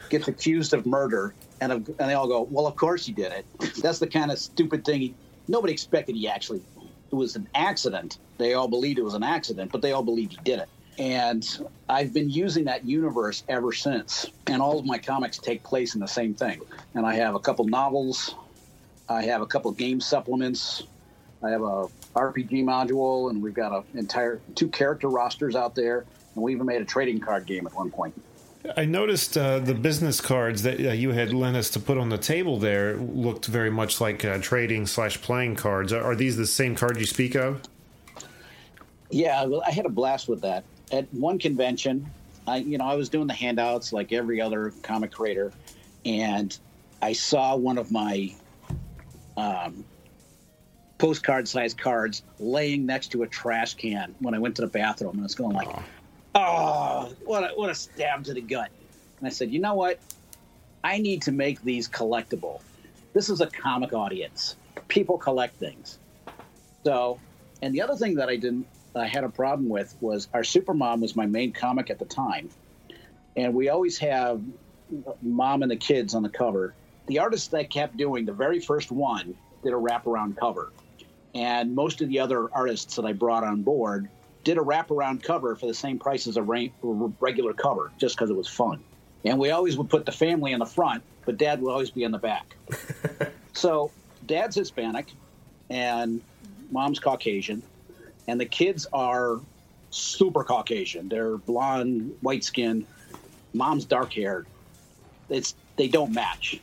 gets 0.09 0.27
accused 0.27 0.73
of 0.73 0.87
murder, 0.87 1.35
and, 1.61 1.71
and 1.71 2.09
they 2.09 2.13
all 2.13 2.27
go, 2.27 2.47
"Well, 2.49 2.67
of 2.67 2.75
course 2.75 3.05
he 3.05 3.13
did 3.13 3.31
it." 3.31 3.45
That's 3.81 3.99
the 3.99 4.07
kind 4.07 4.31
of 4.31 4.39
stupid 4.39 4.85
thing. 4.85 5.01
He, 5.01 5.15
nobody 5.47 5.73
expected 5.73 6.15
he 6.15 6.27
actually. 6.27 6.61
It 7.11 7.15
was 7.15 7.35
an 7.35 7.47
accident. 7.55 8.19
They 8.37 8.53
all 8.53 8.67
believed 8.67 8.99
it 8.99 9.03
was 9.03 9.13
an 9.13 9.23
accident, 9.23 9.71
but 9.71 9.81
they 9.81 9.93
all 9.93 10.03
believed 10.03 10.33
he 10.33 10.39
did 10.43 10.59
it. 10.59 10.69
And 10.99 11.47
I've 11.87 12.13
been 12.13 12.29
using 12.29 12.65
that 12.65 12.85
universe 12.85 13.43
ever 13.47 13.71
since. 13.71 14.25
And 14.47 14.61
all 14.61 14.79
of 14.79 14.85
my 14.85 14.97
comics 14.97 15.37
take 15.37 15.63
place 15.63 15.93
in 15.93 16.01
the 16.01 16.07
same 16.07 16.33
thing. 16.33 16.59
And 16.95 17.05
I 17.05 17.15
have 17.15 17.35
a 17.35 17.39
couple 17.39 17.65
novels. 17.65 18.35
I 19.07 19.23
have 19.23 19.41
a 19.41 19.45
couple 19.45 19.71
game 19.71 20.01
supplements. 20.01 20.83
I 21.43 21.51
have 21.51 21.61
a 21.61 21.87
RPG 22.15 22.63
module, 22.63 23.29
and 23.29 23.41
we've 23.43 23.53
got 23.53 23.71
a 23.71 23.97
entire 23.97 24.41
two 24.55 24.69
character 24.69 25.07
rosters 25.07 25.55
out 25.55 25.75
there. 25.75 26.05
And 26.35 26.43
we 26.43 26.53
even 26.53 26.65
made 26.65 26.81
a 26.81 26.85
trading 26.85 27.19
card 27.19 27.45
game 27.45 27.67
at 27.67 27.73
one 27.73 27.91
point. 27.91 28.19
I 28.75 28.85
noticed 28.85 29.37
uh, 29.37 29.59
the 29.59 29.73
business 29.73 30.19
cards 30.19 30.63
that 30.63 30.79
uh, 30.79 30.91
you 30.91 31.11
had 31.11 31.33
lent 31.33 31.55
us 31.55 31.69
to 31.71 31.79
put 31.79 31.97
on 31.97 32.09
the 32.09 32.17
table 32.17 32.57
there 32.57 32.97
looked 32.97 33.45
very 33.45 33.69
much 33.69 34.01
like 34.01 34.25
uh, 34.25 34.39
trading 34.39 34.87
slash 34.87 35.21
playing 35.21 35.55
cards. 35.55 35.93
Are, 35.93 36.01
are 36.03 36.15
these 36.15 36.37
the 36.37 36.47
same 36.47 36.75
cards 36.75 36.99
you 36.99 37.05
speak 37.05 37.35
of? 37.35 37.61
Yeah, 39.09 39.45
well, 39.45 39.63
I 39.65 39.71
had 39.71 39.85
a 39.85 39.89
blast 39.89 40.27
with 40.27 40.41
that. 40.41 40.63
At 40.91 41.11
one 41.13 41.39
convention, 41.39 42.09
I 42.47 42.57
you 42.57 42.77
know 42.77 42.85
I 42.85 42.95
was 42.95 43.09
doing 43.09 43.27
the 43.27 43.33
handouts 43.33 43.93
like 43.93 44.11
every 44.11 44.41
other 44.41 44.73
comic 44.81 45.11
creator, 45.11 45.51
and 46.05 46.57
I 47.01 47.13
saw 47.13 47.55
one 47.55 47.77
of 47.77 47.91
my 47.91 48.33
um, 49.37 49.85
postcard 50.97 51.47
sized 51.47 51.77
cards 51.77 52.23
laying 52.39 52.85
next 52.85 53.09
to 53.09 53.23
a 53.23 53.27
trash 53.27 53.75
can 53.75 54.15
when 54.19 54.33
I 54.33 54.39
went 54.39 54.55
to 54.57 54.61
the 54.61 54.67
bathroom, 54.67 55.11
and 55.11 55.21
I 55.21 55.23
was 55.23 55.35
going 55.35 55.55
like, 55.55 55.67
"Oh, 55.67 55.83
Oh, 56.39 57.11
what 57.25 57.51
a, 57.51 57.55
what 57.55 57.71
a 57.71 57.75
stab 57.75 58.23
to 58.25 58.33
the 58.33 58.41
gut!" 58.41 58.69
And 59.17 59.27
I 59.27 59.31
said, 59.31 59.51
"You 59.51 59.59
know 59.59 59.73
what? 59.73 59.99
I 60.83 60.99
need 60.99 61.23
to 61.23 61.31
make 61.31 61.63
these 61.63 61.89
collectible. 61.89 62.61
This 63.13 63.29
is 63.29 63.41
a 63.41 63.47
comic 63.47 63.91
audience. 63.91 64.55
People 64.87 65.17
collect 65.17 65.55
things." 65.55 65.97
So, 66.83 67.19
and 67.63 67.73
the 67.73 67.81
other 67.81 67.95
thing 67.95 68.15
that 68.15 68.29
I 68.29 68.35
didn't 68.35 68.67
I 68.95 69.07
had 69.07 69.23
a 69.23 69.29
problem 69.29 69.67
with 69.67 69.95
was 69.99 70.27
our 70.33 70.41
Supermom 70.41 71.01
was 71.01 71.15
my 71.15 71.25
main 71.25 71.53
comic 71.53 71.89
at 71.89 71.97
the 71.97 72.05
time, 72.05 72.49
and 73.35 73.55
we 73.55 73.69
always 73.69 73.97
have 73.97 74.39
mom 75.23 75.63
and 75.63 75.71
the 75.71 75.75
kids 75.75 76.13
on 76.13 76.21
the 76.21 76.29
cover. 76.29 76.75
The 77.07 77.17
artist 77.17 77.49
that 77.51 77.71
kept 77.71 77.97
doing 77.97 78.25
the 78.25 78.33
very 78.33 78.59
first 78.59 78.91
one 78.91 79.35
did 79.63 79.73
a 79.73 79.75
wraparound 79.75 80.37
cover, 80.37 80.71
and 81.33 81.73
most 81.73 82.01
of 82.01 82.09
the 82.09 82.19
other 82.19 82.47
artists 82.53 82.95
that 82.95 83.05
I 83.05 83.13
brought 83.13 83.43
on 83.43 83.63
board 83.63 84.07
did 84.47 84.57
a 84.57 84.61
wraparound 84.61 85.21
cover 85.21 85.57
for 85.57 85.67
the 85.67 85.73
same 85.73 85.99
price 85.99 86.25
as 86.25 86.37
a 86.37 86.41
regular 86.41 87.51
cover, 87.51 87.91
just 87.97 88.15
because 88.15 88.29
it 88.29 88.35
was 88.35 88.47
fun. 88.47 88.81
And 89.25 89.37
we 89.39 89.51
always 89.51 89.77
would 89.77 89.89
put 89.89 90.05
the 90.05 90.13
family 90.13 90.53
in 90.53 90.59
the 90.59 90.65
front, 90.65 91.03
but 91.25 91.35
Dad 91.35 91.61
would 91.61 91.69
always 91.69 91.91
be 91.91 92.03
in 92.03 92.13
the 92.13 92.17
back. 92.17 92.55
so 93.53 93.91
Dad's 94.25 94.55
Hispanic, 94.55 95.07
and 95.69 96.21
Mom's 96.71 96.97
Caucasian, 96.97 97.61
and 98.29 98.39
the 98.39 98.45
kids 98.45 98.87
are 98.93 99.41
super 99.89 100.45
Caucasian. 100.45 101.09
They're 101.09 101.35
blonde, 101.35 102.15
white 102.21 102.45
skinned. 102.45 102.85
Mom's 103.53 103.83
dark 103.83 104.13
haired. 104.13 104.47
It's 105.27 105.55
they 105.75 105.89
don't 105.89 106.13
match. 106.13 106.57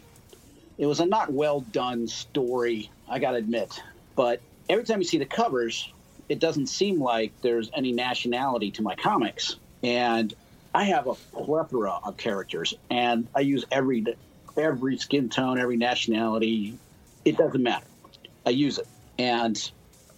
It 0.78 0.86
was 0.86 1.00
a 1.00 1.04
not 1.04 1.30
well 1.30 1.60
done 1.60 2.08
story, 2.08 2.90
I 3.10 3.18
gotta 3.18 3.36
admit. 3.36 3.78
But 4.16 4.40
every 4.70 4.84
time 4.84 5.00
you 5.00 5.06
see 5.06 5.18
the 5.18 5.26
covers, 5.26 5.92
it 6.28 6.38
doesn't 6.38 6.66
seem 6.66 7.00
like 7.00 7.32
there's 7.42 7.70
any 7.74 7.92
nationality 7.92 8.70
to 8.72 8.82
my 8.82 8.94
comics. 8.94 9.56
And 9.82 10.32
I 10.74 10.84
have 10.84 11.06
a 11.06 11.14
plethora 11.14 11.98
of 12.02 12.16
characters, 12.16 12.74
and 12.90 13.28
I 13.34 13.40
use 13.40 13.64
every 13.70 14.04
every 14.56 14.96
skin 14.96 15.28
tone, 15.28 15.58
every 15.58 15.76
nationality. 15.76 16.78
It 17.24 17.36
doesn't 17.36 17.62
matter. 17.62 17.86
I 18.46 18.50
use 18.50 18.78
it, 18.78 18.88
and 19.18 19.70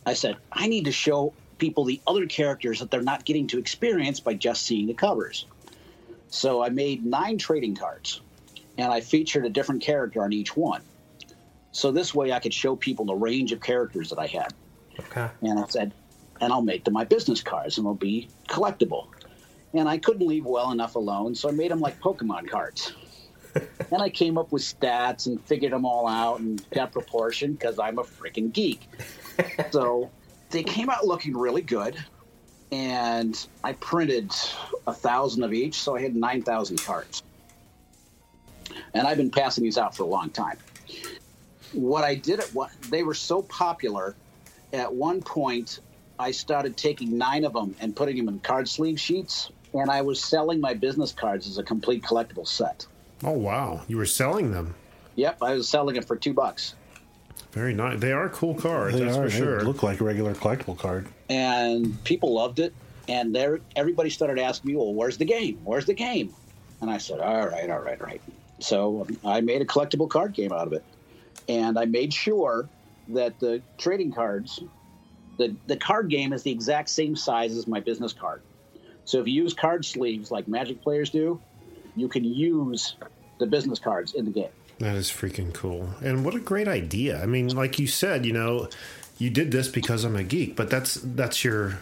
I 0.06 0.14
said 0.14 0.36
I 0.52 0.68
need 0.68 0.84
to 0.86 0.92
show 0.92 1.34
people 1.58 1.84
the 1.84 2.00
other 2.06 2.26
characters 2.26 2.80
that 2.80 2.90
they're 2.90 3.02
not 3.02 3.24
getting 3.24 3.46
to 3.48 3.58
experience 3.58 4.20
by 4.20 4.34
just 4.34 4.64
seeing 4.64 4.86
the 4.86 4.94
covers. 4.94 5.46
So 6.30 6.62
I 6.62 6.70
made 6.70 7.04
nine 7.04 7.38
trading 7.38 7.74
cards, 7.74 8.20
and 8.78 8.92
I 8.92 9.00
featured 9.00 9.44
a 9.46 9.50
different 9.50 9.82
character 9.82 10.22
on 10.22 10.32
each 10.32 10.56
one. 10.56 10.82
So 11.72 11.92
this 11.92 12.14
way, 12.14 12.32
I 12.32 12.40
could 12.40 12.54
show 12.54 12.76
people 12.76 13.04
the 13.04 13.14
range 13.14 13.52
of 13.52 13.60
characters 13.60 14.10
that 14.10 14.18
I 14.18 14.26
had. 14.26 14.54
Okay. 14.98 15.28
And 15.42 15.58
I 15.58 15.66
said, 15.68 15.92
and 16.40 16.52
I'll 16.52 16.62
make 16.62 16.84
them 16.84 16.94
my 16.94 17.04
business 17.04 17.40
cards, 17.40 17.78
and 17.78 17.86
they'll 17.86 17.94
be 17.94 18.28
collectible. 18.48 19.08
And 19.74 19.88
I 19.88 19.98
couldn't 19.98 20.26
leave 20.26 20.44
well 20.44 20.70
enough 20.70 20.94
alone, 20.94 21.34
so 21.34 21.48
I 21.48 21.52
made 21.52 21.70
them 21.70 21.80
like 21.80 22.00
Pokemon 22.00 22.48
cards. 22.48 22.94
and 23.90 24.02
I 24.02 24.08
came 24.08 24.38
up 24.38 24.52
with 24.52 24.62
stats 24.62 25.26
and 25.26 25.40
figured 25.42 25.72
them 25.72 25.84
all 25.84 26.06
out 26.06 26.40
and 26.40 26.62
got 26.70 26.92
proportion 26.92 27.52
because 27.52 27.78
I'm 27.78 27.98
a 27.98 28.04
freaking 28.04 28.52
geek. 28.52 28.88
so 29.70 30.10
they 30.50 30.62
came 30.62 30.90
out 30.90 31.06
looking 31.06 31.36
really 31.36 31.62
good, 31.62 31.96
and 32.72 33.46
I 33.64 33.72
printed 33.74 34.32
a 34.86 34.92
thousand 34.92 35.42
of 35.42 35.52
each, 35.52 35.80
so 35.80 35.96
I 35.96 36.02
had 36.02 36.14
nine 36.14 36.42
thousand 36.42 36.82
cards. 36.82 37.22
And 38.94 39.06
I've 39.06 39.16
been 39.16 39.30
passing 39.30 39.64
these 39.64 39.78
out 39.78 39.96
for 39.96 40.02
a 40.02 40.06
long 40.06 40.30
time. 40.30 40.58
What 41.72 42.04
I 42.04 42.14
did 42.14 42.40
at 42.40 42.48
what 42.54 42.70
they 42.90 43.02
were 43.02 43.14
so 43.14 43.42
popular, 43.42 44.14
at 44.72 44.92
one 44.92 45.20
point 45.22 45.80
I 46.18 46.30
started 46.30 46.76
taking 46.76 47.18
nine 47.18 47.44
of 47.44 47.52
them 47.52 47.74
and 47.80 47.94
putting 47.94 48.16
them 48.16 48.28
in 48.28 48.38
card 48.40 48.68
sleeve 48.68 48.98
sheets, 48.98 49.50
and 49.74 49.90
I 49.90 50.00
was 50.02 50.22
selling 50.22 50.60
my 50.60 50.74
business 50.74 51.12
cards 51.12 51.46
as 51.46 51.58
a 51.58 51.62
complete 51.62 52.02
collectible 52.02 52.46
set. 52.46 52.86
Oh 53.24 53.32
wow, 53.32 53.82
you 53.88 53.96
were 53.96 54.06
selling 54.06 54.50
them. 54.52 54.74
Yep, 55.16 55.42
I 55.42 55.54
was 55.54 55.68
selling 55.68 55.96
it 55.96 56.04
for 56.04 56.16
two 56.16 56.32
bucks. 56.34 56.74
Very 57.52 57.72
nice. 57.74 57.98
They 58.00 58.12
are 58.12 58.28
cool 58.28 58.54
cards. 58.54 58.98
They 58.98 59.04
that's 59.04 59.16
are. 59.16 59.24
for 59.24 59.30
They 59.30 59.36
sure. 59.38 59.60
look 59.62 59.82
like 59.82 60.00
a 60.00 60.04
regular 60.04 60.34
collectible 60.34 60.78
card. 60.78 61.06
and 61.30 62.02
people 62.04 62.34
loved 62.34 62.58
it. 62.58 62.74
And 63.08 63.34
there, 63.34 63.60
everybody 63.76 64.10
started 64.10 64.38
asking 64.38 64.72
me, 64.72 64.76
"Well, 64.76 64.92
where's 64.92 65.16
the 65.16 65.24
game? 65.24 65.60
Where's 65.64 65.86
the 65.86 65.94
game?" 65.94 66.34
And 66.80 66.90
I 66.90 66.98
said, 66.98 67.20
"All 67.20 67.46
right, 67.46 67.70
all 67.70 67.78
right, 67.78 68.00
all 68.00 68.06
right." 68.06 68.20
So 68.58 69.02
um, 69.02 69.18
I 69.24 69.40
made 69.42 69.62
a 69.62 69.64
collectible 69.64 70.08
card 70.10 70.32
game 70.34 70.52
out 70.52 70.66
of 70.66 70.72
it, 70.72 70.82
and 71.48 71.78
I 71.78 71.84
made 71.84 72.12
sure 72.12 72.68
that 73.08 73.38
the 73.38 73.62
trading 73.78 74.12
cards, 74.12 74.58
the 75.38 75.56
the 75.66 75.76
card 75.76 76.10
game 76.10 76.32
is 76.32 76.42
the 76.42 76.50
exact 76.50 76.90
same 76.90 77.16
size 77.16 77.56
as 77.56 77.66
my 77.66 77.80
business 77.80 78.12
card. 78.12 78.42
So 79.04 79.20
if 79.20 79.28
you 79.28 79.42
use 79.42 79.54
card 79.54 79.84
sleeves 79.84 80.30
like 80.30 80.48
Magic 80.48 80.82
players 80.82 81.10
do, 81.10 81.40
you 81.94 82.08
can 82.08 82.24
use 82.24 82.96
the 83.38 83.46
business 83.46 83.78
cards 83.78 84.14
in 84.14 84.24
the 84.24 84.32
game. 84.32 84.50
That 84.78 84.96
is 84.96 85.08
freaking 85.10 85.54
cool. 85.54 85.90
And 86.02 86.24
what 86.24 86.34
a 86.34 86.40
great 86.40 86.68
idea. 86.68 87.22
I 87.22 87.26
mean, 87.26 87.48
like 87.54 87.78
you 87.78 87.86
said, 87.86 88.26
you 88.26 88.32
know, 88.32 88.68
you 89.18 89.30
did 89.30 89.50
this 89.52 89.68
because 89.68 90.04
I'm 90.04 90.16
a 90.16 90.24
geek, 90.24 90.56
but 90.56 90.68
that's 90.68 90.94
that's 91.02 91.44
your 91.44 91.78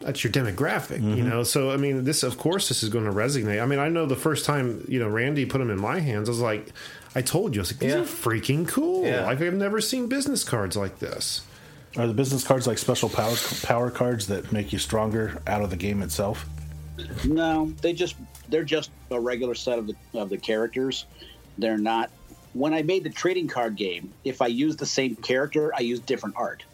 that's 0.00 0.22
your 0.22 0.32
demographic, 0.32 0.98
you 1.00 1.22
Mm-hmm. 1.22 1.28
know. 1.28 1.42
So 1.42 1.70
I 1.70 1.76
mean, 1.76 2.04
this 2.04 2.22
of 2.22 2.36
course 2.36 2.68
this 2.68 2.82
is 2.82 2.90
going 2.90 3.06
to 3.06 3.12
resonate. 3.12 3.62
I 3.62 3.66
mean, 3.66 3.78
I 3.78 3.88
know 3.88 4.04
the 4.06 4.16
first 4.16 4.44
time, 4.44 4.84
you 4.88 4.98
know, 4.98 5.08
Randy 5.08 5.46
put 5.46 5.58
them 5.58 5.70
in 5.70 5.80
my 5.80 6.00
hands, 6.00 6.28
I 6.28 6.32
was 6.32 6.40
like 6.40 6.72
I 7.16 7.22
told 7.22 7.54
you, 7.54 7.60
I 7.60 7.62
was 7.62 7.72
like, 7.72 7.80
these 7.80 7.92
Yeah. 7.94 8.00
are 8.00 8.04
freaking 8.04 8.68
cool. 8.68 9.06
Yeah. 9.06 9.26
I've, 9.26 9.40
I've 9.42 9.54
never 9.54 9.80
seen 9.80 10.06
business 10.06 10.44
cards 10.44 10.76
like 10.76 10.98
this. 10.98 11.40
Are 11.96 12.06
the 12.06 12.12
business 12.12 12.44
cards 12.44 12.66
like 12.66 12.76
special 12.76 13.08
power 13.08 13.34
power 13.62 13.90
cards 13.90 14.26
that 14.26 14.52
make 14.52 14.70
you 14.70 14.78
stronger 14.78 15.40
out 15.46 15.62
of 15.62 15.70
the 15.70 15.76
game 15.76 16.02
itself? 16.02 16.44
No, 17.24 17.72
they 17.80 17.94
just 17.94 18.16
they're 18.50 18.64
just 18.64 18.90
a 19.10 19.18
regular 19.18 19.54
set 19.54 19.78
of 19.78 19.86
the 19.86 19.94
of 20.12 20.28
the 20.28 20.36
characters. 20.36 21.06
They're 21.56 21.78
not. 21.78 22.10
When 22.52 22.74
I 22.74 22.82
made 22.82 23.02
the 23.02 23.08
trading 23.10 23.48
card 23.48 23.76
game, 23.76 24.12
if 24.24 24.42
I 24.42 24.48
use 24.48 24.76
the 24.76 24.84
same 24.84 25.16
character, 25.16 25.72
I 25.74 25.80
use 25.80 26.00
different 26.00 26.36
art, 26.36 26.64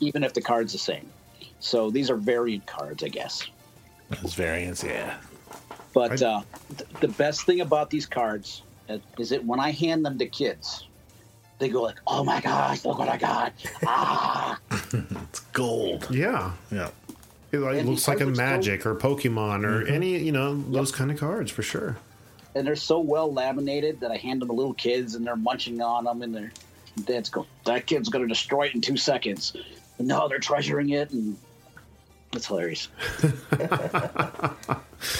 even 0.00 0.24
if 0.24 0.34
the 0.34 0.42
card's 0.42 0.72
the 0.72 0.78
same. 0.78 1.08
So 1.60 1.88
these 1.88 2.10
are 2.10 2.16
variant 2.16 2.66
cards, 2.66 3.04
I 3.04 3.08
guess. 3.08 3.46
Those 4.22 4.34
variants, 4.34 4.82
yeah. 4.82 5.18
But 5.92 6.20
I- 6.20 6.26
uh, 6.26 6.42
th- 6.78 6.90
the 7.00 7.08
best 7.08 7.46
thing 7.46 7.60
about 7.60 7.90
these 7.90 8.06
cards 8.06 8.63
is 9.18 9.30
that 9.30 9.44
when 9.44 9.60
I 9.60 9.70
hand 9.70 10.04
them 10.04 10.18
to 10.18 10.26
kids, 10.26 10.86
they 11.58 11.68
go 11.68 11.82
like, 11.82 12.00
"Oh 12.06 12.24
my 12.24 12.40
gosh, 12.40 12.84
look 12.84 12.98
what 12.98 13.08
I 13.08 13.16
got!" 13.16 13.52
Ah, 13.86 14.58
It's 14.92 15.40
gold. 15.52 16.06
Yeah. 16.10 16.52
Yeah. 16.70 16.90
It 17.52 17.58
like, 17.58 17.84
looks 17.84 18.08
like 18.08 18.20
a 18.20 18.24
cards 18.24 18.38
are 18.38 18.42
so- 18.42 18.42
magic 18.42 18.86
or 18.86 18.94
Pokemon 18.96 19.64
or 19.64 19.84
Mm-hmm. 19.84 19.94
any, 19.94 20.18
you 20.18 20.32
know, 20.32 20.60
those 20.70 20.90
kind 20.90 21.10
of 21.10 21.18
cards 21.20 21.50
for 21.52 21.62
sure. 21.62 21.96
and 22.56 22.66
they're 22.66 22.76
so 22.76 22.98
well 23.00 23.32
laminated 23.32 24.00
that 24.00 24.10
I 24.10 24.16
hand 24.16 24.40
them 24.42 24.48
to 24.48 24.54
little 24.54 24.74
kids, 24.74 25.14
and 25.14 25.26
they're 25.26 25.36
munching 25.36 25.80
on 25.80 26.04
them, 26.04 26.22
and 26.22 26.34
their 26.34 26.52
dads 27.04 27.28
go, 27.30 27.46
"That 27.64 27.86
kid's 27.86 28.08
going 28.08 28.22
to 28.24 28.28
destroy 28.28 28.66
it 28.66 28.74
in 28.74 28.80
two 28.80 28.96
seconds." 28.96 29.56
No, 30.00 30.28
they're 30.28 30.38
treasuring 30.40 30.90
it, 30.90 31.10
and 31.12 31.36
it's 32.34 32.46
hilarious. 32.46 32.88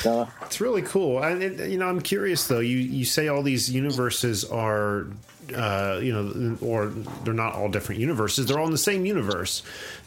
uh, 0.07 0.27
It's 0.43 0.61
really 0.61 0.83
cool. 0.83 1.23
And 1.23 1.43
it, 1.43 1.71
you 1.71 1.79
know, 1.79 1.87
I'm 1.87 2.01
curious 2.01 2.47
though. 2.47 2.61
You 2.61 2.79
you 2.79 3.05
say 3.05 3.29
all 3.29 3.43
these 3.43 3.71
universes 3.71 4.45
are, 4.45 5.07
uh, 5.55 6.01
you 6.03 6.13
know, 6.13 6.57
or 6.61 6.87
they're 7.25 7.35
not 7.35 7.55
all 7.55 7.69
different 7.69 8.01
universes. 8.01 8.47
They're 8.47 8.59
all 8.59 8.67
in 8.67 8.73
the 8.73 8.79
same 8.79 9.05
universe. 9.05 9.63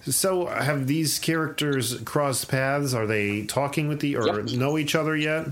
So 0.05 0.45
have 0.47 0.87
these 0.87 1.19
characters 1.19 1.99
crossed 2.03 2.49
paths? 2.49 2.93
Are 2.93 3.05
they 3.07 3.43
talking 3.45 3.87
with 3.87 3.99
the 3.99 4.15
or 4.17 4.39
Yep. 4.41 4.51
know 4.57 4.77
each 4.77 4.95
other 4.95 5.15
yet? 5.15 5.47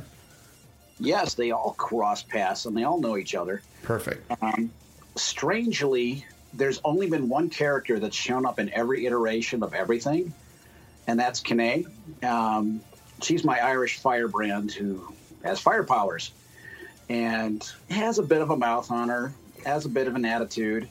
yes, 0.97 1.34
they 1.34 1.51
all 1.51 1.74
cross 1.78 2.24
paths, 2.24 2.66
and 2.66 2.76
they 2.78 2.84
all 2.86 3.01
know 3.01 3.18
each 3.18 3.36
other. 3.36 3.62
Perfect. 3.84 4.32
strangely, 5.18 6.26
there's 6.53 6.80
only 6.86 7.10
been 7.10 7.28
one 7.28 7.49
character 7.49 7.99
that's 7.99 8.16
shown 8.16 8.45
up 8.45 8.60
in 8.60 8.70
every 8.74 9.06
iteration 9.06 9.62
of 9.62 9.74
everything, 9.74 10.34
and 11.08 11.20
that's 11.20 11.39
Kane. 11.39 11.86
Um, 12.24 12.82
she's 13.22 13.43
my 13.43 13.60
Irish 13.60 13.97
firebrand 13.97 14.72
who 14.72 15.14
has 15.43 15.60
fire 15.60 15.84
powers 15.84 16.32
and 17.10 17.64
has 17.89 18.18
a 18.18 18.24
bit 18.24 18.41
of 18.41 18.49
a 18.49 18.58
mouth 18.58 18.89
on 18.91 19.10
her, 19.10 19.32
has 19.66 19.86
a 19.86 19.89
bit 19.89 20.08
of 20.08 20.16
an 20.16 20.26
attitude, 20.26 20.89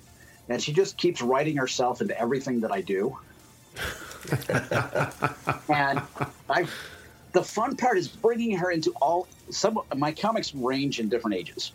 and 0.49 0.63
she 0.63 0.73
just 0.73 0.97
keeps 0.97 1.21
writing 1.23 1.57
herself 1.57 2.01
into 2.01 2.19
everything 2.19 2.61
that 2.61 2.73
I 2.73 2.81
do. 2.81 3.19
and 5.69 6.01
I, 6.49 6.67
the 7.33 7.43
fun 7.43 7.77
part 7.77 7.99
is 7.99 8.09
bringing 8.09 8.57
her 8.59 8.71
into 8.71 8.93
all 9.03 9.27
some. 9.51 9.81
My 9.97 10.13
comics 10.13 10.55
range 10.55 11.01
in 11.01 11.09
different 11.09 11.37
ages 11.37 11.73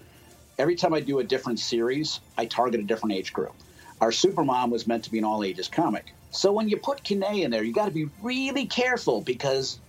every 0.59 0.75
time 0.75 0.93
I 0.93 0.99
do 0.99 1.19
a 1.19 1.23
different 1.23 1.59
series, 1.59 2.19
I 2.37 2.45
target 2.45 2.81
a 2.81 2.83
different 2.83 3.15
age 3.15 3.33
group. 3.33 3.55
Our 4.01 4.11
Supermom 4.11 4.69
was 4.69 4.85
meant 4.85 5.05
to 5.05 5.11
be 5.11 5.17
an 5.17 5.23
all 5.23 5.43
ages 5.43 5.69
comic. 5.69 6.13
So 6.31 6.51
when 6.51 6.69
you 6.69 6.77
put 6.77 7.03
Kine 7.03 7.23
in 7.23 7.51
there, 7.51 7.63
you 7.63 7.73
got 7.73 7.85
to 7.85 7.91
be 7.91 8.07
really 8.21 8.65
careful 8.65 9.21
because 9.21 9.79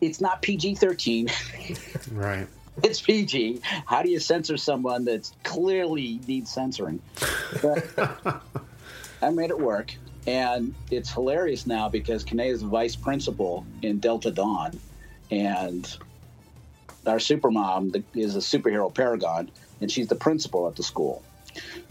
it's 0.00 0.20
not 0.20 0.42
PG 0.42 0.74
13, 0.76 1.28
Right. 2.12 2.46
it's 2.82 3.00
PG. 3.00 3.60
How 3.86 4.02
do 4.02 4.10
you 4.10 4.18
censor 4.18 4.56
someone 4.56 5.04
that 5.04 5.30
clearly 5.44 6.20
needs 6.26 6.50
censoring? 6.50 7.00
But 7.62 7.88
I 9.22 9.30
made 9.30 9.50
it 9.50 9.58
work. 9.60 9.94
And 10.26 10.74
it's 10.90 11.12
hilarious 11.12 11.66
now 11.66 11.88
because 11.88 12.24
Kine 12.24 12.40
is 12.40 12.60
the 12.62 12.66
vice 12.66 12.96
principal 12.96 13.64
in 13.82 13.98
Delta 13.98 14.30
Dawn. 14.30 14.78
And 15.30 15.86
our 17.06 17.16
supermom 17.18 17.92
the- 17.92 18.20
is 18.20 18.34
a 18.34 18.38
superhero 18.40 18.92
paragon, 18.92 19.50
and 19.80 19.90
she's 19.90 20.08
the 20.08 20.14
principal 20.14 20.66
at 20.66 20.76
the 20.76 20.82
school. 20.82 21.22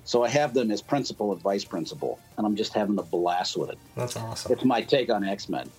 So 0.05 0.23
I 0.23 0.29
have 0.29 0.53
them 0.53 0.71
as 0.71 0.81
principal 0.81 1.31
and 1.31 1.41
vice 1.41 1.63
principal, 1.63 2.19
and 2.37 2.45
I'm 2.45 2.55
just 2.55 2.73
having 2.73 2.97
a 2.99 3.03
blast 3.03 3.57
with 3.57 3.69
it. 3.69 3.77
That's 3.95 4.15
awesome. 4.15 4.51
It's 4.51 4.65
my 4.65 4.81
take 4.81 5.09
on 5.09 5.23
X 5.23 5.49
Men. 5.49 5.69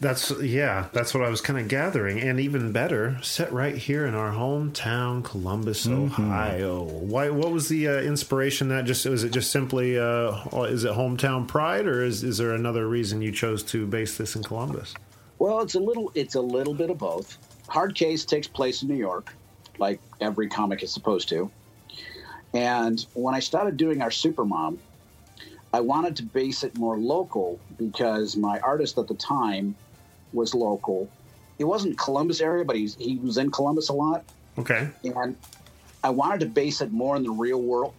That's 0.00 0.30
yeah, 0.40 0.86
that's 0.92 1.12
what 1.12 1.24
I 1.24 1.28
was 1.28 1.40
kind 1.40 1.58
of 1.58 1.66
gathering, 1.66 2.20
and 2.20 2.38
even 2.38 2.70
better, 2.70 3.18
set 3.20 3.52
right 3.52 3.76
here 3.76 4.06
in 4.06 4.14
our 4.14 4.30
hometown, 4.30 5.24
Columbus, 5.24 5.88
Ohio. 5.88 6.84
Why? 6.84 7.30
What 7.30 7.50
was 7.50 7.68
the 7.68 7.88
uh, 7.88 8.00
inspiration? 8.02 8.68
That 8.68 8.84
just 8.84 9.04
was 9.06 9.24
it 9.24 9.32
just 9.32 9.50
simply 9.50 9.98
uh, 9.98 10.36
is 10.66 10.84
it 10.84 10.92
hometown 10.92 11.48
pride, 11.48 11.86
or 11.88 12.04
is 12.04 12.22
is 12.22 12.38
there 12.38 12.52
another 12.52 12.86
reason 12.86 13.22
you 13.22 13.32
chose 13.32 13.64
to 13.64 13.86
base 13.88 14.16
this 14.16 14.36
in 14.36 14.44
Columbus? 14.44 14.94
Well, 15.40 15.60
it's 15.62 15.74
a 15.74 15.80
little 15.80 16.12
it's 16.14 16.36
a 16.36 16.40
little 16.40 16.74
bit 16.74 16.90
of 16.90 16.98
both. 16.98 17.36
Hard 17.66 17.96
Case 17.96 18.24
takes 18.24 18.46
place 18.46 18.82
in 18.82 18.88
New 18.88 18.96
York, 18.96 19.34
like 19.78 20.00
every 20.20 20.48
comic 20.48 20.84
is 20.84 20.92
supposed 20.92 21.28
to. 21.30 21.50
And 22.54 23.04
when 23.14 23.34
I 23.34 23.40
started 23.40 23.76
doing 23.76 24.02
our 24.02 24.10
Supermom, 24.10 24.78
I 25.72 25.80
wanted 25.80 26.16
to 26.16 26.22
base 26.22 26.62
it 26.62 26.76
more 26.78 26.96
local 26.96 27.58
because 27.76 28.36
my 28.36 28.58
artist 28.60 28.96
at 28.98 29.06
the 29.06 29.14
time 29.14 29.74
was 30.32 30.54
local. 30.54 31.08
He 31.58 31.64
wasn't 31.64 31.98
Columbus 31.98 32.40
area, 32.40 32.64
but 32.64 32.76
he's, 32.76 32.94
he 32.94 33.16
was 33.16 33.36
in 33.36 33.50
Columbus 33.50 33.88
a 33.88 33.92
lot. 33.92 34.24
Okay, 34.58 34.88
And 35.04 35.36
I 36.02 36.10
wanted 36.10 36.40
to 36.40 36.46
base 36.46 36.80
it 36.80 36.90
more 36.90 37.16
in 37.16 37.22
the 37.22 37.30
real 37.30 37.60
world. 37.60 37.94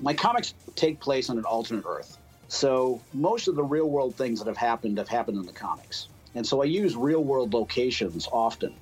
My 0.00 0.14
comics 0.14 0.54
take 0.74 1.00
place 1.00 1.28
on 1.28 1.38
an 1.38 1.44
alternate 1.44 1.84
Earth. 1.86 2.16
So 2.48 3.00
most 3.12 3.48
of 3.48 3.56
the 3.56 3.62
real 3.62 3.90
world 3.90 4.16
things 4.16 4.38
that 4.38 4.46
have 4.46 4.56
happened 4.56 4.98
have 4.98 5.08
happened 5.08 5.38
in 5.38 5.44
the 5.44 5.52
comics. 5.52 6.08
And 6.34 6.46
so 6.46 6.62
I 6.62 6.66
use 6.66 6.96
real 6.96 7.22
world 7.22 7.52
locations 7.52 8.28
often. 8.30 8.74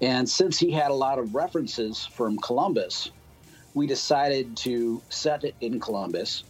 And 0.00 0.28
since 0.28 0.58
he 0.58 0.70
had 0.70 0.90
a 0.90 0.94
lot 0.94 1.18
of 1.18 1.34
references 1.34 2.06
from 2.06 2.38
Columbus, 2.38 3.10
we 3.74 3.86
decided 3.86 4.56
to 4.58 5.00
set 5.08 5.44
it 5.44 5.54
in 5.60 5.80
Columbus 5.80 6.44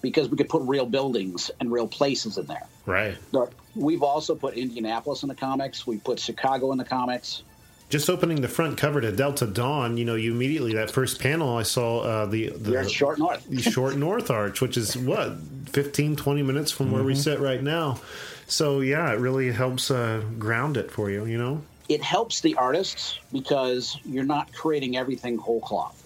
because 0.00 0.28
we 0.28 0.36
could 0.36 0.48
put 0.48 0.62
real 0.62 0.86
buildings 0.86 1.50
and 1.60 1.70
real 1.70 1.86
places 1.86 2.38
in 2.38 2.46
there. 2.46 2.66
right. 2.86 3.16
But 3.30 3.52
we've 3.76 4.02
also 4.02 4.34
put 4.34 4.54
Indianapolis 4.54 5.22
in 5.22 5.28
the 5.28 5.34
comics. 5.34 5.86
We 5.86 5.98
put 5.98 6.18
Chicago 6.18 6.72
in 6.72 6.78
the 6.78 6.84
comics. 6.84 7.42
Just 7.88 8.08
opening 8.08 8.40
the 8.40 8.48
front 8.48 8.78
cover 8.78 9.00
to 9.02 9.12
Delta 9.12 9.46
Dawn, 9.46 9.98
you 9.98 10.04
know, 10.04 10.14
you 10.14 10.32
immediately 10.32 10.72
that 10.74 10.90
first 10.90 11.20
panel 11.20 11.56
I 11.56 11.62
saw 11.62 12.00
uh, 12.00 12.26
the 12.26 12.48
the 12.48 12.72
You're 12.72 12.80
at 12.80 12.90
Short 12.90 13.18
North. 13.18 13.46
the 13.48 13.62
short 13.62 13.96
north 14.08 14.30
arch 14.30 14.60
which 14.60 14.76
is 14.76 14.96
what 14.96 15.36
15 15.66 16.16
20 16.16 16.42
minutes 16.42 16.72
from 16.72 16.90
where 16.90 17.04
we 17.04 17.14
sit 17.14 17.38
right 17.38 17.62
now 17.62 18.00
so 18.46 18.80
yeah 18.80 19.12
it 19.12 19.18
really 19.18 19.52
helps 19.52 19.90
uh, 19.90 20.22
ground 20.38 20.76
it 20.78 20.90
for 20.90 21.10
you 21.10 21.26
you 21.26 21.36
know 21.36 21.62
it 21.88 22.02
helps 22.02 22.40
the 22.40 22.54
artists 22.56 23.18
because 23.32 23.98
you're 24.04 24.24
not 24.24 24.52
creating 24.52 24.96
everything 24.96 25.36
whole 25.36 25.60
cloth. 25.60 26.01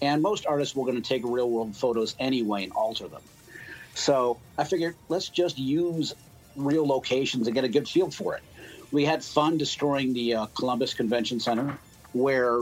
And 0.00 0.22
most 0.22 0.46
artists 0.46 0.76
were 0.76 0.84
going 0.84 1.00
to 1.00 1.08
take 1.08 1.22
real 1.24 1.50
world 1.50 1.74
photos 1.76 2.14
anyway 2.18 2.64
and 2.64 2.72
alter 2.72 3.08
them. 3.08 3.22
So 3.94 4.38
I 4.56 4.64
figured 4.64 4.94
let's 5.08 5.28
just 5.28 5.58
use 5.58 6.14
real 6.56 6.86
locations 6.86 7.46
and 7.46 7.54
get 7.54 7.64
a 7.64 7.68
good 7.68 7.88
feel 7.88 8.10
for 8.10 8.36
it. 8.36 8.42
We 8.92 9.04
had 9.04 9.22
fun 9.22 9.58
destroying 9.58 10.12
the 10.12 10.34
uh, 10.34 10.46
Columbus 10.46 10.94
Convention 10.94 11.40
Center, 11.40 11.78
where 12.12 12.60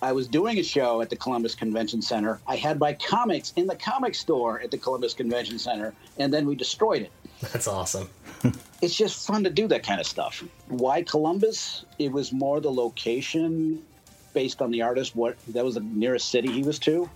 I 0.00 0.12
was 0.12 0.28
doing 0.28 0.58
a 0.58 0.62
show 0.62 1.00
at 1.00 1.10
the 1.10 1.16
Columbus 1.16 1.54
Convention 1.54 2.00
Center. 2.00 2.40
I 2.46 2.56
had 2.56 2.78
my 2.78 2.92
comics 2.94 3.52
in 3.56 3.66
the 3.66 3.74
comic 3.74 4.14
store 4.14 4.60
at 4.60 4.70
the 4.70 4.78
Columbus 4.78 5.12
Convention 5.14 5.58
Center, 5.58 5.92
and 6.18 6.32
then 6.32 6.46
we 6.46 6.54
destroyed 6.54 7.02
it 7.02 7.12
That's 7.52 7.66
awesome. 7.66 8.08
it's 8.80 8.94
just 8.94 9.26
fun 9.26 9.44
to 9.44 9.50
do 9.50 9.66
that 9.68 9.82
kind 9.82 10.00
of 10.00 10.06
stuff. 10.06 10.44
Why 10.68 11.02
Columbus? 11.02 11.84
It 11.98 12.12
was 12.12 12.32
more 12.32 12.60
the 12.60 12.70
location 12.70 13.82
based 14.38 14.62
on 14.62 14.70
the 14.70 14.82
artist. 14.82 15.16
What 15.16 15.36
that 15.48 15.64
was 15.64 15.74
the 15.74 15.80
nearest 15.80 16.28
city 16.28 16.48
he 16.52 16.62
was 16.62 16.78
to. 16.80 17.10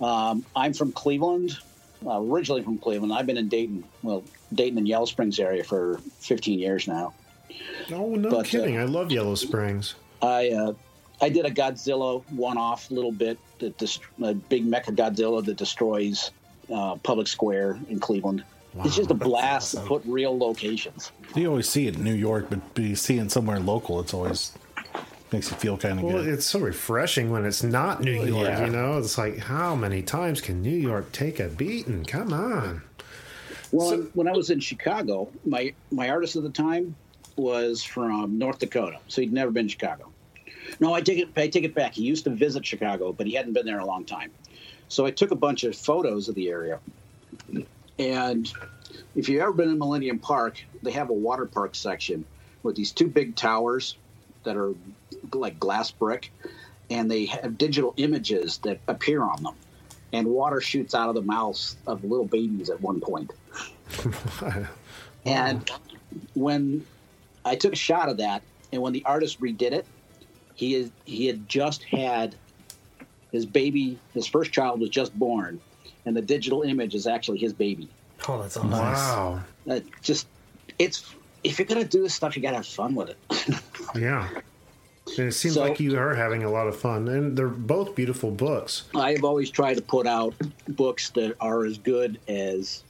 Um, 0.00 0.44
I'm 0.56 0.72
from 0.72 0.90
Cleveland, 0.90 1.56
uh, 2.04 2.20
originally 2.20 2.62
from 2.64 2.78
Cleveland. 2.78 3.12
I've 3.12 3.26
been 3.26 3.36
in 3.36 3.48
Dayton, 3.48 3.84
well, 4.02 4.24
Dayton 4.52 4.76
and 4.76 4.88
Yellow 4.88 5.04
Springs 5.04 5.38
area 5.38 5.62
for 5.62 6.00
15 6.18 6.58
years 6.58 6.88
now. 6.88 7.14
oh 7.92 8.16
no 8.16 8.28
But, 8.30 8.38
uh, 8.38 8.42
kidding 8.42 8.76
i 8.76 8.84
love 8.84 9.12
yellow 9.12 9.36
springs 9.36 9.94
I 10.20 10.50
uh, 10.50 10.72
I 11.20 11.28
did 11.28 11.44
a 11.46 11.50
Godzilla 11.50 12.22
one-off 12.30 12.90
little 12.90 13.12
bit, 13.12 13.38
that 13.60 13.78
dest- 13.78 14.02
a 14.20 14.34
big 14.34 14.64
Mecha 14.66 14.92
Godzilla 15.00 15.44
that 15.44 15.56
destroys 15.56 16.32
uh, 16.74 16.96
Public 16.96 17.28
Square 17.28 17.78
in 17.88 18.00
Cleveland. 18.00 18.42
it's 18.84 18.96
just 18.96 19.12
a 19.12 19.14
blast 19.14 19.76
awesome. 19.76 19.82
to 19.82 19.88
put 19.88 20.02
real 20.06 20.36
locations. 20.36 21.12
You 21.36 21.50
always 21.50 21.68
see 21.68 21.86
it 21.86 21.94
in 21.96 22.02
New 22.02 22.14
York, 22.28 22.46
but 22.50 22.74
be 22.74 22.96
seeing 22.96 23.28
somewhere 23.28 23.60
local, 23.60 24.00
it's 24.00 24.12
always 24.12 24.52
makes 25.32 25.50
you 25.50 25.56
feel 25.56 25.76
kind 25.76 25.98
of 25.98 26.04
well 26.04 26.16
good. 26.22 26.28
it's 26.28 26.46
so 26.46 26.58
refreshing 26.58 27.30
when 27.30 27.44
it's 27.44 27.62
not 27.62 28.02
new 28.02 28.24
york 28.24 28.46
Yeah. 28.48 28.64
you 28.66 28.70
know 28.72 28.98
it's 28.98 29.18
like 29.18 29.38
how 29.38 29.74
many 29.74 30.02
times 30.02 30.40
can 30.40 30.62
new 30.62 30.70
york 30.74 31.12
take 31.12 31.38
a 31.40 31.48
beating 31.48 32.04
come 32.04 32.32
on 32.32 32.82
Well, 33.70 33.98
when 34.14 34.26
I 34.26 34.32
was 34.32 34.48
in 34.48 34.60
Chicago, 34.60 35.28
my 35.44 35.74
my 35.90 36.08
artist 36.08 36.36
at 36.36 36.42
the 36.42 36.48
time 36.50 36.94
was 37.36 37.84
from 37.84 38.38
North 38.38 38.58
Dakota, 38.60 38.98
so 39.08 39.20
he'd 39.20 39.30
never 39.32 39.50
been 39.50 39.66
to 39.66 39.70
Chicago. 39.70 40.10
No, 40.80 40.94
I 40.94 41.02
take 41.02 41.18
it. 41.18 41.28
I 41.36 41.48
take 41.48 41.64
it 41.64 41.74
back. 41.74 41.92
He 41.92 42.02
used 42.02 42.24
to 42.24 42.30
visit 42.30 42.64
Chicago, 42.64 43.12
but 43.12 43.26
he 43.26 43.34
hadn't 43.34 43.52
been 43.52 43.66
there 43.66 43.76
in 43.76 43.82
a 43.82 43.86
long 43.86 44.06
time. 44.06 44.30
So 44.88 45.04
I 45.04 45.10
took 45.10 45.32
a 45.32 45.36
bunch 45.36 45.64
of 45.64 45.76
photos 45.76 46.30
of 46.30 46.34
the 46.34 46.48
area, 46.48 46.80
and 47.98 48.50
if 49.14 49.28
you've 49.28 49.42
ever 49.42 49.52
been 49.52 49.68
in 49.68 49.78
Millennium 49.78 50.18
Park, 50.18 50.62
they 50.82 50.92
have 50.92 51.10
a 51.10 51.18
water 51.28 51.44
park 51.44 51.74
section 51.74 52.24
with 52.62 52.74
these 52.74 52.90
two 52.92 53.06
big 53.08 53.36
towers 53.36 53.96
that 54.44 54.56
are 54.56 54.74
like 55.32 55.58
glass 55.60 55.90
brick, 55.90 56.32
and 56.90 57.10
they 57.10 57.26
have 57.26 57.58
digital 57.58 57.94
images 57.96 58.58
that 58.58 58.80
appear 58.88 59.22
on 59.22 59.42
them, 59.42 59.54
and 60.12 60.26
water 60.26 60.60
shoots 60.60 60.94
out 60.94 61.08
of 61.08 61.14
the 61.14 61.22
mouths 61.22 61.76
of 61.86 62.04
little 62.04 62.26
babies 62.26 62.70
at 62.70 62.80
one 62.80 63.00
point. 63.00 63.32
And 65.26 65.70
when 66.34 66.86
I 67.44 67.56
took 67.56 67.72
a 67.72 67.76
shot 67.76 68.08
of 68.08 68.16
that, 68.18 68.42
and 68.72 68.80
when 68.80 68.92
the 68.92 69.04
artist 69.04 69.40
redid 69.40 69.72
it, 69.72 69.84
he 70.54 70.74
is, 70.74 70.90
he 71.04 71.26
had 71.26 71.48
just 71.48 71.82
had 71.82 72.34
his 73.30 73.44
baby, 73.44 73.98
his 74.14 74.26
first 74.26 74.52
child 74.52 74.80
was 74.80 74.88
just 74.88 75.16
born, 75.18 75.60
and 76.06 76.16
the 76.16 76.22
digital 76.22 76.62
image 76.62 76.94
is 76.94 77.06
actually 77.06 77.38
his 77.38 77.52
baby. 77.52 77.88
Oh, 78.26 78.40
that's 78.40 78.56
awesome. 78.56 78.70
wow 78.70 79.40
Uh, 79.68 79.80
just 80.02 80.26
it's 80.78 81.14
if 81.48 81.58
you're 81.58 81.66
gonna 81.66 81.84
do 81.84 82.02
this 82.02 82.14
stuff, 82.14 82.36
you 82.36 82.42
gotta 82.42 82.56
have 82.56 82.66
fun 82.66 82.94
with 82.94 83.10
it. 83.10 83.60
yeah 83.94 84.28
and 85.16 85.28
it 85.28 85.32
seems 85.32 85.54
So- 85.54 85.62
like 85.62 85.80
you 85.80 85.98
are 85.98 86.14
having 86.14 86.44
a 86.44 86.50
lot 86.50 86.66
of 86.68 86.78
fun 86.78 87.08
and 87.08 87.36
they're 87.36 87.48
both 87.48 87.94
beautiful 87.94 88.30
books 88.30 88.84
I 88.94 89.12
have 89.12 89.24
always 89.24 89.48
tried 89.50 89.74
to 89.78 89.82
put 89.82 90.06
out 90.06 90.34
books 90.68 91.08
that 91.10 91.34
are 91.40 91.64
as 91.64 91.78
good 91.78 92.20
as, 92.28 92.82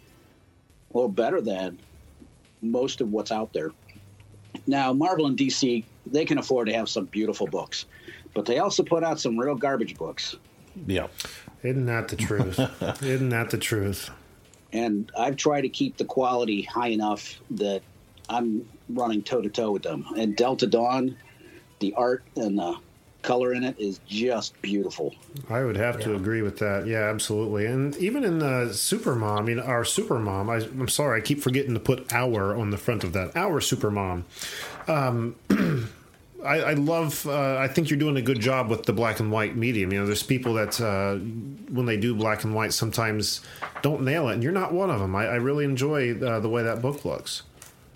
or 0.90 1.08
better 1.08 1.40
than, 1.40 1.78
most 2.60 3.00
of 3.00 3.12
what's 3.12 3.30
out 3.30 3.52
there. 3.52 3.70
Now, 4.66 4.92
Marvel 4.92 5.26
and 5.26 5.38
DC, 5.38 5.84
they 6.06 6.24
can 6.24 6.38
afford 6.38 6.66
to 6.66 6.72
have 6.74 6.88
some 6.88 7.04
beautiful 7.04 7.46
books, 7.46 7.84
but 8.34 8.46
they 8.46 8.58
also 8.58 8.82
put 8.82 9.04
out 9.04 9.20
some 9.20 9.38
real 9.38 9.54
garbage 9.54 9.96
books. 9.96 10.34
yeah. 10.86 11.06
isn't 11.62 11.86
that 11.86 12.08
the 12.08 12.16
truth 12.16 12.58
isn't 13.02 13.28
that 13.28 13.50
the 13.50 13.58
truth 13.58 14.10
And 14.72 15.10
I've 15.16 15.36
tried 15.36 15.60
to 15.62 15.68
keep 15.68 15.96
the 15.98 16.04
quality 16.04 16.62
high 16.62 16.88
enough 16.88 17.40
that 17.52 17.82
I'm 18.28 18.68
running 18.88 19.22
toe 19.22 19.40
to 19.40 19.48
toe 19.48 19.72
with 19.72 19.82
them. 19.82 20.06
And 20.16 20.36
Delta 20.36 20.66
Dawn, 20.66 21.16
the 21.80 21.94
art 21.94 22.24
and 22.36 22.58
the 22.58 22.76
color 23.22 23.52
in 23.52 23.64
it 23.64 23.78
is 23.78 24.00
just 24.06 24.60
beautiful. 24.62 25.14
I 25.50 25.64
would 25.64 25.76
have 25.76 26.00
to 26.00 26.14
agree 26.14 26.42
with 26.42 26.58
that. 26.58 26.86
Yeah, 26.86 27.10
absolutely. 27.10 27.66
And 27.66 27.96
even 27.96 28.24
in 28.24 28.38
the 28.38 28.70
Supermom, 28.70 29.38
I 29.38 29.42
mean, 29.42 29.58
our 29.58 29.82
Supermom, 29.82 30.48
I, 30.48 30.64
I'm 30.64 30.88
sorry, 30.88 31.20
I 31.20 31.24
keep 31.24 31.40
forgetting 31.40 31.74
to 31.74 31.80
put 31.80 32.12
our 32.12 32.56
on 32.56 32.70
the 32.70 32.78
front 32.78 33.04
of 33.04 33.12
that. 33.14 33.36
Our 33.36 33.60
Supermom. 33.60 34.24
Um, 34.86 35.34
I, 36.44 36.60
I 36.60 36.72
love, 36.74 37.26
uh, 37.26 37.56
I 37.58 37.66
think 37.66 37.90
you're 37.90 37.98
doing 37.98 38.16
a 38.16 38.22
good 38.22 38.40
job 38.40 38.70
with 38.70 38.84
the 38.84 38.92
black 38.92 39.18
and 39.18 39.32
white 39.32 39.56
medium. 39.56 39.92
You 39.92 40.00
know, 40.00 40.06
there's 40.06 40.22
people 40.22 40.54
that, 40.54 40.80
uh, 40.80 41.16
when 41.72 41.86
they 41.86 41.96
do 41.96 42.14
black 42.14 42.44
and 42.44 42.54
white, 42.54 42.72
sometimes 42.72 43.40
don't 43.82 44.02
nail 44.02 44.28
it. 44.28 44.34
And 44.34 44.42
you're 44.42 44.52
not 44.52 44.72
one 44.72 44.88
of 44.90 45.00
them. 45.00 45.16
I, 45.16 45.26
I 45.26 45.34
really 45.34 45.64
enjoy 45.64 46.14
uh, 46.14 46.38
the 46.38 46.48
way 46.48 46.62
that 46.62 46.80
book 46.80 47.04
looks. 47.04 47.42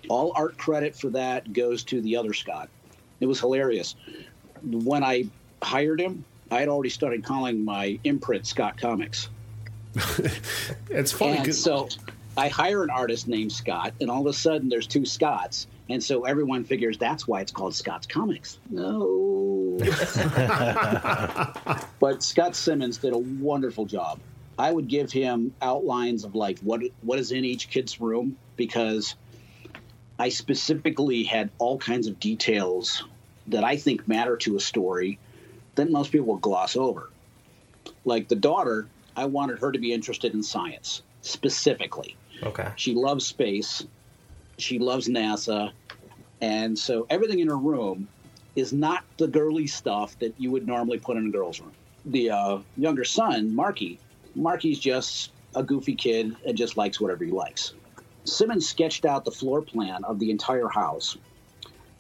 All 0.09 0.33
art 0.35 0.57
credit 0.57 0.97
for 0.97 1.11
that 1.11 1.53
goes 1.53 1.85
to 1.85 2.01
the 2.01 2.17
other 2.17 2.33
Scott. 2.33 2.69
It 3.21 3.27
was 3.27 3.41
hilarious. 3.41 3.95
When 4.63 5.05
I 5.05 5.27
hired 5.63 6.01
him, 6.01 6.25
I 6.51 6.61
had 6.61 6.69
already 6.69 6.91
started 6.91 7.25
calling 7.25 7.65
my 7.65 7.99
imprint 8.05 8.47
Scott 8.47 8.77
Comics. 8.79 9.29
It's 10.91 11.13
funny. 11.13 11.39
And 11.39 11.55
so 11.55 11.89
I 12.37 12.49
hire 12.49 12.83
an 12.83 12.91
artist 12.91 13.29
named 13.29 13.53
Scott, 13.53 13.95
and 14.01 14.11
all 14.11 14.21
of 14.21 14.27
a 14.27 14.33
sudden 14.33 14.69
there's 14.69 14.87
two 14.87 15.07
Scotts. 15.07 15.67
And 15.89 16.03
so 16.03 16.25
everyone 16.25 16.65
figures 16.65 16.99
that's 16.99 17.27
why 17.27 17.41
it's 17.41 17.53
called 17.53 17.75
Scott's 17.75 18.07
Comics. 18.07 18.59
No. 18.71 19.79
but 21.99 22.23
Scott 22.23 22.55
Simmons 22.55 22.99
did 22.99 23.13
a 23.13 23.19
wonderful 23.19 23.85
job. 23.85 24.21
I 24.59 24.71
would 24.71 24.89
give 24.89 25.11
him 25.11 25.55
outlines 25.61 26.25
of 26.25 26.35
like 26.35 26.59
what 26.61 26.83
what 27.03 27.19
is 27.19 27.33
in 27.33 27.45
each 27.45 27.69
kid's 27.71 28.01
room 28.01 28.37
because 28.57 29.15
I 30.19 30.29
specifically 30.29 31.25
had 31.25 31.51
all 31.59 31.79
kinds 31.79 32.07
of 32.07 32.21
details 32.21 33.05
that 33.49 33.65
I 33.65 33.77
think 33.77 34.07
matter 34.07 34.37
to 34.39 34.57
a 34.57 34.61
story 34.61 35.19
that 35.75 35.91
most 35.91 36.13
people 36.13 36.29
will 36.29 36.37
gloss 36.37 36.77
over. 36.77 37.11
Like 38.05 38.29
the 38.29 38.37
daughter, 38.37 38.89
I 39.17 39.25
wanted 39.27 39.59
her 39.59 39.73
to 39.73 39.79
be 39.79 39.93
interested 39.93 40.35
in 40.35 40.43
science 40.43 41.03
specifically. 41.23 42.17
Okay. 42.43 42.69
She 42.77 42.95
loves 42.95 43.27
space. 43.27 43.87
She 44.59 44.79
loves 44.79 45.09
NASA. 45.09 45.73
And 46.41 46.79
so 46.79 47.07
everything 47.11 47.41
in 47.41 47.49
her 47.49 47.57
room 47.57 48.09
is 48.55 48.73
not 48.73 49.05
the 49.19 49.29
girly 49.29 49.67
stuff 49.67 50.19
that 50.19 50.35
you 50.39 50.51
would 50.51 50.67
normally 50.67 50.99
put 50.99 51.17
in 51.17 51.27
a 51.27 51.31
girl's 51.31 51.61
room. 51.61 51.73
The 52.05 52.31
uh, 52.31 52.59
younger 52.77 53.05
son, 53.05 53.55
Marky, 53.55 54.01
Marky's 54.35 54.79
just 54.79 55.33
a 55.55 55.63
goofy 55.63 55.95
kid 55.95 56.35
and 56.47 56.57
just 56.57 56.77
likes 56.77 57.01
whatever 57.01 57.25
he 57.25 57.31
likes. 57.31 57.75
Simmons 58.25 58.69
sketched 58.69 59.05
out 59.05 59.25
the 59.25 59.31
floor 59.31 59.63
plan 59.63 60.05
of 60.05 60.19
the 60.19 60.31
entire 60.31 60.69
house. 60.69 61.17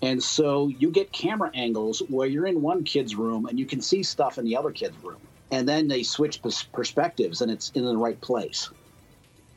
And 0.02 0.22
so 0.22 0.68
you 0.68 0.90
get 0.90 1.12
camera 1.12 1.50
angles 1.54 2.02
where 2.08 2.26
you're 2.26 2.46
in 2.46 2.60
one 2.60 2.84
kid's 2.84 3.14
room 3.14 3.46
and 3.46 3.58
you 3.58 3.66
can 3.66 3.80
see 3.80 4.02
stuff 4.02 4.38
in 4.38 4.44
the 4.44 4.56
other 4.56 4.72
kid's 4.72 4.96
room. 5.02 5.20
And 5.50 5.68
then 5.68 5.86
they 5.86 6.02
switch 6.02 6.42
pers- 6.42 6.64
perspectives 6.64 7.40
and 7.40 7.50
it's 7.50 7.70
in 7.70 7.84
the 7.84 7.96
right 7.96 8.20
place. 8.20 8.70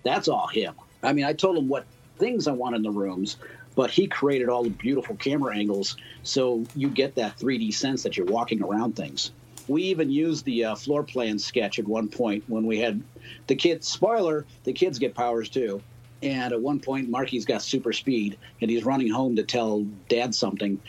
That's 0.04 0.28
all 0.28 0.48
him. 0.48 0.76
I 1.02 1.14
mean, 1.14 1.26
I 1.26 1.34
told 1.34 1.58
him 1.58 1.68
what 1.68 1.86
things 2.18 2.48
I 2.48 2.52
want 2.52 2.76
in 2.76 2.84
the 2.84 2.92
rooms, 2.92 3.38
but 3.76 3.90
he 3.90 4.08
created 4.08 4.50
all 4.50 4.64
the 4.64 4.70
beautiful 4.70 5.16
camera 5.16 5.56
angles 5.56 5.98
so 6.24 6.64
you 6.76 6.90
get 6.90 7.16
that 7.16 7.38
3D 7.38 7.74
sense 7.74 8.04
that 8.04 8.18
you're 8.18 8.28
walking 8.28 8.64
around 8.64 8.96
things. 8.96 9.32
We 9.68 9.84
even 9.84 10.12
used 10.12 10.46
the 10.46 10.66
uh, 10.66 10.76
floor 10.76 11.04
plan 11.04 11.40
sketch 11.40 11.80
at 11.80 11.88
one 11.88 12.08
point 12.08 12.44
when 12.48 12.66
we 12.66 12.80
had 12.80 13.02
the 13.48 13.56
kids. 13.56 13.88
Spoiler: 13.88 14.46
the 14.64 14.74
kids 14.74 15.00
get 15.00 15.16
powers 15.16 15.50
too. 15.50 15.82
And 16.26 16.52
at 16.54 16.60
one 16.60 16.80
point, 16.80 17.10
Marky's 17.10 17.46
got 17.46 17.62
super 17.62 17.94
speed, 17.94 18.38
and 18.60 18.70
he's 18.72 18.84
running 18.84 19.10
home 19.10 19.36
to 19.36 19.44
tell 19.44 19.84
Dad 20.10 20.34
something. 20.34 20.82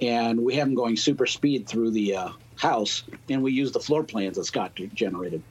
And 0.00 0.40
we 0.44 0.54
have 0.54 0.68
him 0.68 0.74
going 0.74 0.96
super 0.96 1.26
speed 1.26 1.66
through 1.66 1.90
the 1.90 2.14
uh, 2.14 2.28
house, 2.56 3.02
and 3.28 3.42
we 3.42 3.52
use 3.52 3.72
the 3.72 3.80
floor 3.80 4.04
plans 4.04 4.36
that 4.36 4.44
Scott 4.44 4.72
generated. 4.94 5.42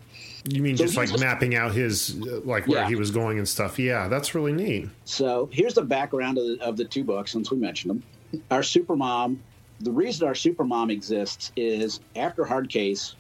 You 0.48 0.62
mean 0.62 0.78
So 0.78 0.86
just 0.86 0.96
like 0.96 1.10
he's- 1.10 1.20
mapping 1.20 1.56
out 1.56 1.74
his 1.74 2.16
uh, 2.22 2.40
like 2.46 2.68
where 2.68 2.82
Yeah. 2.82 2.88
he 2.88 2.96
was 2.96 3.12
going 3.12 3.38
and 3.40 3.50
stuff? 3.50 3.78
Yeah, 3.78 4.08
that's 4.08 4.34
really 4.36 4.54
neat. 4.54 4.88
So 5.04 5.50
here's 5.52 5.74
the 5.74 5.82
background 5.84 6.38
of 6.38 6.46
the, 6.46 6.58
of 6.64 6.78
the 6.78 6.86
two 6.86 7.04
books, 7.04 7.32
since 7.32 7.52
we 7.52 7.58
mentioned 7.58 7.90
them. 8.32 8.42
Our 8.52 8.62
supermom, 8.62 9.38
the 9.82 9.92
reason 9.92 10.28
our 10.28 10.34
supermom 10.34 10.92
exists 10.92 11.52
is 11.58 12.00
after 12.16 12.46
Hard 12.46 12.70
Case, 12.70 13.16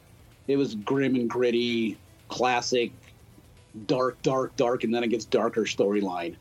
it 0.47 0.55
was 0.57 0.75
grim 0.75 1.15
and 1.15 1.27
gritty, 1.29 1.97
classic, 2.29 2.91
dark, 3.87 4.21
dark, 4.21 4.55
dark, 4.55 4.83
and 4.83 4.93
then 4.93 5.03
it 5.03 5.09
gets 5.09 5.25
darker 5.25 5.61
storyline. 5.61 6.35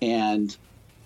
And 0.00 0.56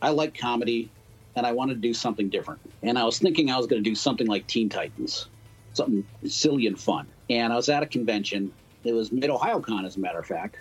I 0.01 0.11
like 0.11 0.36
comedy, 0.36 0.91
and 1.36 1.47
I 1.47 1.53
wanted 1.53 1.74
to 1.74 1.81
do 1.81 1.95
something 1.95 2.28
different. 2.28 2.61
And 2.82 2.99
I 2.99 3.05
was 3.05 3.19
thinking 3.19 3.51
I 3.51 3.57
was 3.57 3.66
going 3.66 3.82
to 3.82 3.89
do 3.89 3.95
something 3.95 4.27
like 4.27 4.47
Teen 4.47 4.69
Titans, 4.69 5.28
something 5.73 6.07
silly 6.28 6.66
and 6.66 6.78
fun. 6.78 7.07
And 7.31 7.53
I 7.53 7.57
was 7.57 7.69
at 7.69 7.82
a 7.82 7.86
convention. 7.86 8.53
It 8.85 8.93
was 8.93 9.11
Mid 9.11 9.31
Ohio 9.31 9.61
Con, 9.61 9.85
as 9.85 9.97
a 9.97 10.01
matter 10.01 10.19
of 10.19 10.27
fact. 10.27 10.57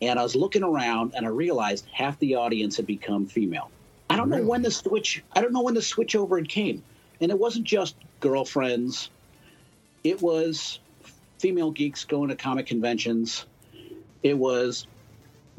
And 0.00 0.18
I 0.18 0.22
was 0.22 0.36
looking 0.36 0.62
around 0.62 1.14
and 1.16 1.24
I 1.26 1.30
realized 1.30 1.86
half 1.90 2.18
the 2.18 2.34
audience 2.34 2.76
had 2.76 2.86
become 2.86 3.26
female. 3.26 3.70
I 4.08 4.16
don't 4.16 4.28
know 4.28 4.42
when 4.42 4.62
the 4.62 4.70
switch 4.70 5.24
I 5.32 5.40
don't 5.40 5.52
know 5.52 5.62
when 5.62 5.74
the 5.74 5.82
switch 5.82 6.14
over 6.14 6.38
it 6.38 6.48
came. 6.48 6.82
And 7.20 7.30
it 7.30 7.38
wasn't 7.38 7.64
just 7.64 7.96
girlfriends. 8.20 9.10
It 10.04 10.20
was 10.20 10.80
female 11.38 11.70
geeks 11.70 12.04
going 12.04 12.28
to 12.28 12.36
comic 12.36 12.66
conventions. 12.66 13.46
It 14.26 14.36
was 14.36 14.88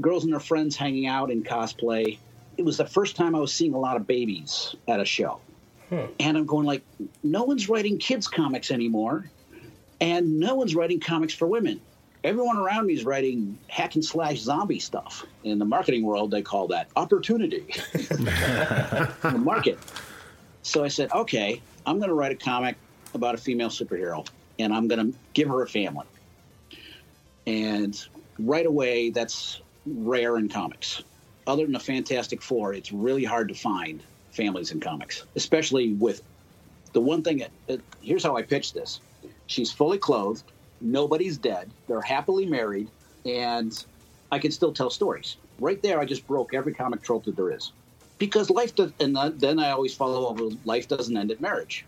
girls 0.01 0.25
and 0.25 0.33
their 0.33 0.41
friends 0.41 0.75
hanging 0.75 1.07
out 1.07 1.31
in 1.31 1.41
cosplay. 1.41 2.17
It 2.57 2.65
was 2.65 2.75
the 2.75 2.85
first 2.85 3.15
time 3.15 3.33
I 3.33 3.39
was 3.39 3.53
seeing 3.53 3.73
a 3.73 3.79
lot 3.79 3.95
of 3.95 4.05
babies 4.05 4.75
at 4.89 4.99
a 4.99 5.05
show. 5.05 5.39
Hmm. 5.87 6.07
And 6.19 6.37
I'm 6.37 6.45
going 6.45 6.65
like, 6.65 6.83
no 7.23 7.43
one's 7.43 7.69
writing 7.69 7.97
kids 7.97 8.27
comics 8.27 8.69
anymore, 8.69 9.31
and 10.01 10.37
no 10.37 10.55
one's 10.55 10.75
writing 10.75 10.99
comics 10.99 11.33
for 11.33 11.47
women. 11.47 11.79
Everyone 12.25 12.57
around 12.57 12.87
me 12.87 12.93
is 12.93 13.05
writing 13.05 13.57
hack 13.69 13.95
and 13.95 14.03
slash 14.03 14.39
zombie 14.39 14.79
stuff. 14.79 15.25
In 15.45 15.59
the 15.59 15.65
marketing 15.65 16.03
world, 16.03 16.31
they 16.31 16.41
call 16.41 16.67
that 16.67 16.89
opportunity. 16.97 17.67
the 17.93 19.39
market. 19.39 19.79
So 20.63 20.83
I 20.83 20.89
said, 20.89 21.09
okay, 21.13 21.61
I'm 21.85 21.99
going 21.99 22.09
to 22.09 22.15
write 22.15 22.33
a 22.33 22.35
comic 22.35 22.75
about 23.13 23.33
a 23.33 23.37
female 23.37 23.69
superhero, 23.69 24.27
and 24.59 24.73
I'm 24.73 24.89
going 24.89 25.13
to 25.13 25.17
give 25.33 25.47
her 25.47 25.61
a 25.61 25.67
family. 25.69 26.05
And 27.45 27.97
right 28.39 28.65
away, 28.65 29.09
that's 29.09 29.61
rare 29.85 30.37
in 30.37 30.49
comics. 30.49 31.03
Other 31.45 31.63
than 31.63 31.73
the 31.73 31.79
Fantastic 31.79 32.41
Four, 32.41 32.73
it's 32.73 32.91
really 32.91 33.23
hard 33.23 33.47
to 33.49 33.55
find 33.55 34.03
families 34.31 34.71
in 34.71 34.79
comics, 34.79 35.23
especially 35.35 35.93
with 35.93 36.21
the 36.93 37.01
one 37.01 37.23
thing. 37.23 37.43
That, 37.67 37.79
here's 38.01 38.23
how 38.23 38.35
I 38.35 38.41
pitch 38.41 38.73
this: 38.73 38.99
she's 39.47 39.71
fully 39.71 39.97
clothed, 39.97 40.43
nobody's 40.81 41.37
dead, 41.37 41.69
they're 41.87 42.01
happily 42.01 42.45
married, 42.45 42.89
and 43.25 43.85
I 44.31 44.39
can 44.39 44.51
still 44.51 44.73
tell 44.73 44.89
stories. 44.89 45.37
Right 45.59 45.81
there, 45.81 45.99
I 45.99 46.05
just 46.05 46.27
broke 46.27 46.53
every 46.53 46.73
comic 46.73 47.01
trope 47.01 47.25
that 47.25 47.35
there 47.35 47.51
is, 47.51 47.71
because 48.19 48.49
life 48.49 48.75
does. 48.75 48.91
And 48.99 49.15
then 49.39 49.57
I 49.57 49.71
always 49.71 49.95
follow 49.95 50.29
up 50.29 50.39
with 50.39 50.57
life 50.65 50.87
doesn't 50.87 51.15
end 51.15 51.31
at 51.31 51.39
marriage, 51.39 51.85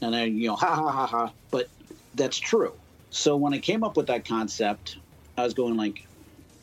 and 0.00 0.14
then 0.14 0.38
you 0.38 0.48
know, 0.48 0.56
ha 0.56 0.74
ha 0.74 0.90
ha 0.90 1.06
ha. 1.06 1.32
But 1.50 1.68
that's 2.14 2.38
true. 2.38 2.72
So 3.10 3.36
when 3.36 3.54
I 3.54 3.58
came 3.58 3.84
up 3.84 3.96
with 3.96 4.06
that 4.08 4.24
concept, 4.24 4.96
I 5.36 5.44
was 5.44 5.54
going 5.54 5.76
like, 5.76 6.06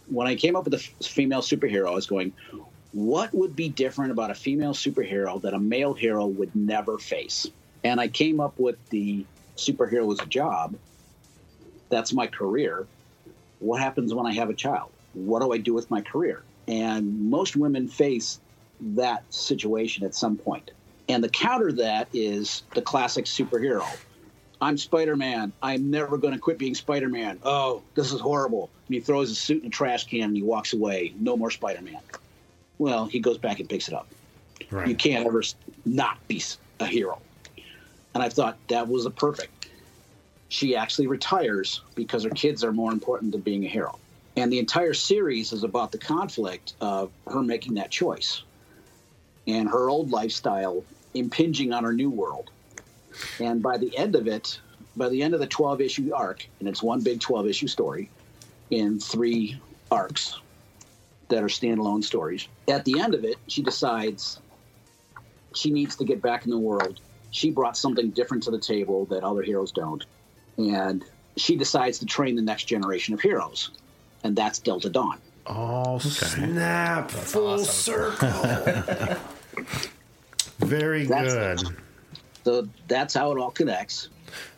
when 0.08 0.28
I 0.28 0.36
came 0.36 0.56
up 0.56 0.66
with 0.66 0.74
the 0.74 1.06
female 1.06 1.42
superhero, 1.42 1.88
I 1.88 1.94
was 1.94 2.08
going, 2.08 2.34
what 2.92 3.34
would 3.34 3.56
be 3.56 3.70
different 3.70 4.12
about 4.12 4.32
a 4.32 4.36
female 4.36 4.74
superhero 4.74 5.42
that 5.42 5.54
a 5.54 5.60
male 5.60 5.94
hero 5.94 6.26
would 6.26 6.56
never 6.56 6.98
face? 6.98 7.48
And 7.84 8.00
I 8.00 8.08
came 8.08 8.40
up 8.40 8.58
with 8.60 8.78
the 8.90 9.26
superhero 9.58 10.20
a 10.22 10.26
job. 10.26 10.76
That's 11.90 12.14
my 12.14 12.28
career. 12.28 12.88
What 13.60 13.80
happens 13.80 14.14
when 14.14 14.26
I 14.26 14.34
have 14.34 14.50
a 14.50 14.54
child? 14.54 14.92
What 15.14 15.42
do 15.42 15.54
I 15.54 15.58
do 15.58 15.74
with 15.74 15.90
my 15.92 16.02
career? 16.02 16.44
And 16.68 17.30
most 17.30 17.56
women 17.56 17.88
face 17.88 18.40
that 18.96 19.24
situation 19.34 20.04
at 20.06 20.16
some 20.16 20.38
point. 20.38 20.72
And 21.08 21.24
the 21.24 21.30
counter 21.30 21.72
that 21.74 22.08
is 22.14 22.64
the 22.74 22.82
classic 22.82 23.26
superhero. 23.26 23.86
I'm 24.64 24.78
Spider 24.78 25.18
Man. 25.18 25.52
I'm 25.62 25.92
never 25.92 26.18
going 26.18 26.34
to 26.34 26.40
quit 26.40 26.58
being 26.58 26.74
Spider 26.74 27.10
Man. 27.10 27.38
Oh, 27.44 27.84
this 27.96 28.14
is 28.14 28.22
horrible. 28.22 28.70
And 28.88 28.96
he 28.96 29.02
throws 29.02 29.28
his 29.28 29.38
suit 29.38 29.62
in 29.62 29.68
a 29.68 29.70
trash 29.70 30.06
can 30.08 30.24
and 30.24 30.38
he 30.38 30.42
walks 30.42 30.72
away. 30.72 31.14
No 31.20 31.36
more 31.36 31.52
Spider 31.52 31.82
Man. 31.82 32.00
Well, 32.78 33.06
he 33.06 33.20
goes 33.20 33.38
back 33.38 33.60
and 33.60 33.68
picks 33.68 33.90
it 33.90 33.94
up. 33.94 34.08
Right. 34.72 34.88
You 34.88 34.96
can't 34.96 35.28
ever 35.28 35.44
not 35.84 36.26
be 36.30 36.42
a 36.80 36.86
hero. 36.86 37.20
And 38.14 38.24
I 38.24 38.30
thought 38.30 38.58
that 38.70 38.88
was 38.88 39.06
a 39.06 39.10
perfect. 39.10 39.68
She 40.48 40.78
actually 40.78 41.08
retires 41.08 41.82
because 41.94 42.24
her 42.24 42.30
kids 42.30 42.64
are 42.64 42.72
more 42.72 42.94
important 42.94 43.34
than 43.34 43.42
being 43.42 43.66
a 43.66 43.70
hero. 43.70 44.00
And 44.38 44.52
the 44.52 44.60
entire 44.60 44.94
series 44.94 45.52
is 45.52 45.64
about 45.64 45.92
the 45.92 45.98
conflict 45.98 46.74
of 46.80 47.12
her 47.28 47.44
making 47.44 47.74
that 47.74 47.92
choice 47.92 48.44
and 49.46 49.68
her 49.68 49.90
old 49.90 50.10
lifestyle 50.12 50.86
impinging 51.14 51.74
on 51.74 51.84
her 51.84 51.92
new 51.92 52.10
world. 52.10 52.50
And 53.40 53.62
by 53.62 53.78
the 53.78 53.96
end 53.98 54.16
of 54.16 54.28
it, 54.28 54.60
by 54.96 55.10
the 55.10 55.22
end 55.24 55.34
of 55.34 55.40
the 55.40 55.48
12 55.48 55.82
issue 55.82 56.14
arc, 56.14 56.48
and 56.60 56.68
it's 56.70 56.84
one 56.84 57.02
big 57.02 57.20
12 57.20 57.48
issue 57.48 57.68
story 57.68 58.10
in 58.70 59.00
three 59.00 59.60
arcs 59.92 60.40
that 61.30 61.44
are 61.44 61.48
standalone 61.48 62.04
stories, 62.04 62.48
at 62.68 62.86
the 62.86 63.00
end 63.00 63.16
of 63.16 63.24
it, 63.24 63.38
she 63.48 63.62
decides 63.62 64.40
she 65.56 65.72
needs 65.72 65.96
to 65.98 66.06
get 66.06 66.22
back 66.22 66.46
in 66.46 66.52
the 66.52 66.58
world. 66.58 67.00
She 67.32 67.50
brought 67.50 67.78
something 67.78 68.12
different 68.12 68.44
to 68.44 68.52
the 68.52 68.60
table 68.60 69.06
that 69.06 69.24
other 69.24 69.42
heroes 69.42 69.72
don't. 69.72 70.06
And 70.58 71.04
she 71.38 71.56
decides 71.56 72.00
to 72.00 72.06
train 72.06 72.36
the 72.36 72.42
next 72.42 72.66
generation 72.66 73.14
of 73.14 73.22
heroes. 73.22 73.72
And 74.24 74.36
that's 74.36 74.60
Delta 74.60 74.90
Dawn. 74.90 75.20
Oh 75.46 76.00
snap! 76.00 77.12
Full 77.12 77.58
circle. 77.60 78.30
Very 80.60 81.06
That's- 81.06 81.64
good. 81.64 81.76
So 82.44 82.68
that's 82.88 83.14
how 83.14 83.32
it 83.32 83.40
all 83.40 83.52
connects. 83.52 84.10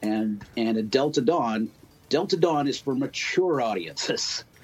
And 0.01 0.43
and 0.57 0.77
at 0.77 0.89
Delta 0.89 1.21
Dawn, 1.21 1.69
Delta 2.09 2.37
Dawn 2.37 2.67
is 2.67 2.79
for 2.79 2.95
mature 2.95 3.61
audiences. 3.61 4.43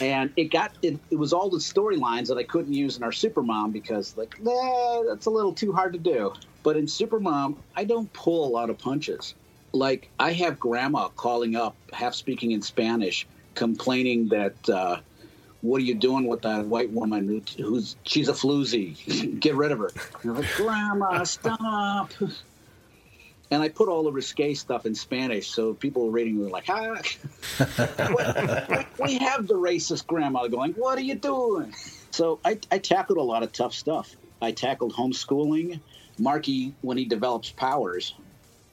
and 0.00 0.32
it 0.36 0.50
got 0.50 0.72
it, 0.82 0.98
it 1.10 1.16
was 1.16 1.32
all 1.32 1.50
the 1.50 1.58
storylines 1.58 2.28
that 2.28 2.38
I 2.38 2.42
couldn't 2.42 2.72
use 2.72 2.96
in 2.96 3.02
our 3.02 3.10
Supermom 3.10 3.72
because 3.72 4.16
like 4.16 4.42
nah, 4.42 5.02
that's 5.04 5.26
a 5.26 5.30
little 5.30 5.52
too 5.52 5.72
hard 5.72 5.92
to 5.92 5.98
do. 5.98 6.32
But 6.62 6.76
in 6.76 6.86
Supermom, 6.86 7.56
I 7.76 7.84
don't 7.84 8.12
pull 8.12 8.46
a 8.46 8.50
lot 8.50 8.70
of 8.70 8.78
punches. 8.78 9.34
Like 9.72 10.10
I 10.18 10.32
have 10.32 10.58
grandma 10.58 11.08
calling 11.08 11.56
up, 11.56 11.76
half 11.92 12.14
speaking 12.14 12.50
in 12.50 12.60
Spanish, 12.60 13.26
complaining 13.54 14.28
that 14.28 14.68
uh, 14.68 15.00
what 15.62 15.80
are 15.80 15.84
you 15.84 15.94
doing 15.94 16.26
with 16.26 16.42
that 16.42 16.66
white 16.66 16.90
woman 16.90 17.26
who, 17.26 17.42
who's 17.62 17.96
she's 18.04 18.28
a 18.28 18.32
floozy. 18.32 19.40
Get 19.40 19.54
rid 19.54 19.72
of 19.72 19.78
her. 19.78 19.90
Like 20.24 20.46
grandma 20.56 21.24
stop. 21.24 22.12
And 23.52 23.60
i 23.60 23.68
put 23.68 23.88
all 23.88 24.04
the 24.04 24.12
risque 24.12 24.54
stuff 24.54 24.86
in 24.86 24.94
spanish 24.94 25.50
so 25.50 25.74
people 25.74 26.04
were 26.04 26.12
reading 26.12 26.38
were 26.38 26.50
like 26.50 26.66
ah. 26.68 27.02
we 29.02 29.18
have 29.18 29.48
the 29.48 29.54
racist 29.54 30.06
grandma 30.06 30.46
going 30.46 30.70
what 30.74 30.96
are 30.96 31.02
you 31.02 31.16
doing? 31.16 31.74
So 32.12 32.38
I, 32.44 32.60
I 32.70 32.78
tackled 32.78 33.18
a 33.18 33.22
lot 33.22 33.42
of 33.42 33.52
tough 33.52 33.74
stuff. 33.74 34.14
I 34.40 34.52
tackled 34.52 34.94
homeschooling. 34.94 35.80
Marky 36.16 36.74
when 36.82 36.96
he 36.96 37.06
develops 37.06 37.50
powers 37.50 38.14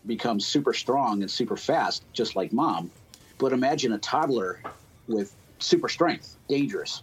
becomes 0.05 0.45
super 0.45 0.73
strong 0.73 1.21
and 1.21 1.29
super 1.29 1.57
fast, 1.57 2.03
just 2.13 2.35
like 2.35 2.53
mom. 2.53 2.91
But 3.37 3.53
imagine 3.53 3.93
a 3.93 3.97
toddler 3.97 4.61
with 5.07 5.33
super 5.59 5.89
strength, 5.89 6.35
dangerous. 6.47 7.01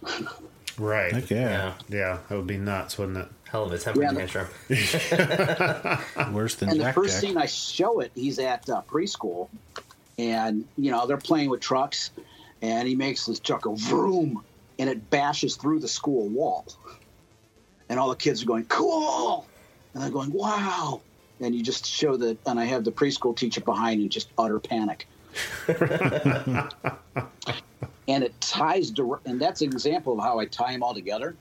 Right. 0.77 1.13
Heck 1.13 1.29
yeah. 1.29 1.73
Yeah, 1.87 2.17
that 2.27 2.35
would 2.35 2.47
be 2.47 2.57
nuts, 2.57 2.97
wouldn't 2.97 3.17
it? 3.17 3.27
Hell 3.49 3.63
of 3.63 3.71
a 3.71 3.77
temper 3.77 4.01
Yeah. 4.01 4.11
tantrum. 4.11 4.47
Worse 6.33 6.55
than 6.55 6.69
and 6.69 6.79
the 6.79 6.91
first 6.93 7.13
Jack. 7.13 7.21
scene 7.21 7.37
I 7.37 7.45
show 7.45 8.01
it, 8.01 8.11
he's 8.15 8.39
at 8.39 8.69
uh, 8.69 8.81
preschool, 8.89 9.47
and 10.17 10.65
you 10.77 10.91
know 10.91 11.05
they're 11.07 11.15
playing 11.17 11.49
with 11.49 11.61
trucks, 11.61 12.11
and 12.61 12.87
he 12.87 12.95
makes 12.95 13.25
this 13.25 13.39
truck 13.39 13.61
go 13.61 13.75
vroom, 13.75 14.43
and 14.77 14.89
it 14.89 15.09
bashes 15.09 15.55
through 15.55 15.79
the 15.79 15.87
school 15.87 16.27
wall, 16.27 16.65
and 17.87 17.97
all 17.99 18.09
the 18.09 18.15
kids 18.17 18.43
are 18.43 18.45
going 18.47 18.65
cool, 18.65 19.45
and 19.93 20.03
I'm 20.03 20.11
going 20.11 20.33
wow, 20.33 20.99
and 21.39 21.55
you 21.55 21.63
just 21.63 21.85
show 21.85 22.17
that, 22.17 22.37
and 22.45 22.59
I 22.59 22.65
have 22.65 22.83
the 22.83 22.91
preschool 22.91 23.37
teacher 23.37 23.61
behind 23.61 24.01
in 24.01 24.09
just 24.09 24.27
utter 24.37 24.59
panic. 24.59 25.07
and 28.07 28.23
it 28.23 28.39
ties 28.41 28.91
dir- 28.91 29.19
and 29.25 29.39
that's 29.39 29.61
an 29.61 29.67
example 29.67 30.13
of 30.13 30.19
how 30.19 30.39
I 30.39 30.45
tie 30.45 30.71
them 30.71 30.83
all 30.83 30.93
together. 30.93 31.35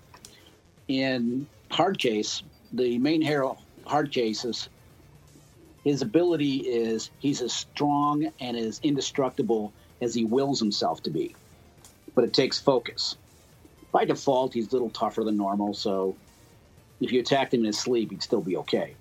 In 0.88 1.46
hard 1.70 1.98
case, 1.98 2.42
the 2.72 2.98
main 2.98 3.22
hero 3.22 3.58
hard 3.86 4.10
cases 4.12 4.68
his 5.84 6.00
ability 6.00 6.56
is 6.60 7.10
he's 7.18 7.42
as 7.42 7.52
strong 7.52 8.32
and 8.40 8.56
as 8.56 8.80
indestructible 8.82 9.72
as 10.00 10.14
he 10.14 10.24
wills 10.24 10.58
himself 10.58 11.02
to 11.02 11.10
be. 11.10 11.36
But 12.14 12.24
it 12.24 12.32
takes 12.32 12.58
focus. 12.58 13.16
By 13.92 14.06
default, 14.06 14.54
he's 14.54 14.68
a 14.68 14.72
little 14.72 14.90
tougher 14.90 15.22
than 15.22 15.36
normal, 15.36 15.74
so 15.74 16.16
if 17.00 17.12
you 17.12 17.20
attacked 17.20 17.52
him 17.52 17.60
in 17.60 17.66
his 17.66 17.78
sleep, 17.78 18.10
he'd 18.10 18.22
still 18.22 18.40
be 18.40 18.56
okay. 18.56 18.94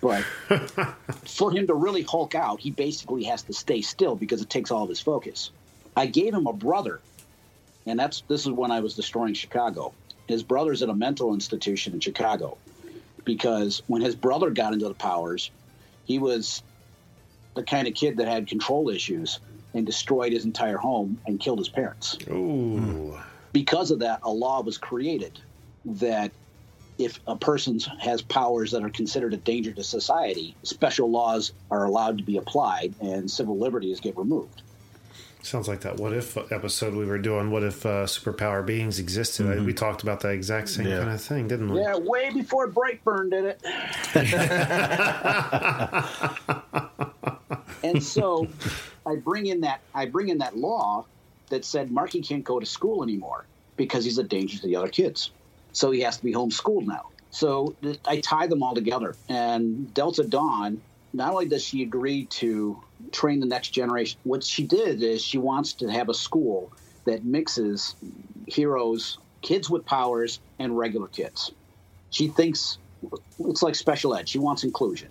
But 0.00 0.22
for 1.26 1.52
him 1.52 1.66
to 1.66 1.74
really 1.74 2.02
hulk 2.02 2.34
out, 2.34 2.58
he 2.58 2.70
basically 2.70 3.24
has 3.24 3.42
to 3.44 3.52
stay 3.52 3.82
still 3.82 4.16
because 4.16 4.40
it 4.40 4.48
takes 4.48 4.70
all 4.70 4.82
of 4.82 4.88
his 4.88 5.00
focus. 5.00 5.50
I 5.96 6.06
gave 6.06 6.34
him 6.34 6.46
a 6.46 6.52
brother, 6.52 7.00
and 7.86 7.98
that's 7.98 8.22
this 8.28 8.46
is 8.46 8.52
when 8.52 8.70
I 8.70 8.80
was 8.80 8.94
destroying 8.94 9.34
Chicago. 9.34 9.92
His 10.26 10.42
brother's 10.42 10.82
at 10.82 10.88
a 10.88 10.94
mental 10.94 11.34
institution 11.34 11.92
in 11.92 12.00
Chicago 12.00 12.56
because 13.24 13.82
when 13.86 14.02
his 14.02 14.14
brother 14.14 14.50
got 14.50 14.72
into 14.72 14.88
the 14.88 14.94
powers, 14.94 15.50
he 16.04 16.18
was 16.18 16.62
the 17.54 17.62
kind 17.62 17.86
of 17.86 17.94
kid 17.94 18.16
that 18.16 18.28
had 18.28 18.46
control 18.46 18.88
issues 18.88 19.38
and 19.74 19.84
destroyed 19.84 20.32
his 20.32 20.44
entire 20.44 20.76
home 20.76 21.20
and 21.26 21.40
killed 21.40 21.58
his 21.58 21.68
parents. 21.68 22.16
Ooh. 22.28 23.18
Because 23.52 23.90
of 23.90 24.00
that, 24.00 24.20
a 24.22 24.30
law 24.30 24.62
was 24.62 24.78
created 24.78 25.38
that 25.84 26.32
if 26.98 27.20
a 27.26 27.36
person 27.36 27.78
has 28.00 28.22
powers 28.22 28.70
that 28.70 28.82
are 28.82 28.90
considered 28.90 29.34
a 29.34 29.36
danger 29.36 29.72
to 29.72 29.82
society, 29.82 30.54
special 30.62 31.10
laws 31.10 31.52
are 31.70 31.84
allowed 31.84 32.18
to 32.18 32.24
be 32.24 32.36
applied 32.36 32.94
and 33.00 33.30
civil 33.30 33.58
liberties 33.58 34.00
get 34.00 34.16
removed. 34.16 34.62
Sounds 35.44 35.68
like 35.68 35.80
that 35.82 35.98
what 35.98 36.14
if 36.14 36.38
episode 36.50 36.94
we 36.94 37.04
were 37.04 37.18
doing. 37.18 37.50
What 37.50 37.62
if 37.62 37.84
uh, 37.84 38.06
superpower 38.06 38.64
beings 38.64 38.98
existed? 38.98 39.62
We 39.66 39.74
talked 39.74 40.02
about 40.02 40.20
that 40.20 40.30
exact 40.30 40.70
same 40.70 40.86
Yeah. 40.86 41.00
kind 41.00 41.10
of 41.10 41.20
thing, 41.20 41.48
didn't 41.48 41.70
we? 41.70 41.80
Yeah, 41.80 41.96
way 41.96 42.30
before 42.32 42.66
Brightburn 42.70 43.30
did 43.30 43.44
it. 43.44 43.60
and 47.82 48.02
so 48.02 48.48
I 49.06 49.16
bring 49.16 49.46
in 49.46 49.60
that 49.60 49.80
I 49.94 50.06
bring 50.06 50.30
in 50.30 50.38
that 50.38 50.56
law 50.56 51.04
that 51.50 51.66
said 51.66 51.90
Marky 51.92 52.22
can't 52.22 52.42
go 52.42 52.58
to 52.58 52.64
school 52.66 53.02
anymore 53.02 53.44
because 53.76 54.04
he's 54.04 54.16
a 54.16 54.24
danger 54.24 54.56
to 54.58 54.66
the 54.66 54.76
other 54.76 54.88
kids. 54.88 55.30
So 55.72 55.90
he 55.90 56.00
has 56.00 56.16
to 56.16 56.24
be 56.24 56.32
homeschooled 56.32 56.86
now. 56.86 57.10
So 57.30 57.74
I 58.06 58.20
tie 58.20 58.46
them 58.46 58.62
all 58.62 58.74
together. 58.74 59.14
And 59.28 59.92
Delta 59.92 60.22
Dawn, 60.24 60.80
not 61.12 61.32
only 61.32 61.46
does 61.46 61.62
she 61.64 61.82
agree 61.82 62.24
to 62.26 62.80
train 63.14 63.40
the 63.40 63.46
next 63.46 63.70
generation, 63.70 64.18
what 64.24 64.44
she 64.44 64.64
did 64.64 65.02
is 65.02 65.24
she 65.24 65.38
wants 65.38 65.72
to 65.74 65.88
have 65.88 66.08
a 66.08 66.14
school 66.14 66.72
that 67.06 67.24
mixes 67.24 67.94
heroes, 68.46 69.18
kids 69.40 69.70
with 69.70 69.86
powers, 69.86 70.40
and 70.58 70.76
regular 70.76 71.06
kids. 71.08 71.52
She 72.10 72.28
thinks 72.28 72.78
it's 73.38 73.62
like 73.62 73.74
special 73.74 74.14
ed. 74.14 74.28
She 74.28 74.38
wants 74.38 74.64
inclusion. 74.64 75.08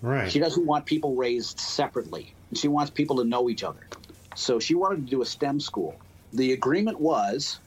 Right. 0.00 0.30
She 0.30 0.38
doesn't 0.38 0.66
want 0.66 0.86
people 0.86 1.14
raised 1.14 1.60
separately. 1.60 2.34
She 2.54 2.68
wants 2.68 2.90
people 2.90 3.16
to 3.16 3.24
know 3.24 3.48
each 3.48 3.62
other. 3.62 3.86
So 4.34 4.58
she 4.58 4.74
wanted 4.74 5.06
to 5.06 5.10
do 5.10 5.22
a 5.22 5.26
STEM 5.26 5.60
school. 5.60 5.94
The 6.32 6.52
agreement 6.52 7.00
was 7.00 7.60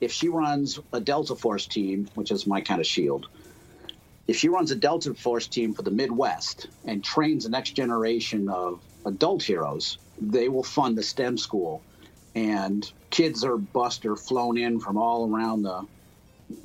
if 0.00 0.12
she 0.12 0.28
runs 0.28 0.78
a 0.92 1.00
Delta 1.00 1.34
Force 1.34 1.66
team, 1.66 2.08
which 2.14 2.30
is 2.30 2.46
my 2.46 2.60
kind 2.60 2.80
of 2.80 2.86
shield, 2.86 3.26
if 4.26 4.36
she 4.36 4.48
runs 4.48 4.70
a 4.70 4.76
Delta 4.76 5.14
Force 5.14 5.46
team 5.46 5.74
for 5.74 5.82
the 5.82 5.90
Midwest 5.90 6.68
and 6.84 7.02
trains 7.02 7.44
the 7.44 7.50
next 7.50 7.72
generation 7.72 8.48
of 8.48 8.80
adult 9.08 9.42
heroes, 9.42 9.98
they 10.20 10.48
will 10.48 10.62
fund 10.62 10.96
the 10.96 11.02
STEM 11.02 11.38
school. 11.38 11.82
And 12.34 12.90
kids 13.10 13.42
are 13.44 13.56
bused 13.56 14.06
or 14.06 14.16
flown 14.16 14.58
in 14.58 14.80
from 14.80 14.96
all 14.96 15.28
around 15.28 15.62
the, 15.62 15.86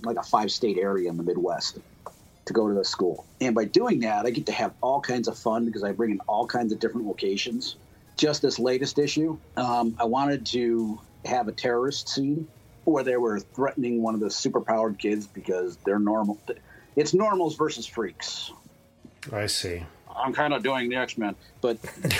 like 0.03 0.17
a 0.17 0.23
five 0.23 0.51
state 0.51 0.77
area 0.77 1.09
in 1.09 1.17
the 1.17 1.23
Midwest 1.23 1.79
to 2.45 2.53
go 2.53 2.67
to 2.67 2.73
the 2.73 2.85
school. 2.85 3.25
And 3.41 3.55
by 3.55 3.65
doing 3.65 4.01
that, 4.01 4.25
I 4.25 4.29
get 4.29 4.45
to 4.47 4.51
have 4.51 4.73
all 4.81 5.01
kinds 5.01 5.27
of 5.27 5.37
fun 5.37 5.65
because 5.65 5.83
I 5.83 5.91
bring 5.91 6.11
in 6.11 6.19
all 6.27 6.45
kinds 6.45 6.73
of 6.73 6.79
different 6.79 7.07
locations. 7.07 7.77
Just 8.17 8.41
this 8.41 8.59
latest 8.59 8.99
issue, 8.99 9.37
um, 9.57 9.95
I 9.99 10.05
wanted 10.05 10.45
to 10.47 10.99
have 11.25 11.47
a 11.47 11.51
terrorist 11.51 12.09
scene 12.09 12.47
where 12.83 13.03
they 13.03 13.17
were 13.17 13.39
threatening 13.39 14.01
one 14.01 14.13
of 14.13 14.19
the 14.19 14.27
superpowered 14.27 14.99
kids 14.99 15.25
because 15.25 15.77
they're 15.77 15.99
normal. 15.99 16.37
It's 16.95 17.13
normals 17.13 17.55
versus 17.55 17.87
freaks. 17.87 18.51
I 19.31 19.47
see. 19.47 19.83
I'm 20.15 20.33
kind 20.33 20.53
of 20.53 20.63
doing 20.63 20.89
the 20.89 20.95
X 20.95 21.17
Men, 21.17 21.35
but 21.61 21.77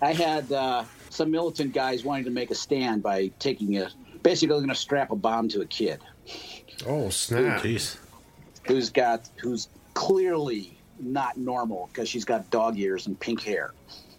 I 0.00 0.12
had 0.12 0.50
uh, 0.52 0.84
some 1.10 1.30
militant 1.30 1.72
guys 1.72 2.04
wanting 2.04 2.24
to 2.24 2.30
make 2.30 2.50
a 2.50 2.54
stand 2.54 3.02
by 3.02 3.28
taking 3.38 3.78
a 3.78 3.90
basically 4.22 4.56
going 4.56 4.68
to 4.68 4.74
strap 4.74 5.10
a 5.10 5.16
bomb 5.16 5.48
to 5.48 5.60
a 5.60 5.66
kid 5.66 6.00
Oh 6.86 7.10
snap! 7.10 7.62
Jeez. 7.62 7.96
who's 8.64 8.90
got 8.90 9.28
who's 9.36 9.68
clearly 9.94 10.78
not 11.00 11.36
normal 11.36 11.88
because 11.92 12.08
she's 12.08 12.24
got 12.24 12.48
dog 12.50 12.78
ears 12.78 13.06
and 13.06 13.18
pink 13.18 13.42
hair. 13.42 13.72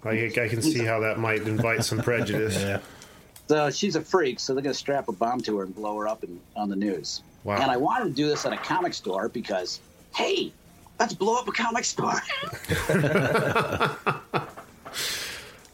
I, 0.04 0.26
I 0.26 0.48
can 0.48 0.62
see 0.62 0.84
how 0.86 1.00
that 1.02 1.20
might 1.20 1.42
invite 1.42 1.84
some 1.84 2.00
prejudice. 2.00 2.58
Yeah. 2.64 2.80
So 3.48 3.72
she's 3.72 3.96
a 3.96 4.02
freak, 4.02 4.40
so 4.40 4.54
they're 4.54 4.62
going 4.62 4.74
to 4.74 4.78
strap 4.78 5.08
a 5.08 5.12
bomb 5.12 5.42
to 5.42 5.58
her 5.58 5.64
and 5.64 5.74
blow 5.74 5.98
her 5.98 6.08
up 6.08 6.24
in, 6.24 6.40
on 6.56 6.70
the 6.70 6.76
news. 6.76 7.24
Wow. 7.44 7.56
And 7.56 7.72
I 7.72 7.78
wanted 7.78 8.10
to 8.10 8.14
do 8.14 8.28
this 8.28 8.46
at 8.46 8.54
a 8.54 8.58
comic 8.58 8.94
store 8.94 9.28
because, 9.28 9.80
hey, 10.14 10.54
let's 11.00 11.14
blow 11.14 11.36
up 11.36 11.48
a 11.48 11.52
comic 11.52 11.86
store. 11.86 12.22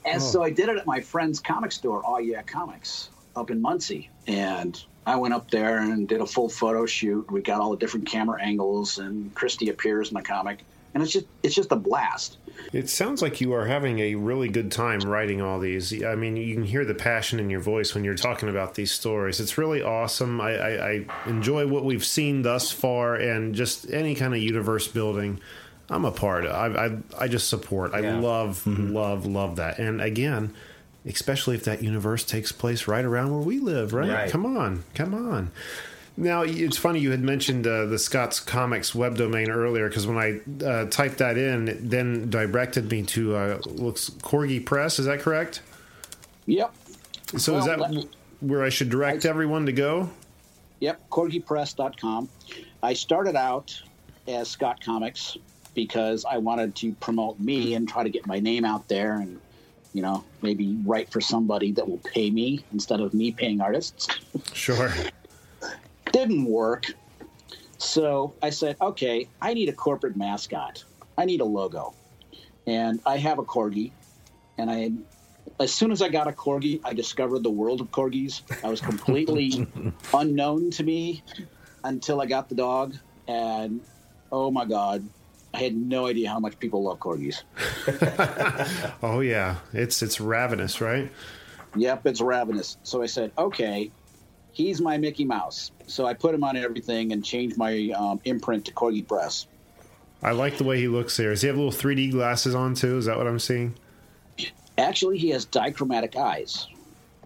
and 0.05 0.17
oh. 0.17 0.19
so 0.19 0.43
I 0.43 0.51
did 0.51 0.69
it 0.69 0.77
at 0.77 0.85
my 0.85 1.01
friend's 1.01 1.39
comic 1.39 1.71
store, 1.71 2.03
Oh 2.05 2.19
Yeah 2.19 2.43
Comics, 2.43 3.09
up 3.35 3.49
in 3.49 3.61
Muncie. 3.61 4.09
And 4.27 4.81
I 5.05 5.15
went 5.15 5.33
up 5.33 5.49
there 5.51 5.79
and 5.79 6.07
did 6.07 6.21
a 6.21 6.25
full 6.25 6.49
photo 6.49 6.85
shoot. 6.85 7.29
We 7.31 7.41
got 7.41 7.61
all 7.61 7.71
the 7.71 7.77
different 7.77 8.07
camera 8.07 8.41
angles, 8.41 8.97
and 8.99 9.33
Christy 9.35 9.69
appears 9.69 10.09
in 10.09 10.15
the 10.15 10.21
comic. 10.21 10.59
And 10.95 11.03
it's 11.03 11.11
just 11.11 11.25
it's 11.43 11.53
just 11.53 11.71
a 11.73 11.75
blast. 11.75 12.37
It 12.71 12.89
sounds 12.89 13.21
like 13.21 13.41
you 13.41 13.53
are 13.53 13.65
having 13.65 13.99
a 13.99 14.15
really 14.15 14.47
good 14.47 14.71
time 14.71 15.01
writing 15.01 15.41
all 15.41 15.59
these. 15.59 16.03
I 16.03 16.15
mean, 16.15 16.37
you 16.37 16.53
can 16.55 16.63
hear 16.63 16.85
the 16.85 16.95
passion 16.95 17.37
in 17.37 17.49
your 17.49 17.59
voice 17.59 17.93
when 17.93 18.05
you're 18.05 18.15
talking 18.15 18.47
about 18.47 18.75
these 18.75 18.93
stories. 18.93 19.41
It's 19.41 19.57
really 19.57 19.81
awesome. 19.83 20.39
I, 20.39 20.55
I, 20.57 20.89
I 20.89 21.05
enjoy 21.27 21.67
what 21.67 21.83
we've 21.83 22.03
seen 22.05 22.43
thus 22.43 22.71
far, 22.71 23.15
and 23.15 23.53
just 23.53 23.91
any 23.91 24.15
kind 24.15 24.33
of 24.33 24.39
universe 24.41 24.87
building. 24.87 25.41
I'm 25.89 26.05
a 26.05 26.11
part 26.11 26.45
of. 26.45 26.51
I, 26.55 26.85
I, 26.85 27.25
I 27.25 27.27
just 27.27 27.47
support. 27.49 27.93
I 27.93 27.99
Yeah. 27.99 28.19
love, 28.19 28.63
mm-hmm. 28.65 28.91
love, 28.93 29.25
love 29.27 29.57
that. 29.57 29.77
And 29.77 30.01
again, 30.01 30.53
especially 31.05 31.55
if 31.55 31.63
that 31.65 31.83
universe 31.83 32.23
takes 32.23 32.51
place 32.51 32.87
right 32.87 33.05
around 33.05 33.31
where 33.31 33.41
we 33.41 33.59
live. 33.59 33.93
Right? 33.93 34.09
Right. 34.09 34.31
Come 34.31 34.45
on, 34.45 34.83
come 34.95 35.13
on. 35.13 35.51
Now 36.17 36.43
it's 36.43 36.77
funny 36.77 36.99
you 36.99 37.11
had 37.11 37.21
mentioned 37.21 37.67
uh, 37.67 37.85
the 37.85 37.99
Scott's 37.99 38.39
Comics 38.39 38.95
web 38.95 39.17
domain 39.17 39.49
earlier 39.49 39.89
because 39.89 40.07
when 40.07 40.17
I 40.17 40.65
uh, 40.65 40.85
typed 40.85 41.17
that 41.17 41.37
in, 41.37 41.67
it 41.67 41.89
then 41.89 42.29
directed 42.29 42.89
me 42.89 43.03
to 43.03 43.35
uh, 43.35 43.59
looks 43.65 44.09
Corgi 44.09 44.65
Press. 44.65 44.97
Is 44.97 45.07
that 45.07 45.19
correct? 45.19 45.61
Yep. 46.45 46.73
So 47.37 47.57
is 47.57 47.65
that 47.65 47.79
let- 47.79 48.07
where 48.39 48.63
I 48.63 48.69
should 48.69 48.89
direct 48.89 49.25
everyone 49.25 49.65
to 49.65 49.71
go? 49.71 50.09
Yep, 50.79 51.09
corgipress.com. 51.09 52.29
I 52.83 52.93
started 52.93 53.35
out 53.35 53.81
as 54.27 54.49
Scott 54.49 54.83
Comics 54.83 55.37
because 55.73 56.25
I 56.25 56.37
wanted 56.37 56.75
to 56.77 56.93
promote 56.95 57.39
me 57.39 57.73
and 57.73 57.87
try 57.87 58.03
to 58.03 58.09
get 58.09 58.27
my 58.27 58.39
name 58.39 58.65
out 58.65 58.87
there 58.87 59.19
and, 59.19 59.39
you 59.93 60.01
know, 60.01 60.23
maybe 60.41 60.77
write 60.85 61.11
for 61.11 61.21
somebody 61.21 61.71
that 61.73 61.87
will 61.87 61.97
pay 61.99 62.29
me 62.29 62.63
instead 62.71 62.99
of 62.99 63.13
me 63.13 63.31
paying 63.31 63.61
artists. 63.61 64.07
Sure. 64.53 64.93
Didn't 66.11 66.45
work. 66.45 66.85
So 67.77 68.33
I 68.41 68.49
said, 68.51 68.77
okay, 68.81 69.27
I 69.41 69.53
need 69.53 69.69
a 69.69 69.73
corporate 69.73 70.15
mascot. 70.15 70.83
I 71.17 71.25
need 71.25 71.41
a 71.41 71.45
logo. 71.45 71.93
And 72.67 72.99
I 73.05 73.17
have 73.17 73.39
a 73.39 73.43
corgi. 73.43 73.91
And 74.57 74.71
I, 74.71 74.91
as 75.59 75.73
soon 75.73 75.91
as 75.91 76.01
I 76.01 76.09
got 76.09 76.27
a 76.27 76.31
corgi, 76.31 76.79
I 76.83 76.93
discovered 76.93 77.43
the 77.43 77.49
world 77.49 77.81
of 77.81 77.91
corgis. 77.91 78.41
I 78.63 78.69
was 78.69 78.81
completely 78.81 79.67
unknown 80.13 80.71
to 80.71 80.83
me 80.83 81.23
until 81.83 82.21
I 82.21 82.25
got 82.25 82.49
the 82.49 82.55
dog. 82.55 82.95
And 83.27 83.81
oh 84.31 84.51
my 84.51 84.65
God, 84.65 85.07
I 85.53 85.59
had 85.59 85.75
no 85.75 86.07
idea 86.07 86.29
how 86.29 86.39
much 86.39 86.59
people 86.59 86.83
love 86.83 86.99
corgis. 86.99 87.43
Oh 89.03 89.19
yeah, 89.19 89.57
it's 89.71 90.01
it's 90.01 90.19
ravenous, 90.19 90.81
right? 90.81 91.11
Yep, 91.75 92.07
it's 92.07 92.21
ravenous. 92.21 92.77
So 92.83 93.03
I 93.03 93.05
said, 93.05 93.31
okay, 93.37 93.91
he's 94.55 94.81
my 94.81 94.97
Mickey 94.97 95.25
Mouse. 95.25 95.71
So 95.87 96.05
I 96.05 96.13
put 96.13 96.33
him 96.33 96.43
on 96.43 96.57
everything 96.57 97.11
and 97.11 97.23
changed 97.23 97.57
my 97.57 97.91
um, 97.95 98.19
imprint 98.25 98.65
to 98.65 98.71
Corgi 98.73 99.07
Press. 99.07 99.47
I 100.23 100.31
like 100.31 100.57
the 100.57 100.63
way 100.63 100.79
he 100.79 100.87
looks 100.87 101.15
there. 101.17 101.29
Does 101.31 101.41
he 101.41 101.47
have 101.47 101.57
little 101.57 101.71
3D 101.71 102.11
glasses 102.11 102.55
on 102.55 102.73
too? 102.73 102.97
Is 102.97 103.05
that 103.05 103.17
what 103.17 103.27
I'm 103.27 103.37
seeing? 103.39 103.75
Actually, 104.77 105.17
he 105.17 105.29
has 105.29 105.45
dichromatic 105.45 106.15
eyes. 106.15 106.67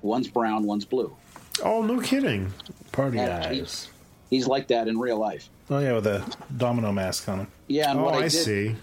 One's 0.02 0.28
brown, 0.28 0.64
one's 0.64 0.86
blue. 0.86 1.16
Oh, 1.64 1.82
no 1.82 2.00
kidding. 2.00 2.52
Party 2.92 3.18
Yeah, 3.18 3.46
eyes. 3.48 3.58
he's, 3.58 3.88
he's 4.30 4.48
like 4.48 4.68
that 4.68 4.88
in 4.88 4.98
real 5.00 5.18
life. 5.18 5.50
Oh 5.70 5.80
yeah, 5.80 5.94
with 5.94 6.08
a 6.08 6.24
domino 6.58 6.92
mask 6.92 7.28
on 7.30 7.40
him. 7.42 7.48
Yeah, 7.68 7.92
and 7.92 8.00
Oh, 8.00 8.04
what 8.06 8.16
I, 8.16 8.18
I 8.20 8.22
did, 8.24 8.32
see. 8.32 8.76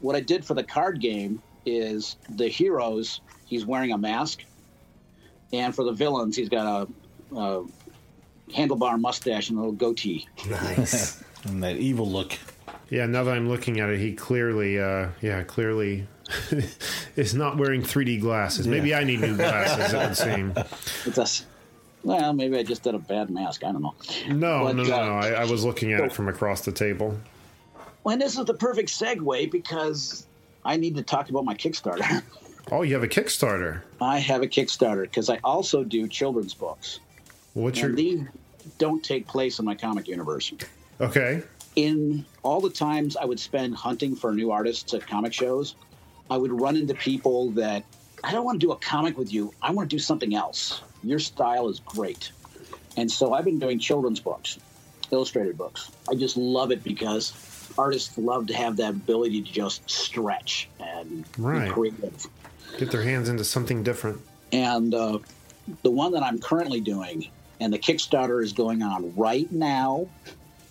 what 0.00 0.16
I 0.16 0.20
did 0.20 0.44
for 0.44 0.54
the 0.54 0.64
card 0.64 1.00
game 1.00 1.40
is 1.64 2.16
the 2.30 2.48
heroes. 2.48 3.20
He's 3.46 3.64
wearing 3.66 3.92
a 3.92 3.98
mask, 3.98 4.42
and 5.52 5.74
for 5.74 5.84
the 5.84 5.92
villains, 5.92 6.34
he's 6.36 6.48
got 6.48 6.88
a, 7.32 7.36
a 7.36 7.64
handlebar 8.54 9.00
mustache 9.00 9.48
and 9.50 9.58
a 9.58 9.60
little 9.60 9.74
goatee. 9.74 10.26
Nice. 10.48 11.22
And 11.44 11.60
that 11.64 11.74
evil 11.76 12.08
look. 12.08 12.38
Yeah, 12.88 13.06
now 13.06 13.24
that 13.24 13.34
I'm 13.34 13.48
looking 13.48 13.80
at 13.80 13.90
it, 13.90 13.98
he 13.98 14.12
clearly, 14.12 14.78
uh, 14.78 15.08
yeah, 15.20 15.42
clearly 15.42 16.06
is 17.16 17.34
not 17.34 17.56
wearing 17.58 17.82
3D 17.82 18.20
glasses. 18.20 18.68
Maybe 18.68 18.94
I 18.94 19.02
need 19.02 19.20
new 19.20 19.34
glasses. 19.36 19.92
It 19.92 19.96
would 19.96 20.16
seem. 20.16 20.52
It's 21.04 21.18
a 21.18 21.22
s- 21.22 21.46
well, 22.04 22.32
maybe 22.32 22.56
I 22.58 22.62
just 22.62 22.84
did 22.84 22.94
a 22.94 22.98
bad 23.00 23.28
mask. 23.28 23.64
I 23.64 23.72
don't 23.72 23.82
know. 23.82 23.94
No, 24.28 24.64
But, 24.66 24.76
no, 24.76 24.82
no, 24.84 24.94
uh, 24.94 25.04
no. 25.04 25.12
I, 25.14 25.28
I 25.42 25.44
was 25.46 25.64
looking 25.64 25.92
at 25.92 26.00
it 26.00 26.12
from 26.12 26.28
across 26.28 26.64
the 26.64 26.70
table. 26.70 27.18
Well, 28.04 28.12
and 28.12 28.22
this 28.22 28.38
is 28.38 28.44
the 28.44 28.54
perfect 28.54 28.90
segue 28.90 29.50
because 29.50 30.26
I 30.64 30.76
need 30.76 30.94
to 30.94 31.02
talk 31.02 31.28
about 31.28 31.44
my 31.44 31.54
Kickstarter. 31.54 32.22
Oh, 32.70 32.82
you 32.82 32.94
have 32.94 33.02
a 33.02 33.08
Kickstarter. 33.08 33.82
I 34.00 34.20
have 34.20 34.42
a 34.42 34.46
Kickstarter 34.46 35.02
because 35.02 35.28
I 35.28 35.38
also 35.42 35.82
do 35.82 36.06
children's 36.06 36.54
books, 36.54 37.00
What's 37.54 37.80
your 37.80 37.88
and 37.88 37.98
these 37.98 38.20
don't 38.78 39.02
take 39.02 39.26
place 39.26 39.58
in 39.58 39.64
my 39.64 39.74
comic 39.74 40.08
universe. 40.08 40.52
okay? 41.00 41.42
in 41.74 42.22
all 42.42 42.60
the 42.60 42.68
times 42.68 43.16
I 43.16 43.24
would 43.24 43.40
spend 43.40 43.74
hunting 43.74 44.14
for 44.14 44.34
new 44.34 44.50
artists 44.50 44.92
at 44.92 45.06
comic 45.06 45.32
shows, 45.32 45.74
I 46.30 46.36
would 46.36 46.52
run 46.60 46.76
into 46.76 46.92
people 46.94 47.50
that 47.52 47.82
I 48.22 48.30
don't 48.32 48.44
want 48.44 48.60
to 48.60 48.66
do 48.66 48.72
a 48.72 48.76
comic 48.76 49.16
with 49.16 49.32
you. 49.32 49.54
I 49.62 49.70
want 49.72 49.88
to 49.88 49.96
do 49.96 49.98
something 49.98 50.34
else. 50.34 50.82
Your 51.02 51.18
style 51.18 51.70
is 51.70 51.80
great. 51.80 52.30
And 52.98 53.10
so 53.10 53.32
I've 53.32 53.46
been 53.46 53.58
doing 53.58 53.78
children's 53.78 54.20
books, 54.20 54.58
illustrated 55.10 55.56
books. 55.56 55.90
I 56.10 56.14
just 56.14 56.36
love 56.36 56.72
it 56.72 56.84
because 56.84 57.32
artists 57.78 58.18
love 58.18 58.46
to 58.48 58.54
have 58.54 58.76
that 58.76 58.90
ability 58.90 59.40
to 59.42 59.50
just 59.50 59.88
stretch 59.88 60.68
and 60.78 61.24
Right. 61.38 61.68
be 61.68 61.72
creative. 61.72 62.26
Get 62.78 62.90
their 62.90 63.02
hands 63.02 63.30
into 63.30 63.44
something 63.44 63.82
different. 63.82 64.20
And 64.52 64.94
uh, 64.94 65.20
the 65.82 65.90
one 65.90 66.12
that 66.12 66.22
I'm 66.22 66.38
currently 66.38 66.82
doing, 66.82 67.28
and 67.62 67.72
the 67.72 67.78
Kickstarter 67.78 68.42
is 68.42 68.52
going 68.52 68.82
on 68.82 69.14
right 69.14 69.50
now. 69.52 70.08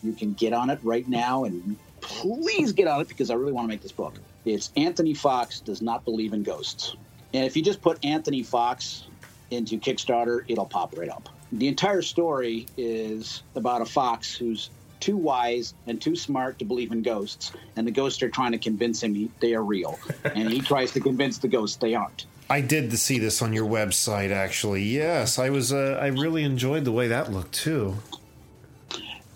You 0.03 0.11
can 0.11 0.33
get 0.33 0.51
on 0.51 0.69
it 0.69 0.79
right 0.83 1.07
now, 1.07 1.45
and 1.45 1.77
please 2.01 2.73
get 2.73 2.87
on 2.87 2.99
it 2.99 3.07
because 3.07 3.29
I 3.29 3.35
really 3.35 3.53
want 3.53 3.63
to 3.65 3.69
make 3.69 3.81
this 3.81 3.93
book. 3.93 4.15
It's 4.43 4.71
Anthony 4.75 5.13
Fox 5.13 5.61
does 5.61 5.81
not 5.81 6.03
believe 6.03 6.33
in 6.33 6.43
ghosts, 6.43 6.95
and 7.33 7.45
if 7.45 7.55
you 7.55 7.63
just 7.63 7.81
put 7.81 8.03
Anthony 8.03 8.43
Fox 8.43 9.03
into 9.51 9.79
Kickstarter, 9.79 10.43
it'll 10.49 10.65
pop 10.65 10.97
right 10.97 11.07
up. 11.09 11.29
The 11.53 11.69
entire 11.69 12.01
story 12.01 12.65
is 12.75 13.41
about 13.55 13.81
a 13.81 13.85
fox 13.85 14.35
who's 14.35 14.69
too 14.99 15.15
wise 15.17 15.73
and 15.87 16.01
too 16.01 16.15
smart 16.15 16.59
to 16.59 16.65
believe 16.65 16.91
in 16.91 17.03
ghosts, 17.03 17.53
and 17.77 17.87
the 17.87 17.91
ghosts 17.91 18.21
are 18.21 18.29
trying 18.29 18.51
to 18.51 18.57
convince 18.57 19.01
him 19.01 19.15
he- 19.15 19.31
they 19.39 19.53
are 19.53 19.63
real, 19.63 19.97
and 20.35 20.49
he 20.51 20.59
tries 20.59 20.91
to 20.91 20.99
convince 20.99 21.37
the 21.37 21.47
ghosts 21.47 21.77
they 21.77 21.95
aren't. 21.95 22.25
I 22.51 22.59
did 22.59 22.91
see 22.99 23.17
this 23.17 23.41
on 23.41 23.53
your 23.53 23.65
website, 23.65 24.29
actually. 24.31 24.83
Yes, 24.83 25.39
I 25.39 25.49
was. 25.49 25.71
Uh, 25.71 25.97
I 26.01 26.07
really 26.07 26.43
enjoyed 26.43 26.83
the 26.83 26.91
way 26.91 27.07
that 27.07 27.31
looked 27.31 27.53
too. 27.53 27.95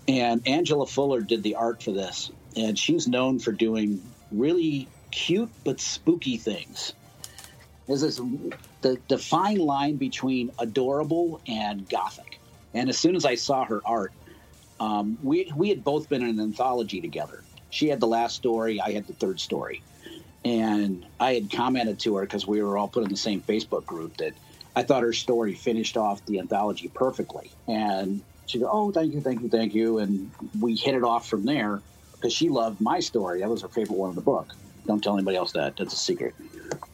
And 0.06 0.46
Angela 0.46 0.86
Fuller 0.86 1.22
did 1.22 1.42
the 1.42 1.54
art 1.54 1.82
for 1.82 1.92
this, 1.92 2.30
and 2.56 2.78
she's 2.78 3.08
known 3.08 3.38
for 3.38 3.52
doing 3.52 4.02
really 4.30 4.86
cute 5.10 5.48
but 5.64 5.80
spooky 5.80 6.36
things. 6.36 6.92
There's 7.86 8.02
this 8.02 8.20
the, 8.82 8.98
the 9.08 9.16
fine 9.16 9.60
line 9.60 9.96
between 9.96 10.52
adorable 10.58 11.40
and 11.48 11.88
gothic. 11.88 12.38
And 12.74 12.90
as 12.90 12.98
soon 12.98 13.16
as 13.16 13.24
I 13.24 13.36
saw 13.36 13.64
her 13.64 13.80
art, 13.86 14.12
um, 14.78 15.16
we 15.22 15.50
we 15.56 15.70
had 15.70 15.82
both 15.82 16.10
been 16.10 16.20
in 16.20 16.28
an 16.28 16.40
anthology 16.40 17.00
together. 17.00 17.42
She 17.70 17.88
had 17.88 17.98
the 17.98 18.06
last 18.06 18.36
story, 18.36 18.78
I 18.78 18.92
had 18.92 19.06
the 19.06 19.14
third 19.14 19.40
story, 19.40 19.82
and 20.44 21.04
I 21.18 21.34
had 21.34 21.50
commented 21.50 21.98
to 22.00 22.16
her 22.16 22.22
because 22.22 22.46
we 22.46 22.62
were 22.62 22.78
all 22.78 22.88
put 22.88 23.02
in 23.04 23.08
the 23.08 23.16
same 23.16 23.40
Facebook 23.40 23.86
group 23.86 24.16
that 24.18 24.34
I 24.74 24.82
thought 24.82 25.02
her 25.02 25.12
story 25.12 25.54
finished 25.54 25.96
off 25.96 26.24
the 26.26 26.38
anthology 26.38 26.88
perfectly. 26.88 27.50
And 27.66 28.22
she 28.46 28.58
go, 28.58 28.68
"Oh, 28.70 28.92
thank 28.92 29.12
you, 29.12 29.20
thank 29.20 29.40
you, 29.42 29.48
thank 29.48 29.74
you," 29.74 29.98
and 29.98 30.30
we 30.60 30.76
hit 30.76 30.94
it 30.94 31.02
off 31.02 31.26
from 31.28 31.44
there 31.44 31.82
because 32.12 32.32
she 32.32 32.48
loved 32.48 32.80
my 32.80 33.00
story. 33.00 33.40
That 33.40 33.50
was 33.50 33.62
her 33.62 33.68
favorite 33.68 33.96
one 33.96 34.10
in 34.10 34.16
the 34.16 34.22
book. 34.22 34.52
Don't 34.86 35.02
tell 35.02 35.14
anybody 35.14 35.36
else 35.36 35.52
that. 35.52 35.76
That's 35.76 35.92
a 35.92 35.96
secret. 35.96 36.34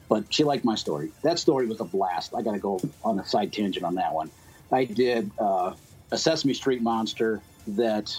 But 0.09 0.33
she 0.33 0.45
liked 0.45 0.65
my 0.65 0.75
story. 0.75 1.11
That 1.23 1.39
story 1.39 1.67
was 1.67 1.81
a 1.81 1.85
blast. 1.85 2.35
I 2.35 2.43
got 2.43 2.53
to 2.53 2.59
go 2.59 2.81
on 3.05 3.19
a 3.19 3.25
side 3.25 3.53
tangent 3.53 3.85
on 3.85 3.95
that 3.97 4.13
one. 4.15 4.31
I 4.71 4.85
did 4.85 5.31
uh, 5.39 5.75
a 6.11 6.19
Sesame 6.19 6.55
Street 6.55 6.83
monster 6.83 7.43
that 7.67 8.15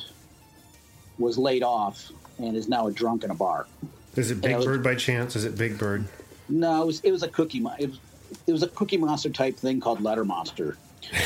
was 1.18 1.38
laid 1.38 1.64
off 1.64 2.12
and 2.40 2.56
is 2.56 2.68
now 2.68 2.88
a 2.88 2.92
drunk 2.92 3.24
in 3.24 3.32
a 3.32 3.36
bar. 3.36 3.68
Is 4.16 4.32
it 4.32 4.42
Big 4.42 4.56
was- 4.56 4.66
Bird 4.66 4.84
by 4.84 4.96
chance? 4.96 5.36
Is 5.36 5.46
it 5.46 5.58
Big 5.58 5.78
Bird? 5.78 6.06
No, 6.50 6.84
it 6.84 6.86
was 6.86 7.00
it 7.02 7.12
was 7.12 7.24
a 7.24 7.28
cookie. 7.28 7.60
Mo- 7.60 7.76
it 7.80 7.90
was, 7.90 8.00
it 8.48 8.52
was 8.52 8.64
a 8.64 8.68
cookie 8.68 8.98
monster 8.98 9.30
type 9.30 9.56
thing 9.58 9.80
called 9.80 10.02
Letter 10.02 10.26
Monster, 10.26 10.78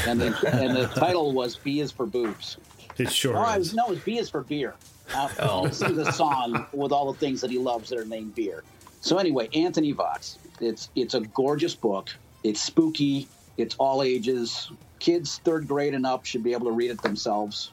and 0.06 0.20
the 0.22 0.28
and 0.54 0.76
the 0.76 0.88
title 0.88 1.34
was 1.34 1.56
B 1.56 1.80
is 1.80 1.92
for 1.92 2.06
boobs. 2.06 2.58
It 2.98 3.12
sure 3.12 3.36
Oh, 3.38 3.42
I 3.42 3.58
was 3.58 3.74
no, 3.74 3.86
it 3.86 3.90
was 3.90 4.00
B 4.00 4.18
is 4.18 4.30
for 4.30 4.42
beer. 4.42 4.76
Uh, 5.14 5.30
oh. 5.40 5.68
This 5.68 5.82
is 5.82 5.98
a 5.98 6.12
song 6.12 6.66
with 6.72 6.92
all 6.92 7.12
the 7.12 7.20
things 7.20 7.42
that 7.42 7.50
he 7.52 7.58
loves 7.58 7.90
that 7.90 8.00
are 8.00 8.06
named 8.06 8.36
beer. 8.36 8.64
So 9.02 9.18
anyway, 9.18 9.50
Anthony 9.54 9.92
Fox. 9.94 10.38
It's 10.62 10.90
it's 10.96 11.14
a 11.14 11.22
gorgeous 11.22 11.76
book. 11.76 12.10
It's 12.44 12.62
spooky. 12.62 13.28
It's 13.58 13.76
all 13.80 14.04
ages. 14.04 14.72
Kids 15.00 15.40
third 15.44 15.68
grade 15.68 15.94
and 15.94 16.06
up 16.06 16.26
should 16.26 16.44
be 16.44 16.54
able 16.54 16.66
to 16.68 16.72
read 16.72 16.92
it 16.92 17.02
themselves. 17.02 17.72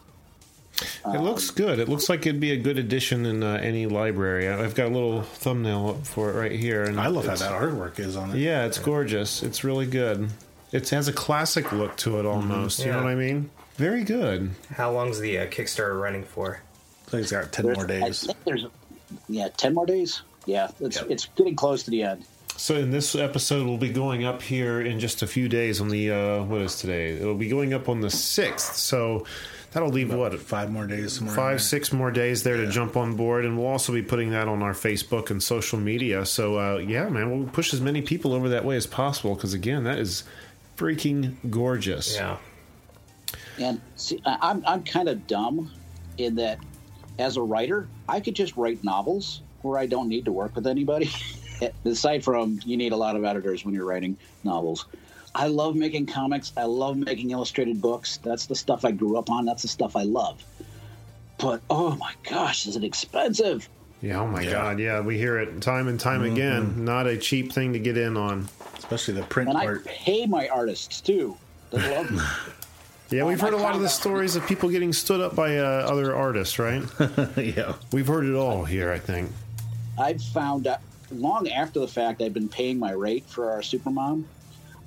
It 1.07 1.21
looks 1.21 1.51
good. 1.51 1.79
It 1.79 1.89
looks 1.89 2.09
like 2.09 2.27
it'd 2.27 2.41
be 2.41 2.51
a 2.53 2.57
good 2.57 2.79
addition 2.79 3.27
in 3.27 3.43
uh, 3.43 3.61
any 3.63 3.87
library. 3.87 4.49
I- 4.49 4.63
I've 4.65 4.75
got 4.75 4.87
a 4.87 4.91
little 4.95 5.23
thumbnail 5.23 5.89
up 5.91 6.07
for 6.07 6.31
it 6.31 6.35
right 6.35 6.53
here. 6.53 6.85
And 6.85 6.99
I 7.01 7.07
love 7.09 7.27
how 7.27 7.37
that 7.37 7.53
artwork 7.53 7.99
is 8.01 8.17
on 8.17 8.31
it. 8.33 8.39
Yeah, 8.39 8.65
it's 8.67 8.79
gorgeous. 8.79 9.43
It's 9.43 9.63
really 9.65 9.87
good. 9.87 10.29
It 10.73 10.89
has 10.91 11.07
a 11.07 11.13
classic 11.13 11.71
look 11.73 11.97
to 11.99 12.19
it 12.19 12.27
almost. 12.27 12.81
You 12.85 12.91
know 12.93 12.99
what 13.05 13.07
I 13.07 13.15
mean? 13.15 13.51
Very 13.77 14.03
good. 14.05 14.51
How 14.75 14.91
long's 14.93 15.21
the 15.21 15.39
uh, 15.39 15.47
Kickstarter 15.47 16.01
running 16.01 16.25
for? 16.25 16.61
I 17.07 17.11
think 17.11 17.23
it's 17.23 17.33
got 17.33 17.53
ten 17.53 17.67
There's- 17.67 17.77
more 17.77 17.85
I 17.87 18.01
days. 18.01 18.25
think 18.27 18.45
there's 18.45 18.67
yeah, 19.29 19.49
ten 19.57 19.75
more 19.75 19.87
days. 19.87 20.23
Yeah, 20.47 20.71
it's 20.81 20.97
it's 21.03 21.27
getting 21.37 21.55
close 21.57 21.85
to 21.85 21.91
the 21.91 22.03
end. 22.03 22.25
So, 22.57 22.77
in 22.77 22.91
this 22.91 23.15
episode, 23.17 23.67
we'll 23.67 23.79
be 23.79 23.91
going 23.91 24.25
up 24.25 24.41
here 24.41 24.81
in 24.81 25.01
just 25.01 25.23
a 25.23 25.27
few 25.27 25.49
days 25.49 25.81
on 25.81 25.89
the 25.89 26.11
uh, 26.11 26.43
what 26.45 26.61
is 26.63 26.77
today? 26.77 27.11
It'll 27.11 27.35
be 27.35 27.49
going 27.49 27.75
up 27.75 27.89
on 27.89 28.01
the 28.01 28.11
sixth. 28.11 28.77
So 28.77 29.27
that'll 29.73 29.89
leave 29.89 30.15
what 30.15 30.39
Five 30.39 30.71
more 30.71 30.87
days. 30.87 31.19
five, 31.19 31.35
there. 31.37 31.59
six 31.59 31.93
more 31.93 32.13
days 32.13 32.45
there 32.45 32.57
to 32.57 32.71
jump 32.71 32.97
on 32.97 33.17
board, 33.17 33.45
and 33.45 33.59
we'll 33.59 33.67
also 33.67 33.93
be 33.93 34.03
putting 34.03 34.31
that 34.31 34.47
on 34.47 34.63
our 34.63 34.73
Facebook 34.73 35.31
and 35.31 35.43
social 35.43 35.79
media. 35.81 36.25
So, 36.25 36.59
uh, 36.59 36.79
yeah, 36.79 37.09
man, 37.09 37.31
we'll 37.31 37.49
push 37.49 37.75
as 37.75 37.81
many 37.81 38.03
people 38.03 38.33
over 38.33 38.49
that 38.51 38.65
way 38.65 38.77
as 38.77 38.87
possible 38.87 39.35
because, 39.35 39.53
again, 39.53 39.83
that 39.85 39.99
is 39.99 40.23
freaking 40.77 41.35
gorgeous. 41.51 42.15
Yeah. 42.15 42.37
And 43.59 43.81
see, 43.97 44.21
I'm 44.25 44.63
I'm 44.67 44.85
kind 44.85 45.09
of 45.09 45.27
dumb 45.27 45.71
in 46.19 46.37
that 46.37 46.59
as 47.19 47.37
a 47.37 47.43
writer, 47.43 47.89
I 48.09 48.21
could 48.21 48.35
just 48.35 48.57
write 48.57 48.83
novels 48.85 49.43
where 49.63 49.79
I 49.79 49.87
don't 49.87 50.09
need 50.09 50.25
to 50.27 50.33
work 50.33 50.55
with 50.55 50.67
anybody. 50.67 51.11
Aside 51.85 52.25
from 52.25 52.61
you 52.65 52.77
need 52.77 52.93
a 52.93 52.97
lot 52.97 53.17
of 53.17 53.25
editors 53.25 53.65
when 53.65 53.75
you're 53.75 53.85
writing 53.85 54.17
novels. 54.43 54.87
I 55.35 55.49
love 55.49 55.75
making 55.75 56.07
comics. 56.07 56.53
I 56.57 56.65
love 56.65 56.97
making 56.97 57.31
illustrated 57.31 57.81
books. 57.81 58.19
That's 58.23 58.47
the 58.47 58.55
stuff 58.55 58.85
I 58.85 58.93
grew 58.93 59.17
up 59.19 59.31
on. 59.31 59.45
That's 59.45 59.63
the 59.63 59.69
stuff 59.69 59.97
I 59.97 60.03
love. 60.03 60.43
But 61.39 61.61
oh 61.71 61.97
my 61.97 62.13
gosh, 62.29 62.67
is 62.67 62.77
it 62.77 62.85
expensive? 62.85 63.69
Yeah, 64.01 64.21
oh 64.21 64.27
my 64.27 64.43
Yeah. 64.43 64.51
God, 64.53 64.79
yeah, 64.79 65.01
we 65.01 65.17
hear 65.19 65.39
it 65.39 65.61
time 65.61 65.89
and 65.89 65.99
time 65.99 66.23
again. 66.23 66.85
Not 66.85 67.07
a 67.07 67.17
cheap 67.17 67.53
thing 67.53 67.73
to 67.73 67.79
get 67.79 67.97
in 67.97 68.17
on. 68.17 68.49
especially 68.79 69.15
the 69.15 69.23
print 69.23 69.49
And 69.49 69.59
I 69.59 69.77
pay 69.85 70.27
my 70.27 70.47
artists 70.49 71.01
too. 71.01 71.37
They 71.71 71.79
love 71.97 72.11
me. 72.13 72.21
Yeah, 73.11 73.25
we've 73.25 73.41
I 73.43 73.47
heard 73.47 73.55
a 73.55 73.59
lot 73.59 73.75
of 73.75 73.81
the 73.81 73.89
stories 73.89 74.37
of 74.37 74.47
people 74.47 74.69
getting 74.69 74.93
stood 74.93 75.21
up 75.21 75.35
by 75.35 75.59
uh, 75.59 75.63
other 75.63 76.15
artists, 76.15 76.59
right? 76.59 76.83
yeah, 77.37 77.75
We've 77.93 78.07
heard 78.07 78.25
it 78.25 78.35
all 78.35 78.65
here, 78.65 78.93
I 78.93 78.99
think. 78.99 79.31
I've 79.99 80.23
found 80.23 80.67
out 80.67 80.81
long 81.21 81.49
after 81.49 81.81
the 81.81 81.89
fact 81.89 82.23
I've 82.23 82.35
been 82.35 82.49
paying 82.49 82.79
my 82.79 82.93
rate 82.93 83.25
for 83.29 83.51
our 83.51 83.61
supermom. 83.61 84.25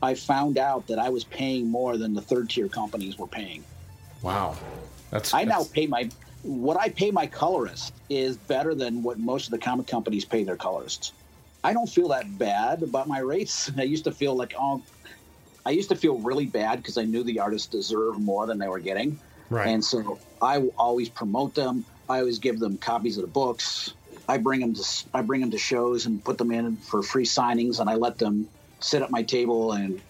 I 0.02 0.14
found 0.14 0.58
out 0.58 0.88
that 0.88 1.00
I 1.00 1.10
was 1.10 1.24
paying 1.24 1.70
more 1.70 1.98
than 1.98 2.14
the 2.14 2.22
third 2.22 2.50
tier 2.50 2.68
companies 2.68 3.18
were 3.18 3.28
paying. 3.28 3.64
Wow, 4.22 4.56
that's 5.10 5.34
I 5.34 5.44
now 5.44 5.64
pay 5.64 5.88
my 5.88 6.10
what 6.44 6.78
I 6.78 6.90
pay 6.90 7.12
my 7.12 7.28
colorist 7.28 7.94
is 8.10 8.38
better 8.38 8.76
than 8.76 9.04
what 9.04 9.20
most 9.20 9.46
of 9.46 9.52
the 9.52 9.58
comic 9.58 9.88
companies 9.88 10.24
pay 10.24 10.44
their 10.44 10.56
colorists. 10.56 11.14
I 11.64 11.74
don't 11.74 11.90
feel 11.90 12.10
that 12.10 12.38
bad 12.38 12.84
about 12.84 13.08
my 13.08 13.20
rates. 13.20 13.72
I 13.78 13.84
used 13.84 14.06
to 14.06 14.12
feel 14.12 14.36
like, 14.36 14.54
oh, 14.58 14.82
I 15.66 15.72
used 15.72 15.90
to 15.90 15.96
feel 15.96 16.18
really 16.20 16.46
bad 16.46 16.78
because 16.78 16.98
I 16.98 17.04
knew 17.04 17.24
the 17.24 17.40
artists 17.40 17.68
deserved 17.68 18.20
more 18.20 18.46
than 18.46 18.58
they 18.58 18.68
were 18.68 18.80
getting. 18.80 19.20
Right. 19.50 19.68
And 19.68 19.84
so 19.84 20.20
I 20.42 20.60
will 20.60 20.74
always 20.78 21.10
promote 21.10 21.56
them. 21.56 21.86
I 22.08 22.20
always 22.20 22.40
give 22.40 22.60
them 22.60 22.78
copies 22.78 23.18
of 23.18 23.24
the 23.24 23.28
books. 23.28 23.94
I 24.28 24.38
bring 24.38 24.60
them 24.60 24.74
to 24.74 24.84
I 25.14 25.22
bring 25.22 25.42
them 25.42 25.52
to 25.52 25.58
shows 25.58 26.06
and 26.06 26.24
put 26.24 26.38
them 26.38 26.52
in 26.52 26.78
for 26.78 27.02
free 27.02 27.26
signings, 27.26 27.80
and 27.80 27.90
I 27.90 27.96
let 27.96 28.18
them 28.18 28.50
sit 28.82 29.02
at 29.02 29.12
my 29.12 29.24
table 29.24 29.74
and 29.74 30.02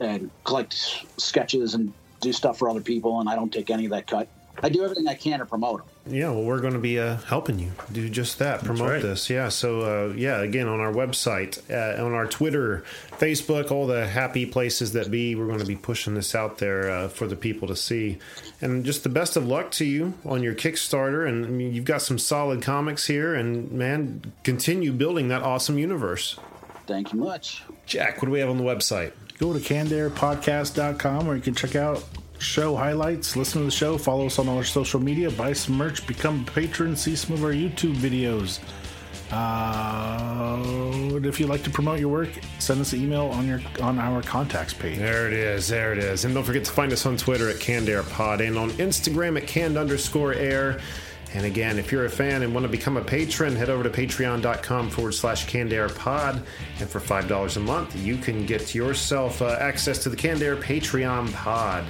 and 0.00 0.30
collect 0.44 0.74
sketches 1.18 1.74
and 1.74 1.92
do 2.20 2.32
stuff 2.32 2.58
for 2.58 2.70
other 2.70 2.80
people, 2.80 3.20
and 3.20 3.28
I 3.28 3.34
don't 3.34 3.52
take 3.52 3.70
any 3.70 3.86
of 3.86 3.90
that 3.92 4.06
cut. 4.06 4.28
I 4.62 4.68
do 4.68 4.84
everything 4.84 5.08
I 5.08 5.14
can 5.14 5.40
to 5.40 5.46
promote 5.46 5.80
them. 5.80 5.89
Yeah, 6.06 6.30
well, 6.30 6.42
we're 6.42 6.60
going 6.60 6.72
to 6.72 6.80
be 6.80 6.98
uh, 6.98 7.16
helping 7.16 7.58
you 7.58 7.72
do 7.92 8.08
just 8.08 8.38
that, 8.38 8.64
promote 8.64 8.88
right. 8.88 9.02
this. 9.02 9.28
Yeah, 9.28 9.50
so 9.50 9.80
uh, 9.82 10.14
yeah, 10.14 10.40
again, 10.40 10.66
on 10.66 10.80
our 10.80 10.92
website, 10.92 11.60
uh, 11.70 12.02
on 12.02 12.14
our 12.14 12.26
Twitter, 12.26 12.84
Facebook, 13.12 13.70
all 13.70 13.86
the 13.86 14.06
happy 14.06 14.46
places 14.46 14.92
that 14.94 15.10
be, 15.10 15.34
we're 15.34 15.46
going 15.46 15.58
to 15.58 15.66
be 15.66 15.76
pushing 15.76 16.14
this 16.14 16.34
out 16.34 16.58
there 16.58 16.90
uh, 16.90 17.08
for 17.08 17.26
the 17.26 17.36
people 17.36 17.68
to 17.68 17.76
see. 17.76 18.18
And 18.62 18.84
just 18.84 19.02
the 19.02 19.10
best 19.10 19.36
of 19.36 19.46
luck 19.46 19.70
to 19.72 19.84
you 19.84 20.14
on 20.24 20.42
your 20.42 20.54
Kickstarter. 20.54 21.28
And 21.28 21.44
I 21.44 21.48
mean, 21.48 21.74
you've 21.74 21.84
got 21.84 22.00
some 22.02 22.18
solid 22.18 22.62
comics 22.62 23.06
here, 23.06 23.34
and 23.34 23.70
man, 23.70 24.32
continue 24.42 24.92
building 24.92 25.28
that 25.28 25.42
awesome 25.42 25.78
universe. 25.78 26.38
Thank 26.86 27.12
you 27.12 27.20
much. 27.20 27.62
Jack, 27.86 28.16
what 28.16 28.26
do 28.26 28.32
we 28.32 28.40
have 28.40 28.48
on 28.48 28.56
the 28.56 28.64
website? 28.64 29.12
Go 29.38 29.52
to 29.52 29.58
cannedairpodcast.com 29.58 31.26
where 31.26 31.36
you 31.36 31.42
can 31.42 31.54
check 31.54 31.76
out 31.76 32.04
show 32.40 32.74
highlights, 32.74 33.36
listen 33.36 33.60
to 33.60 33.64
the 33.66 33.70
show, 33.70 33.98
follow 33.98 34.26
us 34.26 34.38
on 34.38 34.48
all 34.48 34.56
our 34.56 34.64
social 34.64 35.00
media, 35.00 35.30
buy 35.30 35.52
some 35.52 35.76
merch, 35.76 36.06
become 36.06 36.44
a 36.46 36.50
patron, 36.50 36.96
see 36.96 37.14
some 37.14 37.34
of 37.34 37.44
our 37.44 37.52
YouTube 37.52 37.94
videos. 37.94 38.60
Uh, 39.32 41.20
if 41.24 41.38
you'd 41.38 41.48
like 41.48 41.62
to 41.62 41.70
promote 41.70 42.00
your 42.00 42.08
work, 42.08 42.30
send 42.58 42.80
us 42.80 42.92
an 42.92 43.00
email 43.00 43.26
on 43.26 43.46
your 43.46 43.60
on 43.80 43.98
our 43.98 44.22
contacts 44.22 44.74
page. 44.74 44.98
There 44.98 45.28
it 45.28 45.32
is. 45.32 45.68
There 45.68 45.92
it 45.92 45.98
is. 45.98 46.24
And 46.24 46.34
don't 46.34 46.42
forget 46.42 46.64
to 46.64 46.72
find 46.72 46.92
us 46.92 47.06
on 47.06 47.16
Twitter 47.16 47.48
at 47.48 47.56
CannedAirPod 47.56 48.44
and 48.44 48.58
on 48.58 48.70
Instagram 48.72 49.36
at 49.36 49.46
canned 49.46 49.76
underscore 49.76 50.34
air. 50.34 50.80
And 51.32 51.46
again, 51.46 51.78
if 51.78 51.92
you're 51.92 52.06
a 52.06 52.10
fan 52.10 52.42
and 52.42 52.52
want 52.52 52.64
to 52.64 52.68
become 52.68 52.96
a 52.96 53.04
patron, 53.04 53.54
head 53.54 53.70
over 53.70 53.84
to 53.84 53.90
patreon.com 53.90 54.90
forward 54.90 55.12
slash 55.12 55.46
canned 55.46 55.72
air 55.72 55.88
pod. 55.88 56.42
And 56.80 56.88
for 56.88 56.98
$5 56.98 57.56
a 57.56 57.60
month, 57.60 57.94
you 57.94 58.16
can 58.16 58.46
get 58.46 58.74
yourself 58.74 59.40
uh, 59.40 59.56
access 59.60 60.02
to 60.02 60.08
the 60.08 60.16
Canned 60.16 60.42
Air 60.42 60.56
Patreon 60.56 61.32
pod. 61.32 61.84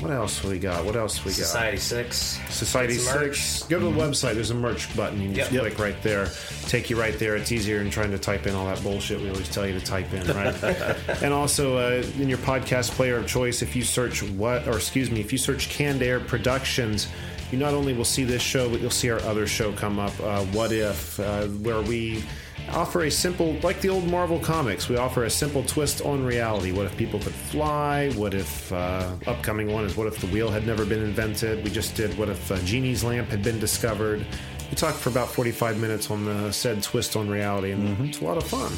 What 0.00 0.12
else 0.12 0.44
we 0.44 0.60
got? 0.60 0.84
What 0.84 0.94
else 0.94 1.24
we 1.24 1.32
got? 1.32 1.38
Society 1.38 1.76
Six. 1.76 2.38
Society 2.50 2.94
Get 2.94 3.02
some 3.02 3.20
merch. 3.20 3.42
6. 3.42 3.62
Go 3.64 3.78
to 3.80 3.84
the 3.86 3.90
website. 3.90 4.34
There's 4.34 4.50
a 4.50 4.54
merch 4.54 4.94
button. 4.96 5.20
You 5.20 5.26
can 5.26 5.34
just 5.34 5.50
Yep. 5.52 5.60
click 5.62 5.78
right 5.80 6.02
there. 6.02 6.28
Take 6.66 6.88
you 6.88 6.98
right 6.98 7.18
there. 7.18 7.34
It's 7.34 7.50
easier 7.50 7.78
than 7.78 7.90
trying 7.90 8.12
to 8.12 8.18
type 8.18 8.46
in 8.46 8.54
all 8.54 8.66
that 8.66 8.80
bullshit 8.84 9.20
we 9.20 9.28
always 9.28 9.48
tell 9.48 9.66
you 9.66 9.78
to 9.78 9.84
type 9.84 10.12
in, 10.14 10.24
right? 10.28 10.54
and 11.22 11.34
also, 11.34 11.78
uh, 11.78 12.04
in 12.20 12.28
your 12.28 12.38
podcast 12.38 12.92
player 12.92 13.16
of 13.16 13.26
choice, 13.26 13.60
if 13.60 13.74
you 13.74 13.82
search 13.82 14.22
what, 14.22 14.68
or 14.68 14.76
excuse 14.76 15.10
me, 15.10 15.18
if 15.20 15.32
you 15.32 15.38
search 15.38 15.68
Canned 15.68 16.00
Air 16.02 16.20
Productions, 16.20 17.08
you 17.50 17.58
not 17.58 17.74
only 17.74 17.92
will 17.92 18.04
see 18.04 18.24
this 18.24 18.42
show, 18.42 18.68
but 18.68 18.80
you'll 18.80 18.90
see 18.90 19.10
our 19.10 19.20
other 19.20 19.46
show 19.46 19.72
come 19.72 19.98
up, 19.98 20.18
uh, 20.20 20.44
What 20.46 20.72
If, 20.72 21.18
uh, 21.20 21.46
where 21.46 21.80
we 21.80 22.22
offer 22.72 23.04
a 23.04 23.10
simple, 23.10 23.54
like 23.62 23.80
the 23.80 23.88
old 23.88 24.06
Marvel 24.10 24.38
comics, 24.38 24.88
we 24.88 24.96
offer 24.96 25.24
a 25.24 25.30
simple 25.30 25.62
twist 25.62 26.02
on 26.02 26.24
reality. 26.24 26.72
What 26.72 26.86
if 26.86 26.96
people 26.96 27.18
could 27.18 27.32
fly? 27.32 28.10
What 28.12 28.34
if, 28.34 28.72
uh, 28.72 29.10
upcoming 29.26 29.72
one 29.72 29.84
is 29.84 29.96
what 29.96 30.06
if 30.06 30.20
the 30.20 30.26
wheel 30.26 30.50
had 30.50 30.66
never 30.66 30.84
been 30.84 31.02
invented? 31.02 31.64
We 31.64 31.70
just 31.70 31.94
did 31.94 32.16
what 32.18 32.28
if 32.28 32.50
uh, 32.52 32.58
Genie's 32.58 33.02
lamp 33.02 33.28
had 33.30 33.42
been 33.42 33.58
discovered? 33.58 34.26
We 34.70 34.76
talked 34.76 34.98
for 34.98 35.08
about 35.08 35.28
45 35.28 35.78
minutes 35.80 36.10
on 36.10 36.26
the 36.26 36.52
said 36.52 36.82
twist 36.82 37.16
on 37.16 37.28
reality, 37.28 37.70
and 37.70 38.06
it's 38.06 38.20
a 38.20 38.24
lot 38.24 38.36
of 38.36 38.44
fun. 38.44 38.70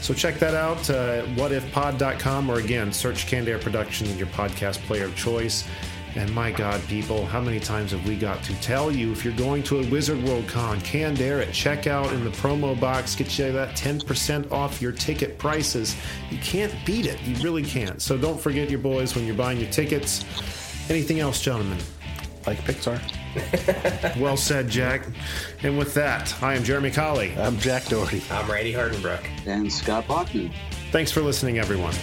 So 0.00 0.14
check 0.14 0.38
that 0.38 0.54
out, 0.54 0.88
uh, 0.90 1.24
whatifpod.com, 1.36 2.50
or 2.50 2.58
again, 2.58 2.92
search 2.92 3.26
Canned 3.26 3.48
Air 3.48 3.58
Productions 3.58 4.10
in 4.10 4.18
your 4.18 4.26
podcast 4.28 4.78
player 4.86 5.04
of 5.04 5.16
choice. 5.16 5.64
And 6.14 6.32
my 6.34 6.50
God, 6.50 6.82
people, 6.88 7.24
how 7.24 7.40
many 7.40 7.58
times 7.58 7.92
have 7.92 8.06
we 8.06 8.16
got 8.16 8.42
to 8.44 8.54
tell 8.60 8.92
you 8.92 9.12
if 9.12 9.24
you're 9.24 9.34
going 9.34 9.62
to 9.64 9.80
a 9.80 9.86
Wizard 9.88 10.22
World 10.24 10.46
Con, 10.46 10.80
Canned 10.82 11.20
Air 11.20 11.40
at 11.40 11.48
checkout 11.48 12.12
in 12.12 12.22
the 12.22 12.30
promo 12.30 12.78
box, 12.78 13.14
get 13.14 13.38
you 13.38 13.50
that 13.52 13.76
10% 13.76 14.52
off 14.52 14.82
your 14.82 14.92
ticket 14.92 15.38
prices. 15.38 15.96
You 16.30 16.38
can't 16.38 16.74
beat 16.84 17.06
it. 17.06 17.20
You 17.22 17.36
really 17.42 17.62
can't. 17.62 18.02
So 18.02 18.18
don't 18.18 18.38
forget 18.38 18.68
your 18.68 18.80
boys 18.80 19.14
when 19.14 19.24
you're 19.24 19.34
buying 19.34 19.58
your 19.58 19.70
tickets. 19.70 20.24
Anything 20.90 21.20
else, 21.20 21.40
gentlemen? 21.40 21.78
Like 22.46 22.58
Pixar. 22.58 23.00
Well 24.20 24.36
said, 24.36 24.68
Jack. 24.68 25.06
And 25.62 25.78
with 25.78 25.94
that, 25.94 26.34
I 26.42 26.54
am 26.54 26.64
Jeremy 26.64 26.90
Colley. 26.90 27.34
I'm 27.38 27.58
Jack 27.58 27.86
Doherty. 27.86 28.22
I'm 28.30 28.50
Randy 28.50 28.74
Hardenbrook. 28.74 29.24
And 29.46 29.72
Scott 29.72 30.06
Bachmann. 30.06 30.52
Thanks 30.90 31.10
for 31.10 31.22
listening, 31.22 31.58
everyone. 31.58 31.94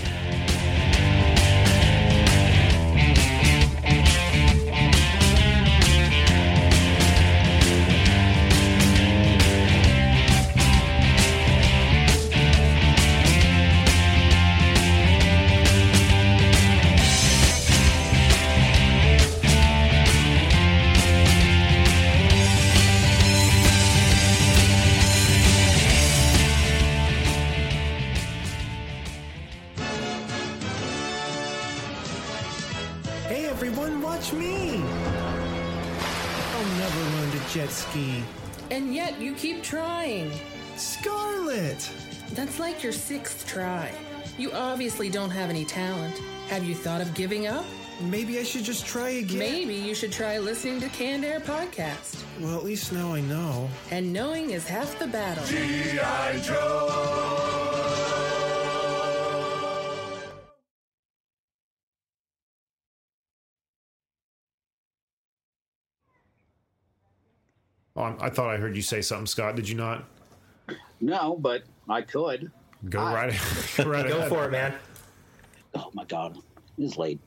Like 42.80 42.84
your 42.86 42.94
sixth 42.94 43.46
try. 43.46 43.92
You 44.38 44.54
obviously 44.54 45.10
don't 45.10 45.32
have 45.32 45.50
any 45.50 45.66
talent. 45.66 46.18
Have 46.48 46.64
you 46.64 46.74
thought 46.74 47.02
of 47.02 47.14
giving 47.14 47.46
up? 47.46 47.66
Maybe 48.00 48.40
I 48.40 48.44
should 48.44 48.64
just 48.64 48.86
try 48.86 49.10
again. 49.10 49.38
Maybe 49.38 49.76
you 49.76 49.94
should 49.94 50.14
try 50.14 50.38
listening 50.38 50.80
to 50.80 50.88
Canned 50.88 51.26
Air 51.26 51.42
Podcast. 51.42 52.24
Well, 52.40 52.58
at 52.58 52.64
least 52.64 52.94
now 52.94 53.14
I 53.14 53.20
know. 53.20 53.70
And 53.92 54.14
knowing 54.14 54.52
is 54.52 54.66
half 54.66 54.98
the 54.98 55.08
battle. 55.08 55.44
Oh, 67.98 68.02
I 68.02 68.28
I 68.28 68.30
thought 68.30 68.50
I 68.50 68.56
heard 68.56 68.78
you 68.78 68.82
say 68.82 69.02
something, 69.02 69.28
Scott. 69.28 69.58
Did 69.58 69.68
you 69.68 69.76
not? 69.76 70.06
No, 71.02 71.36
but 71.36 71.64
I 71.90 72.04
could. 72.04 72.52
Go 72.88 73.00
ah. 73.00 73.14
right, 73.14 73.34
go 73.78 73.84
right 73.90 74.08
Go 74.08 74.18
ahead. 74.18 74.30
for 74.30 74.46
it, 74.46 74.52
man. 74.52 74.74
Oh 75.76 75.90
my 75.94 76.06
God, 76.06 76.38
it's 76.78 76.98
late. 76.98 77.20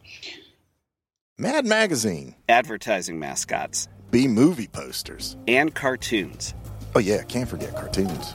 Mad 1.39 1.67
Magazine, 1.67 2.35
advertising 2.49 3.19
mascots, 3.19 3.89
B 4.11 4.29
movie 4.29 4.69
posters. 4.69 5.37
and 5.49 5.75
cartoons. 5.75 6.55
Oh, 6.95 6.99
yeah, 6.99 7.23
can't 7.23 7.49
forget 7.49 7.75
cartoons. 7.75 8.35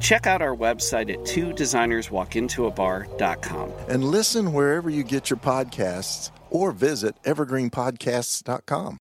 Check 0.00 0.26
out 0.26 0.42
our 0.42 0.56
website 0.56 1.12
at 1.12 1.24
two 1.24 1.52
designerswalkintoabar.com. 1.52 3.72
And 3.88 4.04
listen 4.04 4.52
wherever 4.52 4.90
you 4.90 5.04
get 5.04 5.30
your 5.30 5.38
podcasts 5.38 6.32
or 6.50 6.72
visit 6.72 7.14
evergreenpodcasts.com. 7.24 8.99